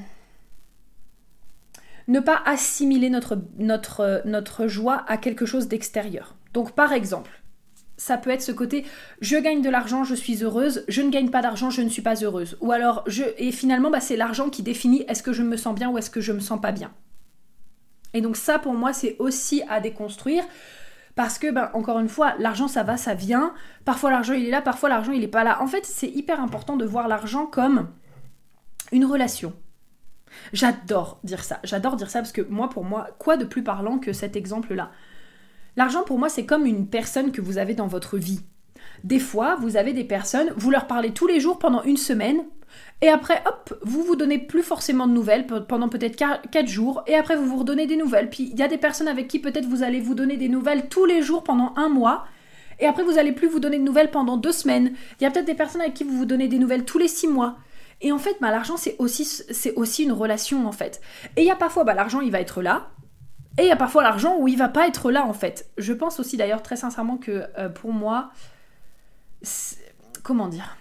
ne 2.08 2.20
pas 2.20 2.42
assimiler 2.44 3.10
notre, 3.10 3.38
notre, 3.58 4.22
notre 4.24 4.66
joie 4.66 5.04
à 5.08 5.16
quelque 5.16 5.46
chose 5.46 5.68
d'extérieur. 5.68 6.36
Donc 6.52 6.72
par 6.72 6.92
exemple, 6.92 7.42
ça 7.96 8.16
peut 8.16 8.30
être 8.30 8.42
ce 8.42 8.52
côté 8.52 8.86
je 9.20 9.36
gagne 9.36 9.60
de 9.60 9.68
l'argent, 9.68 10.04
je 10.04 10.14
suis 10.14 10.42
heureuse, 10.42 10.84
je 10.88 11.02
ne 11.02 11.10
gagne 11.10 11.30
pas 11.30 11.42
d'argent, 11.42 11.70
je 11.70 11.82
ne 11.82 11.88
suis 11.88 12.02
pas 12.02 12.14
heureuse. 12.22 12.56
Ou 12.60 12.72
alors 12.72 13.04
je 13.06 13.24
et 13.36 13.52
finalement 13.52 13.90
bah, 13.90 14.00
c'est 14.00 14.16
l'argent 14.16 14.48
qui 14.48 14.62
définit 14.62 15.04
est-ce 15.08 15.22
que 15.22 15.32
je 15.32 15.42
me 15.42 15.56
sens 15.56 15.74
bien 15.74 15.90
ou 15.90 15.98
est-ce 15.98 16.10
que 16.10 16.20
je 16.20 16.32
me 16.32 16.40
sens 16.40 16.60
pas 16.60 16.72
bien. 16.72 16.92
Et 18.14 18.20
donc 18.22 18.36
ça 18.36 18.58
pour 18.58 18.72
moi 18.74 18.92
c'est 18.92 19.16
aussi 19.18 19.62
à 19.68 19.80
déconstruire 19.80 20.44
parce 21.18 21.40
que, 21.40 21.50
ben, 21.50 21.68
encore 21.74 21.98
une 21.98 22.08
fois, 22.08 22.36
l'argent 22.38 22.68
ça 22.68 22.84
va, 22.84 22.96
ça 22.96 23.12
vient. 23.12 23.52
Parfois 23.84 24.12
l'argent 24.12 24.34
il 24.34 24.46
est 24.46 24.52
là, 24.52 24.62
parfois 24.62 24.88
l'argent 24.88 25.10
il 25.10 25.24
est 25.24 25.26
pas 25.26 25.42
là. 25.42 25.60
En 25.60 25.66
fait, 25.66 25.84
c'est 25.84 26.06
hyper 26.06 26.40
important 26.40 26.76
de 26.76 26.84
voir 26.84 27.08
l'argent 27.08 27.44
comme 27.44 27.88
une 28.92 29.04
relation. 29.04 29.52
J'adore 30.52 31.18
dire 31.24 31.42
ça. 31.42 31.58
J'adore 31.64 31.96
dire 31.96 32.08
ça 32.08 32.20
parce 32.20 32.30
que 32.30 32.42
moi, 32.42 32.68
pour 32.68 32.84
moi, 32.84 33.08
quoi 33.18 33.36
de 33.36 33.44
plus 33.44 33.64
parlant 33.64 33.98
que 33.98 34.12
cet 34.12 34.36
exemple-là? 34.36 34.92
L'argent, 35.74 36.04
pour 36.04 36.20
moi, 36.20 36.28
c'est 36.28 36.46
comme 36.46 36.66
une 36.66 36.86
personne 36.86 37.32
que 37.32 37.40
vous 37.40 37.58
avez 37.58 37.74
dans 37.74 37.88
votre 37.88 38.16
vie. 38.16 38.42
Des 39.02 39.18
fois, 39.18 39.56
vous 39.56 39.76
avez 39.76 39.92
des 39.92 40.04
personnes, 40.04 40.52
vous 40.54 40.70
leur 40.70 40.86
parlez 40.86 41.12
tous 41.12 41.26
les 41.26 41.40
jours 41.40 41.58
pendant 41.58 41.82
une 41.82 41.96
semaine, 41.96 42.44
et 43.00 43.08
après, 43.08 43.42
hop, 43.46 43.78
vous 43.82 44.02
vous 44.02 44.16
donnez 44.16 44.38
plus 44.38 44.62
forcément 44.62 45.06
de 45.06 45.12
nouvelles 45.12 45.46
pendant 45.46 45.88
peut-être 45.88 46.16
4 46.16 46.66
jours. 46.66 47.02
Et 47.06 47.14
après, 47.14 47.36
vous 47.36 47.46
vous 47.46 47.58
redonnez 47.58 47.86
des 47.86 47.96
nouvelles. 47.96 48.28
Puis 48.28 48.50
il 48.52 48.58
y 48.58 48.62
a 48.62 48.68
des 48.68 48.78
personnes 48.78 49.08
avec 49.08 49.28
qui 49.28 49.38
peut-être 49.38 49.66
vous 49.66 49.82
allez 49.82 50.00
vous 50.00 50.14
donner 50.14 50.36
des 50.36 50.48
nouvelles 50.48 50.88
tous 50.88 51.04
les 51.04 51.22
jours 51.22 51.44
pendant 51.44 51.72
un 51.76 51.88
mois. 51.88 52.26
Et 52.80 52.86
après, 52.86 53.04
vous 53.04 53.18
allez 53.18 53.32
plus 53.32 53.48
vous 53.48 53.60
donner 53.60 53.78
de 53.78 53.84
nouvelles 53.84 54.10
pendant 54.10 54.36
deux 54.36 54.52
semaines. 54.52 54.94
Il 55.20 55.24
y 55.24 55.26
a 55.26 55.30
peut-être 55.30 55.46
des 55.46 55.54
personnes 55.54 55.80
avec 55.80 55.94
qui 55.94 56.04
vous 56.04 56.16
vous 56.16 56.26
donnez 56.26 56.48
des 56.48 56.58
nouvelles 56.58 56.84
tous 56.84 56.98
les 56.98 57.08
six 57.08 57.28
mois. 57.28 57.56
Et 58.00 58.12
en 58.12 58.18
fait, 58.18 58.36
bah, 58.40 58.50
l'argent, 58.50 58.76
c'est 58.76 58.96
aussi, 58.98 59.24
c'est 59.24 59.74
aussi 59.74 60.04
une 60.04 60.12
relation, 60.12 60.66
en 60.66 60.72
fait. 60.72 61.00
Et 61.36 61.42
il 61.42 61.46
y 61.46 61.50
a 61.50 61.56
parfois, 61.56 61.84
bah, 61.84 61.94
l'argent, 61.94 62.20
il 62.20 62.30
va 62.30 62.40
être 62.40 62.62
là. 62.62 62.90
Et 63.58 63.62
il 63.62 63.68
y 63.68 63.72
a 63.72 63.76
parfois 63.76 64.04
l'argent 64.04 64.36
où 64.38 64.46
il 64.46 64.56
va 64.56 64.68
pas 64.68 64.86
être 64.86 65.10
là, 65.10 65.24
en 65.24 65.32
fait. 65.32 65.70
Je 65.78 65.92
pense 65.92 66.20
aussi, 66.20 66.36
d'ailleurs, 66.36 66.62
très 66.62 66.76
sincèrement, 66.76 67.16
que 67.16 67.44
euh, 67.58 67.68
pour 67.68 67.92
moi, 67.92 68.30
comment 70.22 70.46
dire? 70.46 70.77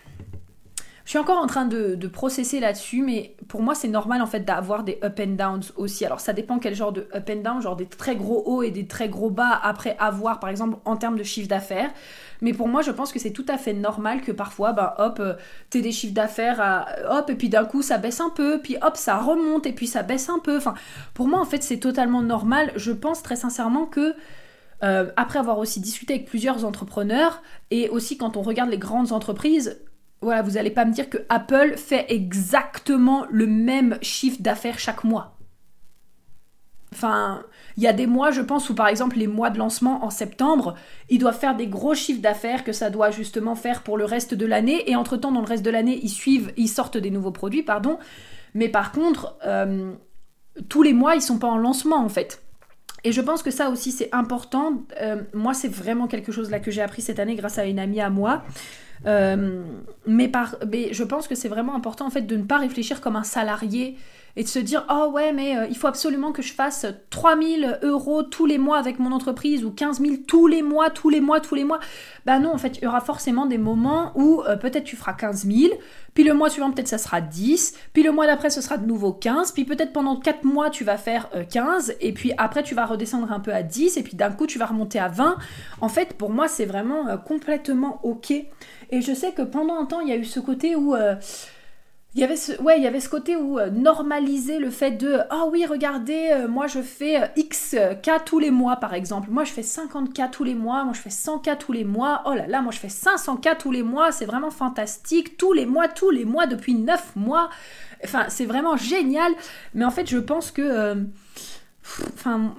Je 1.08 1.12
suis 1.12 1.20
encore 1.20 1.42
en 1.42 1.48
train 1.48 1.64
de, 1.64 1.96
processer 2.08 2.60
là-dessus, 2.60 3.02
mais 3.02 3.34
pour 3.48 3.62
moi, 3.62 3.76
c'est 3.76 3.88
normal 3.88 4.22
en 4.22 4.26
fait 4.26 4.42
d'avoir 4.42 4.84
des 4.84 5.00
up 5.06 5.22
and 5.22 5.36
downs 5.38 5.72
aussi. 5.78 6.06
Alors, 6.06 6.20
ça 6.20 6.34
dépend 6.34 6.60
quel 6.60 6.76
genre 6.76 6.92
de 6.92 7.08
up 7.16 7.30
and 7.30 7.44
down, 7.44 7.62
genre 7.62 7.78
des 7.78 7.86
très 7.86 8.18
gros 8.18 8.44
hauts 8.46 8.62
et 8.62 8.72
des 8.72 8.88
très 8.88 9.08
gros 9.08 9.30
bas 9.30 9.58
après 9.64 9.96
avoir, 10.00 10.42
par 10.42 10.50
exemple, 10.50 10.80
en 10.84 10.98
termes 10.98 11.18
de 11.18 11.24
chiffre 11.24 11.48
d'affaires. 11.48 11.92
Mais 12.42 12.52
pour 12.52 12.68
moi, 12.68 12.82
je 12.82 12.92
pense 12.92 13.14
que 13.14 13.20
c'est 13.20 13.32
tout 13.32 13.46
à 13.48 13.58
fait 13.58 13.72
normal 13.72 14.20
que 14.20 14.34
parfois, 14.34 14.74
ben 14.74 14.96
hop, 14.98 15.22
euh, 15.22 15.36
t'aies 15.70 15.80
des 15.80 15.94
chiffres 15.94 16.14
d'affaires, 16.14 16.60
à, 16.60 16.88
hop, 17.10 17.30
et 17.30 17.36
puis 17.36 17.48
d'un 17.48 17.64
coup, 17.64 17.82
ça 17.82 17.98
baisse 17.98 18.20
un 18.20 18.30
peu, 18.30 18.60
puis 18.62 18.76
hop, 18.82 18.98
ça 18.98 19.16
remonte, 19.16 19.66
et 19.66 19.72
puis 19.72 19.88
ça 19.88 20.04
baisse 20.04 20.28
un 20.28 20.40
peu. 20.40 20.58
Enfin, 20.58 20.74
pour 21.14 21.30
moi, 21.30 21.40
en 21.40 21.46
fait, 21.46 21.64
c'est 21.64 21.80
totalement 21.80 22.22
normal. 22.22 22.74
Je 22.76 22.92
pense 22.92 23.24
très 23.24 23.38
sincèrement 23.38 23.86
que. 23.86 24.14
Euh, 24.84 25.10
après 25.16 25.40
avoir 25.40 25.58
aussi 25.58 25.80
discuté 25.80 26.14
avec 26.14 26.28
plusieurs 26.28 26.64
entrepreneurs 26.64 27.42
et 27.72 27.90
aussi 27.90 28.16
quand 28.16 28.38
on 28.38 28.44
regarde 28.44 28.70
les 28.70 28.78
grandes 28.78 29.12
entreprises, 29.12 29.76
voilà, 30.22 30.42
vous 30.42 30.52
n'allez 30.52 30.72
pas 30.72 30.86
me 30.86 30.94
dire 30.94 31.10
que 31.10 31.20
Apple 31.30 31.76
fait 31.78 32.06
exactement 32.10 33.26
le 33.30 33.46
même 33.48 33.98
chiffre 34.02 34.42
d'affaires 34.42 34.80
chaque 34.80 35.04
mois. 35.04 35.38
Enfin, 36.94 37.44
il 37.76 37.84
y 37.84 37.88
a 37.88 37.94
des 37.94 38.08
mois, 38.08 38.32
je 38.32 38.42
pense, 38.42 38.70
où 38.70 38.76
par 38.76 38.88
exemple 38.88 39.18
les 39.18 39.28
mois 39.28 39.50
de 39.50 39.58
lancement 39.58 40.04
en 40.04 40.10
septembre, 40.10 40.76
ils 41.10 41.20
doivent 41.20 41.38
faire 41.38 41.56
des 41.56 41.68
gros 41.68 41.94
chiffres 41.94 42.22
d'affaires 42.22 42.64
que 42.64 42.72
ça 42.72 42.90
doit 42.90 43.12
justement 43.12 43.56
faire 43.56 43.84
pour 43.84 43.98
le 43.98 44.06
reste 44.06 44.34
de 44.34 44.46
l'année. 44.46 44.90
Et 44.90 44.96
entre-temps, 44.96 45.32
dans 45.32 45.42
le 45.42 45.48
reste 45.48 45.64
de 45.64 45.70
l'année, 45.70 46.00
ils 46.02 46.10
suivent, 46.10 46.52
ils 46.58 46.70
sortent 46.70 46.98
des 46.98 47.12
nouveaux 47.12 47.32
produits, 47.32 47.64
pardon. 47.64 48.00
Mais 48.54 48.70
par 48.70 48.92
contre, 48.92 49.38
euh, 49.46 49.92
tous 50.70 50.82
les 50.82 50.94
mois, 50.94 51.16
ils 51.16 51.22
sont 51.22 51.38
pas 51.38 51.48
en 51.48 51.58
lancement 51.58 51.98
en 51.98 52.10
fait. 52.10 52.42
Et 53.04 53.12
je 53.12 53.22
pense 53.22 53.44
que 53.44 53.52
ça 53.52 53.70
aussi, 53.70 53.92
c'est 53.92 54.10
important. 54.12 54.84
Euh, 55.02 55.22
moi, 55.34 55.54
c'est 55.54 55.68
vraiment 55.68 56.08
quelque 56.08 56.32
chose 56.32 56.50
là 56.50 56.60
que 56.60 56.72
j'ai 56.72 56.82
appris 56.82 57.02
cette 57.02 57.20
année 57.20 57.36
grâce 57.36 57.60
à 57.60 57.66
une 57.66 57.80
amie 57.80 58.02
à 58.02 58.10
moi. 58.10 58.44
Euh, 59.06 59.64
mais, 60.06 60.28
par, 60.28 60.56
mais 60.72 60.94
je 60.94 61.04
pense 61.04 61.28
que 61.28 61.36
c'est 61.36 61.50
vraiment 61.50 61.76
important 61.76 62.08
en 62.08 62.10
fait 62.10 62.22
de 62.22 62.36
ne 62.36 62.44
pas 62.44 62.58
réfléchir 62.58 63.02
comme 63.02 63.16
un 63.16 63.24
salarié 63.24 63.98
et 64.38 64.44
de 64.44 64.48
se 64.48 64.60
dire 64.60 64.86
oh 64.90 65.10
ouais 65.12 65.34
mais 65.34 65.58
euh, 65.58 65.66
il 65.68 65.76
faut 65.76 65.88
absolument 65.88 66.32
que 66.32 66.44
je 66.44 66.54
fasse 66.54 66.86
3000 67.10 67.80
euros 67.82 68.22
tous 68.22 68.46
les 68.46 68.60
mois 68.60 68.78
avec 68.78 69.00
mon 69.00 69.12
entreprise 69.12 69.66
ou 69.66 69.72
15 69.72 70.00
000 70.00 70.16
tous 70.28 70.46
les 70.48 70.62
mois, 70.62 70.92
tous 70.92 71.10
les 71.10 71.22
mois, 71.22 71.42
tous 71.42 71.56
les 71.56 71.64
mois. 71.64 71.80
Bah 72.26 72.40
non, 72.40 72.54
en 72.54 72.58
fait, 72.58 72.78
il 72.78 72.84
y 72.84 72.88
aura 72.88 73.02
forcément 73.02 73.48
des 73.48 73.58
moments 73.58 74.12
où 74.16 74.44
euh, 74.44 74.56
peut-être 74.56 74.84
tu 74.84 74.96
feras 74.96 75.14
15 75.14 75.48
000, 75.48 75.74
puis 76.14 76.24
le 76.24 76.34
mois 76.34 76.50
suivant 76.50 76.72
peut-être 76.72 76.88
ça 76.88 77.00
sera 77.00 77.20
10, 77.20 77.74
puis 77.94 78.04
le 78.04 78.12
mois 78.12 78.28
d'après 78.28 78.52
ce 78.52 78.62
sera 78.62 78.78
de 78.78 78.86
nouveau 78.86 79.12
15, 79.12 79.54
puis 79.54 79.66
peut-être 79.66 79.92
pendant 79.92 80.20
4 80.20 80.44
mois 80.44 80.70
tu 80.70 80.84
vas 80.84 80.98
faire 80.98 81.30
15, 81.50 81.90
euh, 81.90 81.94
et 82.00 82.14
puis 82.14 82.32
après 82.38 82.62
tu 82.62 82.76
vas 82.76 82.86
redescendre 82.86 83.32
un 83.32 83.40
peu 83.40 83.54
à 83.54 83.64
10, 83.64 83.98
et 83.98 84.04
puis 84.04 84.16
d'un 84.16 84.32
coup 84.32 84.46
tu 84.46 84.60
vas 84.60 84.68
remonter 84.68 85.00
à 85.00 85.08
20. 85.08 85.38
En 85.82 85.90
fait, 85.90 86.14
pour 86.14 86.30
moi, 86.30 86.48
c'est 86.48 86.66
vraiment 86.66 87.18
complètement 87.18 88.00
ok. 88.04 88.34
Et 88.90 89.02
je 89.02 89.14
sais 89.14 89.32
que 89.32 89.42
pendant 89.42 89.76
un 89.76 89.86
temps, 89.86 90.02
il 90.02 90.10
y 90.10 90.12
a 90.12 90.16
eu 90.16 90.26
ce 90.26 90.40
côté 90.40 90.76
où 90.76 90.96
il 92.18 92.22
y 92.22 92.24
avait 92.24 92.36
ce, 92.36 92.60
ouais, 92.62 92.80
il 92.80 92.84
y 92.84 92.88
avait 92.88 93.00
ce 93.00 93.10
côté 93.10 93.36
où 93.36 93.60
euh, 93.60 93.70
normaliser 93.70 94.58
le 94.58 94.72
fait 94.72 94.90
de 94.90 95.20
ah 95.30 95.44
oh 95.44 95.50
oui, 95.52 95.68
regardez, 95.68 96.30
euh, 96.32 96.48
moi 96.48 96.66
je 96.66 96.82
fais 96.82 97.22
euh, 97.22 97.28
X 97.36 97.76
cas 98.02 98.20
tous 98.20 98.40
les 98.40 98.50
mois 98.50 98.78
par 98.78 98.96
exemple. 98.96 99.30
Moi 99.30 99.44
je 99.44 99.52
fais 99.52 99.62
50 99.62 100.14
cas 100.14 100.28
tous 100.28 100.44
les 100.44 100.56
mois, 100.56 100.84
moi 100.84 100.94
je 100.94 101.02
fais 101.02 101.12
100 101.12 101.38
cas 101.38 101.56
tous 101.56 101.74
les 101.74 101.84
mois. 101.84 102.24
Oh 102.26 102.34
là 102.34 102.48
là, 102.48 102.64
moi 102.64 102.72
je 102.72 102.80
fais 102.80 102.90
500 102.90 103.38
cas 103.38 103.54
tous 103.54 103.72
les 103.72 103.84
mois, 103.84 104.12
c'est 104.12 104.26
vraiment 104.26 104.50
fantastique. 104.50 105.38
Tous 105.38 105.54
les 105.54 105.68
mois, 105.68 105.88
tous 105.88 106.10
les 106.10 106.26
mois 106.26 106.48
depuis 106.48 106.74
9 106.74 107.18
mois. 107.18 107.52
Enfin, 108.04 108.26
c'est 108.30 108.46
vraiment 108.46 108.78
génial. 108.78 109.34
Mais 109.76 109.86
en 109.86 109.92
fait, 109.92 110.10
je 110.10 110.18
pense 110.18 110.50
que 110.50 110.98
enfin 112.16 112.56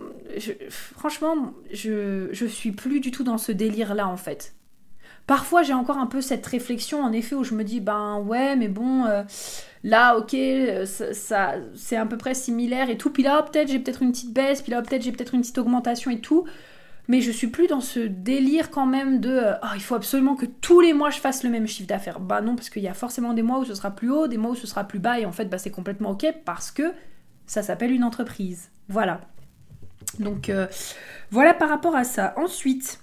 franchement, 0.70 1.52
je 1.72 2.28
je 2.30 2.46
suis 2.46 2.70
plus 2.70 3.00
du 3.00 3.10
tout 3.10 3.24
dans 3.24 3.38
ce 3.38 3.50
délire 3.50 3.94
là 3.94 4.06
en 4.06 4.16
fait. 4.16 4.54
Parfois, 5.28 5.62
j'ai 5.62 5.74
encore 5.74 5.98
un 5.98 6.06
peu 6.06 6.22
cette 6.22 6.46
réflexion, 6.46 7.02
en 7.02 7.12
effet, 7.12 7.34
où 7.34 7.44
je 7.44 7.54
me 7.54 7.62
dis, 7.62 7.80
ben 7.80 8.18
ouais, 8.20 8.56
mais 8.56 8.68
bon, 8.68 9.04
euh, 9.04 9.24
là, 9.84 10.16
ok, 10.16 10.32
euh, 10.32 10.86
ça, 10.86 11.56
c'est 11.74 11.96
à 11.96 12.06
peu 12.06 12.16
près 12.16 12.32
similaire 12.32 12.88
et 12.88 12.96
tout. 12.96 13.10
Puis 13.10 13.22
là, 13.22 13.42
peut-être 13.42 13.68
j'ai 13.68 13.78
peut-être 13.78 14.02
une 14.02 14.10
petite 14.10 14.32
baisse, 14.32 14.62
puis 14.62 14.72
là, 14.72 14.80
peut-être 14.80 15.02
j'ai 15.02 15.12
peut-être 15.12 15.34
une 15.34 15.42
petite 15.42 15.58
augmentation 15.58 16.10
et 16.10 16.20
tout. 16.20 16.46
Mais 17.08 17.20
je 17.20 17.30
suis 17.30 17.48
plus 17.48 17.66
dans 17.66 17.82
ce 17.82 18.00
délire 18.00 18.70
quand 18.70 18.86
même 18.86 19.20
de 19.20 19.28
euh, 19.28 19.52
oh, 19.62 19.66
il 19.74 19.82
faut 19.82 19.96
absolument 19.96 20.34
que 20.34 20.46
tous 20.46 20.80
les 20.80 20.94
mois 20.94 21.10
je 21.10 21.18
fasse 21.18 21.42
le 21.42 21.50
même 21.50 21.66
chiffre 21.66 21.88
d'affaires. 21.88 22.20
Bah 22.20 22.40
non, 22.40 22.56
parce 22.56 22.70
qu'il 22.70 22.82
y 22.82 22.88
a 22.88 22.94
forcément 22.94 23.34
des 23.34 23.42
mois 23.42 23.58
où 23.58 23.66
ce 23.66 23.74
sera 23.74 23.90
plus 23.90 24.10
haut, 24.10 24.28
des 24.28 24.38
mois 24.38 24.52
où 24.52 24.56
ce 24.56 24.66
sera 24.66 24.84
plus 24.84 24.98
bas, 24.98 25.20
et 25.20 25.26
en 25.26 25.32
fait, 25.32 25.44
bah, 25.44 25.58
c'est 25.58 25.70
complètement 25.70 26.12
ok 26.12 26.24
parce 26.46 26.70
que 26.70 26.94
ça 27.46 27.62
s'appelle 27.62 27.92
une 27.92 28.04
entreprise. 28.04 28.70
Voilà. 28.88 29.20
Donc 30.20 30.50
voilà 31.30 31.52
par 31.52 31.68
rapport 31.68 31.94
à 31.94 32.04
ça. 32.04 32.32
Ensuite, 32.38 32.98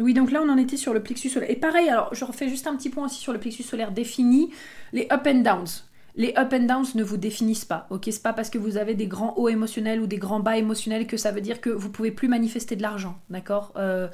oui, 0.00 0.14
donc 0.14 0.30
là 0.30 0.40
on 0.42 0.48
en 0.48 0.56
était 0.56 0.76
sur 0.76 0.94
le 0.94 1.02
plexus 1.02 1.28
solaire. 1.28 1.50
Et 1.50 1.56
pareil, 1.56 1.88
alors 1.88 2.14
je 2.14 2.24
refais 2.24 2.48
juste 2.48 2.66
un 2.66 2.76
petit 2.76 2.90
point 2.90 3.04
aussi 3.06 3.20
sur 3.20 3.32
le 3.32 3.38
plexus 3.38 3.62
solaire 3.62 3.92
défini. 3.92 4.50
Les 4.92 5.06
up 5.12 5.26
and 5.26 5.40
downs. 5.40 5.84
Les 6.16 6.34
up 6.36 6.52
and 6.52 6.64
downs 6.64 6.94
ne 6.96 7.04
vous 7.04 7.16
définissent 7.16 7.64
pas, 7.64 7.86
ok? 7.90 8.08
C'est 8.10 8.22
pas 8.22 8.32
parce 8.32 8.50
que 8.50 8.58
vous 8.58 8.76
avez 8.76 8.94
des 8.94 9.06
grands 9.06 9.34
hauts 9.36 9.48
émotionnels 9.48 10.00
ou 10.00 10.06
des 10.06 10.18
grands 10.18 10.40
bas 10.40 10.56
émotionnels 10.56 11.06
que 11.06 11.16
ça 11.16 11.30
veut 11.30 11.40
dire 11.40 11.60
que 11.60 11.70
vous 11.70 11.90
pouvez 11.90 12.10
plus 12.10 12.28
manifester 12.28 12.74
de 12.76 12.82
l'argent, 12.82 13.18
d'accord? 13.30 13.72
Euh, 13.76 14.08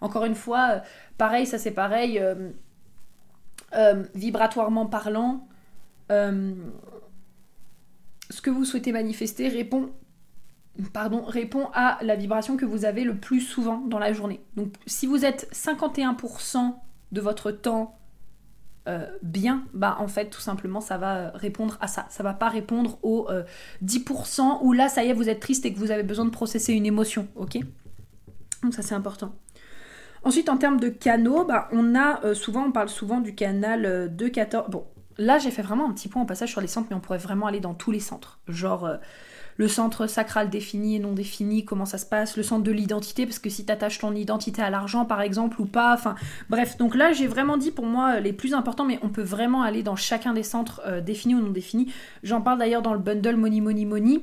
Encore 0.00 0.24
une 0.24 0.34
fois, 0.34 0.68
euh, 0.70 0.78
pareil, 1.16 1.46
ça 1.46 1.58
c'est 1.58 1.70
pareil, 1.70 2.18
euh, 2.18 4.04
vibratoirement 4.14 4.86
parlant, 4.86 5.46
ce 6.08 6.54
que 8.42 8.50
vous 8.50 8.64
souhaitez 8.64 8.92
manifester 8.92 9.48
répond 9.48 9.90
pardon, 10.92 11.22
répond 11.22 11.68
à 11.74 11.98
la 12.02 12.16
vibration 12.16 12.56
que 12.56 12.64
vous 12.64 12.84
avez 12.84 13.04
le 13.04 13.16
plus 13.16 13.40
souvent 13.40 13.78
dans 13.78 13.98
la 13.98 14.12
journée. 14.12 14.40
Donc 14.56 14.74
si 14.86 15.06
vous 15.06 15.24
êtes 15.24 15.48
51% 15.52 16.74
de 17.12 17.20
votre 17.20 17.50
temps 17.50 17.98
euh, 18.88 19.06
bien, 19.22 19.64
bah 19.74 19.96
en 20.00 20.08
fait 20.08 20.30
tout 20.30 20.40
simplement 20.40 20.80
ça 20.80 20.96
va 20.96 21.30
répondre 21.30 21.76
à 21.80 21.86
ça. 21.86 22.06
Ça 22.08 22.22
va 22.22 22.32
pas 22.32 22.48
répondre 22.48 22.98
aux 23.02 23.28
10% 23.84 24.40
euh, 24.40 24.44
où 24.62 24.72
là 24.72 24.88
ça 24.88 25.04
y 25.04 25.08
est 25.08 25.12
vous 25.12 25.28
êtes 25.28 25.40
triste 25.40 25.66
et 25.66 25.72
que 25.72 25.78
vous 25.78 25.90
avez 25.90 26.02
besoin 26.02 26.24
de 26.24 26.30
processer 26.30 26.72
une 26.72 26.86
émotion, 26.86 27.28
ok? 27.36 27.58
Donc 28.62 28.74
ça 28.74 28.82
c'est 28.82 28.94
important. 28.94 29.34
Ensuite 30.22 30.48
en 30.48 30.56
termes 30.56 30.78
de 30.80 30.88
canaux, 30.88 31.44
bah, 31.44 31.68
on 31.72 31.94
a 31.94 32.24
euh, 32.24 32.34
souvent, 32.34 32.64
on 32.66 32.72
parle 32.72 32.90
souvent 32.90 33.20
du 33.20 33.34
canal 33.34 34.14
2-14. 34.16 34.70
Bon, 34.70 34.84
là 35.18 35.38
j'ai 35.38 35.50
fait 35.50 35.62
vraiment 35.62 35.88
un 35.88 35.92
petit 35.92 36.08
point 36.08 36.22
en 36.22 36.26
passage 36.26 36.50
sur 36.50 36.60
les 36.60 36.66
centres, 36.66 36.88
mais 36.90 36.96
on 36.96 37.00
pourrait 37.00 37.18
vraiment 37.18 37.46
aller 37.46 37.60
dans 37.60 37.74
tous 37.74 37.90
les 37.90 38.00
centres. 38.00 38.38
Genre 38.48 38.88
le 39.60 39.68
centre 39.68 40.06
sacral 40.06 40.48
défini 40.48 40.96
et 40.96 40.98
non 40.98 41.12
défini, 41.12 41.66
comment 41.66 41.84
ça 41.84 41.98
se 41.98 42.06
passe, 42.06 42.38
le 42.38 42.42
centre 42.42 42.62
de 42.62 42.72
l'identité, 42.72 43.26
parce 43.26 43.38
que 43.38 43.50
si 43.50 43.66
tu 43.66 43.70
attaches 43.70 43.98
ton 43.98 44.14
identité 44.14 44.62
à 44.62 44.70
l'argent 44.70 45.04
par 45.04 45.20
exemple 45.20 45.60
ou 45.60 45.66
pas, 45.66 45.92
enfin 45.92 46.14
bref, 46.48 46.78
donc 46.78 46.94
là 46.94 47.12
j'ai 47.12 47.26
vraiment 47.26 47.58
dit 47.58 47.70
pour 47.70 47.84
moi 47.84 48.20
les 48.20 48.32
plus 48.32 48.54
importants, 48.54 48.86
mais 48.86 48.98
on 49.02 49.10
peut 49.10 49.20
vraiment 49.20 49.60
aller 49.60 49.82
dans 49.82 49.96
chacun 49.96 50.32
des 50.32 50.44
centres 50.44 50.80
euh, 50.86 51.02
définis 51.02 51.34
ou 51.34 51.42
non 51.42 51.50
définis. 51.50 51.92
J'en 52.22 52.40
parle 52.40 52.58
d'ailleurs 52.58 52.80
dans 52.80 52.94
le 52.94 53.00
bundle 53.00 53.36
Money 53.36 53.60
Money 53.60 53.84
Money 53.84 54.20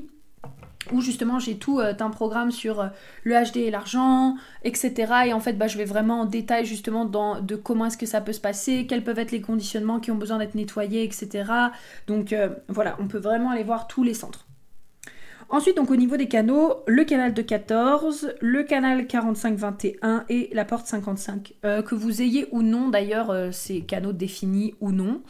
où 0.92 1.02
justement 1.02 1.38
j'ai 1.38 1.60
tout 1.60 1.82
euh, 1.82 1.94
un 2.00 2.10
programme 2.10 2.50
sur 2.50 2.80
euh, 2.80 2.88
le 3.24 3.36
HD 3.36 3.58
et 3.58 3.70
l'argent, 3.70 4.38
etc. 4.64 5.14
Et 5.28 5.34
en 5.34 5.40
fait, 5.40 5.54
bah, 5.54 5.68
je 5.68 5.78
vais 5.78 5.86
vraiment 5.86 6.22
en 6.22 6.26
détail 6.26 6.66
justement 6.66 7.06
dans 7.06 7.42
de 7.42 7.56
comment 7.56 7.86
est-ce 7.86 7.98
que 7.98 8.08
ça 8.08 8.22
peut 8.22 8.34
se 8.34 8.42
passer, 8.42 8.88
quels 8.88 9.04
peuvent 9.04 9.20
être 9.20 9.32
les 9.32 9.42
conditionnements 9.42 10.00
qui 10.00 10.10
ont 10.10 10.16
besoin 10.16 10.40
d'être 10.40 10.56
nettoyés, 10.56 11.04
etc. 11.04 11.44
Donc 12.08 12.34
voilà, 12.70 12.98
on 13.00 13.06
peut 13.06 13.20
vraiment 13.20 13.52
aller 13.52 13.64
voir 13.64 13.86
tous 13.86 14.02
les 14.02 14.16
centres. 14.16 14.47
Ensuite, 15.50 15.78
donc 15.78 15.92
au 15.92 15.96
niveau 15.96 16.18
des 16.18 16.28
canaux, 16.28 16.84
le 16.88 17.06
canal 17.06 17.34
de 17.34 17.42
14, 17.42 18.36
le 18.42 18.64
canal 18.64 19.04
45-21 19.04 20.24
et 20.28 20.50
la 20.54 20.66
porte 20.66 20.88
55. 20.88 21.54
Euh, 21.64 21.82
que 21.82 21.96
vous 21.96 22.22
ayez 22.22 22.48
ou 22.52 22.64
non 22.64 22.90
d'ailleurs 22.90 23.30
euh, 23.30 23.52
ces 23.52 23.80
canaux 23.82 24.12
définis 24.12 24.76
ou 24.82 24.92
non, 24.92 25.22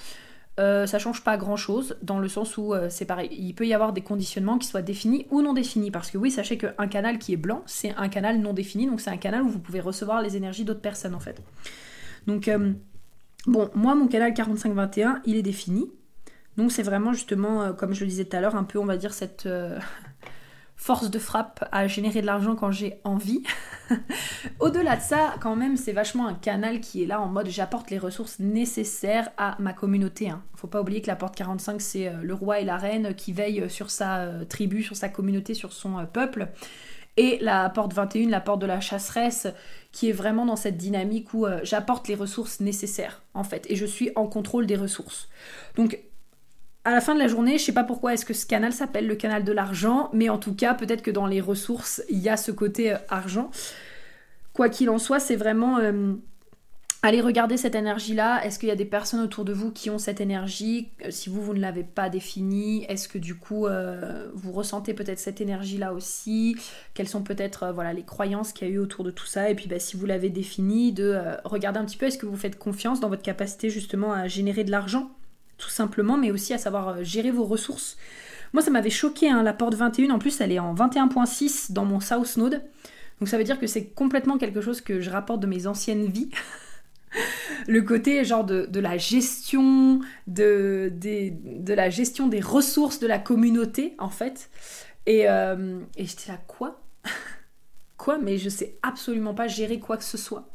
euh, 0.59 0.88
ça 0.88 0.97
change 0.97 1.24
pas 1.24 1.38
grand 1.38 1.55
chose 1.55 1.97
dans 2.01 2.18
le 2.18 2.28
sens 2.28 2.57
où 2.57 2.74
c'est 2.89 3.05
pareil. 3.05 3.30
Il 3.32 3.53
peut 3.53 3.68
y 3.68 3.76
avoir 3.76 3.93
des 3.93 4.01
conditionnements 4.01 4.57
qui 4.57 4.68
soient 4.68 4.82
définis 4.82 5.28
ou 5.30 5.43
non 5.43 5.53
définis. 5.53 5.91
Parce 5.91 6.09
que 6.09 6.18
oui, 6.18 6.32
sachez 6.32 6.57
qu'un 6.57 6.88
canal 6.88 7.20
qui 7.20 7.34
est 7.34 7.38
blanc, 7.38 7.61
c'est 7.68 7.93
un 7.95 8.09
canal 8.09 8.39
non 8.39 8.53
défini, 8.53 8.88
donc 8.88 9.01
c'est 9.01 9.11
un 9.11 9.18
canal 9.18 9.43
où 9.43 9.49
vous 9.49 9.59
pouvez 9.59 9.82
recevoir 9.82 10.24
les 10.24 10.36
énergies 10.36 10.65
d'autres 10.65 10.82
personnes 10.82 11.13
en 11.13 11.20
fait. 11.20 11.39
Donc, 12.26 12.49
bon, 13.45 13.70
moi 13.76 13.93
mon 13.93 14.07
canal 14.07 14.34
45-21, 14.34 15.22
il 15.26 15.36
est 15.36 15.43
défini. 15.43 15.91
Donc 16.57 16.72
c'est 16.72 16.84
vraiment 16.84 17.13
justement, 17.13 17.61
euh, 17.61 17.74
comme 17.74 17.93
je 17.93 18.01
le 18.01 18.09
disais 18.09 18.26
tout 18.26 18.36
à 18.36 18.41
l'heure, 18.41 18.55
un 18.55 18.63
peu 18.63 18.80
on 18.80 18.86
va 18.86 18.97
dire 18.97 19.13
cette 19.13 19.45
euh, 19.45 19.78
force 20.78 21.09
de 21.09 21.17
frappe 21.17 21.67
à 21.71 21.88
générer 21.88 22.21
de 22.21 22.28
l'argent 22.28 22.55
quand 22.55 22.71
j'ai 22.71 23.01
envie. 23.03 23.41
Au-delà 24.59 24.95
de 24.95 25.01
ça, 25.01 25.36
quand 25.41 25.55
même, 25.55 25.75
c'est 25.75 25.91
vachement 25.91 26.28
un 26.28 26.36
canal 26.36 26.80
qui 26.80 27.03
est 27.03 27.07
là 27.07 27.19
en 27.19 27.28
mode 27.28 27.49
j'apporte 27.49 27.89
les 27.89 27.97
ressources 27.97 28.39
nécessaires 28.39 29.30
à 29.38 29.55
ma 29.59 29.73
communauté. 29.73 30.30
Hein. 30.30 30.43
Faut 30.55 30.67
pas 30.67 30.80
oublier 30.80 31.01
que 31.01 31.07
la 31.07 31.15
porte 31.15 31.36
45, 31.36 31.82
c'est 31.82 32.07
euh, 32.07 32.21
le 32.21 32.34
roi 32.36 32.59
et 32.59 32.65
la 32.65 32.78
reine 32.78 33.15
qui 33.15 33.34
veillent 33.34 33.69
sur 33.69 33.89
sa 33.89 34.30
tribu, 34.47 34.84
sur 34.84 34.95
sa 34.95 35.09
communauté, 35.09 35.55
sur 35.55 35.73
son 35.73 36.05
peuple. 36.05 36.49
Et 37.17 37.39
la 37.41 37.67
porte 37.71 37.93
21, 37.93 38.30
la 38.30 38.39
porte 38.39 38.61
de 38.61 38.67
la 38.67 38.80
chasseresse, 38.80 39.47
qui 39.91 40.09
est 40.09 40.13
vraiment 40.13 40.45
dans 40.45 40.55
cette 40.55 40.78
dynamique 40.78 41.34
où 41.34 41.47
j'apporte 41.63 42.07
les 42.07 42.13
ressources 42.13 42.59
nécessaires, 42.59 43.23
en 43.34 43.43
fait, 43.43 43.65
et 43.71 43.75
je 43.75 43.88
suis 43.88 44.11
en 44.15 44.28
contrôle 44.28 44.67
des 44.67 44.75
ressources. 44.75 45.28
Donc 45.75 45.97
à 46.88 46.91
la 46.91 47.01
fin 47.01 47.13
de 47.13 47.19
la 47.19 47.27
journée, 47.27 47.57
je 47.57 47.65
sais 47.65 47.73
pas 47.73 47.83
pourquoi 47.83 48.13
est-ce 48.13 48.25
que 48.25 48.33
ce 48.33 48.45
canal 48.45 48.71
s'appelle 48.71 49.07
le 49.07 49.15
canal 49.15 49.43
de 49.43 49.51
l'argent, 49.51 50.09
mais 50.13 50.29
en 50.29 50.38
tout 50.38 50.55
cas, 50.55 50.73
peut-être 50.73 51.01
que 51.01 51.11
dans 51.11 51.25
les 51.25 51.41
ressources, 51.41 52.01
il 52.09 52.19
y 52.19 52.30
a 52.30 52.38
ce 52.38 52.49
côté 52.49 52.93
euh, 52.93 52.97
argent. 53.09 53.51
Quoi 54.53 54.69
qu'il 54.69 54.89
en 54.89 54.97
soit, 54.97 55.19
c'est 55.19 55.35
vraiment 55.35 55.80
euh, 55.80 56.14
aller 57.03 57.19
regarder 57.19 57.57
cette 57.57 57.76
énergie-là. 57.76 58.41
Est-ce 58.45 58.57
qu'il 58.57 58.69
y 58.69 58.72
a 58.72 58.77
des 58.77 58.85
personnes 58.85 59.19
autour 59.19 59.43
de 59.43 59.51
vous 59.51 59.73
qui 59.73 59.89
ont 59.89 59.97
cette 59.97 60.22
énergie? 60.22 60.88
Euh, 61.05 61.11
Si 61.11 61.27
vous, 61.27 61.41
vous 61.41 61.53
ne 61.53 61.59
l'avez 61.59 61.84
pas 61.84 62.07
définie, 62.07 62.85
est-ce 62.85 63.09
que 63.09 63.18
du 63.18 63.35
coup, 63.35 63.68
vous 64.34 64.51
ressentez 64.53 64.93
peut-être 64.93 65.19
cette 65.19 65.41
énergie-là 65.41 65.91
aussi? 65.91 66.55
Quelles 66.93 67.09
sont 67.09 67.22
peut-être 67.22 67.69
voilà, 67.73 67.91
les 67.91 68.03
croyances 68.03 68.53
qu'il 68.53 68.65
y 68.65 68.72
a 68.72 68.73
eu 68.73 68.80
autour 68.80 69.03
de 69.03 69.11
tout 69.11 69.26
ça? 69.27 69.49
Et 69.49 69.55
puis, 69.55 69.68
bah, 69.68 69.80
si 69.80 69.97
vous 69.97 70.05
l'avez 70.05 70.30
définie, 70.30 70.93
de 70.93 71.19
regarder 71.43 71.80
un 71.80 71.85
petit 71.85 71.97
peu, 71.97 72.05
est-ce 72.05 72.18
que 72.18 72.26
vous 72.26 72.38
faites 72.38 72.57
confiance 72.57 73.01
dans 73.01 73.09
votre 73.09 73.23
capacité 73.23 73.69
justement 73.69 74.14
à 74.14 74.30
générer 74.30 74.64
de 74.64 74.72
l'argent? 74.72 75.11
Tout 75.57 75.69
simplement, 75.69 76.17
mais 76.17 76.31
aussi 76.31 76.53
à 76.53 76.57
savoir 76.57 76.89
euh, 76.89 77.03
gérer 77.03 77.31
vos 77.31 77.45
ressources. 77.45 77.97
Moi, 78.53 78.61
ça 78.61 78.71
m'avait 78.71 78.89
choqué, 78.89 79.29
hein, 79.29 79.43
la 79.43 79.53
porte 79.53 79.75
21, 79.75 80.11
en 80.11 80.19
plus, 80.19 80.39
elle 80.41 80.51
est 80.51 80.59
en 80.59 80.73
21.6 80.73 81.73
dans 81.73 81.85
mon 81.85 81.99
South 81.99 82.38
Node. 82.38 82.63
Donc 83.19 83.27
ça 83.29 83.38
veut 83.38 83.43
dire 83.43 83.59
que 83.59 83.67
c'est 83.67 83.85
complètement 83.85 84.38
quelque 84.38 84.61
chose 84.61 84.81
que 84.81 85.01
je 85.01 85.09
rapporte 85.09 85.39
de 85.39 85.47
mes 85.47 85.67
anciennes 85.67 86.05
vies. 86.05 86.29
le 87.67 87.81
côté 87.81 88.23
genre 88.23 88.43
de, 88.43 88.79
la 88.79 88.97
gestion, 88.97 90.01
de, 90.27 90.91
de, 90.93 91.73
la 91.73 91.89
gestion 91.89 92.27
des 92.27 92.39
ressources 92.39 92.99
de 92.99 93.07
la 93.07 93.19
communauté, 93.19 93.95
en 93.97 94.09
fait. 94.09 94.49
Et, 95.05 95.29
euh, 95.29 95.79
et 95.95 96.05
j'étais 96.05 96.31
là, 96.31 96.39
quoi? 96.47 96.81
Quoi? 97.97 98.19
Mais 98.19 98.38
je 98.38 98.49
sais 98.49 98.77
absolument 98.84 99.34
pas 99.34 99.47
gérer 99.47 99.79
quoi 99.79 99.97
que 99.97 100.03
ce 100.03 100.17
soit. 100.17 100.47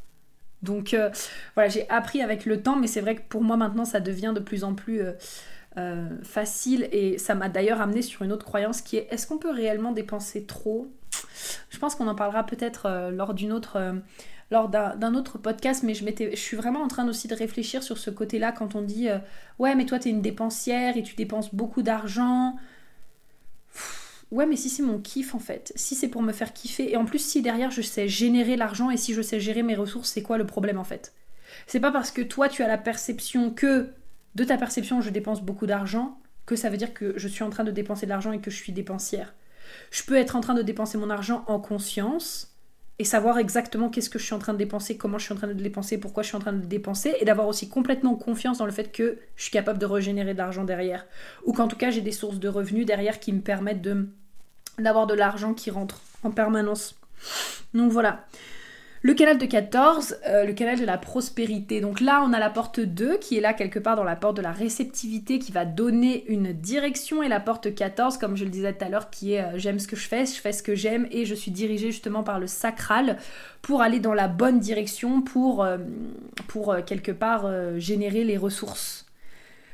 Donc 0.62 0.94
euh, 0.94 1.10
voilà, 1.54 1.68
j'ai 1.68 1.88
appris 1.88 2.22
avec 2.22 2.46
le 2.46 2.62
temps, 2.62 2.76
mais 2.76 2.86
c'est 2.86 3.00
vrai 3.00 3.16
que 3.16 3.22
pour 3.28 3.42
moi 3.42 3.56
maintenant, 3.56 3.84
ça 3.84 4.00
devient 4.00 4.32
de 4.34 4.40
plus 4.40 4.64
en 4.64 4.74
plus 4.74 5.02
euh, 5.76 6.08
facile. 6.22 6.88
Et 6.92 7.18
ça 7.18 7.34
m'a 7.34 7.48
d'ailleurs 7.48 7.80
amené 7.80 8.02
sur 8.02 8.22
une 8.22 8.32
autre 8.32 8.44
croyance 8.44 8.80
qui 8.80 8.96
est 8.96 9.08
est-ce 9.10 9.26
qu'on 9.26 9.38
peut 9.38 9.52
réellement 9.52 9.92
dépenser 9.92 10.44
trop? 10.44 10.88
Je 11.70 11.78
pense 11.78 11.94
qu'on 11.94 12.08
en 12.08 12.14
parlera 12.14 12.44
peut-être 12.44 13.10
lors 13.12 13.34
d'une 13.34 13.52
autre 13.52 13.78
lors 14.50 14.68
d'un 14.68 15.14
autre 15.14 15.38
podcast, 15.38 15.82
mais 15.82 15.94
je, 15.94 16.04
je 16.04 16.36
suis 16.36 16.56
vraiment 16.58 16.82
en 16.82 16.88
train 16.88 17.08
aussi 17.08 17.26
de 17.26 17.34
réfléchir 17.34 17.82
sur 17.82 17.96
ce 17.96 18.10
côté-là 18.10 18.52
quand 18.52 18.74
on 18.74 18.82
dit 18.82 19.08
Ouais, 19.58 19.74
mais 19.74 19.86
toi, 19.86 19.98
tu 19.98 20.08
es 20.08 20.10
une 20.10 20.22
dépensière 20.22 20.96
et 20.96 21.02
tu 21.02 21.14
dépenses 21.14 21.54
beaucoup 21.54 21.82
d'argent. 21.82 22.56
Ouais, 24.32 24.46
mais 24.46 24.56
si 24.56 24.70
c'est 24.70 24.82
mon 24.82 24.98
kiff 24.98 25.34
en 25.34 25.38
fait, 25.38 25.74
si 25.76 25.94
c'est 25.94 26.08
pour 26.08 26.22
me 26.22 26.32
faire 26.32 26.54
kiffer, 26.54 26.90
et 26.90 26.96
en 26.96 27.04
plus 27.04 27.18
si 27.18 27.42
derrière 27.42 27.70
je 27.70 27.82
sais 27.82 28.08
générer 28.08 28.56
l'argent 28.56 28.90
et 28.90 28.96
si 28.96 29.12
je 29.12 29.20
sais 29.20 29.38
gérer 29.38 29.62
mes 29.62 29.74
ressources, 29.74 30.08
c'est 30.08 30.22
quoi 30.22 30.38
le 30.38 30.46
problème 30.46 30.78
en 30.78 30.84
fait? 30.84 31.12
C'est 31.66 31.80
pas 31.80 31.92
parce 31.92 32.10
que 32.10 32.22
toi 32.22 32.48
tu 32.48 32.62
as 32.62 32.66
la 32.66 32.78
perception 32.78 33.50
que 33.50 33.90
de 34.34 34.44
ta 34.44 34.56
perception 34.56 35.02
je 35.02 35.10
dépense 35.10 35.42
beaucoup 35.42 35.66
d'argent 35.66 36.18
que 36.46 36.56
ça 36.56 36.70
veut 36.70 36.78
dire 36.78 36.94
que 36.94 37.12
je 37.18 37.28
suis 37.28 37.44
en 37.44 37.50
train 37.50 37.62
de 37.62 37.70
dépenser 37.70 38.06
de 38.06 38.10
l'argent 38.10 38.32
et 38.32 38.40
que 38.40 38.50
je 38.50 38.56
suis 38.56 38.72
dépensière. 38.72 39.34
Je 39.90 40.02
peux 40.02 40.16
être 40.16 40.34
en 40.34 40.40
train 40.40 40.54
de 40.54 40.62
dépenser 40.62 40.96
mon 40.96 41.10
argent 41.10 41.44
en 41.46 41.60
conscience 41.60 42.56
et 42.98 43.04
savoir 43.04 43.36
exactement 43.36 43.90
qu'est-ce 43.90 44.08
que 44.08 44.18
je 44.18 44.24
suis 44.24 44.34
en 44.34 44.38
train 44.38 44.54
de 44.54 44.58
dépenser, 44.58 44.96
comment 44.96 45.18
je 45.18 45.24
suis 45.24 45.34
en 45.34 45.36
train 45.36 45.48
de 45.48 45.52
le 45.52 45.60
dépenser, 45.60 45.98
pourquoi 45.98 46.22
je 46.22 46.28
suis 46.28 46.36
en 46.36 46.40
train 46.40 46.52
de 46.54 46.60
le 46.60 46.66
dépenser, 46.66 47.14
et 47.20 47.24
d'avoir 47.24 47.48
aussi 47.48 47.68
complètement 47.68 48.14
confiance 48.14 48.58
dans 48.58 48.66
le 48.66 48.72
fait 48.72 48.92
que 48.92 49.18
je 49.36 49.42
suis 49.42 49.52
capable 49.52 49.78
de 49.78 49.86
régénérer 49.86 50.32
de 50.32 50.38
l'argent 50.38 50.64
derrière. 50.64 51.06
Ou 51.44 51.52
qu'en 51.52 51.68
tout 51.68 51.76
cas 51.76 51.90
j'ai 51.90 52.00
des 52.00 52.12
sources 52.12 52.38
de 52.38 52.48
revenus 52.48 52.86
derrière 52.86 53.20
qui 53.20 53.32
me 53.32 53.40
permettent 53.40 53.82
de 53.82 54.08
d'avoir 54.78 55.06
de 55.06 55.14
l'argent 55.14 55.54
qui 55.54 55.70
rentre 55.70 56.00
en 56.22 56.30
permanence. 56.30 56.94
Donc 57.74 57.90
voilà. 57.90 58.24
Le 59.04 59.14
canal 59.14 59.36
de 59.36 59.46
14, 59.46 60.18
euh, 60.28 60.44
le 60.44 60.52
canal 60.52 60.78
de 60.78 60.84
la 60.84 60.96
prospérité. 60.96 61.80
Donc 61.80 62.00
là, 62.00 62.22
on 62.24 62.32
a 62.32 62.38
la 62.38 62.50
porte 62.50 62.78
2 62.78 63.18
qui 63.18 63.36
est 63.36 63.40
là 63.40 63.52
quelque 63.52 63.80
part 63.80 63.96
dans 63.96 64.04
la 64.04 64.14
porte 64.14 64.36
de 64.36 64.42
la 64.42 64.52
réceptivité 64.52 65.40
qui 65.40 65.50
va 65.50 65.64
donner 65.64 66.24
une 66.28 66.52
direction 66.52 67.20
et 67.20 67.28
la 67.28 67.40
porte 67.40 67.74
14, 67.74 68.16
comme 68.18 68.36
je 68.36 68.44
le 68.44 68.50
disais 68.50 68.72
tout 68.72 68.84
à 68.84 68.88
l'heure, 68.88 69.10
qui 69.10 69.32
est 69.32 69.42
euh, 69.42 69.58
j'aime 69.58 69.80
ce 69.80 69.88
que 69.88 69.96
je 69.96 70.06
fais, 70.06 70.24
je 70.24 70.40
fais 70.40 70.52
ce 70.52 70.62
que 70.62 70.76
j'aime 70.76 71.08
et 71.10 71.24
je 71.24 71.34
suis 71.34 71.50
dirigée 71.50 71.90
justement 71.90 72.22
par 72.22 72.38
le 72.38 72.46
sacral 72.46 73.18
pour 73.60 73.82
aller 73.82 73.98
dans 73.98 74.14
la 74.14 74.28
bonne 74.28 74.60
direction, 74.60 75.20
pour, 75.20 75.64
euh, 75.64 75.78
pour 76.46 76.76
quelque 76.86 77.10
part 77.10 77.50
générer 77.78 78.22
les 78.22 78.36
ressources 78.36 79.06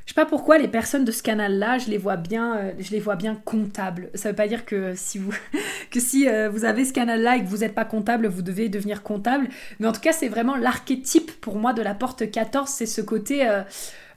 je 0.09 0.15
sais 0.15 0.23
pas 0.23 0.25
pourquoi 0.25 0.57
les 0.57 0.69
personnes 0.69 1.05
de 1.05 1.13
ce 1.13 1.23
canal-là, 1.23 1.77
je 1.77 1.91
les 1.91 1.99
vois 1.99 2.17
bien, 2.17 2.57
euh, 2.57 2.73
je 2.79 2.93
les 2.93 2.99
vois 2.99 3.15
bien 3.15 3.35
comptables. 3.45 4.09
Ça 4.15 4.31
veut 4.31 4.35
pas 4.35 4.49
dire 4.49 4.65
que 4.65 4.95
si 4.97 5.19
vous, 5.19 5.35
que 5.91 6.01
si 6.01 6.27
euh, 6.27 6.49
vous 6.49 6.65
avez 6.65 6.87
ce 6.87 6.95
canal-là 6.95 7.37
et 7.37 7.43
que 7.43 7.47
vous 7.47 7.59
n'êtes 7.59 7.75
pas 7.75 7.85
comptable, 7.85 8.27
vous 8.27 8.41
devez 8.41 8.71
devenir 8.71 9.03
comptable. 9.03 9.51
Mais 9.79 9.87
en 9.87 9.93
tout 9.93 10.01
cas, 10.01 10.15
c'est 10.15 10.29
vraiment 10.29 10.57
l'archétype 10.57 11.39
pour 11.43 11.57
moi 11.57 11.75
de 11.75 11.83
la 11.83 11.93
porte 11.93 12.31
14, 12.31 12.71
c'est 12.71 12.87
ce 12.87 13.03
côté. 13.03 13.47
Euh, 13.47 13.63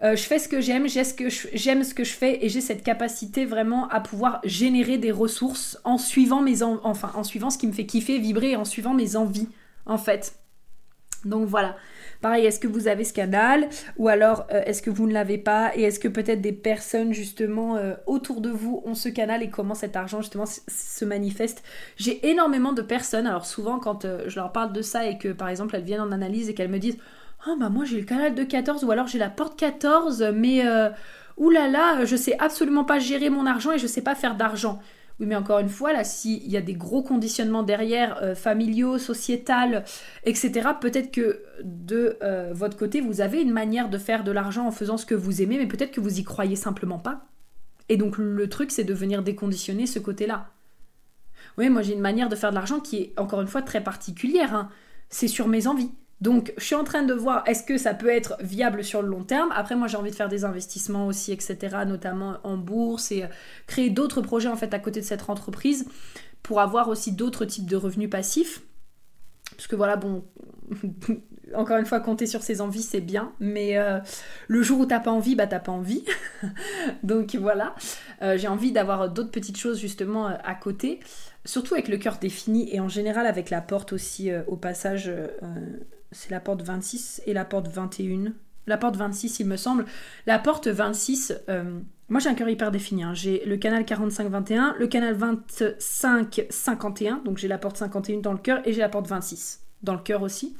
je 0.01 0.23
fais 0.23 0.39
ce 0.39 0.47
que 0.47 0.61
j'aime, 0.61 0.88
j'aime 0.88 1.84
ce 1.84 1.93
que 1.93 2.05
je, 2.05 2.13
fais 2.13 2.45
et 2.45 2.47
j'ai 2.47 2.61
cette 2.61 2.84
capacité 2.84 3.43
vraiment 3.43 3.89
à 3.89 3.99
pouvoir 3.99 4.39
générer 4.45 4.97
des 4.97 5.11
ressources 5.11 5.77
en 5.84 5.97
suivant 5.97 6.41
mes 6.41 6.63
enfin 6.63 7.11
en 7.15 7.26
suivant 7.26 7.49
ce 7.49 7.57
qui 7.57 7.68
me 7.68 7.73
fait 7.73 7.85
kiffer, 7.85 8.18
vibrer, 8.18 8.55
en 8.55 8.63
suivant 8.63 8.93
mes 8.93 9.18
envies 9.18 9.49
en 9.85 9.97
fait. 9.97 10.35
Donc 11.26 11.49
voilà. 11.49 11.76
Pareil, 12.22 12.45
est-ce 12.45 12.60
que 12.60 12.68
vous 12.68 12.88
avez 12.88 13.03
ce 13.03 13.14
canal 13.14 13.68
ou 13.98 14.07
alors 14.07 14.45
euh, 14.53 14.61
est-ce 14.68 14.84
que 14.84 14.91
vous 14.91 15.07
ne 15.07 15.14
l'avez 15.14 15.39
pas 15.39 15.72
et 15.76 15.81
est-ce 15.81 15.99
que 15.99 16.07
peut-être 16.07 16.39
des 16.39 16.52
personnes 16.52 17.14
justement 17.14 17.77
euh, 17.77 17.95
autour 18.06 18.41
de 18.41 18.49
vous 18.52 18.84
ont 18.85 18.93
ce 18.93 19.10
canal 19.10 19.41
et 19.41 19.49
comment 19.49 19.73
cet 19.73 19.95
argent 19.95 20.22
justement 20.22 20.45
se 20.45 21.03
manifeste? 21.06 21.64
J'ai 21.98 22.30
énormément 22.30 22.73
de 22.73 22.84
personnes, 22.84 23.26
alors 23.26 23.48
souvent 23.48 23.80
quand 23.80 24.06
euh, 24.06 24.26
je 24.27 24.35
leur 24.35 24.52
parle 24.52 24.72
de 24.72 24.84
ça 24.84 25.07
et 25.07 25.18
que 25.18 25.30
par 25.30 25.49
exemple 25.49 25.76
elles 25.76 25.84
viennent 25.84 26.02
en 26.02 26.11
analyse 26.11 26.48
et 26.48 26.53
qu'elles 26.53 26.69
me 26.69 26.77
disent 26.77 26.98
"Ah 27.48 27.56
bah 27.60 27.69
moi 27.69 27.85
j'ai 27.85 27.99
le 27.99 28.06
canal 28.06 28.35
de 28.35 28.43
14 28.43 28.84
ou 28.84 28.91
alors 28.91 29.07
j'ai 29.07 29.18
la 29.18 29.30
porte 29.31 29.57
14 29.57 30.23
mais 30.35 30.64
oulala, 31.38 31.68
là 31.72 31.95
là, 31.99 32.06
je 32.06 32.15
sais 32.15 32.38
absolument 32.38 32.84
pas 32.85 32.99
gérer 32.99 33.31
mon 33.31 33.48
argent 33.48 33.72
et 33.72 33.80
je 33.80 33.88
sais 33.88 34.02
pas 34.03 34.14
faire 34.14 34.35
d'argent." 34.35 34.80
Oui, 35.22 35.27
mais 35.27 35.35
encore 35.35 35.60
une 35.60 35.69
fois, 35.69 35.93
là, 35.93 36.03
s'il 36.03 36.49
y 36.49 36.57
a 36.57 36.61
des 36.61 36.73
gros 36.73 37.03
conditionnements 37.03 37.61
derrière, 37.61 38.18
euh, 38.23 38.34
familiaux, 38.34 38.98
sociétal, 38.98 39.85
etc., 40.23 40.69
peut-être 40.81 41.11
que 41.11 41.43
de 41.64 42.18
euh, 42.23 42.49
votre 42.53 42.76
côté, 42.76 43.02
vous 43.02 43.22
avez 43.22 43.39
une 43.39 43.52
manière 43.52 43.88
de 43.91 43.99
faire 43.99 44.23
de 44.23 44.31
l'argent 44.31 44.65
en 44.65 44.72
faisant 44.72 44.98
ce 44.98 45.06
que 45.06 45.14
vous 45.14 45.43
aimez, 45.43 45.60
mais 45.60 45.68
peut-être 45.68 45.91
que 45.91 46.02
vous 46.02 46.19
y 46.19 46.23
croyez 46.23 46.56
simplement 46.56 46.98
pas. 46.98 47.27
Et 47.88 47.98
donc, 47.98 48.18
le 48.18 48.49
truc, 48.49 48.72
c'est 48.72 48.84
de 48.84 48.95
venir 48.95 49.22
déconditionner 49.22 49.85
ce 49.85 49.99
côté-là. 49.99 50.49
Oui, 51.60 51.69
moi, 51.69 51.84
j'ai 51.84 51.93
une 51.93 52.02
manière 52.02 52.27
de 52.27 52.35
faire 52.35 52.49
de 52.49 52.56
l'argent 52.56 52.80
qui 52.80 52.98
est, 52.98 53.19
encore 53.19 53.41
une 53.41 53.48
fois, 53.48 53.61
très 53.61 53.84
particulière. 53.84 54.56
Hein. 54.56 54.69
C'est 55.10 55.27
sur 55.27 55.48
mes 55.48 55.68
envies. 55.68 55.91
Donc, 56.22 56.53
je 56.57 56.64
suis 56.64 56.76
en 56.76 56.84
train 56.84 57.02
de 57.02 57.15
voir 57.15 57.43
est-ce 57.48 57.64
que 57.64 57.77
ça 57.77 57.95
peut 57.95 58.10
être 58.10 58.38
viable 58.41 58.84
sur 58.84 59.02
le 59.02 59.07
long 59.07 59.23
terme? 59.23 59.52
Après, 59.56 59.76
moi, 59.76 59.88
j'ai 59.88 59.98
envie 59.98 60.11
de 60.11 60.15
faire 60.15 60.30
des 60.30 60.45
investissements 60.45 61.07
aussi, 61.07 61.31
etc., 61.31 61.57
notamment 61.88 62.38
en 62.43 62.57
bourse 62.57 63.11
et 63.11 63.23
euh, 63.23 63.27
créer 63.65 63.89
d'autres 63.89 64.22
projets 64.22 64.48
en 64.48 64.56
fait 64.56 64.73
à 64.76 64.80
côté 64.80 65.02
de 65.02 65.06
cette 65.06 65.27
entreprise 65.30 65.88
pour 66.43 66.61
avoir 66.61 66.89
aussi 66.89 67.11
d'autres 67.11 67.45
types 67.45 67.65
de 67.65 67.76
revenus 67.76 68.10
passifs. 68.10 68.61
Parce 69.49 69.65
que 69.65 69.76
voilà, 69.76 69.95
bon, 69.95 70.23
encore 71.56 71.77
une 71.77 71.88
fois, 71.88 71.99
compter 71.99 72.27
sur 72.27 72.43
ses 72.43 72.61
envies, 72.61 72.84
c'est 72.84 73.02
bien, 73.02 73.34
mais 73.39 73.77
euh, 73.77 73.99
le 74.48 74.61
jour 74.61 74.80
où 74.80 74.85
t'as 74.85 74.99
pas 74.99 75.11
envie, 75.11 75.35
bah 75.35 75.48
t'as 75.48 75.60
pas 75.60 75.72
envie. 75.72 76.06
Donc 77.03 77.34
voilà, 77.34 77.73
euh, 78.22 78.38
j'ai 78.38 78.48
envie 78.48 78.72
d'avoir 78.72 79.10
d'autres 79.10 79.31
petites 79.31 79.57
choses 79.57 79.80
justement 79.80 80.27
à 80.27 80.53
côté, 80.53 80.99
surtout 81.45 81.73
avec 81.73 81.88
le 81.88 81.98
cœur 81.98 82.19
défini 82.19 82.73
et 82.73 82.80
en 82.80 82.89
général 82.89 83.26
avec 83.26 83.49
la 83.49 83.61
porte 83.61 83.91
aussi 83.91 84.30
au 84.48 84.56
passage 84.56 85.11
c'est 86.11 86.31
la 86.31 86.39
porte 86.39 86.61
26 86.61 87.21
et 87.25 87.33
la 87.33 87.45
porte 87.45 87.67
21. 87.67 88.33
La 88.67 88.77
porte 88.77 88.95
26, 88.95 89.39
il 89.39 89.47
me 89.47 89.57
semble. 89.57 89.85
La 90.27 90.39
porte 90.39 90.67
26, 90.67 91.33
euh, 91.49 91.79
moi 92.09 92.19
j'ai 92.19 92.29
un 92.29 92.35
cœur 92.35 92.49
hyper 92.49 92.71
défini. 92.71 93.03
Hein. 93.03 93.13
J'ai 93.13 93.43
le 93.45 93.57
canal 93.57 93.83
45-21, 93.83 94.75
le 94.77 94.88
canal 94.88 95.17
25-51, 95.17 97.23
donc 97.23 97.38
j'ai 97.38 97.47
la 97.47 97.57
porte 97.57 97.77
51 97.77 98.19
dans 98.19 98.33
le 98.33 98.38
cœur 98.38 98.61
et 98.65 98.73
j'ai 98.73 98.81
la 98.81 98.89
porte 98.89 99.07
26 99.07 99.61
dans 99.83 99.93
le 99.93 100.01
cœur 100.01 100.21
aussi. 100.21 100.55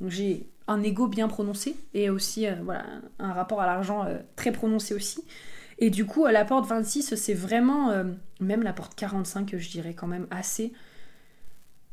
Donc 0.00 0.10
j'ai 0.10 0.48
un 0.66 0.82
ego 0.82 1.06
bien 1.06 1.28
prononcé 1.28 1.76
et 1.92 2.10
aussi 2.10 2.46
euh, 2.46 2.54
voilà, 2.64 2.84
un 3.18 3.32
rapport 3.32 3.60
à 3.60 3.66
l'argent 3.66 4.04
euh, 4.04 4.18
très 4.36 4.50
prononcé 4.50 4.94
aussi. 4.94 5.22
Et 5.78 5.90
du 5.90 6.06
coup, 6.06 6.26
la 6.26 6.44
porte 6.44 6.66
26, 6.66 7.16
c'est 7.16 7.34
vraiment, 7.34 7.92
même 8.38 8.62
la 8.62 8.72
porte 8.72 8.94
45, 8.94 9.56
je 9.58 9.68
dirais 9.68 9.92
quand 9.92 10.06
même 10.06 10.28
assez 10.30 10.72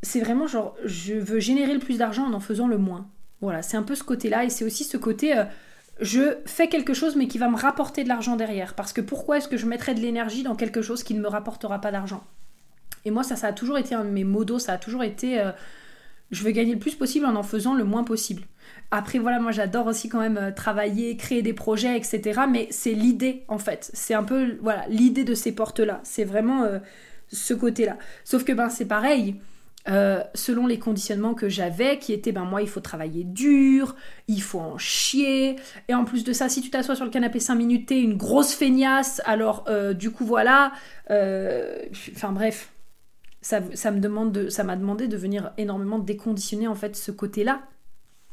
c'est 0.04 0.20
vraiment 0.20 0.48
genre, 0.48 0.76
je 0.86 1.14
veux 1.14 1.40
générer 1.40 1.74
le 1.74 1.80
plus 1.80 1.98
d'argent 1.98 2.26
en 2.26 2.34
en 2.34 2.40
faisant 2.40 2.68
le 2.68 2.78
moins. 2.78 3.08
Voilà, 3.42 3.62
c'est 3.62 3.78
un 3.78 3.84
peu 3.84 3.96
ce 3.96 4.04
côté-là 4.04 4.44
et 4.46 4.50
c'est 4.50 4.66
aussi 4.66 4.84
ce 4.84 4.98
côté, 4.98 5.38
euh, 5.38 5.44
je 6.00 6.38
fais 6.46 6.68
quelque 6.68 6.94
chose 6.94 7.16
mais 7.16 7.28
qui 7.28 7.38
va 7.38 7.50
me 7.50 7.56
rapporter 7.58 8.04
de 8.04 8.10
l'argent 8.10 8.36
derrière. 8.36 8.74
Parce 8.74 8.94
que 8.94 9.02
pourquoi 9.02 9.38
est-ce 9.38 9.48
que 9.48 9.58
je 9.58 9.66
mettrais 9.66 9.94
de 9.94 10.00
l'énergie 10.00 10.44
dans 10.44 10.56
quelque 10.56 10.82
chose 10.82 11.04
qui 11.04 11.14
ne 11.14 11.22
me 11.22 11.28
rapportera 11.28 11.80
pas 11.82 11.92
d'argent? 11.92 12.24
Et 13.06 13.12
moi, 13.12 13.24
ça, 13.24 13.36
ça 13.36 13.48
a 13.48 13.54
toujours 13.54 13.78
été 13.78 13.96
un 13.96 14.06
de 14.06 14.10
mes 14.10 14.24
modos, 14.24 14.60
ça 14.60 14.74
a 14.74 14.78
toujours 14.78 15.04
été, 15.04 15.40
euh, 15.40 15.52
je 16.30 16.44
veux 16.44 16.52
gagner 16.52 16.74
le 16.74 16.80
plus 16.80 16.96
possible 16.96 17.26
en 17.26 17.36
en 17.36 17.44
faisant 17.44 17.74
le 17.74 17.84
moins 17.84 18.04
possible. 18.04 18.44
Après, 18.92 19.20
voilà, 19.20 19.40
moi 19.40 19.52
j'adore 19.52 19.88
aussi 19.88 20.08
quand 20.08 20.20
même 20.20 20.38
euh, 20.38 20.52
travailler, 20.52 21.16
créer 21.18 21.42
des 21.42 21.54
projets, 21.54 21.98
etc. 21.98 22.42
Mais 22.50 22.68
c'est 22.72 22.94
l'idée 22.94 23.44
en 23.48 23.58
fait. 23.58 23.90
C'est 23.94 24.14
un 24.14 24.24
peu, 24.24 24.58
voilà, 24.62 24.86
l'idée 24.88 25.24
de 25.24 25.34
ces 25.34 25.52
portes-là. 25.52 26.00
C'est 26.04 26.26
vraiment 26.26 26.68
ce 27.32 27.54
côté-là. 27.54 27.98
Sauf 28.24 28.44
que 28.44 28.52
ben 28.52 28.70
c'est 28.70 28.86
pareil 28.86 29.40
euh, 29.90 30.24
selon 30.36 30.68
les 30.68 30.80
conditionnements 30.80 31.34
que 31.34 31.50
j'avais, 31.50 31.98
qui 31.98 32.14
étaient, 32.14 32.32
ben 32.32 32.46
moi, 32.46 32.62
il 32.62 32.70
faut 32.70 32.80
travailler 32.80 33.24
dur, 33.24 33.96
il 34.28 34.42
faut 34.42 34.60
en 34.60 34.78
chier, 34.78 35.56
et 35.88 35.96
en 35.96 36.06
plus 36.06 36.24
de 36.24 36.34
ça, 36.34 36.50
si 36.50 36.62
tu 36.62 36.70
t'assois 36.70 36.96
sur 36.96 37.06
le 37.06 37.12
canapé 37.12 37.40
5 37.40 37.56
minutes, 37.56 37.88
t'es 37.88 38.02
une 38.02 38.16
grosse 38.16 38.54
feignasse, 38.54 39.22
alors 39.26 39.66
euh, 39.68 39.94
du 39.94 40.12
coup, 40.12 40.26
voilà, 40.26 40.72
euh, 41.10 41.80
enfin 42.16 42.32
bref, 42.32 42.72
ça, 43.42 43.60
me 43.60 44.00
demande 44.00 44.32
de, 44.32 44.50
ça 44.50 44.64
m'a 44.64 44.76
demandé 44.76 45.08
de 45.08 45.18
venir 45.18 45.52
énormément 45.58 45.98
déconditionner, 45.98 46.68
en 46.68 46.76
fait, 46.76 46.96
ce 46.96 47.12
côté-là, 47.12 47.62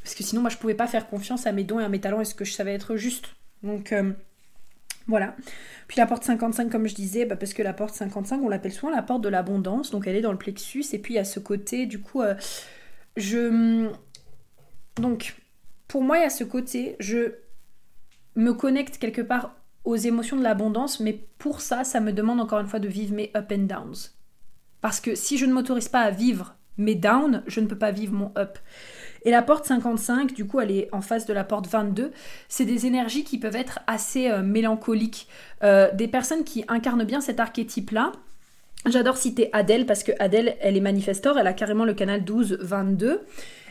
parce 0.02 0.14
que 0.14 0.22
sinon, 0.22 0.42
moi, 0.42 0.50
je 0.50 0.58
pouvais 0.58 0.74
pas 0.74 0.86
faire 0.86 1.08
confiance 1.08 1.46
à 1.46 1.52
mes 1.52 1.64
dons 1.64 1.80
et 1.80 1.84
à 1.84 1.88
mes 1.88 2.00
talents 2.00 2.20
et 2.20 2.24
ce 2.24 2.34
que 2.34 2.44
je 2.44 2.52
savais 2.52 2.74
être 2.74 2.96
juste. 2.96 3.34
Donc, 3.62 3.92
voilà. 5.08 5.34
Puis 5.88 5.96
la 5.96 6.06
porte 6.06 6.22
55, 6.22 6.70
comme 6.70 6.86
je 6.86 6.94
disais, 6.94 7.24
bah, 7.24 7.34
parce 7.34 7.54
que 7.54 7.62
la 7.62 7.72
porte 7.72 7.94
55, 7.94 8.40
on 8.42 8.48
l'appelle 8.48 8.72
souvent 8.72 8.92
la 8.92 9.02
porte 9.02 9.22
de 9.22 9.30
l'abondance, 9.30 9.90
donc 9.90 10.06
elle 10.06 10.16
est 10.16 10.20
dans 10.20 10.32
le 10.32 10.38
plexus, 10.38 10.84
et 10.92 10.98
puis 10.98 11.18
à 11.18 11.24
ce 11.24 11.40
côté, 11.40 11.86
du 11.86 12.00
coup, 12.00 12.22
euh, 12.22 12.34
je... 13.16 13.90
Donc, 14.96 15.36
pour 15.88 16.02
moi, 16.02 16.18
il 16.18 16.22
y 16.22 16.26
a 16.26 16.30
ce 16.30 16.44
côté, 16.44 16.96
je 17.00 17.32
me 18.36 18.52
connecte 18.52 18.98
quelque 18.98 19.22
part 19.22 19.56
aux 19.84 19.96
émotions 19.96 20.36
de 20.36 20.42
l'abondance, 20.42 21.00
mais 21.00 21.14
pour 21.38 21.62
ça, 21.62 21.84
ça 21.84 22.00
me 22.00 22.12
demande 22.12 22.40
encore 22.40 22.60
une 22.60 22.66
fois 22.66 22.80
de 22.80 22.88
vivre 22.88 23.14
mes 23.14 23.30
up 23.34 23.50
and 23.50 23.64
downs. 23.64 24.12
Parce 24.82 25.00
que 25.00 25.14
si 25.14 25.38
je 25.38 25.46
ne 25.46 25.52
m'autorise 25.54 25.88
pas 25.88 26.02
à 26.02 26.10
vivre 26.10 26.54
mes 26.76 26.94
downs, 26.94 27.42
je 27.46 27.60
ne 27.60 27.66
peux 27.66 27.78
pas 27.78 27.90
vivre 27.90 28.12
mon 28.12 28.32
up. 28.36 28.58
Et 29.24 29.30
la 29.30 29.42
porte 29.42 29.66
55, 29.66 30.32
du 30.34 30.46
coup, 30.46 30.60
elle 30.60 30.70
est 30.70 30.88
en 30.92 31.00
face 31.00 31.26
de 31.26 31.32
la 31.32 31.44
porte 31.44 31.66
22. 31.66 32.12
C'est 32.48 32.64
des 32.64 32.86
énergies 32.86 33.24
qui 33.24 33.38
peuvent 33.38 33.56
être 33.56 33.80
assez 33.86 34.30
euh, 34.30 34.42
mélancoliques. 34.42 35.28
Euh, 35.62 35.88
des 35.94 36.08
personnes 36.08 36.44
qui 36.44 36.64
incarnent 36.68 37.04
bien 37.04 37.20
cet 37.20 37.40
archétype-là 37.40 38.12
J'adore 38.86 39.16
citer 39.16 39.50
Adèle 39.52 39.86
parce 39.86 40.04
que 40.04 40.12
Adèle, 40.18 40.56
elle 40.60 40.76
est 40.76 40.80
manifestor, 40.80 41.38
elle 41.38 41.46
a 41.46 41.52
carrément 41.52 41.84
le 41.84 41.94
canal 41.94 42.22
12-22. 42.22 43.18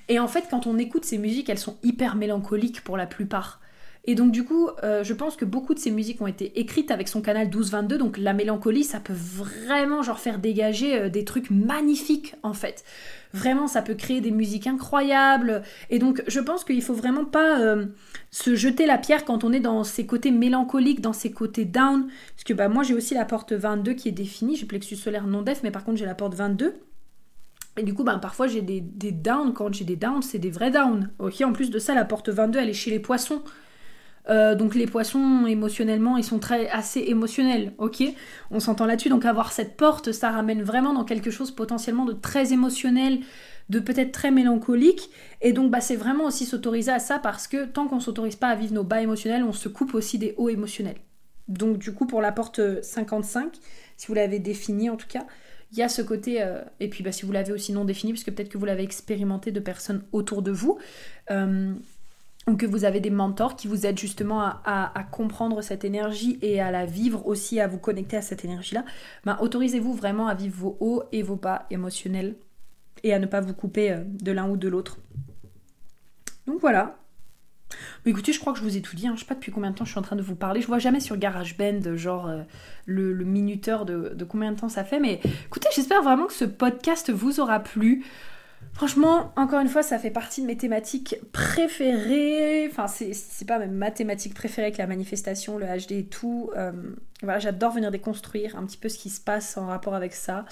Et 0.10 0.20
en 0.20 0.28
fait, 0.28 0.46
quand 0.50 0.68
on 0.68 0.78
écoute 0.78 1.06
ces 1.06 1.18
musiques, 1.18 1.50
elles 1.50 1.58
sont 1.58 1.78
hyper 1.84 2.16
mélancoliques 2.16 2.84
pour 2.84 2.98
la 2.98 3.06
plupart. 3.06 3.60
Et 4.10 4.16
donc 4.16 4.32
du 4.32 4.46
coup, 4.46 4.70
euh, 4.84 5.04
je 5.04 5.14
pense 5.14 5.36
que 5.36 5.44
beaucoup 5.44 5.74
de 5.74 5.80
ces 5.80 5.92
musiques 5.92 6.22
ont 6.22 6.28
été 6.28 6.58
écrites 6.60 6.92
avec 6.92 7.10
son 7.10 7.22
canal 7.22 7.50
12-22, 7.50 7.98
donc 7.98 8.18
la 8.18 8.32
mélancolie, 8.32 8.86
ça 8.86 9.02
peut 9.02 9.14
vraiment 9.14 10.02
genre 10.02 10.20
faire 10.20 10.40
dégager 10.40 10.98
euh, 10.98 11.10
des 11.10 11.26
trucs 11.26 11.52
magnifiques 11.52 12.34
en 12.42 12.54
fait. 12.54 12.86
Vraiment, 13.34 13.68
ça 13.68 13.82
peut 13.82 13.94
créer 13.94 14.22
des 14.22 14.32
musiques 14.32 14.66
incroyables. 14.66 15.62
Et 15.90 16.00
donc, 16.00 16.24
je 16.28 16.40
pense 16.40 16.64
qu'il 16.64 16.82
faut 16.82 16.94
vraiment 16.94 17.26
pas 17.26 17.60
euh, 17.60 17.86
se 18.32 18.56
jeter 18.56 18.86
la 18.86 18.98
pierre 18.98 19.26
quand 19.26 19.44
on 19.44 19.52
est 19.52 19.60
dans 19.60 19.84
ces 19.84 20.06
côtés 20.06 20.32
mélancoliques, 20.32 21.02
dans 21.02 21.12
ces 21.12 21.32
côtés 21.32 21.66
down. 21.66 22.08
Parce 22.08 22.46
que 22.46 22.54
bah, 22.54 22.70
moi, 22.70 22.84
j'ai 22.84 22.94
aussi 22.94 23.14
la 23.14 23.26
porte 23.26 23.52
22 23.52 23.94
qui 23.94 24.08
est 24.08 24.14
définie. 24.14 24.56
J'ai 24.56 24.66
plexus 24.66 24.96
solaire 24.96 25.28
non 25.28 25.42
def, 25.42 25.62
mais 25.62 25.72
par 25.72 25.84
contre, 25.84 25.98
j'ai 25.98 26.06
la 26.06 26.16
porte 26.16 26.36
22. 26.36 26.74
Et 27.76 27.84
du 27.84 27.94
coup, 27.94 28.06
bah, 28.06 28.18
parfois, 28.20 28.48
j'ai 28.48 28.62
des, 28.62 28.80
des 28.80 29.12
downs. 29.12 29.54
Quand 29.54 29.74
j'ai 29.74 29.86
des 29.86 29.98
downs, 29.98 30.22
c'est 30.22 30.40
des 30.40 30.50
vrais 30.50 30.72
downs. 30.72 31.12
Ok, 31.20 31.42
en 31.42 31.52
plus 31.52 31.70
de 31.70 31.80
ça, 31.80 31.94
la 31.94 32.06
porte 32.06 32.30
22, 32.30 32.60
elle 32.60 32.70
est 32.70 32.74
chez 32.74 32.92
les 32.92 33.00
poissons. 33.00 33.42
Euh, 34.30 34.56
donc 34.56 34.76
les 34.76 34.88
poissons 34.88 35.46
émotionnellement 35.48 36.18
ils 36.18 36.24
sont 36.24 36.40
très 36.40 36.70
assez 36.70 37.00
émotionnels, 37.08 37.74
ok? 37.78 38.04
On 38.52 38.60
s'entend 38.60 38.86
là-dessus, 38.86 39.10
donc 39.10 39.26
avoir 39.26 39.52
cette 39.52 39.78
porte, 39.78 40.12
ça 40.12 40.32
ramène 40.32 40.64
vraiment 40.64 40.94
dans 40.94 41.06
quelque 41.06 41.32
chose 41.32 41.52
potentiellement 41.52 42.06
de 42.06 42.14
très 42.14 42.52
émotionnel, 42.52 43.20
de 43.70 43.80
peut-être 43.80 44.12
très 44.12 44.32
mélancolique. 44.32 45.10
Et 45.42 45.54
donc 45.54 45.72
bah, 45.72 45.82
c'est 45.82 45.96
vraiment 45.96 46.26
aussi 46.26 46.46
s'autoriser 46.46 46.92
à 46.92 47.00
ça 47.00 47.20
parce 47.20 47.48
que 47.48 47.66
tant 47.66 47.88
qu'on 47.88 48.00
s'autorise 48.00 48.36
pas 48.36 48.50
à 48.50 48.56
vivre 48.56 48.74
nos 48.74 48.84
bas 48.84 49.02
émotionnels, 49.02 49.44
on 49.44 49.54
se 49.54 49.70
coupe 49.70 49.94
aussi 49.94 50.18
des 50.18 50.34
hauts 50.38 50.50
émotionnels. 50.50 50.98
Donc 51.48 51.78
du 51.78 51.94
coup 51.94 52.06
pour 52.06 52.22
la 52.22 52.32
porte 52.32 52.82
55, 52.82 53.54
si 53.96 54.08
vous 54.08 54.14
l'avez 54.14 54.40
définie 54.40 54.90
en 54.90 54.98
tout 54.98 55.08
cas, 55.08 55.26
il 55.72 55.78
y 55.78 55.82
a 55.82 55.90
ce 55.90 56.02
côté, 56.02 56.42
euh, 56.42 56.62
et 56.80 56.90
puis 56.90 57.04
bah, 57.04 57.12
si 57.12 57.26
vous 57.26 57.32
l'avez 57.32 57.52
aussi 57.52 57.74
non 57.74 57.86
défini, 57.86 58.14
puisque 58.14 58.32
peut-être 58.32 58.50
que 58.50 58.58
vous 58.58 58.66
l'avez 58.66 58.84
expérimenté 58.84 59.52
de 59.52 59.60
personnes 59.60 60.04
autour 60.12 60.42
de 60.42 60.52
vous, 60.52 60.78
euh, 61.32 61.74
ou 62.48 62.56
que 62.56 62.66
vous 62.66 62.86
avez 62.86 63.00
des 63.00 63.10
mentors 63.10 63.56
qui 63.56 63.68
vous 63.68 63.86
aident 63.86 64.00
justement 64.00 64.42
à, 64.42 65.08
comprendre 65.12 65.62
cette 65.62 65.84
énergie 65.84 66.40
et 66.42 66.62
à 66.62 66.72
la 66.72 66.86
vivre 66.86 67.28
aussi, 67.28 67.60
à 67.60 67.68
vous 67.68 67.78
connecter 67.78 68.18
à 68.18 68.22
cette 68.22 68.46
énergie-là, 68.46 68.86
ben, 69.26 69.38
autorisez-vous 69.42 69.94
vraiment 69.94 70.28
à 70.28 70.34
vivre 70.34 70.56
vos 70.58 70.78
hauts 70.80 71.04
et 71.12 71.24
vos 71.24 71.36
bas 71.36 71.66
émotionnels 71.70 72.36
et 73.04 73.14
à 73.14 73.20
ne 73.20 73.26
pas 73.26 73.42
vous 73.42 73.54
couper 73.54 73.92
euh, 73.92 74.04
de 74.06 74.32
l'un 74.32 74.50
ou 74.50 74.58
de 74.58 74.68
l'autre. 74.68 74.98
Donc 76.48 76.62
voilà. 76.62 76.98
Mais 78.06 78.12
écoutez, 78.12 78.32
je 78.32 78.40
crois 78.40 78.54
que 78.54 78.60
je 78.60 78.64
vous 78.64 78.78
ai 78.78 78.82
tout 78.82 78.96
dit. 78.96 79.08
Hein. 79.08 79.14
Je 79.16 79.22
sais 79.22 79.26
pas 79.26 79.36
depuis 79.36 79.52
combien 79.52 79.72
de 79.72 79.76
temps 79.76 79.86
je 79.86 79.92
suis 79.92 80.00
en 80.00 80.04
train 80.04 80.16
de 80.16 80.22
vous 80.22 80.36
parler. 80.36 80.62
Je 80.62 80.68
vois 80.68 80.80
jamais 80.80 81.02
sur 81.02 81.18
GarageBand, 81.18 81.96
genre 81.96 82.28
euh, 82.28 82.44
le, 82.86 83.14
minuteur 83.26 83.86
de, 83.86 84.16
combien 84.28 84.52
de 84.52 84.60
temps 84.60 84.70
ça 84.70 84.84
fait. 84.84 85.00
Mais 85.00 85.20
écoutez, 85.46 85.68
j'espère 85.76 86.02
vraiment 86.02 86.28
que 86.28 86.34
ce 86.34 86.46
podcast 86.46 87.12
vous 87.12 87.40
aura 87.40 87.60
plu. 87.60 88.06
Franchement, 88.78 89.34
encore 89.38 89.60
une 89.60 89.70
fois, 89.70 89.82
ça 89.82 89.98
fait 89.98 90.12
partie 90.12 90.44
de 90.44 90.46
mes 90.46 90.56
thématiques 90.56 91.16
préférées. 91.32 92.68
Enfin, 92.70 92.86
c'est 92.86 93.48
pas 93.48 93.58
même 93.58 93.72
ma 93.72 93.90
thématique 93.90 94.36
préférée 94.36 94.72
que 94.72 94.78
la 94.78 94.86
manifestation, 94.86 95.58
le 95.58 95.66
HD 95.66 95.94
et 95.94 96.06
tout. 96.06 96.52
Euh, 96.56 96.72
voilà, 97.24 97.40
j'adore 97.40 97.72
venir 97.72 97.90
déconstruire 97.90 98.56
un 98.56 98.64
petit 98.68 98.78
peu 98.78 98.88
ce 98.88 99.00
qui 99.00 99.10
se 99.10 99.20
passe 99.20 99.58
en 99.58 99.66
rapport 99.66 99.96
avec 99.96 100.14
ça. 100.14 100.46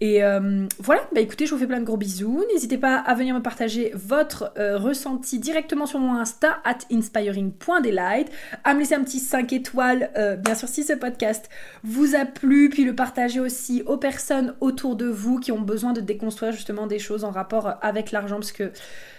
Et 0.00 0.24
euh, 0.24 0.66
voilà, 0.80 1.02
bah 1.14 1.20
écoutez, 1.20 1.46
je 1.46 1.54
vous 1.54 1.60
fais 1.60 1.66
plein 1.66 1.78
de 1.78 1.84
gros 1.84 1.96
bisous. 1.96 2.44
N'hésitez 2.52 2.78
pas 2.78 2.96
à 2.96 3.14
venir 3.14 3.34
me 3.34 3.40
partager 3.40 3.92
votre 3.94 4.52
euh, 4.58 4.76
ressenti 4.76 5.38
directement 5.38 5.86
sur 5.86 6.00
mon 6.00 6.16
Insta, 6.16 6.58
at 6.64 6.78
inspiring.delight, 6.90 8.28
à 8.64 8.74
me 8.74 8.80
laisser 8.80 8.96
un 8.96 9.04
petit 9.04 9.20
5 9.20 9.52
étoiles, 9.52 10.10
euh, 10.16 10.34
bien 10.36 10.56
sûr 10.56 10.68
si 10.68 10.82
ce 10.82 10.94
podcast 10.94 11.48
vous 11.84 12.16
a 12.16 12.24
plu, 12.24 12.70
puis 12.70 12.84
le 12.84 12.94
partager 12.94 13.38
aussi 13.38 13.82
aux 13.86 13.96
personnes 13.96 14.54
autour 14.60 14.96
de 14.96 15.06
vous 15.06 15.38
qui 15.38 15.52
ont 15.52 15.60
besoin 15.60 15.92
de 15.92 16.00
déconstruire 16.00 16.52
justement 16.52 16.88
des 16.88 16.98
choses 16.98 17.22
en 17.22 17.30
rapport 17.30 17.74
avec 17.80 18.10
l'argent, 18.10 18.36
parce 18.36 18.52
que 18.52 18.72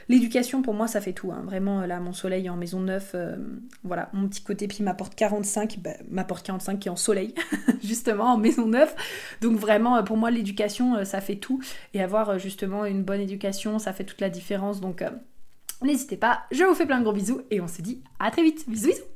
L'éducation, 0.08 0.62
pour 0.62 0.74
moi, 0.74 0.88
ça 0.88 1.02
fait 1.02 1.14
tout. 1.14 1.32
Hein. 1.32 1.42
Vraiment, 1.46 1.86
là, 1.86 2.00
mon 2.00 2.14
soleil 2.14 2.50
en 2.50 2.56
maison 2.56 2.80
neuve, 2.80 3.12
euh, 3.16 3.36
voilà, 3.84 4.10
mon 4.14 4.28
petit 4.28 4.42
côté, 4.42 4.68
puis 4.68 4.84
m'apporte 4.84 5.16
45, 5.16 5.80
bah, 5.80 5.92
m'apporte 6.10 6.46
45 6.46 6.80
qui 6.80 6.88
est 6.88 6.92
en 6.92 6.96
soleil, 6.96 7.34
justement, 7.84 8.34
en 8.34 8.38
maison 8.38 8.68
neuve. 8.68 8.94
Donc 9.42 9.58
vraiment, 9.58 9.98
euh, 9.98 10.04
pour 10.04 10.18
moi, 10.18 10.30
l'éducation, 10.32 10.96
euh, 10.96 11.04
ça 11.06 11.22
fait 11.22 11.38
tout. 11.38 11.62
Et 11.94 12.02
avoir 12.02 12.38
justement 12.38 12.86
une 12.86 13.04
bonne 13.04 13.22
éducation, 13.22 13.80
ça 13.80 13.94
fait 13.94 14.04
toute 14.04 14.22
la 14.22 14.30
différence. 14.30 14.80
Donc, 14.80 15.04
n'hésitez 15.82 16.18
pas. 16.18 16.44
Je 16.52 16.64
vous 16.64 16.76
fais 16.76 16.86
plein 16.86 17.00
de 17.00 17.04
gros 17.04 17.14
bisous 17.14 17.42
et 17.50 17.62
on 17.62 17.68
se 17.68 17.82
dit 17.82 18.02
à 18.20 18.32
très 18.32 18.44
vite. 18.44 18.70
Bisous, 18.70 18.90
bisous 18.90 19.15